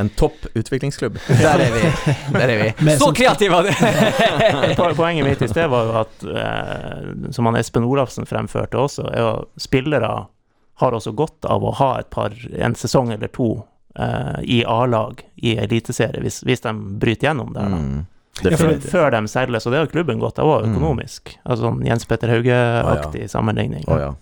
en 0.00 0.08
topp 0.16 0.46
utviklingsklubb. 0.54 1.18
Der 1.28 1.60
er 1.66 1.74
vi. 1.76 2.14
Der 2.32 2.48
er 2.54 2.62
vi. 2.80 2.96
Så 2.96 3.10
kreative! 3.16 3.60
Poenget 4.96 5.24
mitt 5.28 5.42
i 5.44 5.48
sted 5.52 5.68
var 5.72 5.84
jo 5.90 5.94
at, 6.00 6.24
eh, 6.32 7.30
som 7.36 7.46
han 7.50 7.56
Espen 7.60 7.84
Olafsen 7.84 8.26
fremførte 8.28 8.80
også, 8.80 9.06
er 9.12 9.20
jo 9.20 9.30
spillere 9.60 10.14
har 10.76 10.92
også 10.92 11.12
godt 11.16 11.44
av 11.48 11.64
å 11.64 11.70
ha 11.78 11.92
et 12.00 12.10
par, 12.12 12.32
en 12.52 12.74
sesong 12.76 13.12
eller 13.14 13.28
to 13.32 13.50
eh, 13.98 14.40
i 14.44 14.58
A-lag 14.68 15.22
i 15.36 15.54
eliteserie, 15.60 16.20
hvis, 16.24 16.42
hvis 16.44 16.60
de 16.66 16.72
bryter 17.00 17.30
gjennom 17.30 17.52
der. 17.56 17.70
da. 17.72 17.80
Mm. 17.80 18.04
Ja, 18.44 18.56
for- 18.56 18.80
Før 18.90 19.10
de 19.10 19.22
selger, 19.28 19.60
så 19.60 19.70
det 19.70 19.78
har 19.78 19.86
klubben 19.86 20.18
godt 20.20 20.38
av 20.38 20.46
òg, 20.46 20.64
Mm. 20.66 20.74
økonomisk. 20.76 21.36
Altså 21.46 21.62
sånn 21.70 21.84
Jens 21.86 22.04
Petter 22.04 22.28
Hauge-aktig 22.28 23.30
sammenligning. 23.30 23.84
Ah, 23.88 23.98
ja. 23.98 24.14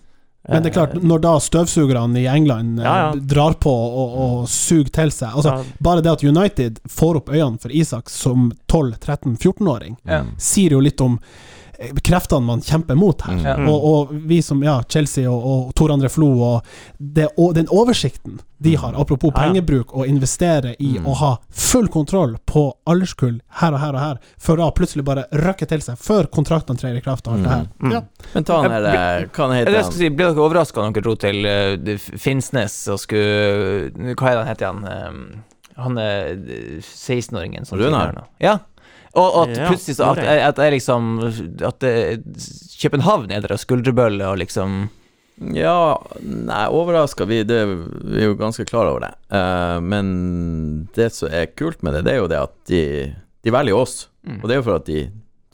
Men 0.47 0.61
det 0.61 0.69
er 0.75 0.85
klart, 0.85 0.93
når 1.01 1.21
da 1.21 1.39
støvsugerne 1.39 2.17
i 2.21 2.27
England 2.27 2.79
eh, 2.79 2.83
Ja, 2.85 2.95
ja. 3.11 3.11
drar 3.19 3.53
på 3.55 3.71
og, 3.73 4.17
og 4.41 4.47
suger 4.47 4.91
til 4.91 5.09
seg 5.09 5.33
Altså, 5.33 5.57
Ja. 5.57 5.63
bare 5.81 6.01
det 6.03 6.11
at 6.11 6.23
United 6.23 6.79
får 6.87 7.15
opp 7.17 7.29
øynene 7.29 7.59
for 7.59 7.69
Isak 7.73 8.09
som 8.09 8.51
12-13-14-åring, 8.67 9.97
Mm. 10.05 10.27
sier 10.37 10.71
jo 10.71 10.79
litt 10.79 11.01
om 11.01 11.19
kreftene 12.03 12.45
man 12.45 12.61
kjemper 12.61 12.95
mot 12.99 13.21
her. 13.27 13.33
Mm. 13.39 13.63
Mm. 13.65 13.69
Og, 13.71 13.85
og 13.91 14.13
vi 14.29 14.41
som 14.41 14.63
ja, 14.63 14.79
Chelsea 14.89 15.29
og, 15.31 15.45
og 15.45 15.73
Tor 15.75 15.93
André 15.95 16.09
Flo 16.13 16.29
og, 16.41 16.75
det, 16.97 17.27
og 17.37 17.53
den 17.57 17.67
oversikten 17.71 18.39
de 18.65 18.75
har, 18.79 18.93
apropos 18.95 19.33
Ja, 19.35 19.41
pengebruk, 19.43 19.91
og 19.93 20.07
investere 20.07 20.75
i 20.79 20.93
Mm. 20.95 21.07
å 21.11 21.13
ha 21.19 21.31
full 21.51 21.87
kontroll 21.91 22.37
på 22.47 22.61
alderskull 22.87 23.41
her 23.59 23.73
og 23.75 23.79
her 23.81 23.93
og 23.93 23.99
her, 23.99 24.19
for 24.39 24.55
da 24.57 24.69
plutselig 24.71 25.03
bare 25.05 25.25
røkke 25.35 25.67
til 25.67 25.81
seg 25.83 25.97
før 25.99 26.29
kontraktene 26.31 26.79
trer 26.79 26.95
i 26.95 27.01
kraft 27.03 27.27
og 27.27 27.33
alt 27.35 27.43
det 27.43 27.51
her. 27.51 27.65
Mm. 27.83 27.91
Ja. 27.91 28.01
Men 28.33 28.47
ta 28.47 28.61
han 28.61 28.71
her 28.71 28.87
eh, 28.93 29.25
Hva 29.27 29.49
han 29.49 29.57
heter 29.59 29.75
han? 29.81 29.91
si, 29.91 30.09
Ble 30.09 30.29
dere 30.31 30.45
overraska 30.45 30.81
når 30.85 30.95
dere 30.95 31.05
dro 31.09 31.15
til 31.19 31.45
uh, 31.45 32.15
Finnsnes 32.21 32.77
og 32.93 33.01
skulle 33.03 34.13
Hva 34.15 34.31
er 34.31 34.37
det 34.37 34.39
han 34.39 34.49
heter 34.53 34.71
han? 34.71 34.87
Um, 34.87 35.43
han 35.75 35.97
er 35.99 36.31
eh, 36.39 36.79
16-åringen 36.79 37.67
som 37.67 37.77
Runar? 37.77 37.89
sitter 37.91 38.05
her 38.05 38.15
nå. 38.21 38.25
Ja. 38.39 38.55
Og 39.15 39.35
at 39.49 39.57
Ja, 39.57 39.67
plutselig 39.69 39.95
så 39.97 40.11
at, 40.11 40.19
at 40.19 40.55
det 40.59 40.65
er 40.65 40.71
liksom 40.75 41.05
At 41.63 41.79
det, 41.79 41.93
København 42.81 43.31
er 43.31 43.41
der 43.45 43.53
og 43.55 43.59
skulderbølle 43.61 44.27
og 44.27 44.37
liksom 44.41 44.89
Ja, 45.55 45.97
nei, 46.23 46.61
overraska 46.71 47.25
vi, 47.27 47.41
det, 47.43 47.59
vi 48.07 48.21
er 48.21 48.29
jo 48.29 48.35
ganske 48.39 48.63
klar 48.69 48.87
over 48.87 49.01
det. 49.03 49.09
Uh, 49.35 49.81
men 49.83 50.87
det 50.95 51.09
som 51.11 51.27
er 51.27 51.49
kult 51.59 51.83
med 51.83 51.97
det, 51.97 52.05
det 52.07 52.13
er 52.13 52.21
jo 52.21 52.29
det 52.31 52.37
at 52.39 52.53
de, 52.71 52.79
de 53.43 53.51
velger 53.51 53.75
oss. 53.75 54.05
Mm. 54.23 54.37
Og 54.39 54.47
det 54.47 54.55
er 54.55 54.61
jo 54.61 54.65
for 54.69 54.79
at 54.79 54.87
de 54.87 55.01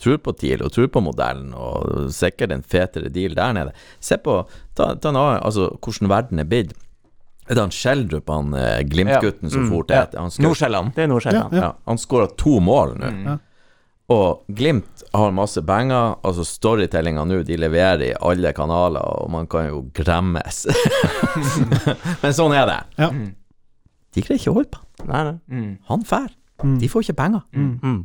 tror 0.01 0.19
på 0.21 0.35
TIL 0.37 0.61
og 0.61 0.69
tror 0.75 0.85
på 0.93 1.01
modellen, 1.01 1.49
og 1.57 2.11
sikkert 2.13 2.53
en 2.53 2.61
fetere 2.61 3.09
deal 3.09 3.33
der 3.37 3.57
nede. 3.57 3.73
Se 4.01 4.19
på 4.21 4.43
ta, 4.77 4.91
ta 5.01 5.09
en 5.09 5.17
annen, 5.17 5.41
altså 5.49 5.71
hvordan 5.81 6.13
verden 6.13 6.45
er 6.45 6.49
blitt. 6.53 6.77
Er 7.49 7.57
det 7.57 7.63
han 7.65 7.73
Schjelderup, 7.73 8.29
han 8.29 8.53
eh, 8.53 8.83
Glimt-gutten 8.85 9.49
som 9.49 9.65
Mm. 9.65 9.69
for 9.73 9.83
til 9.89 9.97
Ja. 9.97 10.27
Nordsjælland. 10.45 10.93
Det 10.95 11.03
er 11.03 11.07
Nordsjælland. 11.09 11.53
Ja, 11.57 11.61
ja, 11.65 11.71
Han 11.89 11.97
skåra 11.97 12.29
to 12.37 12.59
mål 12.61 12.99
nå. 13.01 13.09
Mm. 13.09 13.39
Og 14.11 14.41
Glimt 14.57 15.03
har 15.13 15.31
masse 15.35 15.61
penger, 15.67 16.15
altså 16.25 16.43
storytellinga 16.47 17.23
nå, 17.27 17.41
de 17.47 17.57
leverer 17.59 18.03
i 18.09 18.13
alle 18.27 18.51
kanaler, 18.57 19.03
og 19.21 19.29
man 19.33 19.47
kan 19.51 19.67
jo 19.69 19.81
gremmes. 19.95 20.63
Men 22.23 22.35
sånn 22.35 22.55
er 22.57 22.65
det. 22.69 22.79
Ja. 23.01 23.09
De 24.11 24.23
greier 24.25 24.39
ikke 24.41 24.51
å 24.51 24.57
holde 24.59 24.71
på 24.75 24.81
Nei, 25.07 25.21
nei. 25.25 25.35
Mm. 25.49 25.69
Han 25.89 26.01
fær. 26.05 26.29
Mm. 26.61 26.75
De 26.81 26.89
får 26.91 27.05
ikke 27.07 27.17
penger. 27.21 27.43
Mm. 27.57 27.69
Mm. 27.81 28.01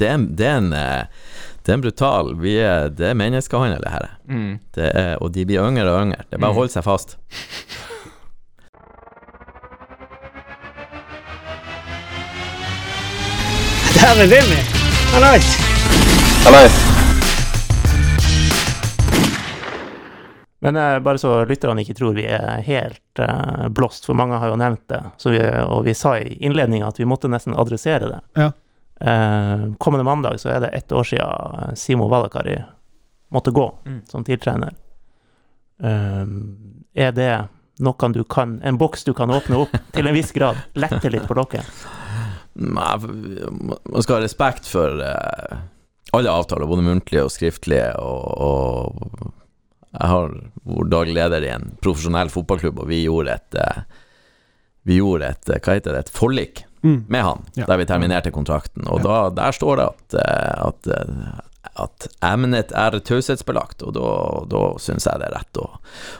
Det 0.00 0.08
er, 0.08 0.20
det 0.38 0.46
er 0.48 0.58
en 0.60 0.68
Det 0.70 1.72
er 1.72 1.74
en 1.76 1.82
brutal 1.84 2.30
vi 2.40 2.54
er, 2.64 2.86
Det 2.96 3.08
er 3.10 3.16
menneskehandel, 3.18 3.82
det 3.84 3.90
her. 3.92 4.06
Mm. 4.30 4.52
Det 4.76 4.86
er, 4.96 5.10
og 5.20 5.32
de 5.34 5.44
blir 5.48 5.64
yngre 5.66 5.88
og 5.90 6.04
yngre. 6.06 6.22
Det 6.30 6.38
er 6.38 6.44
bare 6.44 6.52
å 6.52 6.54
Mm. 6.54 6.60
holde 6.62 6.72
seg 6.76 6.86
fast. 6.86 7.16
Dæven, 13.94 14.30
Remi! 14.30 14.60
Hallais! 15.12 15.58
Men 20.58 20.76
uh, 20.76 20.98
bare 21.02 21.18
så 21.18 21.44
lytterne 21.44 21.80
ikke 21.82 21.94
tror 21.98 22.14
vi 22.14 22.26
er 22.28 22.60
helt 22.66 23.18
uh, 23.22 23.68
blåst, 23.72 24.04
for 24.06 24.14
mange 24.18 24.38
har 24.38 24.52
jo 24.52 24.58
nevnt 24.60 24.84
det, 24.92 25.00
så 25.18 25.32
vi, 25.32 25.40
og 25.64 25.84
vi 25.86 25.94
sa 25.96 26.18
i 26.20 26.36
innledninga 26.44 26.90
at 26.90 27.00
vi 27.00 27.08
måtte 27.08 27.30
nesten 27.32 27.56
adressere 27.58 28.10
det. 28.12 28.20
Ja. 28.38 28.50
Uh, 29.00 29.70
kommende 29.80 30.04
mandag 30.04 30.36
så 30.42 30.52
er 30.52 30.60
det 30.66 30.74
ett 30.76 30.92
år 30.92 31.08
siden 31.08 31.76
Simo 31.80 32.08
Valakari 32.12 32.58
måtte 33.32 33.50
gå 33.54 33.66
Mm. 33.86 34.00
som 34.10 34.24
TIL-trener. 34.24 34.74
Er 35.80 37.12
det 37.16 37.30
noe 37.80 38.08
du 38.12 38.24
kan, 38.24 38.60
en 38.62 38.76
boks 38.78 39.04
du 39.04 39.14
kan 39.14 39.30
åpne 39.30 39.56
opp 39.62 39.76
til 39.94 40.06
en 40.06 40.14
viss 40.14 40.32
grad? 40.32 40.58
Lette 40.74 41.08
litt 41.08 41.24
for 41.30 41.38
dere? 41.40 41.62
Man 42.60 44.02
skal 44.04 44.18
ha 44.18 44.22
respekt 44.24 44.68
for 44.68 45.00
eh, 45.04 45.58
alle 46.16 46.32
avtaler, 46.32 46.68
både 46.70 46.84
muntlige 46.86 47.24
og 47.26 47.32
skriftlige, 47.34 47.92
og, 48.02 48.24
og 48.40 49.34
jeg 49.90 50.08
har 50.12 50.32
vært 50.70 50.90
daglig 50.92 51.14
leder 51.18 51.46
i 51.46 51.52
en 51.54 51.70
profesjonell 51.82 52.30
fotballklubb, 52.30 52.82
og 52.84 52.90
vi 52.90 53.02
gjorde 53.06 53.36
et 53.38 53.58
eh, 53.62 53.80
Vi 54.88 54.96
gjorde 54.96 55.28
et, 55.34 55.48
eh, 55.52 55.60
hva 55.60 55.74
heter 55.76 55.92
det, 55.96 56.06
et 56.06 56.16
forlik 56.16 56.64
Mm. 56.82 57.02
med 57.12 57.20
han, 57.22 57.42
Ja. 57.60 57.66
der 57.68 57.76
vi 57.76 57.84
terminerte 57.84 58.30
kontrakten, 58.32 58.86
og 58.88 59.02
da, 59.04 59.28
der 59.28 59.52
står 59.52 59.76
det 59.76 59.84
at, 59.84 60.14
at, 60.64 60.86
at 61.76 62.06
emnet 62.24 62.72
er 62.72 62.96
taushetsbelagt, 63.04 63.82
og 63.84 63.92
da, 63.98 64.06
da 64.48 64.62
syns 64.80 65.04
jeg 65.04 65.20
det 65.20 65.26
er 65.28 65.34
rett 65.36 65.60
å, 65.60 65.66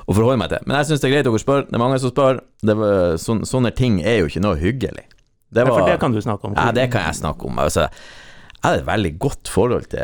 å 0.05 0.13
forholde 0.19 0.37
meg 0.43 0.51
til. 0.53 0.61
Men 0.69 0.77
jeg 0.77 0.91
syns 0.91 1.01
det 1.01 1.09
er 1.09 1.15
greit 1.15 1.25
dere 1.31 1.41
spør, 1.41 1.65
det 1.65 1.79
er 1.79 1.81
mange 1.81 1.97
som 2.03 2.13
spør. 2.13 2.43
Det 2.61 2.77
var, 2.77 3.17
sån, 3.25 3.41
sånne 3.49 3.73
ting 3.73 4.03
er 4.05 4.19
jo 4.21 4.29
ikke 4.29 4.43
noe 4.45 4.61
hyggelig. 4.61 5.07
Det 5.53 5.65
Ja, 5.67 5.67
for 5.75 5.87
det 5.87 5.99
kan 6.01 6.13
du 6.13 6.21
snakke 6.23 6.45
om. 6.47 6.55
ja, 6.57 6.71
det 6.73 6.91
kan 6.93 7.03
jeg 7.09 7.15
snakke 7.21 7.47
om. 7.49 7.59
Altså, 7.59 7.89
jeg 8.61 8.63
hadde 8.63 8.79
et 8.83 8.87
veldig 8.87 9.11
godt 9.19 9.49
forhold 9.49 9.87
til, 9.89 9.99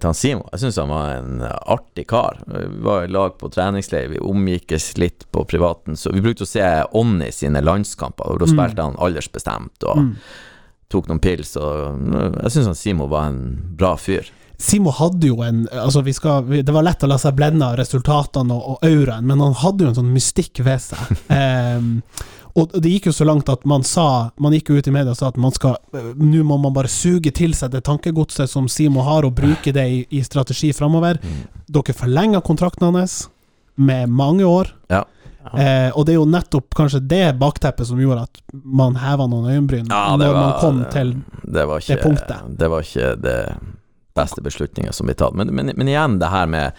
til 0.00 0.08
han 0.08 0.14
Simo. 0.16 0.48
Jeg 0.52 0.60
syns 0.62 0.76
han 0.80 0.88
var 0.88 1.10
en 1.18 1.42
artig 1.68 2.06
kar. 2.08 2.38
Vi 2.46 2.82
var 2.82 3.04
i 3.04 3.10
lag 3.12 3.36
på 3.38 3.50
treningsleir, 3.52 4.08
vi 4.08 4.18
omgikkes 4.18 4.96
litt 4.98 5.26
på 5.30 5.44
privaten. 5.46 5.94
Så 5.96 6.10
vi 6.14 6.22
brukte 6.24 6.46
å 6.46 6.48
se 6.48 6.64
Onni 6.96 7.28
sine 7.36 7.60
landskamper, 7.62 8.26
og 8.32 8.40
da 8.40 8.46
spilte 8.50 8.82
han 8.88 8.96
aldersbestemt 8.96 9.84
og 9.84 9.98
Mm. 9.98 10.16
tok 10.88 11.06
noen 11.08 11.20
pils. 11.20 11.54
Og 11.60 12.42
jeg 12.42 12.50
syns 12.56 12.66
han 12.72 12.74
Simo 12.74 13.06
var 13.08 13.28
en 13.28 13.74
bra 13.76 13.94
fyr. 13.96 14.24
Simo 14.58 14.90
hadde 14.90 15.28
jo 15.28 15.42
en 15.42 15.68
altså 15.70 16.02
vi 16.02 16.12
skal, 16.12 16.42
vi- 16.42 16.62
Det 16.62 16.72
var 16.74 16.82
lett 16.82 17.04
å 17.04 17.08
la 17.08 17.16
seg 17.16 17.36
blende 17.36 17.62
av 17.62 17.76
resultatene 17.76 18.50
og, 18.50 18.70
og 18.70 18.78
auraen, 18.82 19.22
men 19.24 19.38
han 19.38 19.52
hadde 19.54 19.84
jo 19.84 19.88
en 19.88 19.94
sånn 19.94 20.12
mystikk 20.12 20.58
ved 20.64 20.80
seg. 20.80 20.98
Ehm, 21.30 22.02
og 22.58 22.74
det 22.82 22.90
gikk 22.92 23.06
jo 23.10 23.12
så 23.16 23.24
langt 23.28 23.48
at 23.52 23.64
man 23.68 23.82
sa 23.86 24.30
Man 24.42 24.52
gikk 24.56 24.70
jo 24.72 24.78
ut 24.80 24.88
i 24.90 24.94
media 24.94 25.12
og 25.14 25.18
sa 25.20 25.28
at 25.30 25.36
man 25.40 25.52
skal 25.54 25.76
Nå 26.18 26.42
må 26.46 26.58
man 26.60 26.74
bare 26.76 26.90
suge 26.90 27.30
til 27.34 27.54
seg 27.56 27.70
det 27.74 27.84
tankegodset 27.86 28.50
som 28.50 28.68
Simo 28.68 29.02
har, 29.06 29.24
og 29.28 29.34
bruke 29.38 29.72
det 29.74 29.84
i, 29.88 30.00
i 30.18 30.22
strategi 30.26 30.72
framover. 30.76 31.18
Dere 31.68 31.94
forlenga 31.96 32.40
kontrakten 32.44 32.88
hans 32.94 33.28
med 33.78 34.08
mange 34.10 34.44
år. 34.48 34.72
Ja. 34.90 35.04
Eh, 35.54 35.88
og 35.96 36.04
det 36.04 36.12
er 36.12 36.18
jo 36.18 36.26
nettopp 36.28 36.74
kanskje 36.76 37.00
det 37.08 37.22
bakteppet 37.40 37.86
som 37.88 38.00
gjorde 38.02 38.26
at 38.26 38.40
man 38.52 38.98
heva 39.00 39.24
noen 39.30 39.46
øyenbryn 39.48 39.86
Ja, 39.88 40.16
når 40.16 40.18
når 40.26 40.34
man 40.34 40.50
var- 40.50 40.60
kom 40.60 40.80
til 40.92 41.12
det 41.46 41.64
var 41.70 41.80
ikke 41.80 41.94
det 41.96 42.02
punktet. 42.04 42.58
Det 42.58 42.68
var 42.70 42.82
ikke 42.84 43.12
det 43.22 43.38
beste 44.18 44.42
beslutninga 44.42 44.92
som 44.92 45.06
ble 45.06 45.14
tatt. 45.14 45.34
Men, 45.38 45.54
men, 45.54 45.70
men 45.78 45.88
igjen, 45.88 46.18
det 46.20 46.28
her 46.28 46.46
med 46.50 46.72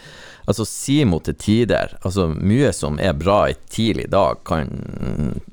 Altså, 0.50 0.66
Simo 0.66 1.20
til 1.22 1.36
tider 1.38 1.92
Altså, 2.02 2.26
mye 2.34 2.72
som 2.74 2.98
er 3.02 3.14
bra 3.18 3.44
i 3.52 3.58
tidlig 3.70 4.08
dag, 4.10 4.40
kan 4.48 4.72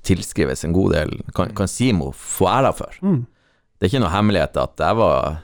tilskrives 0.07 0.65
en 0.65 0.77
god 0.77 0.95
del 0.97 1.13
Kan, 1.37 1.53
kan 1.57 1.69
Simo 1.69 2.13
få 2.17 2.49
æra 2.49 2.73
for. 2.77 2.97
Mm. 3.05 3.27
Det 3.77 3.87
er 3.87 3.93
ikke 3.93 4.05
noe 4.07 4.15
hemmelighet 4.15 4.57
at 4.63 4.87
jeg 4.87 4.97
var 4.97 5.43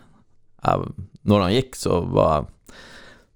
jeg, 0.63 0.95
Når 1.29 1.45
han 1.45 1.57
gikk, 1.59 1.77
så 1.77 2.01
var 2.15 2.49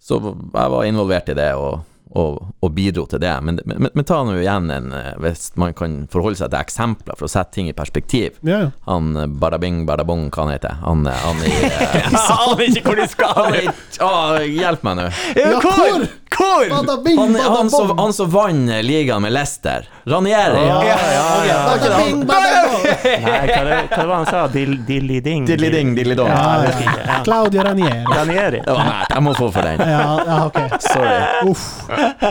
Så 0.00 0.20
jeg 0.22 0.72
var 0.72 0.88
involvert 0.88 1.28
i 1.28 1.36
det 1.36 1.50
og, 1.58 1.84
og, 2.14 2.38
og 2.62 2.74
bidro 2.76 3.06
til 3.10 3.20
det. 3.22 3.32
Men, 3.42 3.58
men, 3.66 3.88
men 3.92 4.06
ta 4.06 4.20
nå 4.24 4.36
igjen 4.38 4.70
en 4.70 4.92
eh, 4.94 5.12
Hvis 5.22 5.48
man 5.58 5.74
kan 5.76 5.96
forholde 6.12 6.38
seg 6.38 6.52
til 6.52 6.60
eksempler 6.60 7.18
for 7.18 7.26
å 7.26 7.32
sette 7.32 7.56
ting 7.58 7.70
i 7.70 7.74
perspektiv. 7.76 8.38
Ja, 8.46 8.66
ja. 8.66 8.70
Han 8.86 9.12
Barabing 9.40 9.82
Badabing 9.86 9.86
Badabong, 9.86 10.28
hva 10.30 10.44
han 10.44 10.52
heter 10.54 10.76
Han, 10.82 11.06
eh, 11.06 11.24
han 11.24 11.42
i 11.42 11.52
eh, 11.66 11.96
Jeg 12.12 12.22
aner 12.36 12.62
ikke 12.68 12.84
hvor 12.86 13.00
de 13.00 13.08
skal! 13.10 13.58
Å, 14.06 14.12
hjelp 14.44 14.86
meg 14.86 15.00
nå! 15.00 15.08
Ja, 15.36 15.50
Ja, 15.56 15.60
hvor? 15.62 16.06
Hvor? 16.36 16.68
Hvor? 16.68 17.18
Han, 17.18 17.34
han, 17.56 17.70
som, 17.70 17.92
han 17.98 18.12
som 18.12 18.30
vant 18.30 18.70
ligaen 18.84 19.22
med 19.22 19.32
Leicester. 19.32 19.88
Ranieri. 20.06 20.62
Ja, 20.66 20.82
ja, 20.84 20.98
ja. 21.46 21.60
Nei, 21.76 22.16
hva, 22.26 23.62
det, 23.64 23.76
hva 23.90 24.00
det 24.00 24.06
var 24.06 24.14
han 24.16 24.26
sa? 24.26 24.46
Dill- 24.52 24.80
Dilly-ding? 24.86 25.46
Ja, 25.48 25.56
Ja, 25.56 26.62
ja. 26.62 26.72
ikke. 26.72 26.96
Ja. 27.06 27.20
Claudio 27.24 27.62
Ranieri. 27.62 28.04
Ranieri. 28.16 28.60
Det 28.64 28.72
var 28.76 28.84
nært. 28.90 29.14
Jeg 29.14 29.22
må 29.26 29.34
få 29.38 29.48
for 29.54 29.62
den. 29.66 29.80
Ja, 29.80 30.04
ja, 30.26 30.38
ok. 30.46 30.60
Sorry. 30.86 31.16
Uff. 31.50 31.66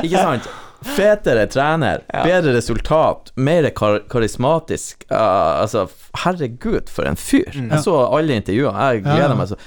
Ikke 0.04 0.22
sant? 0.22 0.50
Fetere 0.86 1.48
trener, 1.50 2.04
bedre 2.14 2.52
resultat, 2.54 3.32
mer 3.42 3.66
kar 3.74 4.04
karismatisk. 4.12 5.06
Uh, 5.10 5.18
altså, 5.64 5.88
herregud, 6.26 6.92
for 6.94 7.08
en 7.10 7.18
fyr. 7.18 7.48
Jeg 7.56 7.80
så 7.82 7.96
alle 8.14 8.38
intervjuene. 8.38 8.92
Jeg 8.94 9.02
Ja. 9.06 9.16
gleder 9.16 9.40
meg 9.40 9.50
så. 9.50 9.58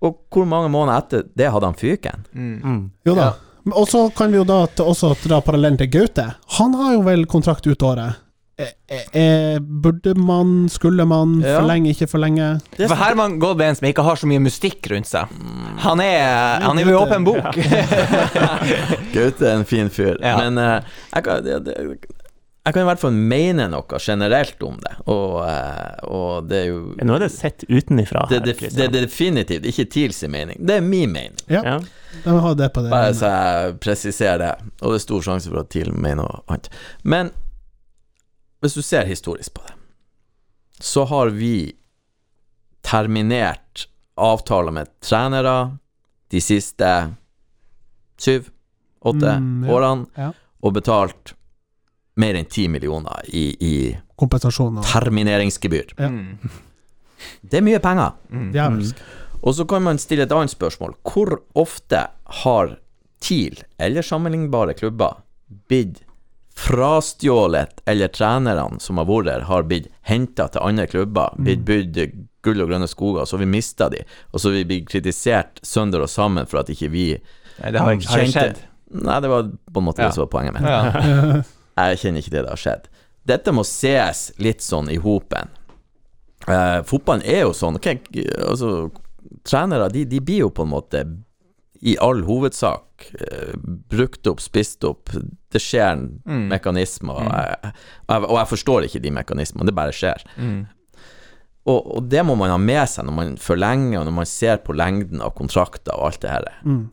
Og 0.00 0.14
hvor 0.32 0.46
mange 0.46 0.70
måneder 0.72 1.02
etter 1.02 1.22
det 1.36 1.50
hadde 1.52 1.66
han 1.68 1.74
fyken? 1.76 2.24
Mm. 2.32 2.80
Jo 3.04 3.14
da. 3.18 3.32
Og 3.72 3.88
så 3.90 4.08
kan 4.16 4.32
vi 4.32 4.40
jo 4.40 4.46
da 4.48 4.62
også 4.66 5.14
dra 5.24 5.40
parallellen 5.44 5.78
til 5.80 5.90
Gaute. 5.92 6.30
Han 6.58 6.74
har 6.78 6.96
jo 6.96 7.04
vel 7.06 7.26
kontrakt 7.30 7.66
ut 7.66 7.82
året. 7.82 8.24
Eh, 8.58 8.66
eh, 8.88 9.22
eh, 9.22 9.60
burde 9.60 10.14
man, 10.14 10.68
skulle 10.68 11.04
man, 11.04 11.40
Ja. 11.40 11.60
forlenge, 11.60 11.90
ikke 11.90 12.08
forlenge? 12.10 12.60
For 12.76 12.94
her 12.96 13.14
man 13.14 13.38
med 13.38 13.60
en 13.60 13.76
som 13.76 13.86
ikke 13.86 14.02
har 14.02 14.16
så 14.16 14.26
mye 14.26 14.40
mystikk 14.40 14.90
rundt 14.90 15.06
seg. 15.06 15.28
Han 15.78 16.00
er, 16.00 16.60
han 16.60 16.78
er 16.78 16.82
jo 16.82 16.90
i 16.90 16.98
åpen 16.98 17.24
bok. 17.24 17.54
Gaute 19.14 19.46
er 19.46 19.54
en 19.54 19.64
fin 19.64 19.88
fyr. 19.88 20.16
Ja. 20.18 20.38
Men 20.42 20.58
uh, 20.58 20.82
jeg, 21.14 21.22
kan, 21.22 21.44
det, 21.44 21.64
det, 21.66 21.76
jeg 22.68 22.74
kan 22.76 22.84
i 22.84 22.88
hvert 22.88 23.00
fall 23.00 23.16
mene 23.16 23.64
noe 23.72 23.98
generelt 24.02 24.62
om 24.66 24.76
det, 24.84 24.92
og, 25.08 25.34
eh, 25.48 26.04
og 26.08 26.48
det 26.50 26.58
er 26.60 26.66
jo 26.68 26.78
Nå 27.08 27.14
er 27.16 27.24
det 27.24 27.30
sett 27.32 27.64
utenifra. 27.68 28.26
det, 28.28 28.40
her, 28.44 28.68
det, 28.68 28.70
det 28.76 28.84
er 28.86 28.94
definitivt 29.06 29.66
ikke 29.70 29.86
TIL 29.94 30.12
sin 30.16 30.30
mening. 30.34 30.58
Det 30.60 30.76
er 30.76 30.84
min 30.84 31.12
mening. 31.12 31.36
Ja, 31.48 31.62
Ja. 31.64 31.78
de 32.24 32.36
har 32.44 32.54
det 32.58 32.70
på 32.74 32.82
det. 32.84 32.90
Bare 32.92 33.14
så 33.16 33.30
jeg 33.32 33.78
presiserer 33.80 34.38
det. 34.38 34.52
Og 34.82 34.92
det 34.92 35.00
er 35.00 35.04
stor 35.06 35.20
sjanse 35.26 35.48
for 35.50 35.60
at 35.60 35.70
TIL 35.72 35.92
mener 35.92 36.22
noe 36.24 36.40
annet. 36.48 36.68
Men 37.04 37.30
hvis 38.60 38.74
du 38.74 38.82
ser 38.82 39.06
historisk 39.06 39.54
på 39.54 39.62
det, 39.68 39.74
så 40.80 41.04
har 41.10 41.30
vi 41.34 41.72
terminert 42.82 43.86
avtaler 44.18 44.72
med 44.74 44.88
trenere 45.04 45.78
de 46.30 46.40
siste 46.42 46.88
syv, 48.18 48.48
åtte 49.06 49.36
Mm, 49.38 49.64
ja. 49.64 49.72
årene, 49.72 50.06
Ja. 50.16 50.32
og 50.62 50.74
betalt 50.74 51.34
mer 52.18 52.34
enn 52.38 52.46
10 52.50 52.68
millioner 52.74 53.24
i, 53.30 53.44
i 53.62 53.72
Kompensasjon 54.18 54.80
og 54.80 54.84
termineringsgebyr. 54.90 55.94
Ja. 55.98 56.08
Mm. 56.10 56.50
Det 57.42 57.58
er 57.60 57.64
mye 57.66 57.78
penger. 57.82 58.12
djevelsk. 58.54 59.00
Og 59.46 59.54
så 59.54 59.64
kan 59.70 59.82
man 59.86 59.98
stille 60.02 60.24
et 60.26 60.32
annet 60.34 60.50
spørsmål. 60.50 60.96
Hvor 61.06 61.36
ofte 61.58 62.04
har 62.42 62.76
TIL 63.22 63.60
eller 63.78 64.02
sammenlignbare 64.06 64.74
klubber 64.78 65.20
blitt 65.70 66.00
frastjålet, 66.58 67.80
eller 67.86 68.08
trenerne 68.10 68.80
som 68.82 68.98
har 68.98 69.06
vært 69.06 69.28
der, 69.28 69.44
har 69.46 69.62
blitt 69.68 69.86
henta 70.10 70.48
til 70.50 70.64
andre 70.66 70.88
klubber, 70.90 71.34
blitt 71.38 71.62
bydd 71.66 72.00
gull 72.42 72.64
og 72.64 72.70
grønne 72.72 72.88
skoger, 72.90 73.22
og 73.22 73.28
så 73.30 73.36
har 73.36 73.44
vi 73.44 73.50
mista 73.52 73.86
de, 73.92 74.00
og 74.32 74.40
så 74.42 74.50
har 74.50 74.56
vi 74.58 74.64
blitt 74.72 74.88
kritisert 74.90 75.60
sønder 75.66 76.02
og 76.02 76.10
sammen 76.10 76.46
for 76.50 76.58
at 76.64 76.70
ikke 76.74 76.90
vi 76.90 77.04
Nei, 77.58 77.70
det 77.74 77.80
har, 77.82 77.92
ikke- 77.94 78.10
har 78.10 78.18
det 78.24 78.32
skjedd. 78.34 78.58
Nei, 79.04 79.20
det 79.20 79.28
var 79.30 79.48
på 79.72 79.80
en 79.82 79.84
måte 79.86 80.02
Ja. 80.02 80.08
det 80.08 80.14
som 80.14 80.22
var 80.26 80.30
poenget 80.34 80.54
mitt. 80.54 80.62
Ja. 80.66 81.42
Jeg 81.78 81.98
kjenner 82.02 82.22
ikke 82.24 82.34
det 82.36 82.42
det 82.46 82.52
har 82.54 82.62
skjedd. 82.64 82.88
Dette 83.28 83.52
må 83.52 83.64
ses 83.68 84.26
litt 84.40 84.62
sånn 84.64 84.88
i 84.90 84.96
hopen. 85.04 85.50
Eh, 86.48 86.78
fotballen 86.88 87.24
er 87.28 87.42
jo 87.44 87.52
sånn 87.56 87.76
Okay, 87.76 87.98
altså, 88.46 88.90
Trenere 89.44 89.90
de, 89.92 90.04
de 90.08 90.20
blir 90.24 90.38
jo 90.46 90.50
på 90.54 90.64
en 90.64 90.70
måte 90.72 91.02
i 91.84 91.92
all 92.02 92.22
hovedsak 92.26 93.04
eh, 93.20 93.52
brukt 93.92 94.26
opp, 94.26 94.40
spist 94.42 94.82
opp. 94.88 95.12
Det 95.52 95.60
skjer 95.62 96.00
Mm. 96.26 96.48
mekanismer, 96.50 97.20
jeg, 97.22 97.58
og, 97.62 98.08
jeg, 98.08 98.24
og 98.24 98.36
jeg 98.40 98.48
forstår 98.54 98.86
ikke 98.88 99.02
de 99.04 99.12
mekanismene, 99.14 99.66
det 99.68 99.74
bare 99.76 99.92
skjer. 99.94 100.24
Mm. 100.40 100.64
Og, 101.68 101.78
og 101.98 102.08
det 102.08 102.22
må 102.24 102.34
man 102.40 102.50
ha 102.50 102.56
med 102.58 102.88
seg 102.88 103.04
når 103.06 103.14
man 103.18 103.36
forlenger, 103.36 104.00
og 104.00 104.06
når 104.08 104.16
man 104.22 104.28
ser 104.28 104.56
på 104.64 104.72
lengden 104.76 105.20
av 105.24 105.34
kontrakter 105.36 105.92
og 105.98 106.08
alt 106.08 106.22
det 106.24 106.30
her. 106.32 106.48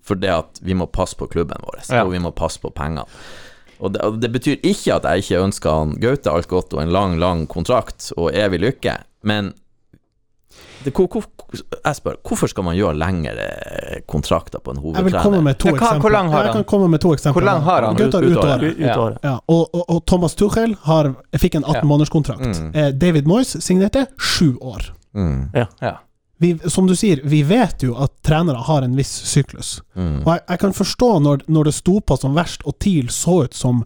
For 0.05 0.19
det 0.19 0.31
at 0.35 0.59
vi 0.61 0.75
må 0.77 0.85
passe 0.91 1.15
på 1.17 1.29
klubben 1.31 1.63
vår, 1.63 1.79
Ja. 1.89 2.03
og 2.03 2.11
vi 2.11 2.19
må 2.19 2.33
passe 2.35 2.59
på 2.59 2.73
pengene. 2.75 3.07
Og 3.79 3.93
det, 3.93 4.01
og 4.01 4.21
det 4.21 4.31
betyr 4.31 4.55
ikke 4.63 4.95
at 4.95 5.03
jeg 5.09 5.25
ikke 5.25 5.43
ønsker 5.43 5.69
han 5.79 5.93
Gaute 5.99 6.31
alt 6.31 6.47
godt 6.47 6.73
og 6.73 6.83
en 6.83 6.93
lang, 6.95 7.17
lang 7.19 7.47
kontrakt 7.51 8.11
og 8.17 8.31
evig 8.33 8.61
lykke, 8.63 8.97
men 9.27 9.53
det, 10.85 10.93
hvor, 10.93 11.07
hvor, 11.11 11.23
jeg 11.85 11.95
spør, 11.97 12.15
hvorfor 12.27 12.47
skal 12.47 12.63
man 12.63 12.75
gjøre 12.77 12.93
lengre 12.99 13.45
kontrakter 14.07 14.61
på 14.61 14.71
en 14.75 14.77
Jeg 14.77 15.05
vil 15.05 15.13
komme 15.13 15.41
hovedtrener? 15.41 15.41
med 15.41 15.57
to 15.59 15.69
eksempler. 15.73 15.99
hvor 15.99 16.09
lang 16.13 16.29
har 16.31 16.43
Jeg 16.43 16.53
kan 16.53 16.63
komme 16.63 16.87
med 16.87 16.99
to 17.01 17.13
eksempler. 17.13 17.41
Hvor 17.41 17.45
lang 17.45 17.63
har 17.63 17.81
han? 17.87 17.95
Gaute 17.95 18.17
har 18.17 18.23
ut 18.23 18.31
ut 18.31 18.37
året. 18.37 18.63
Ut 18.63 18.79
Ja. 18.79 18.95
Ja, 19.23 19.37
og, 19.47 19.75
og, 19.75 19.83
og 19.89 20.05
Thomas 20.05 20.35
Tuchel 20.35 20.75
har, 20.83 21.13
fikk 21.37 21.55
en 21.55 21.65
18 21.65 21.87
måneders 21.87 22.09
kontrakt. 22.09 22.45
Mm. 22.45 22.71
Eh, 22.75 22.91
David 22.93 23.25
Moyes 23.25 23.57
signerte 23.59 24.05
sju 24.17 24.57
år. 24.61 24.91
Mm, 25.13 25.49
Ja. 25.53 25.65
Vi, 26.37 26.57
som 26.67 26.87
du 26.87 26.95
sier, 26.95 27.21
vi 27.23 27.43
vet 27.47 27.83
jo 27.83 27.95
at 27.95 28.11
trenere 28.21 28.57
har 28.67 28.81
en 28.83 28.95
viss 28.97 29.13
syklus. 29.29 29.81
mm. 29.95 30.23
Og 30.25 30.33
jeg, 30.33 30.41
jeg 30.49 30.59
kan 30.59 30.73
forstå 30.73 31.11
når, 31.23 31.45
når 31.47 31.63
det 31.69 31.73
sto 31.73 31.99
på 32.01 32.17
som 32.19 32.35
verst, 32.35 32.61
og 32.65 32.75
TIL 32.79 33.07
så 33.07 33.43
ut 33.45 33.53
som 33.53 33.85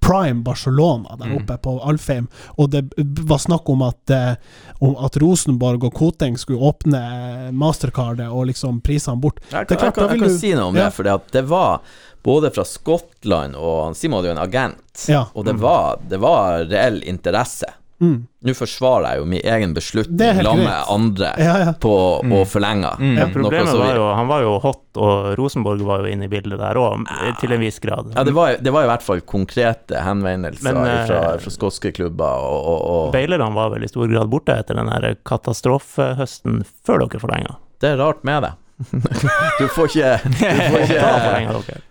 prime 0.00 0.42
Barcelona 0.42 1.16
der 1.18 1.26
Mm. 1.26 1.36
oppe 1.42 1.56
på 1.62 1.74
Alfheim, 1.84 2.28
og 2.58 2.70
det 2.70 2.86
var 3.28 3.38
snakk 3.38 3.68
om 3.68 3.82
at, 3.82 4.10
eh, 4.10 4.34
om 4.80 4.94
at 4.96 5.16
Rosenborg 5.20 5.84
og 5.84 5.92
Koteng 5.94 6.38
skulle 6.38 6.58
åpne 6.62 7.52
mastercardet 7.52 8.30
og 8.32 8.46
liksom 8.46 8.80
prisene 8.80 9.20
bort. 9.20 9.40
Jeg 9.50 9.66
Det 9.68 9.76
er 9.76 9.76
kan, 9.76 9.92
klart, 9.92 9.96
jeg 9.96 10.08
kan, 10.08 10.10
jeg 10.10 10.20
kan 10.20 10.28
du- 10.28 10.38
si 10.38 10.54
noe 10.54 10.64
om 10.68 10.76
Ja. 10.76 10.84
det, 10.84 10.94
for 10.94 11.02
det 11.32 11.44
var 11.48 11.80
både 12.22 12.50
fra 12.54 12.64
Skottland 12.64 13.54
og 13.56 13.94
Simon 13.96 14.22
hadde 14.24 14.34
jo 14.34 14.40
en 14.40 14.48
agent, 14.48 15.06
Ja. 15.08 15.24
og 15.34 15.44
det 15.44 15.58
var, 15.58 15.98
det 16.08 16.18
var 16.20 16.64
reell 16.64 17.02
interesse. 17.02 17.66
Mm. 18.00 18.14
Nå 18.48 18.52
forsvarer 18.56 19.10
jeg 19.10 19.20
jo 19.20 19.24
min 19.28 19.42
egen 19.44 19.72
beslutning 19.76 20.38
sammen 20.38 20.62
med 20.64 20.86
andre 20.88 21.32
Ja, 21.36 21.56
ja. 21.60 21.72
på 21.76 21.90
å 22.24 22.38
forlenge. 22.48 22.94
Mm. 22.96 23.18
Ja, 23.18 23.26
problemet 23.34 23.76
var 23.76 23.92
jo 23.98 24.06
Han 24.16 24.30
var 24.30 24.44
jo 24.46 24.54
hot, 24.62 24.80
og 24.96 25.26
Rosenborg 25.36 25.84
var 25.84 26.00
jo 26.06 26.08
inne 26.14 26.24
i 26.24 26.30
bildet 26.32 26.56
der 26.62 26.80
òg, 26.80 27.04
til 27.42 27.52
en 27.52 27.60
viss 27.60 27.76
grad. 27.84 28.08
Ja, 28.16 28.24
det 28.24 28.32
var, 28.36 28.56
det 28.56 28.72
var 28.72 28.86
i 28.86 28.90
hvert 28.90 29.04
fall 29.04 29.20
konkrete 29.28 30.00
henvendelser 30.00 30.72
Men, 30.72 30.80
eh, 30.88 31.02
fra, 31.10 31.20
fra 31.44 31.52
skotske 31.52 31.92
klubber 31.96 32.46
og, 32.48 32.64
og, 32.72 32.80
og 32.94 33.12
Bailerne 33.12 33.50
var 33.54 33.74
vel 33.74 33.84
i 33.84 33.92
stor 33.92 34.08
grad 34.08 34.32
borte 34.32 34.56
etter 34.56 34.80
den 34.80 34.88
her 34.88 35.10
katastrofehøsten 35.28 36.64
før 36.86 37.04
dere 37.04 37.20
forlenga. 37.22 37.58
Det 37.80 37.92
er 37.92 38.00
rart 38.00 38.24
med 38.24 38.48
det. 38.48 38.54
Du 39.60 39.68
får 39.68 39.92
ikke, 39.92 40.16
du 40.24 40.40
får 40.40 40.82
ikke 40.88 41.04
forlenga 41.04 41.60
dere. 41.68 41.82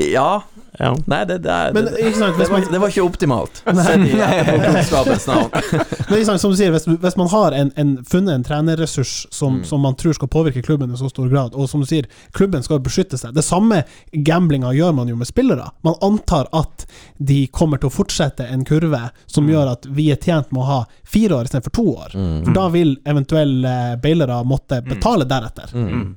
Ja, 0.00 0.42
Ja. 0.80 0.94
Nei, 1.12 1.18
det, 1.28 1.38
det, 1.44 1.56
Men 1.76 1.84
det, 1.90 1.98
ikke 2.00 2.18
sant, 2.18 2.36
hvis 2.40 2.48
var, 2.48 2.58
man, 2.62 2.72
det 2.72 2.78
var 2.80 2.88
ikke 2.94 3.02
optimalt. 3.04 3.60
Sett 3.66 4.04
i 4.06 4.14
etterpåklokskapens 4.16 5.26
navn. 5.28 5.50
men 6.08 6.14
ikke 6.16 6.28
sant, 6.30 6.40
som 6.40 6.54
du 6.54 6.56
sier, 6.56 6.72
hvis, 6.74 6.86
hvis 7.02 7.16
man 7.20 7.28
har 7.34 7.56
en, 7.58 7.72
en, 7.76 7.90
funnet 8.08 8.34
en 8.38 8.46
trenerressurs 8.48 9.26
som, 9.30 9.58
Mm. 9.60 9.64
som 9.66 9.80
man 9.82 9.96
tror 9.98 10.14
skal 10.14 10.28
påvirke 10.30 10.62
klubben 10.62 10.92
i 10.94 10.96
så 10.96 11.08
stor 11.10 11.28
grad, 11.28 11.54
og 11.58 11.68
som 11.68 11.82
du 11.82 11.86
sier, 11.90 12.06
klubben 12.32 12.62
skal 12.62 12.78
beskytte 12.80 13.18
seg 13.18 13.34
Det 13.34 13.42
samme 13.44 13.82
gamblinga 14.12 14.70
gjør 14.76 14.94
man 14.94 15.08
jo 15.10 15.16
med 15.18 15.26
spillere. 15.28 15.66
Man 15.84 15.96
antar 16.06 16.46
at 16.56 16.86
de 17.18 17.42
kommer 17.52 17.80
til 17.82 17.90
å 17.90 17.94
fortsette 17.94 18.46
en 18.48 18.64
kurve 18.64 19.02
som 19.26 19.44
Mm. 19.44 19.50
gjør 19.54 19.72
at 19.72 19.86
vi 19.90 20.10
er 20.12 20.16
tjent 20.22 20.52
med 20.52 20.62
å 20.62 20.66
ha 20.70 20.80
fire 21.04 21.34
år 21.40 21.44
istedenfor 21.50 21.72
to 21.76 21.84
år. 21.96 22.14
Mm. 22.14 22.44
For 22.46 22.52
da 22.56 22.68
vil 22.72 22.96
eventuelle 23.04 23.76
bailere 24.02 24.40
måtte 24.46 24.80
betale 24.86 25.24
deretter. 25.28 25.74
Mm. 25.74 26.16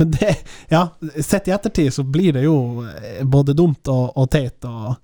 Men 0.00 0.10
det, 0.10 0.36
ja, 0.68 0.88
sett 1.20 1.48
i 1.48 1.52
ettertid 1.52 1.92
så 1.92 2.02
blir 2.02 2.32
det 2.32 2.46
jo 2.46 2.86
eh, 2.88 3.24
både 3.28 3.52
dumt 3.52 3.88
og, 3.92 4.14
og 4.16 4.30
teit 4.32 4.64
og, 4.64 4.94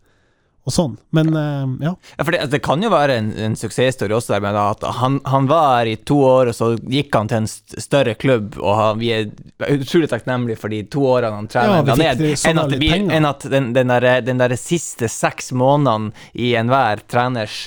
og 0.64 0.72
sånn. 0.72 0.94
Men 1.12 1.34
eh, 1.36 1.74
ja. 1.84 1.90
Ja, 2.14 2.24
for 2.24 2.32
det, 2.32 2.40
altså, 2.47 2.53
det 2.55 2.61
kan 2.64 2.86
jo 2.86 2.88
være 2.94 3.18
en, 3.20 3.28
en 3.44 3.59
suksesshistorie 3.61 4.16
også 4.16 4.32
der 4.32 4.47
med 4.47 4.57
at 4.57 4.86
han, 5.03 5.18
han 5.28 5.51
var 5.51 5.66
her 5.74 5.90
i 5.92 5.99
to 6.09 6.16
år, 6.24 6.49
og 6.49 6.57
så 6.57 6.70
gikk 6.80 7.12
han 7.12 7.28
til 7.28 7.42
en 7.42 7.51
større 7.84 8.16
klubb, 8.16 8.57
og 8.57 8.72
han, 8.80 9.03
vi 9.03 9.12
er 9.18 9.28
utrolig 9.68 10.09
takknemlige 10.14 10.62
for 10.62 10.72
de 10.72 10.80
to 10.97 11.05
årene 11.11 11.42
han 11.42 11.51
trener 11.53 11.92
ja, 11.92 11.99
ned, 12.01 12.24
enn 12.40 12.62
at, 12.64 12.78
blir, 12.80 12.97
enn 13.18 13.28
at 13.34 13.49
den, 13.53 13.68
den, 13.76 13.92
der, 13.92 14.09
den 14.24 14.40
der 14.40 14.57
siste 14.57 15.12
seks 15.12 15.53
månedene 15.53 16.16
i 16.32 16.55
enhver 16.57 17.05
treners 17.05 17.66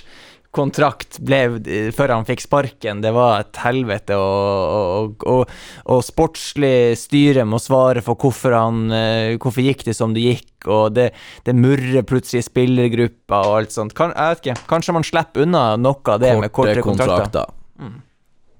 kontrakt 0.56 1.20
ble 1.26 1.39
eh, 1.62 1.89
før 1.95 2.16
han 2.16 2.28
fikk 2.28 2.43
sparken. 2.43 3.04
Det 3.04 3.12
var 3.16 3.43
et 3.43 3.60
helvete, 3.64 4.18
og, 4.18 4.74
og, 4.74 5.28
og, 5.30 5.54
og 5.93 6.02
sportslig 6.06 6.97
styre 7.00 7.45
må 7.50 7.62
svare 7.62 8.04
for 8.06 8.20
hvorfor 8.20 8.56
han 8.58 8.89
eh, 8.95 9.38
Hvorfor 9.39 9.64
gikk 9.66 9.86
det 9.88 9.95
som 9.97 10.16
det 10.16 10.26
gikk, 10.26 10.52
og 10.68 10.95
det, 10.97 11.12
det 11.45 11.56
murrer 11.58 12.06
plutselig 12.08 12.47
spillergruppa 12.50 13.43
og 13.45 13.60
alt 13.60 13.76
sånt. 13.76 13.95
Kan, 13.97 14.16
jeg 14.16 14.36
vet 14.36 14.45
ikke, 14.45 14.68
kanskje 14.74 14.97
man 14.97 15.08
slipper 15.08 15.45
unna 15.45 15.64
noe 15.80 16.16
av 16.16 16.24
det 16.24 16.34
med 16.41 16.54
kortere 16.56 16.84
kontrakter. 16.86 17.30
kontrakter. 17.30 17.56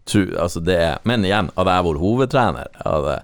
Tru, 0.10 0.24
altså 0.42 0.62
det 0.66 0.78
er, 0.82 0.96
men 1.06 1.26
igjen, 1.28 1.52
hadde 1.58 1.74
jeg 1.76 1.86
vært 1.86 2.02
hovedtrener, 2.02 2.72
hadde, 2.82 3.18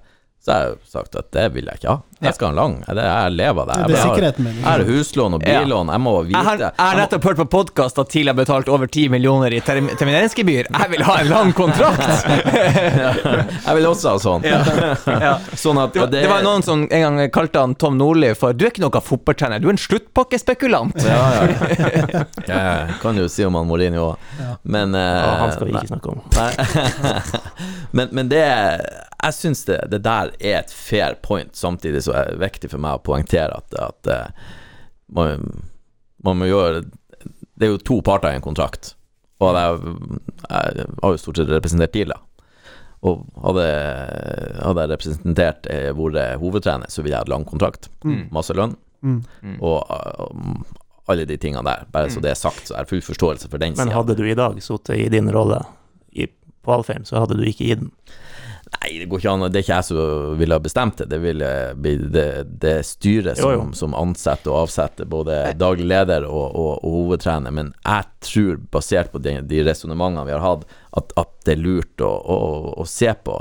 så 0.43 0.51
har 0.53 0.65
jeg 0.65 0.73
jo 0.73 0.91
sagt 0.91 1.17
at 1.17 1.31
det 1.33 1.45
vil 1.55 1.71
jeg 1.71 1.81
ikke 1.81 1.95
ha. 1.95 2.01
Jeg 2.23 2.33
skal 2.37 2.47
ha 2.47 2.51
en 2.53 2.55
lang. 2.57 2.75
Det, 2.87 3.03
jeg 3.03 3.31
lever 3.35 3.61
av 3.61 3.67
det. 3.67 3.75
Jeg, 3.75 3.87
Det 3.91 3.95
er 3.95 4.03
sikkerheten 4.05 4.45
min, 4.45 4.55
Jeg 4.61 4.65
har 4.65 4.83
huslån 4.87 5.33
og 5.35 5.41
billån. 5.43 5.89
Jeg 5.91 6.01
må 6.05 6.13
vite 6.23 6.37
Jeg 6.37 6.45
har, 6.47 6.61
jeg 6.63 6.71
har 6.79 6.99
nettopp 7.01 7.25
hørt 7.27 7.39
på 7.41 7.45
podkast 7.55 7.99
at 7.99 8.09
TIL 8.13 8.31
har 8.31 8.37
betalt 8.37 8.69
over 8.71 8.87
10 8.87 9.09
millioner 9.11 9.51
i 9.53 9.59
term 9.65 9.89
termineringsgebyr. 9.99 10.69
Jeg 10.71 10.91
vil 10.93 11.03
ha 11.03 11.17
en 11.21 11.29
lang 11.29 11.51
kontrakt! 11.57 11.99
Jeg 13.65 13.75
vil 13.79 13.87
også 13.89 14.13
ha 14.13 14.19
sånn. 14.21 14.45
Ja. 14.47 15.33
Sånn 15.57 15.79
at 15.81 15.93
Det 15.95 16.01
var, 16.05 16.09
det 16.13 16.23
var 16.29 16.43
noen 16.45 16.63
som 16.65 16.85
en 16.87 17.03
gang 17.05 17.19
kalte 17.35 17.59
han 17.65 17.75
Tom 17.81 17.97
Nordli 17.99 18.31
for 18.37 18.55
Du 18.55 18.65
er 18.65 18.71
ikke 18.71 18.83
noe 18.85 19.01
fotballtrener, 19.03 19.59
du 19.63 19.67
er 19.69 19.75
en 19.75 19.81
sluttpakkespekulant. 19.81 20.95
Ja, 21.03 21.19
ja. 21.43 22.23
Jeg 22.47 22.97
kan 23.01 23.17
jo 23.19 23.27
si 23.31 23.43
om 23.47 23.57
han 23.59 23.67
Molini 23.69 23.99
òg, 24.01 24.15
Ja. 24.39 24.55
men 24.63 24.95
eh, 24.95 25.01
Ja, 25.01 25.35
han 25.43 25.51
skal 25.55 25.67
vi 25.67 25.75
ikke 25.75 25.91
snakke 25.91 26.15
om. 26.15 26.23
Men, 27.95 28.09
men 28.11 28.27
det 28.29 28.41
Jeg 29.25 29.33
syns 29.33 29.61
det, 29.65 29.77
det 29.89 30.01
der 30.05 30.31
er 30.39 30.57
et 30.65 30.71
fair 30.75 31.15
point, 31.23 31.55
samtidig 31.57 32.01
så 32.05 32.15
er 32.19 32.29
det 32.31 32.43
viktig 32.43 32.71
for 32.73 32.83
meg 32.83 32.99
å 32.99 33.03
poengtere 33.05 33.57
at, 33.57 33.75
at 33.81 34.11
eh, 34.11 34.53
man, 35.15 35.49
man 36.25 36.39
må 36.39 36.47
gjøre 36.49 36.85
Det 37.55 37.67
er 37.67 37.73
jo 37.73 37.81
to 37.87 37.99
parter 38.05 38.33
i 38.33 38.39
en 38.39 38.45
kontrakt, 38.45 38.93
og 39.43 39.57
jeg, 39.57 39.97
jeg 40.45 40.87
har 41.01 41.13
jo 41.13 41.21
stort 41.21 41.41
sett 41.41 41.51
representert 41.51 41.93
TIL, 41.95 42.11
da. 42.11 42.21
Og 43.05 43.21
hadde, 43.43 43.65
hadde 44.65 44.83
jeg 44.83 44.91
representert 44.91 45.67
eh, 45.71 45.91
vært 45.95 46.41
hovedtrener, 46.41 46.89
så 46.89 47.03
ville 47.03 47.13
jeg 47.13 47.25
hatt 47.25 47.31
lang 47.31 47.45
kontrakt. 47.47 47.89
Mm. 48.07 48.25
Masse 48.33 48.55
lønn. 48.57 48.73
Mm. 49.05 49.19
Og 49.61 49.77
um, 50.33 50.63
alle 51.11 51.27
de 51.29 51.37
tingene 51.37 51.65
der. 51.67 51.85
Bare 51.93 52.09
så 52.09 52.21
det 52.23 52.31
er 52.33 52.39
sagt, 52.39 52.67
så 52.67 52.75
er 52.75 52.83
har 52.83 52.89
full 52.89 53.03
forståelse 53.05 53.49
for 53.51 53.61
den 53.61 53.75
Men 53.77 53.93
hadde 53.93 54.15
du 54.17 54.25
i 54.25 54.37
dag 54.37 54.57
sittet 54.63 54.97
i 54.97 55.09
din 55.13 55.29
rolle 55.33 55.61
i, 56.11 56.27
på 56.65 56.73
Alfheim, 56.73 57.05
så 57.05 57.21
hadde 57.21 57.37
du 57.37 57.45
ikke 57.45 57.69
gitt 57.69 57.83
den. 57.83 57.91
Nei, 58.75 58.91
det 58.99 59.07
går 59.09 59.21
ikke 59.21 59.31
an. 59.31 59.45
Det 59.49 59.59
er 59.59 59.65
ikke 59.65 59.75
jeg 59.75 59.87
som 59.87 60.37
ville 60.39 60.57
ha 60.57 60.61
bestemt 60.63 60.97
det. 61.01 61.07
Det 61.11 61.19
ville 61.23 61.49
bli 61.79 61.95
det, 62.13 62.25
det 62.61 62.71
er 62.81 62.87
styret 62.87 63.41
Jo, 63.41 63.51
jo. 63.53 63.61
som, 63.63 63.73
som 63.79 63.97
ansetter 63.97 64.51
og 64.53 64.65
avsetter 64.65 65.09
både 65.09 65.37
daglig 65.59 65.87
leder 65.89 66.27
og, 66.27 66.47
og, 66.51 66.71
og 66.85 66.97
hovedtrener. 66.99 67.53
Men 67.55 67.73
jeg 67.85 68.09
tror, 68.29 68.59
basert 68.73 69.13
på 69.13 69.21
de, 69.23 69.37
de 69.47 69.61
resonnementene 69.67 70.27
vi 70.27 70.35
har 70.35 70.43
hatt, 70.43 70.65
at, 70.99 71.13
at 71.21 71.31
det 71.47 71.55
er 71.57 71.63
lurt 71.63 72.03
å, 72.05 72.11
å, 72.11 72.39
å 72.81 72.87
se 72.89 73.13
på 73.25 73.37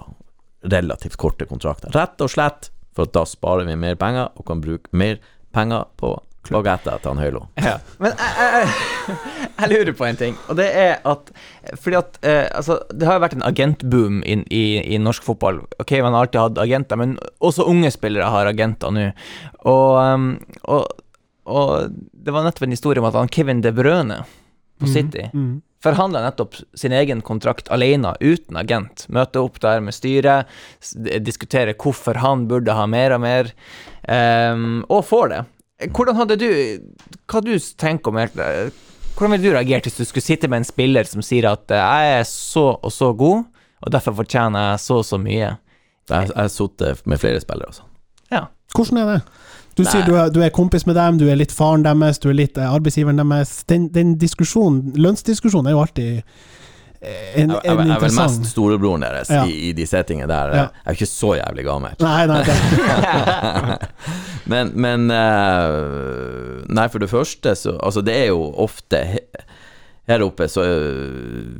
relativt 0.72 1.18
korte 1.20 1.48
kontrakter. 1.48 1.92
Rett 1.96 2.20
og 2.24 2.32
slett 2.32 2.70
for 2.94 3.08
at 3.08 3.16
da 3.16 3.24
sparer 3.28 3.66
vi 3.68 3.76
mer 3.76 3.98
penger 4.00 4.30
og 4.38 4.46
kan 4.48 4.62
bruke 4.64 4.92
mer 4.96 5.18
penger 5.54 5.88
på 6.00 6.14
bagetter 6.52 6.98
til 7.00 7.12
han 7.14 7.22
Høylo. 7.22 7.42
Ja. 7.62 7.78
Men 8.02 8.12
jeg, 8.18 8.48
jeg, 8.54 9.16
jeg 9.60 9.70
lurer 9.72 9.92
på 9.96 10.06
en 10.08 10.20
ting, 10.20 10.36
og 10.48 10.58
det 10.60 10.68
er 10.76 10.98
at 11.08 11.30
Fordi 11.80 11.96
at 11.96 12.18
eh, 12.26 12.46
altså, 12.52 12.78
det 12.92 13.06
har 13.08 13.16
jo 13.16 13.24
vært 13.24 13.36
en 13.38 13.46
agentboom 13.46 14.20
i, 14.26 14.36
i, 14.52 14.64
i 14.94 15.00
norsk 15.00 15.24
fotball. 15.24 15.62
Ok, 15.80 15.96
man 16.04 16.12
har 16.12 16.26
alltid 16.26 16.40
hatt 16.42 16.60
agenter, 16.66 17.00
men 17.00 17.16
også 17.40 17.64
unge 17.70 17.90
spillere 17.94 18.28
har 18.34 18.50
agenter 18.50 18.92
nå. 18.92 19.06
Og, 19.64 19.96
um, 19.96 20.26
og, 20.68 20.88
og 21.48 21.94
det 22.12 22.34
var 22.34 22.44
nettopp 22.44 22.66
en 22.68 22.76
historie 22.76 23.00
om 23.00 23.08
at 23.08 23.16
han 23.16 23.32
Kevin 23.32 23.62
De 23.64 23.72
Brøne 23.72 24.24
på 24.80 24.90
City 24.90 25.28
Mm. 25.32 25.62
forhandla 25.84 26.22
nettopp 26.24 26.56
sin 26.74 26.92
egen 26.92 27.20
kontrakt 27.22 27.68
alene, 27.72 28.14
uten 28.20 28.56
agent. 28.56 29.06
Møte 29.08 29.40
opp 29.40 29.60
der 29.60 29.80
med 29.84 29.94
styret, 29.94 30.48
diskutere 31.20 31.76
hvorfor 31.76 32.18
han 32.24 32.46
burde 32.48 32.72
ha 32.74 32.86
mer 32.90 33.14
og 33.16 33.20
mer, 33.24 33.52
um, 34.08 34.84
og 34.88 35.04
får 35.04 35.28
det. 35.32 35.42
Hvordan 35.92 36.16
hadde 36.16 36.36
du 36.40 36.48
Hva 37.30 37.40
du 37.44 37.52
tenker 37.58 38.12
om 38.12 38.20
helt 38.20 38.36
Hvordan 39.14 39.34
ville 39.34 39.46
du 39.46 39.54
reagert 39.54 39.86
hvis 39.88 40.00
du 40.00 40.04
skulle 40.08 40.26
sitte 40.26 40.48
med 40.50 40.62
en 40.62 40.68
spiller 40.68 41.06
som 41.06 41.22
sier 41.22 41.46
at 41.50 41.70
jeg 41.70 42.14
er 42.18 42.24
så 42.26 42.72
og 42.74 42.90
så 42.90 43.12
god, 43.14 43.44
og 43.84 43.92
derfor 43.94 44.16
fortjener 44.18 44.72
jeg 44.72 44.80
så 44.82 44.96
og 45.02 45.06
så 45.06 45.20
mye? 45.22 45.52
Jeg 46.10 46.32
har 46.34 46.48
sittet 46.50 47.04
med 47.06 47.20
flere 47.22 47.40
spillere, 47.40 47.70
altså. 47.70 47.86
Ja. 48.32 48.48
Hvordan 48.74 48.98
er 48.98 49.12
det? 49.12 49.20
Du 49.78 49.82
Nei. 49.82 49.90
sier 49.90 50.04
du 50.06 50.16
er, 50.18 50.32
du 50.34 50.40
er 50.42 50.52
kompis 50.54 50.84
med 50.86 50.98
dem, 50.98 51.18
du 51.18 51.28
er 51.30 51.38
litt 51.38 51.54
faren 51.54 51.82
deres, 51.86 52.18
du 52.22 52.28
er 52.30 52.36
litt 52.38 52.58
eh, 52.58 52.66
arbeidsgiveren 52.66 53.18
deres. 53.22 53.54
Den, 53.70 53.88
den 53.94 54.16
diskusjonen, 54.18 54.92
lønnsdiskusjonen 54.98 55.70
er 55.70 55.74
jo 55.74 55.82
alltid 55.82 56.36
eh, 57.04 57.42
en, 57.42 57.50
Jeg, 57.54 57.60
jeg, 57.64 57.76
jeg 57.78 57.94
er 57.96 58.00
vel 58.02 58.14
mest 58.18 58.46
storebroren 58.50 59.04
deres 59.06 59.30
Ja. 59.30 59.42
i, 59.46 59.54
i 59.68 59.72
de 59.76 59.86
settingene 59.86 60.28
der. 60.30 60.54
Ja. 60.56 60.64
Jeg 60.72 60.84
er 60.84 60.96
jo 60.96 60.98
ikke 61.00 61.10
så 61.12 61.30
jævlig 61.38 61.64
gammel. 61.68 61.94
Nei, 62.00 62.26
nei, 62.30 62.40
nei 62.46 63.76
men 64.52 64.72
men 64.74 65.06
eh, 65.14 66.64
Nei, 66.74 66.88
for 66.92 67.00
det 67.04 67.10
første 67.12 67.54
så 67.56 67.76
Altså, 67.78 68.02
det 68.04 68.14
er 68.24 68.26
jo 68.32 68.42
ofte 68.64 69.00
Her 70.08 70.24
oppe 70.26 70.48
så 70.52 70.64
eh, 70.66 71.54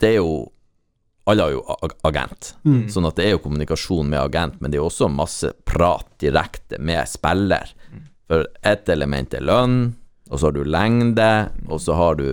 Det 0.00 0.14
er 0.14 0.20
jo 0.20 0.30
Alle 1.28 1.44
har 1.44 1.52
jo 1.52 1.62
agent. 2.08 2.54
Mm. 2.64 2.86
Sånn 2.88 3.04
at 3.04 3.18
det 3.20 3.26
er 3.26 3.34
jo 3.34 3.42
kommunikasjon 3.44 4.08
med 4.08 4.16
agent, 4.22 4.54
men 4.62 4.70
det 4.72 4.78
er 4.78 4.80
jo 4.80 4.86
også 4.88 5.10
masse 5.12 5.50
prat 5.68 6.06
direkte 6.24 6.78
med 6.80 7.04
spiller. 7.10 7.68
For 8.24 8.46
ett 8.64 8.88
element 8.88 9.36
er 9.36 9.44
lønn, 9.44 9.74
og 10.30 10.40
så 10.40 10.48
har 10.48 10.56
du 10.56 10.62
lengde, 10.64 11.28
og 11.68 11.82
så 11.84 11.98
har 12.00 12.16
du 12.16 12.24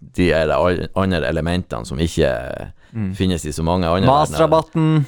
de 0.00 0.30
er 0.32 0.50
andre 0.96 1.26
elementene 1.28 1.86
som 1.86 1.98
ikke 2.00 2.28
finnes 3.14 3.44
i 3.46 3.52
så 3.52 3.62
mange 3.62 3.86
andre. 3.86 4.08
Masrabatten. 4.08 5.04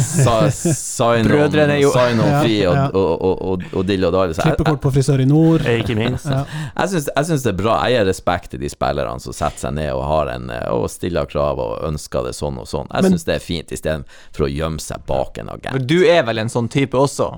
Sa- 0.00 0.48
er 0.48 1.26
on, 1.26 1.74
jo. 1.82 1.90
sign 1.92 2.22
on 2.22 2.30
Ja, 2.30 2.38
fee 2.44 2.62
og, 2.68 2.76
ja. 2.78 2.86
og, 2.94 3.10
og, 3.26 3.42
og, 3.50 3.66
og 3.76 3.86
dill 3.88 4.06
og 4.08 4.14
dall. 4.14 4.32
Klippekort 4.38 4.80
på 4.80 4.92
frisør 4.94 5.20
i 5.20 5.26
nord. 5.28 5.66
Ikke 5.68 5.96
minst. 5.98 6.30
Ja. 6.30 6.44
jeg, 6.78 6.92
syns, 6.94 7.10
jeg 7.12 7.28
syns 7.28 7.44
det 7.44 7.52
er 7.52 7.60
bra. 7.60 7.76
Jeg 7.90 7.98
gir 7.98 8.08
respekt 8.08 8.54
til 8.54 8.62
de 8.64 8.72
spillerne 8.72 9.20
som 9.20 9.36
setter 9.36 9.66
seg 9.66 9.76
ned 9.76 9.92
og 9.92 10.04
har 10.08 10.32
en 10.36 10.48
og 10.70 10.88
stiller 10.92 11.28
krav 11.30 11.60
og 11.60 11.76
ønsker 11.90 12.30
det 12.30 12.34
sånn 12.38 12.60
og 12.62 12.68
sånn. 12.70 12.88
Jeg 12.94 13.12
syns 13.12 13.28
det 13.28 13.36
er 13.36 13.44
fint, 13.44 13.74
istedenfor 13.76 14.46
å 14.48 14.52
gjemme 14.54 14.80
seg 14.82 15.04
bak 15.10 15.42
en 15.42 15.52
agent. 15.52 15.74
Men 15.76 15.88
du 15.90 15.98
er 16.08 16.24
vel 16.28 16.40
en 16.46 16.52
sånn 16.52 16.70
type 16.72 16.96
også? 16.98 17.32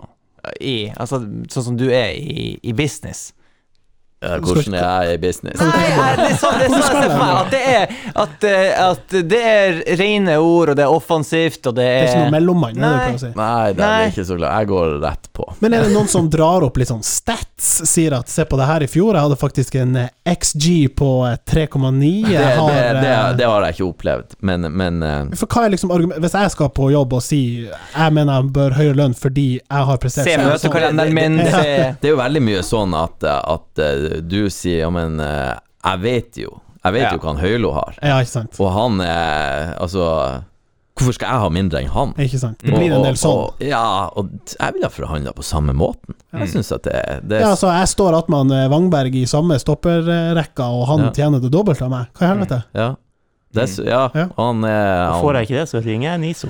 I, 0.59 0.91
altså, 0.99 1.21
sånn 1.51 1.69
som 1.73 1.77
du 1.79 1.89
er 1.95 2.15
i, 2.19 2.53
i 2.63 2.73
business? 2.75 3.31
Ja, 4.23 4.37
hvordan 4.43 4.77
er 4.79 5.09
jeg 5.09 5.19
i 5.19 5.21
business? 5.23 5.61
Nei, 5.61 5.87
nei, 5.99 6.11
det 6.21 6.27
er 6.31 6.37
sånn 6.41 6.59
det 6.61 6.67
er 6.67 6.73
sånn 6.73 6.83
jeg 6.83 6.89
ser 6.89 7.09
for 7.11 7.23
meg. 7.23 7.33
At 7.43 7.51
det 7.53 7.63
er, 7.73 7.95
at, 8.23 8.47
eh, 8.49 8.85
at 8.87 9.17
det 9.33 9.41
er 9.53 9.81
rene 9.99 10.37
ord, 10.39 10.73
og 10.73 10.79
det 10.79 10.85
er 10.87 10.95
offensivt, 10.95 11.67
og 11.67 11.75
det 11.77 11.83
Det 11.83 11.97
er 11.99 12.07
ikke 12.07 12.19
er 12.21 12.25
noe 12.29 12.35
mellommann, 12.37 12.79
er 12.79 12.83
det 12.83 13.11
Nei. 13.13 13.19
si. 13.23 13.33
Nei, 13.37 13.73
det 13.79 13.89
er 13.89 14.13
ikke 14.13 14.27
så 14.29 14.37
glad 14.39 14.57
Jeg 14.61 14.71
går 14.73 14.95
rett 15.03 15.31
på. 15.35 15.49
Men 15.65 15.75
er 15.75 15.87
det 15.89 15.93
noen 15.97 16.11
som 16.13 16.31
drar 16.33 16.67
opp 16.67 16.79
litt 16.81 16.93
sånn 16.93 17.03
stats, 17.07 17.73
sier 17.91 18.15
at 18.17 18.31
se 18.31 18.47
på 18.49 18.59
det 18.61 18.69
her 18.69 18.87
i 18.87 18.91
fjor, 18.91 19.17
jeg 19.17 19.27
hadde 19.27 19.39
faktisk 19.41 19.77
en 19.83 19.97
eh, 20.05 20.11
XG 20.33 20.69
på 20.99 21.11
eh, 21.29 21.37
3,9. 21.51 22.13
Det, 22.29 22.39
har, 22.39 22.73
det, 22.73 23.01
det, 23.03 23.13
eh, 23.13 23.33
det 23.41 23.51
har 23.51 23.67
jeg 23.67 23.77
ikke 23.77 23.89
opplevd, 23.91 24.37
men, 24.41 24.69
men 24.79 25.03
eh, 25.07 25.19
For 25.41 25.51
hva 25.51 25.67
er 25.67 25.75
liksom 25.75 25.93
argument 25.95 26.23
Hvis 26.23 26.37
jeg 26.39 26.53
skal 26.55 26.71
på 26.75 26.91
jobb 26.93 27.17
og 27.19 27.23
si 27.25 27.41
jeg 27.67 28.15
mener 28.15 28.39
jeg 28.41 28.53
bør 28.57 28.77
høyere 28.77 28.97
lønn 28.99 29.15
fordi 29.19 29.47
jeg 29.59 29.87
har 29.89 30.01
prestert 30.03 30.29
Se 30.29 30.37
møtekalenderen 30.41 31.17
min, 31.17 31.39
Det 31.43 32.09
er 32.09 32.13
jo 32.13 32.19
veldig 32.21 32.43
mye 32.45 32.63
sånn 32.67 32.95
at, 32.99 33.27
at 33.27 33.83
eh, 33.83 34.12
du 34.21 34.51
sier 34.51 34.85
ja, 34.85 34.91
men 34.91 35.19
eh, 35.21 35.55
jeg 35.85 36.01
vet 36.05 36.37
jo 36.45 36.61
Jeg 36.85 36.93
vet 36.93 37.03
Ja. 37.03 37.11
jo 37.15 37.19
hva 37.23 37.33
han 37.33 37.41
Høylo 37.43 37.73
har. 37.73 37.95
Ja, 38.03 38.17
ikke 38.21 38.31
sant. 38.37 38.57
Og 38.61 38.73
han 38.75 39.01
er 39.01 39.77
Altså 39.81 40.43
Hvorfor 40.99 41.15
skal 41.17 41.31
jeg 41.33 41.41
ha 41.41 41.49
mindre 41.49 41.81
enn 41.81 41.89
han? 41.89 42.11
Ikke 42.21 42.39
sant? 42.39 42.59
Det 42.61 42.69
blir 42.75 42.93
en 42.93 43.03
del 43.07 43.15
sånn. 43.17 43.31
Og, 43.33 43.55
og, 43.55 43.63
ja, 43.65 44.11
og 44.13 44.29
jeg 44.59 44.75
ville 44.75 44.85
ha 44.85 44.93
forhandla 44.93 45.33
på 45.33 45.43
samme 45.43 45.73
måten. 45.73 46.15
Jeg 46.37 46.51
syns 46.53 46.69
at 46.77 46.83
det, 46.85 46.99
det 47.31 47.39
Ja, 47.41 47.55
altså, 47.55 47.71
jeg 47.73 47.89
står 47.89 48.19
attmed 48.19 48.53
Wangberg 48.71 49.15
i 49.17 49.23
samme 49.25 49.57
stopperrekka, 49.59 50.67
og 50.69 50.85
han 50.91 51.07
Ja. 51.07 51.11
tjener 51.17 51.41
det 51.41 51.51
dobbelte 51.51 51.87
av 51.87 51.91
meg. 51.95 52.07
Hva 52.13 52.27
i 52.27 52.31
helvete? 52.35 52.59
Ja. 52.77 52.91
Det, 53.53 53.65
er 53.69 53.89
ja, 53.91 54.03
Ja. 54.17 54.27
han 54.39 54.63
er 54.65 55.13
han, 55.13 55.21
Får 55.21 55.37
jeg 55.39 55.49
ikke 55.49 55.59
det, 55.59 55.65
så 55.69 55.81
ringer 55.85 56.07
jeg 56.11 56.21
NISO. 56.23 56.49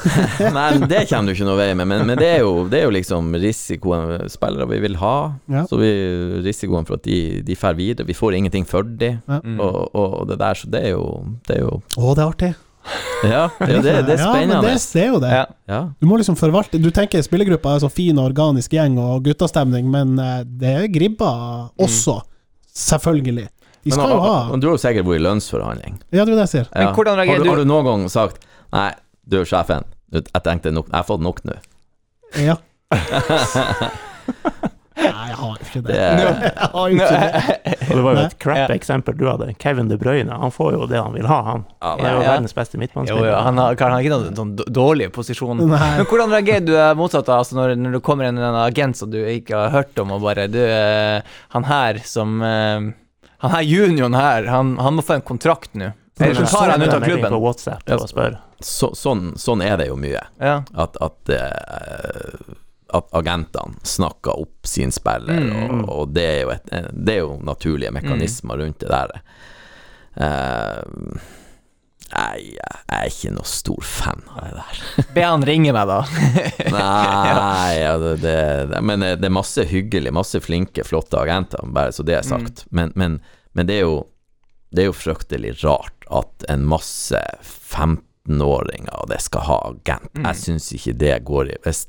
Nei, 0.58 0.68
men 0.78 0.86
det 0.88 1.02
kommer 1.10 1.28
du 1.28 1.34
ikke 1.36 1.48
noe 1.48 1.58
vei 1.58 1.66
med. 1.76 1.88
Men, 1.90 2.06
men 2.08 2.16
det, 2.20 2.28
er 2.38 2.40
jo, 2.44 2.52
det 2.72 2.80
er 2.80 2.86
jo 2.86 2.94
liksom 2.96 3.28
risikoen 3.42 4.14
spillere 4.32 4.68
vi 4.70 4.78
vil 4.86 4.96
ha. 5.02 5.16
Ja. 5.52 5.66
Så 5.68 5.80
vi, 5.80 5.90
risikoen 6.46 6.88
for 6.88 6.96
at 6.96 7.04
de, 7.04 7.18
de 7.44 7.56
fer 7.58 7.76
videre. 7.78 8.06
Vi 8.08 8.16
får 8.16 8.38
ingenting 8.40 8.64
for 8.68 8.82
dem, 8.88 9.20
Ja. 9.28 9.40
Mm. 9.44 9.58
og, 9.60 9.76
og 9.98 10.24
det 10.30 10.38
der, 10.40 10.56
så 10.56 10.68
det 10.72 10.80
er 10.88 10.94
jo 10.96 11.04
Det 11.46 11.56
er 11.58 11.62
jo 11.66 11.76
Å, 11.98 12.14
det 12.16 12.22
er 12.24 12.26
artig. 12.28 12.54
Ja, 13.28 13.42
det 13.58 13.80
det, 13.84 13.92
det 14.06 14.14
er 14.14 14.20
Ja, 14.22 14.32
men 14.32 14.52
det, 14.64 14.72
det 14.94 15.02
er 15.02 15.08
jo 15.12 15.18
det. 15.20 15.30
Ja. 15.34 15.44
Ja. 15.68 15.80
Du 16.00 16.06
må 16.08 16.16
liksom 16.20 16.36
forvalte 16.38 16.78
Du 16.80 16.88
tenker 16.94 17.20
spillergruppa 17.26 17.74
er 17.76 17.82
så 17.84 17.90
fin 17.92 18.16
og 18.16 18.30
organisk 18.30 18.72
gjeng 18.78 18.96
og 19.02 19.26
guttastemning, 19.26 19.90
men 19.92 20.14
eh, 20.22 20.40
det 20.46 20.72
er 20.84 20.86
gribba 20.94 21.32
også. 21.76 22.20
Selvfølgelig. 22.78 23.48
De 23.84 23.90
Men 23.90 23.94
skal 23.98 24.10
jo 24.10 24.18
ha 24.24 24.32
Men 24.50 24.60
Du 24.60 24.66
har 24.68 24.74
jo 24.74 24.80
sikkert 24.82 25.06
vært 25.06 25.20
i 25.20 25.24
lønnsforhandling. 25.26 25.98
Ja, 26.10 26.24
det 26.24 26.32
er 26.32 26.36
det 26.36 26.44
jeg 26.46 26.52
sier. 26.54 26.66
Men 26.74 26.94
hvordan 26.96 27.20
har, 27.20 27.26
du, 27.26 27.44
du- 27.44 27.50
har 27.50 27.56
du 27.62 27.68
noen 27.70 27.84
gang 27.88 28.08
sagt 28.12 28.42
Nei, 28.74 28.90
du 29.28 29.38
sjefen. 29.48 29.84
Jeg 30.12 30.42
tenkte 30.44 30.72
nok, 30.72 30.86
jeg 30.90 30.96
har 30.98 31.04
fått 31.08 31.20
nok 31.24 31.40
nå. 31.44 31.54
Ja. 32.40 32.56
Nei, 34.98 35.28
jeg 35.30 35.36
har 35.38 35.60
ikke 35.62 35.80
det. 35.86 35.94
Det 35.94 35.98
Jeg 36.58 36.70
har 36.72 36.88
jo 36.90 36.96
ikke 36.96 37.08
det. 37.12 37.66
Og 37.88 37.92
det 37.94 38.02
var 38.04 38.16
jo 38.18 38.22
et 38.26 38.34
crap 38.42 38.72
eksempel 38.74 39.14
du 39.16 39.22
hadde. 39.28 39.46
Kevin 39.62 39.88
De 39.92 39.96
Bruyne, 40.00 40.34
han 40.42 40.50
får 40.52 40.72
jo 40.74 40.88
det 40.90 40.98
han 40.98 41.14
vil 41.14 41.28
ha, 41.30 41.36
han. 41.46 41.62
Ja, 41.78 41.92
Han 41.94 42.02
er 42.08 42.16
jo 42.16 42.22
ja. 42.24 42.32
verdens 42.34 42.56
beste 42.56 42.76
Jo, 42.76 42.82
midtbanespiller. 42.82 43.28
jo, 43.30 43.36
han 43.46 43.60
har, 43.62 43.76
han 43.78 43.94
har 43.94 44.02
ikke 44.04 44.12
noen 44.16 44.36
sånn 44.40 44.52
d- 44.58 44.66
dårlig 44.74 45.08
posisjon. 45.14 45.62
Nei. 45.70 45.90
Men 46.00 46.08
hvordan 46.10 46.34
reagerer 46.34 46.66
du 46.66 46.74
eh, 46.74 46.90
motsatt, 46.98 47.28
da? 47.30 47.38
Altså 47.44 47.56
når, 47.60 47.76
når 47.78 47.96
det 47.98 48.02
kommer 48.10 48.28
en, 48.28 48.40
en 48.42 48.58
agent 48.66 48.98
som 48.98 49.12
du 49.14 49.20
ikke 49.22 49.54
har 49.62 49.70
hørt 49.76 50.02
om, 50.02 50.16
og 50.18 50.24
bare 50.26 50.48
Du, 50.50 50.58
eh, 50.66 51.22
han 51.54 51.68
her 51.70 52.02
som 52.04 52.42
eh, 52.42 52.90
Han 53.44 53.50
her 53.54 53.62
junioren 53.62 54.14
her, 54.18 54.46
han, 54.50 54.76
han 54.82 54.94
må 54.98 55.02
få 55.06 55.14
en 55.18 55.22
kontrakt 55.26 55.74
nå. 55.78 55.92
Ellers 56.20 56.50
tar 56.50 56.72
han 56.72 56.82
ut 56.82 56.90
av 56.94 57.04
klubben. 57.04 57.30
På. 57.30 57.38
WhatsApp 57.44 57.84
Ja. 57.86 57.94
og 58.02 58.08
spør. 58.10 58.38
så, 58.60 58.88
sånn, 58.98 59.36
sånn 59.38 59.62
er 59.62 59.76
det 59.78 59.86
jo 59.92 59.96
mye. 59.96 60.24
Ja. 60.42 60.56
At, 60.74 60.96
at, 61.00 61.30
uh, 61.30 62.56
at 62.98 63.12
agentene 63.14 63.78
snakker 63.86 64.34
opp 64.42 64.66
sin 64.66 64.90
spiller, 64.90 65.38
Mm. 65.38 65.84
og, 65.84 65.88
og 66.00 66.12
det, 66.16 66.24
er 66.26 66.40
jo 66.42 66.50
et, 66.56 66.72
det 66.90 67.14
er 67.14 67.20
jo 67.22 67.36
naturlige 67.46 67.92
mekanismer 67.94 68.58
rundt 68.64 68.80
det 68.82 68.90
der. 68.90 69.20
Eh, 70.18 70.82
nei, 72.14 72.54
jeg 72.56 72.82
er 72.98 73.08
ikke 73.10 73.32
noe 73.34 73.48
stor 73.48 73.84
fan 73.84 74.22
av 74.34 74.44
det 74.44 74.52
der. 74.58 74.82
Be 75.16 75.24
han 75.26 75.44
ringe 75.46 75.72
meg, 75.76 75.88
da. 75.90 75.98
Nei, 76.76 77.72
ja, 77.84 77.94
det, 78.02 78.14
det, 78.22 78.36
det, 78.72 78.82
men 78.82 79.00
det 79.04 79.24
er 79.28 79.34
masse 79.34 79.64
hyggelig, 79.68 80.12
masse 80.16 80.40
flinke, 80.44 80.84
flotte 80.88 81.18
agenter, 81.20 81.64
bare 81.74 81.92
så 81.92 82.06
det 82.06 82.16
er 82.20 82.26
sagt. 82.26 82.64
Men, 82.70 82.92
men, 82.96 83.18
men 83.52 83.68
det 83.68 83.80
er 83.80 83.86
jo 83.88 83.98
det 84.68 84.82
er 84.82 84.90
jo 84.90 84.96
fryktelig 85.00 85.54
rart 85.62 86.04
at 86.12 86.44
en 86.52 86.66
masse 86.68 87.16
15-åringer 87.88 89.06
det 89.08 89.20
skal 89.24 89.40
ha 89.48 89.58
agent. 89.70 90.10
Jeg 90.20 90.36
syns 90.42 90.66
ikke 90.76 90.92
det 91.00 91.14
går 91.28 91.52
i 91.54 91.58
Hvis, 91.64 91.86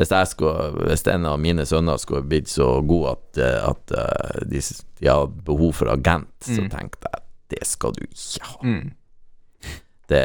hvis, 0.00 0.12
skulle, 0.32 0.70
hvis 0.88 1.04
en 1.12 1.26
av 1.30 1.38
mine 1.42 1.66
sønner 1.68 2.00
skulle 2.02 2.26
blitt 2.26 2.50
så 2.50 2.80
god 2.82 3.12
at, 3.12 3.40
eh, 3.44 3.58
at 3.68 3.94
eh, 3.94 4.40
de, 4.50 4.62
de 5.00 5.10
har 5.10 5.30
behov 5.46 5.72
for 5.82 5.92
agent, 5.94 6.32
så 6.42 6.60
Mm. 6.64 6.70
tenkte 6.72 7.10
jeg 7.14 7.26
det 7.50 7.66
skal 7.66 7.92
du 7.96 8.04
ikke 8.06 8.46
ha. 8.46 8.58
Det, 10.10 10.24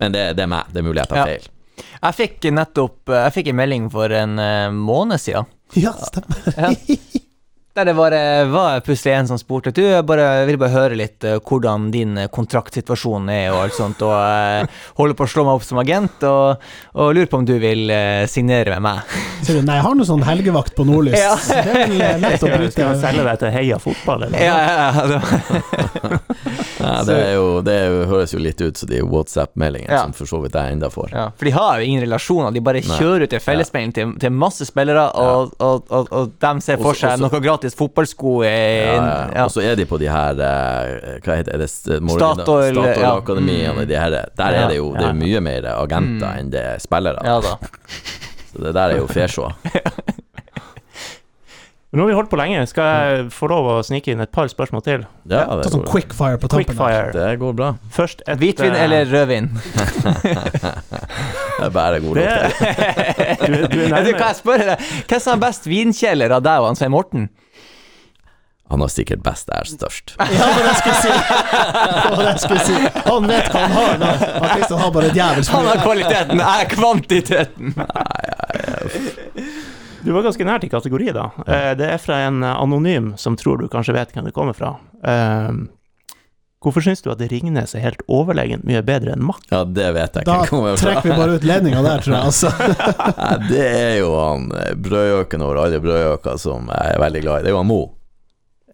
men 0.00 0.14
det, 0.16 0.24
det 0.38 0.44
er 0.46 0.50
meg. 0.50 0.72
Det 0.72 0.80
er 0.82 0.86
mulig 0.88 1.02
jeg 1.04 1.10
tar 1.12 1.20
Ja. 1.20 1.26
feil. 1.30 1.52
Jeg 1.96 2.16
fikk 2.16 2.46
nettopp 2.56 3.10
Jeg 3.12 3.32
fikk 3.34 3.48
en 3.52 3.56
melding 3.58 3.86
for 3.92 4.12
en 4.16 4.38
eh, 4.40 4.70
måned 4.72 5.20
siden. 5.20 5.44
Ja, 5.76 5.92
stemmer. 5.92 6.40
Ja. 6.56 6.70
Der 7.76 7.84
det 7.84 7.92
bare 7.94 8.18
var 8.48 8.80
plutselig 8.80 9.12
en 9.12 9.26
som 9.28 9.36
spurte 9.36 9.68
Du, 9.76 9.82
jeg 9.84 10.04
bare, 10.08 10.24
jeg 10.40 10.46
vil 10.48 10.56
bare 10.62 10.72
høre 10.72 10.96
litt 10.96 11.24
eh, 11.28 11.36
hvordan 11.44 11.90
din 11.92 12.14
eh, 12.22 12.28
kontraktsituasjon 12.32 13.28
er 13.28 13.50
og 13.52 13.58
alt 13.66 13.76
sånt, 13.76 14.00
og 14.06 14.14
uh, 14.16 14.78
holder 14.96 15.16
på 15.18 15.26
å 15.26 15.28
slå 15.28 15.44
meg 15.44 15.58
opp 15.58 15.66
som 15.66 15.80
agent, 15.82 16.24
og, 16.24 16.62
og 16.96 17.10
lurer 17.12 17.28
på 17.28 17.36
om 17.42 17.44
du 17.44 17.52
vil 17.60 17.90
eh, 17.92 18.24
signere 18.32 18.78
med 18.78 18.86
meg. 18.86 19.16
Sier 19.44 19.60
du 19.60 19.66
nei, 19.68 19.76
jeg 19.76 19.84
har 19.84 19.98
noe 19.98 20.08
sånn 20.08 20.24
helgevakt 20.24 20.72
på 20.78 20.86
Nordlys. 20.88 21.18
Ja. 21.20 21.34
Det 21.36 21.58
er 21.60 21.76
vel 21.82 22.00
eh, 22.00 22.16
lett 22.24 22.46
å 22.46 22.50
bruke. 22.54 22.72
skal 22.72 22.88
han 22.94 23.02
selge 23.02 23.26
deg 23.28 23.42
til 23.44 23.52
Heia 23.58 23.78
fotball, 23.84 24.24
eller? 24.30 24.40
Ja, 24.40 24.56
ja, 24.56 24.72
ja. 24.80 25.04
det 25.06 26.16
det, 27.10 27.16
er 27.18 27.32
jo, 27.36 27.46
det 27.66 27.76
høres 28.08 28.32
jo 28.34 28.40
litt 28.40 28.60
ut 28.64 28.80
som 28.80 28.88
de 28.90 29.02
WhatsApp-meldingene 29.04 29.92
Ja. 29.92 30.02
som 30.06 30.16
for 30.16 30.28
så 30.32 30.40
vidt 30.46 30.56
jeg 30.56 30.78
enda 30.78 30.88
får. 30.92 31.12
ja. 31.12 31.28
For 31.36 31.48
de 31.50 31.54
har 31.56 31.80
jo 31.82 31.90
ingen 31.90 32.04
relasjoner, 32.06 32.56
de 32.56 32.64
bare 32.64 32.80
kjører 32.84 33.26
ut 33.28 33.36
en 33.36 33.44
fellesmelding 33.50 33.94
til, 33.96 34.16
til 34.24 34.32
masse 34.32 34.64
spillere, 34.68 35.06
og, 35.12 35.52
og, 35.60 35.86
og, 35.92 36.10
og 36.16 36.34
de 36.40 36.54
ser 36.64 36.80
for 36.80 36.94
Også- 36.94 37.04
seg 37.04 37.16
også- 37.18 37.26
noe 37.28 37.42
gratis 37.44 37.65
fotballsko 37.74 38.44
i 38.44 38.52
Ja, 38.52 38.94
ja. 38.94 39.30
ja. 39.34 39.44
Og 39.44 39.50
så 39.50 39.60
er 39.66 39.74
de 39.76 39.84
på 39.90 39.98
de 39.98 40.06
her 40.12 40.38
eh, 40.38 41.18
Hva 41.24 41.36
heter 41.40 41.58
det? 41.58 41.66
S- 41.70 41.88
morgen- 42.00 42.38
Statoil, 42.38 42.74
ja. 42.76 42.92
Statoil-akademiene. 42.94 43.86
De 43.90 43.96
her, 43.98 44.10
der 44.36 44.60
er 44.62 44.68
det 44.70 44.76
jo 44.78 44.92
det 44.94 45.08
er 45.08 45.12
mye 45.18 45.40
mer 45.40 45.66
agenter 45.74 46.26
Mm. 46.28 46.38
enn 46.38 46.50
det 46.54 46.62
er 46.62 46.78
spillere. 46.78 47.18
ja 47.24 47.40
da. 47.40 47.56
Så 48.52 48.62
det 48.62 48.72
der 48.78 48.94
er 48.94 48.96
jo 49.02 49.06
fesjå. 49.10 49.50
Nå 51.96 52.02
har 52.02 52.08
vi 52.10 52.14
holdt 52.18 52.28
på 52.28 52.36
lenge. 52.36 52.60
Skal 52.68 52.84
jeg 52.84 53.28
få 53.32 53.46
lov 53.48 53.66
å 53.70 53.74
snike 53.86 54.10
inn 54.12 54.20
et 54.20 54.28
par 54.34 54.48
spørsmål 54.52 54.82
til? 54.84 55.04
Ja, 55.30 55.44
Ta 55.62 55.70
sånn 55.70 55.84
quickfire 55.88 56.36
på 56.42 56.48
tampen. 56.50 56.66
Quickfire. 56.74 57.12
det 57.14 57.38
går 57.40 57.54
bra. 57.56 57.70
Først 57.94 58.20
et 58.26 58.36
Hvitvin 58.42 58.74
eh, 58.74 58.82
eller 58.84 59.06
rødvin? 59.08 59.48
Det 61.56 61.64
er 61.64 61.70
bare 61.72 62.00
god 62.04 62.18
det, 62.18 62.24
låt. 62.28 62.58
du, 63.48 63.54
du 63.72 63.78
er 63.86 64.04
Du, 64.04 64.10
hva 64.12 64.26
jeg 64.28 64.36
spør 64.42 64.60
deg, 64.60 64.82
hvem 65.08 65.20
som 65.24 65.30
har 65.32 65.38
best 65.46 65.64
vinkjeller 65.70 66.34
av 66.36 66.42
deg 66.44 66.66
og 66.66 66.76
Svein 66.76 66.92
Morten? 66.92 67.30
Han 68.70 68.80
har 68.82 68.88
sikkert 68.90 69.22
best 69.22 69.48
er 69.54 69.68
størst. 69.70 70.16
Ja, 70.18 70.46
det 70.56 70.64
jeg 70.66 70.76
skulle 70.80 71.00
si. 71.02 71.12
Det 72.16 72.24
jeg 72.26 72.40
skulle 72.42 72.64
si. 72.66 72.78
Han 73.06 73.28
vet 73.30 73.50
hva 73.52 73.60
han 73.62 73.76
har. 73.76 73.98
nå. 74.02 74.10
Han 74.42 74.58
liksom 74.62 74.80
har 74.82 74.90
bare 74.96 75.10
et 75.12 75.20
jævels 75.20 75.48
Han 75.54 75.68
har 75.70 75.82
kvaliteten, 75.84 76.42
jeg 76.42 76.64
er 76.64 76.72
kvantiteten. 76.74 77.74
Du 80.06 80.12
var 80.14 80.22
ganske 80.22 80.44
nært 80.46 80.64
i 80.66 80.70
kategori, 80.70 81.08
da. 81.16 81.28
Eh, 81.46 81.72
Det 81.78 81.88
er 81.94 81.98
fra 82.02 82.20
en 82.28 82.42
anonym 82.46 83.14
som 83.18 83.36
tror 83.38 83.58
du 83.62 83.68
kanskje 83.72 83.94
vet 83.96 84.12
hvem 84.14 84.28
det 84.28 84.34
kommer 84.36 84.54
fra. 84.54 84.76
Eh, 85.04 85.50
Hvorfor 86.66 86.82
syns 86.82 87.02
du 87.04 87.10
at 87.12 87.20
Ringnes 87.30 87.74
er 87.76 87.82
helt 87.84 88.00
overlegent 88.10 88.64
mye 88.66 88.80
bedre 88.82 89.12
enn 89.14 89.22
Mack? 89.22 89.42
Ja, 89.52 89.60
det 89.62 89.84
vet 89.94 90.16
jeg 90.18 90.24
Da 90.26 90.38
ikke 90.40 90.48
kommer 90.50 90.74
fra. 90.74 90.88
trekker 90.88 91.10
vi 91.12 91.18
bare 91.20 91.36
ut 91.36 91.44
ledninga 91.46 91.82
der, 91.84 92.00
tror 92.02 92.14
jeg. 92.16 92.24
Altså. 92.26 92.50
Det 93.52 93.66
er 93.66 93.98
jo 94.00 94.08
han 94.18 94.48
eh, 94.56 94.72
brødgjøken 94.74 95.44
over 95.46 95.60
alle 95.62 95.78
brødgjøker 95.84 96.40
som 96.42 96.66
jeg 96.72 96.96
er 96.96 97.02
veldig 97.04 97.22
glad 97.22 97.38
i. 97.38 97.44
Det 97.44 97.52
er 97.52 97.54
jo 97.54 97.60
han 97.62 97.68
Mo. 97.70 97.78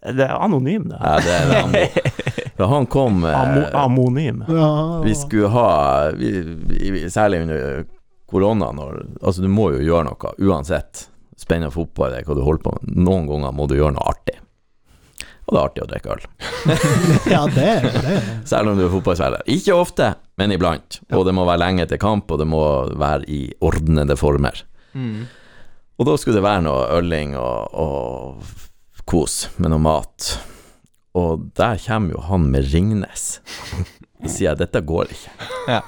Det 0.03 0.25
er 0.27 0.35
anonym, 0.43 0.89
det. 0.91 0.99
Ja, 0.99 1.17
det 1.23 1.35
er 1.39 1.67
Mo. 1.71 1.83
For 2.57 2.67
han 2.75 2.87
kom 2.91 3.25
eh, 3.25 3.37
Amo 3.39 3.67
amonym. 3.85 4.41
Ja, 4.49 4.71
Vi 5.05 5.15
skulle 5.15 5.49
ha 5.55 5.67
vi, 6.19 6.33
vi, 6.43 7.05
Særlig 7.11 7.43
under 7.45 7.85
korona, 8.31 8.73
når 8.75 9.03
Altså, 9.23 9.43
du 9.45 9.49
må 9.53 9.69
jo 9.77 9.83
gjøre 9.85 10.09
noe 10.11 10.33
uansett. 10.43 11.05
Spennende 11.39 11.71
fotball 11.75 12.11
eller 12.13 12.27
hva 12.27 12.35
du 12.39 12.43
holder 12.47 12.65
på 12.67 12.73
med. 12.81 12.97
Noen 13.07 13.29
ganger 13.31 13.55
må 13.55 13.67
du 13.71 13.77
gjøre 13.79 13.95
noe 13.97 14.09
artig. 14.11 14.39
Og 15.47 15.55
det 15.55 15.59
er 15.59 15.65
artig 15.69 15.83
å 15.83 15.89
drikke 15.91 16.13
øl. 16.15 16.27
ja 17.35 17.41
det 17.51 17.65
er 17.69 17.87
det. 17.87 18.03
er- 18.17 18.27
Selv 18.47 18.71
om 18.73 18.79
du 18.79 18.85
er 18.87 18.93
fotballspiller. 18.93 19.43
Ikke 19.55 19.75
ofte, 19.79 20.13
men 20.39 20.55
iblant. 20.55 21.01
Og 21.15 21.25
det 21.27 21.35
må 21.35 21.47
være 21.49 21.63
lenge 21.65 21.87
til 21.91 21.99
kamp, 22.03 22.31
og 22.31 22.39
det 22.43 22.47
må 22.51 22.61
være 22.99 23.27
i 23.31 23.41
ordnede 23.67 24.17
former. 24.19 24.63
Mm. 24.95 25.25
Og 25.99 26.07
da 26.09 26.15
skulle 26.19 26.39
det 26.39 26.47
være 26.47 26.63
noe 26.67 26.87
øling 26.99 27.35
og, 27.39 27.75
og 27.75 28.55
kos 29.09 29.49
med 29.57 29.73
noe 29.73 29.83
mat. 29.83 30.33
Og 31.19 31.49
der 31.59 31.81
kommer 31.83 32.15
jo 32.15 32.23
han 32.29 32.49
med 32.53 32.71
Ringnes. 32.73 33.41
Så 34.23 34.31
sier 34.31 34.53
jeg 34.53 34.61
dette 34.63 34.81
går 34.87 35.11
ikke. 35.13 35.33
Ja. 35.69 35.81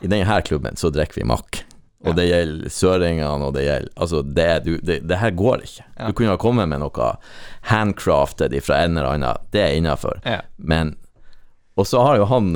I 0.00 0.08
denne 0.10 0.40
klubben 0.44 0.76
så 0.80 0.90
drikker 0.92 1.20
vi 1.20 1.28
makk. 1.28 1.62
Og 2.08 2.14
det 2.16 2.30
gjelder 2.30 2.72
søringene, 2.72 3.44
og 3.44 3.52
det 3.52 3.66
gjelder 3.66 3.90
Altså, 4.00 4.22
det, 4.24 4.46
du, 4.64 4.70
det, 4.80 5.02
det 5.08 5.18
her 5.20 5.34
går 5.36 5.66
ikke. 5.66 5.84
Ja. 5.98 6.06
Du 6.08 6.16
kunne 6.16 6.32
ha 6.32 6.40
kommet 6.40 6.70
med 6.70 6.80
noe 6.80 7.10
handcrafted 7.68 8.56
fra 8.64 8.78
en 8.86 8.96
eller 8.96 9.10
annen, 9.18 9.44
det 9.52 9.62
er 9.66 9.76
innafor. 9.76 10.22
Ja. 10.24 10.40
Men 10.56 10.96
Og 11.76 11.86
så 11.86 12.00
har 12.04 12.16
jo 12.16 12.24
han 12.28 12.54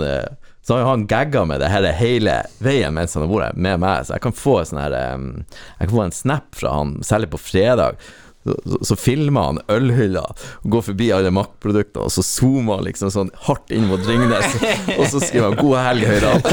Så 0.65 0.75
har 0.75 0.81
jo 0.81 0.89
han 0.89 1.07
gagga 1.07 1.45
med 1.45 1.61
det 1.61 1.69
her 1.69 1.85
hele 1.93 2.39
veien 2.65 2.95
mens 2.97 3.15
han 3.15 3.27
har 3.27 3.33
vært 3.33 3.57
med 3.61 3.83
meg, 3.85 4.07
så 4.07 4.17
jeg 4.17 4.25
kan 4.25 4.33
få 4.33 4.59
en 4.63 4.69
sånn 4.71 4.81
her 4.81 4.97
Jeg 4.97 5.89
kan 5.89 5.93
få 5.93 6.05
en 6.07 6.17
snap 6.17 6.57
fra 6.57 6.73
han, 6.79 6.95
særlig 7.05 7.29
på 7.35 7.41
fredag. 7.41 8.01
Så, 8.45 8.79
så, 8.85 8.97
filmer 9.01 9.41
han 9.49 9.59
ølhylla, 9.73 10.25
går 10.69 10.83
forbi 10.91 11.09
alle 11.17 11.31
Mack-produktene, 11.33 12.05
og 12.05 12.13
så 12.13 12.23
zoomer 12.27 12.77
han 12.77 12.85
liksom 12.91 13.13
sånn 13.15 13.31
hardt 13.47 13.73
inn 13.73 13.87
mot 13.89 14.05
Ringnes, 14.05 14.59
og 14.99 15.07
så 15.09 15.23
skriver 15.23 15.49
han 15.49 15.57
'God 15.61 15.79
helg, 15.81 16.05
Høyre'. 16.11 16.31
Altså. 16.35 16.53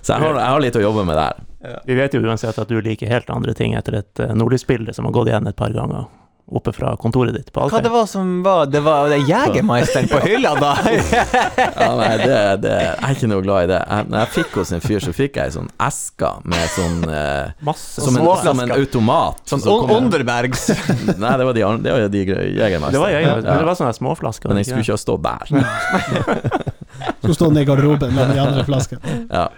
Så 0.00 0.12
jeg 0.14 0.20
har, 0.24 0.32
jeg 0.32 0.48
har 0.48 0.64
litt 0.64 0.80
å 0.80 0.84
jobbe 0.84 1.04
med 1.08 1.20
der. 1.20 1.44
Vi 1.84 1.94
vet 1.98 2.14
jo 2.16 2.22
uansett 2.24 2.56
at 2.58 2.70
du 2.72 2.80
liker 2.80 3.10
helt 3.10 3.28
andre 3.32 3.52
ting 3.56 3.74
etter 3.76 4.00
et 4.00 4.22
uh, 4.24 4.32
nordlysbilde 4.32 4.94
som 4.96 5.04
har 5.04 5.12
gått 5.12 5.28
igjen 5.28 5.50
et 5.50 5.58
par 5.58 5.74
ganger. 5.76 6.08
Oppe 6.50 6.72
fra 6.74 6.92
kontoret 7.00 7.34
ditt 7.36 7.50
på 7.54 7.66
Hva 7.70 7.80
det 7.84 7.92
var 7.92 8.06
som 8.10 8.40
var 8.44 8.66
Det 8.70 8.80
var 8.84 9.08
det 9.12 9.20
Jegermeisteren 9.28 10.08
på 10.10 10.20
hylla, 10.24 10.54
da? 10.58 10.72
Ja, 11.80 11.90
nei, 11.96 12.10
det, 12.20 12.38
det, 12.64 12.72
jeg 12.74 12.96
er 12.96 13.14
ikke 13.14 13.30
noe 13.30 13.44
glad 13.44 13.66
i 13.66 13.70
det. 13.70 13.78
Jeg, 13.80 14.08
når 14.10 14.22
jeg 14.22 14.32
fikk 14.34 14.58
hos 14.60 14.72
en 14.76 14.82
fyr, 14.84 15.00
så 15.04 15.14
fikk 15.16 15.38
jeg 15.38 15.50
ei 15.50 15.54
sånn 15.54 15.70
eske 15.86 16.30
med 16.50 16.72
sånn 16.74 16.98
eh, 17.08 17.52
Masse. 17.66 18.02
som, 18.04 18.18
en, 18.18 18.28
som 18.44 18.62
en 18.64 18.74
automat. 18.76 19.40
Sånn 19.50 19.62
så 19.64 19.76
Underbergs. 19.96 20.66
Nei, 21.22 21.32
det 21.40 21.48
var 21.48 21.56
de, 21.56 21.64
det 21.86 21.94
var 21.96 22.06
de 22.12 22.24
Jegermeister. 22.24 22.96
Det 22.96 23.02
var 23.02 23.14
jeg, 23.14 23.30
men 23.30 23.48
det 23.48 23.70
var 23.70 23.80
sånne 23.80 23.96
småflasker. 23.96 24.52
Men 24.52 24.62
jeg 24.62 24.70
skulle 24.70 24.86
ikke 24.86 24.98
ha 24.98 25.02
stått 25.06 25.24
der. 25.26 26.60
Skulle 27.20 27.34
stå 27.36 27.50
ned 27.50 27.62
i 27.62 27.68
garderoben 27.68 28.14
med 28.14 28.34
de 28.34 28.40
andre 28.42 28.64
flaskene. 28.66 29.18
Ja. 29.30 29.48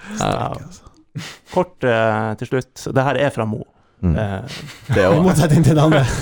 Kort 1.52 1.84
eh, 1.84 2.32
til 2.40 2.50
slutt. 2.54 2.86
Det 2.94 3.04
her 3.06 3.18
er 3.20 3.32
fra 3.34 3.46
Mo. 3.48 3.64
Mm. 4.02 4.16
Eh, 4.16 4.96
I 4.98 5.20
motsetning 5.22 5.64
til 5.64 5.78
det 5.78 5.82
andre. 5.82 6.06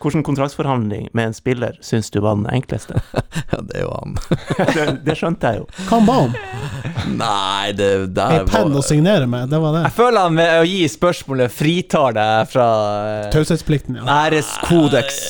Hvilken 0.00 0.22
kontraktsforhandling 0.24 1.10
med 1.12 1.26
en 1.26 1.34
spiller 1.36 1.74
syns 1.84 2.08
du 2.10 2.20
var 2.24 2.38
den 2.38 2.46
enkleste? 2.52 3.00
Ja, 3.50 3.58
det 3.66 3.80
er 3.80 3.82
jo 3.82 3.90
han. 3.90 4.12
det, 4.74 4.84
det 5.04 5.14
skjønte 5.18 5.50
jeg 5.50 5.58
jo. 5.60 5.64
Hva 5.88 5.98
han 5.98 6.06
ba 6.06 6.16
om? 6.22 6.34
Nei, 7.18 7.72
det 7.74 7.88
Ei 7.96 8.06
der 8.14 8.44
penn 8.46 8.76
å 8.78 8.82
signere 8.84 9.26
med, 9.26 9.50
det 9.50 9.58
var 9.58 9.74
det. 9.74 9.82
Jeg 9.88 9.96
føler 9.96 10.28
han 10.28 10.38
ved 10.38 10.52
å 10.60 10.68
gi 10.70 10.84
spørsmålet 10.92 11.52
fritar 11.52 12.14
deg 12.16 12.52
fra 12.52 12.68
eh, 13.10 13.26
Taushetsplikten, 13.34 13.98
ja. 13.98 14.06
æreskodeks. 14.28 15.20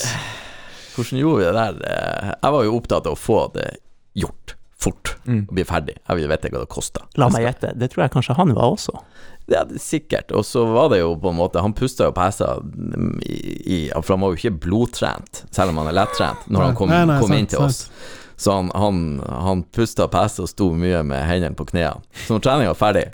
Hvordan 0.95 1.23
gjorde 1.23 1.41
vi 1.41 1.49
det 1.49 1.55
der? 1.57 2.33
Jeg 2.37 2.57
var 2.59 2.69
jo 2.69 2.77
opptatt 2.77 3.09
av 3.09 3.17
å 3.17 3.21
få 3.21 3.41
det 3.57 3.71
gjort 4.21 4.57
fort. 4.81 5.15
Mm. 5.27 5.45
Og 5.49 5.55
bli 5.57 5.65
ferdig. 5.69 5.97
Jeg 6.01 6.19
ville 6.19 6.31
vite 6.31 6.53
hva 6.53 6.63
det 6.63 6.71
kosta. 6.73 7.05
La 7.21 7.29
meg 7.33 7.45
gjette. 7.47 7.75
Det 7.79 7.91
tror 7.93 8.07
jeg 8.07 8.15
kanskje 8.17 8.37
han 8.39 8.55
var 8.57 8.75
også. 8.77 8.97
Ja, 9.51 9.65
er 9.67 9.79
sikkert. 9.83 10.31
Og 10.39 10.45
så 10.47 10.63
var 10.71 10.89
det 10.93 11.01
jo 11.01 11.17
på 11.19 11.33
en 11.33 11.39
måte 11.41 11.59
Han 11.65 11.73
pusta 11.75 12.07
jo 12.07 12.13
pesa 12.15 12.53
i, 13.27 13.39
i 13.67 13.79
For 13.99 14.15
han 14.15 14.23
var 14.23 14.31
jo 14.31 14.39
ikke 14.39 14.53
blodtrent, 14.63 15.45
selv 15.51 15.73
om 15.75 15.81
han 15.83 15.91
er 15.91 15.97
lettrent, 15.99 16.47
når 16.47 16.69
han 16.69 16.77
kom, 16.79 16.89
Nei, 16.95 17.05
nei, 17.11 17.17
kom 17.23 17.33
sant, 17.35 17.41
inn 17.43 17.51
til 17.51 17.65
oss. 17.67 17.81
Så 18.41 18.55
han, 18.57 18.71
han, 18.79 19.01
han 19.27 19.65
pusta 19.75 20.07
pesa 20.09 20.47
og 20.47 20.53
sto 20.53 20.71
mye 20.73 21.03
med 21.05 21.27
hendene 21.29 21.59
på 21.59 21.67
knærne. 21.73 22.01
Så 22.25 22.33
når 22.39 22.47
treninga 22.47 22.71
var 22.73 22.79
ferdig, 22.87 23.09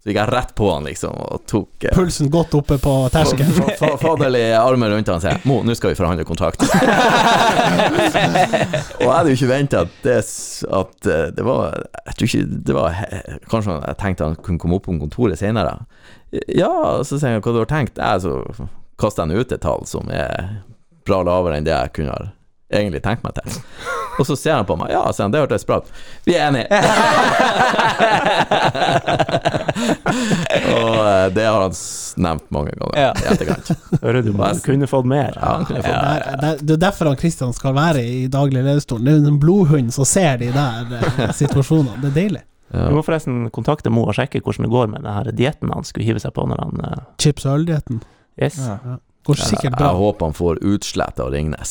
så 0.00 0.08
gikk 0.08 0.16
jeg 0.22 0.30
rett 0.32 0.54
på 0.56 0.70
han, 0.72 0.86
liksom, 0.88 1.12
og 1.20 1.42
tok 1.50 1.84
eh, 1.84 1.92
Pulsen 1.92 2.30
godt 2.32 2.54
oppe 2.56 2.78
på 2.80 2.94
terskelen. 3.12 3.50
fa- 3.58 3.74
fa- 3.76 3.98
Faderlig 4.00 4.46
armen 4.56 4.88
rundt 4.94 5.10
han 5.12 5.18
og 5.20 5.24
sier 5.26 5.42
Mo, 5.44 5.58
nå 5.66 5.74
skal 5.76 5.92
vi 5.92 5.98
forhandle 5.98 6.24
kontrakt. 6.24 6.64
jeg 9.10 9.18
hadde 9.18 9.32
jo 9.32 9.38
ikke 9.38 9.50
venta 9.50 9.82
at, 9.84 9.94
det 10.04 10.16
at 10.80 11.06
eh, 11.10 11.28
det 11.36 11.44
var 11.46 11.76
Jeg 12.06 12.14
tror 12.16 12.28
ikke 12.28 12.58
det 12.68 12.76
var 12.76 12.98
Kanskje 13.50 13.76
jeg 13.76 13.98
tenkte 14.00 14.28
han 14.28 14.36
kunne 14.40 14.62
komme 14.62 14.78
opp 14.78 14.86
på 14.88 14.96
kontoret 15.00 15.40
senere. 15.40 15.78
Ja, 16.54 16.70
så 17.06 17.18
sier 17.18 17.36
jeg 17.36 17.44
hva 17.44 17.54
du 17.54 17.62
har 17.62 17.70
tenkt. 17.70 17.98
Jeg, 17.98 18.22
så 18.22 18.68
kaster 19.00 19.26
han 19.26 19.34
ut 19.34 19.52
et 19.52 19.62
tall 19.64 19.86
som 19.88 20.10
er 20.12 20.60
bra 21.08 21.22
lavere 21.26 21.58
enn 21.58 21.66
det 21.66 21.74
jeg 21.74 21.94
kunne 21.96 22.14
ha 22.14 22.28
egentlig 22.70 23.02
tenkt 23.04 23.22
meg 23.26 23.34
til. 23.38 23.60
Og 24.20 24.26
så 24.28 24.36
ser 24.36 24.54
han 24.58 24.66
på 24.68 24.76
meg. 24.78 24.90
Ja, 24.92 25.02
sier 25.14 25.24
han, 25.26 25.32
det 25.34 25.40
hørtes 25.42 25.66
bra 25.68 25.78
ut. 25.80 25.88
Vi 26.28 26.34
er 26.36 26.48
enige. 26.50 26.68
og 30.74 30.98
eh, 31.06 31.26
det 31.34 31.44
har 31.46 31.60
han 31.64 31.74
nevnt 32.20 32.46
mange 32.54 32.74
ganger 32.76 33.00
Ja. 33.00 33.10
i 33.16 33.26
etterkant. 33.32 33.70
Hører 34.04 34.22
du, 34.26 34.32
man 34.36 34.60
kunne 34.64 34.88
fått 34.90 35.08
mer. 35.08 35.32
Ja, 35.36 35.54
kunne 35.66 35.82
fått 35.82 35.90
Det 35.90 36.48
er, 36.50 36.60
det 36.62 36.76
er 36.76 36.82
derfor 36.86 37.10
han 37.10 37.18
Kristian 37.20 37.54
skal 37.56 37.74
være 37.76 38.04
i 38.04 38.26
daglig 38.32 38.62
lederstol. 38.66 39.02
Det 39.06 39.16
er 39.16 39.28
en 39.32 39.40
blodhund 39.42 39.92
som 39.94 40.04
ser 40.08 40.40
de 40.42 40.52
der 40.54 40.96
eh, 41.00 41.34
situasjonene. 41.42 41.98
Det 42.04 42.12
er 42.12 42.16
deilig. 42.22 42.44
Du 42.70 42.92
må 42.94 43.02
forresten 43.02 43.48
kontakte 43.50 43.90
Mo 43.90 44.04
og 44.06 44.14
sjekke 44.14 44.38
hvordan 44.46 44.62
det 44.68 44.70
går 44.70 44.90
med 44.92 45.02
den 45.02 45.34
dietten 45.40 45.72
han 45.74 45.82
skulle 45.82 46.06
hive 46.06 46.20
seg 46.22 46.30
på 46.36 46.44
når 46.46 46.60
han 46.62 46.84
eh, 46.86 47.00
Chips 47.18 47.46
og 47.48 47.56
øldietten. 47.58 47.98
Yes. 48.38 48.60
Ja. 48.62 49.00
Går 49.30 49.40
sikkert 49.46 49.76
bra. 49.76 49.86
Jeg, 49.86 49.94
jeg 49.94 50.00
håper 50.00 50.30
han 50.30 50.36
får 50.36 50.60
utslett 50.72 51.22
av 51.22 51.30
Ringnes. 51.34 51.70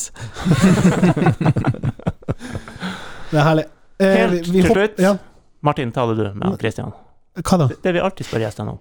det 3.30 3.38
er 3.38 3.46
herlig. 3.46 3.66
Eh, 4.00 4.30
vi, 4.32 4.40
vi 4.48 4.62
til 4.64 4.72
slutt, 4.72 5.00
ja. 5.02 5.16
Martin, 5.60 5.92
taler 5.92 6.14
du 6.16 6.26
med 6.40 6.56
Christian? 6.60 6.94
Hva 7.36 7.58
da? 7.60 7.68
Det, 7.68 7.92
vi 7.92 8.00
alltid 8.00 8.26
spør 8.26 8.42
gjestene 8.46 8.74
om. 8.74 8.80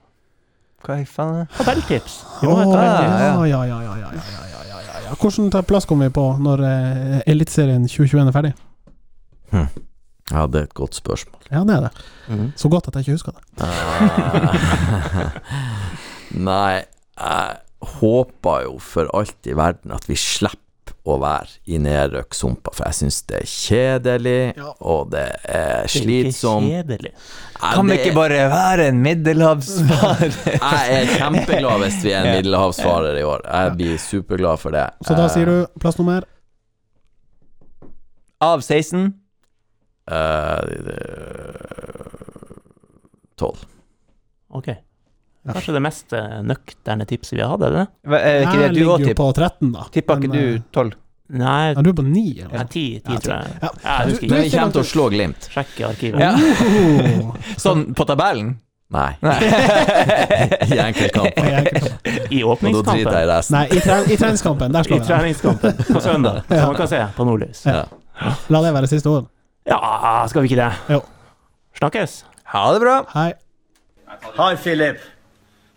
Hva 0.86 0.96
i 1.02 1.06
faen? 1.08 1.44
Tabelltips. 1.58 2.22
Oh, 2.48 2.64
ja, 2.64 3.44
ja, 3.46 3.60
ja, 3.68 3.96
ja, 4.00 5.16
Hvordan 5.20 5.52
tar 5.52 5.66
plass 5.68 5.86
kommer 5.90 6.08
vi 6.08 6.16
på 6.16 6.24
når 6.40 6.64
eh, 6.64 7.20
Eliteserien 7.34 7.84
2021 7.90 8.30
er 8.30 8.36
ferdig? 8.36 8.54
Hm. 9.52 9.68
Ja, 10.30 10.46
det 10.46 10.60
er 10.60 10.68
et 10.70 10.76
godt 10.78 10.96
spørsmål. 10.96 11.42
Ja, 11.50 11.64
det 11.66 11.76
er 11.76 11.88
det. 11.88 11.92
Mm. 12.30 12.52
Så 12.56 12.70
godt 12.70 12.88
at 12.88 12.96
jeg 12.96 13.08
ikke 13.08 13.18
husker 13.18 13.32
det. 13.34 13.42
Nei, 16.50 16.84
jeg, 17.18 17.58
håper 17.82 18.64
jo 18.66 18.80
for 18.84 19.08
alt 19.16 19.48
i 19.48 19.54
verden 19.56 19.92
at 19.96 20.08
vi 20.10 20.16
slipper 20.20 20.66
å 21.10 21.16
være 21.22 21.48
i 21.72 21.78
nedrykksumpa, 21.82 22.74
for 22.76 22.86
jeg 22.90 22.98
syns 22.98 23.20
det 23.30 23.38
er 23.40 23.46
kjedelig, 23.50 24.58
Ja. 24.58 24.74
og 24.82 25.12
det 25.14 25.22
er 25.48 25.86
Det 25.88 26.02
er 26.02 26.28
ikke. 26.28 26.34
Kjedelig. 26.66 27.12
Kan 27.60 27.88
vi 27.88 27.98
ikke 27.98 28.14
bare 28.18 28.42
være 28.52 28.88
en 28.90 29.00
middelhavsfarer? 29.06 30.36
Jeg 30.60 30.98
er 30.98 31.14
kjempeglad 31.18 31.82
hvis 31.86 32.04
vi 32.04 32.12
er 32.12 32.26
en 32.26 32.36
middelhavsfarer 32.36 33.18
i 33.20 33.24
år. 33.24 33.42
Jeg 33.48 33.74
blir 33.80 33.98
superglad 33.98 34.60
for 34.60 34.72
det. 34.76 34.86
Så 35.08 35.16
da 35.18 35.28
sier 35.32 35.46
du 35.50 35.80
plassnummer 35.80 36.28
Av 38.42 38.62
16? 38.64 39.10
Tolv. 43.40 43.66
Ok. 44.50 44.70
Kanskje 45.54 45.76
det 45.76 45.82
mest 45.86 46.14
eh, 46.18 46.40
nøkterne 46.46 47.06
tipset 47.10 47.36
vi 47.38 47.42
har 47.44 47.52
hatt, 47.54 47.64
er 47.68 47.76
det? 47.76 47.86
Det 48.14 48.20
Jeg 48.24 48.74
ligger 48.76 49.06
jo 49.10 49.16
på 49.20 49.28
13, 49.36 49.72
da. 49.76 49.86
Tippa 49.94 50.18
ikke 50.20 50.32
du 50.34 50.42
eh, 50.42 50.62
12? 50.76 50.94
Nei, 51.30 51.74
Ja, 51.76 51.82
du 51.86 51.92
er 51.92 51.94
på 52.00 52.04
9, 52.08 52.22
eller? 52.42 52.56
ja, 52.58 52.64
ti, 52.66 52.84
ti 53.06 53.14
Ja, 53.14 53.20
tror 53.22 53.36
jeg. 53.36 53.58
Ja. 53.62 53.70
Ja, 53.84 53.98
jeg 54.00 54.10
husker 54.10 54.26
ikke. 54.26 54.40
vi 54.42 54.50
kommer 54.56 54.74
til 54.74 54.82
å 54.82 54.88
slå 54.92 55.10
Glimt. 55.14 55.50
Sjekk 55.54 55.76
i 55.78 55.86
arkivet. 55.86 56.24
Ja. 56.24 56.32
Sånn 57.66 57.84
på 57.94 58.08
tabellen? 58.10 58.56
Nei, 58.90 59.12
Nei. 59.22 59.36
i 60.74 60.80
enkeltkamp. 60.82 61.36
I 62.34 62.40
åpningskampen. 62.52 63.12
resten. 63.30 63.54
Nei, 63.60 63.68
i, 63.70 63.84
tre 63.86 64.00
i 64.10 64.18
treningskampen, 64.18 64.74
der 64.74 64.88
I 64.90 64.96
vi. 64.96 64.98
I 64.98 65.06
treningskampen 65.06 65.84
på 65.92 66.02
søndag, 66.02 66.40
som 66.50 66.64
man 66.72 66.80
kan 66.80 66.90
se 66.90 67.04
på 67.14 67.28
Nordlys. 67.30 67.62
Ja. 67.70 67.84
La 68.50 68.64
det 68.66 68.74
være 68.74 68.90
siste 68.90 69.14
ord. 69.14 69.30
Ja, 69.70 70.26
skal 70.32 70.42
vi 70.42 70.50
ikke 70.50 70.64
det? 70.64 70.72
Jo. 70.96 71.04
Snakkes. 71.78 72.24
Ha 72.56 72.64
det 72.74 72.82
bra. 72.82 72.96
Hei. 73.14 73.30
Hei, 74.40 74.56
Philip. 74.58 74.98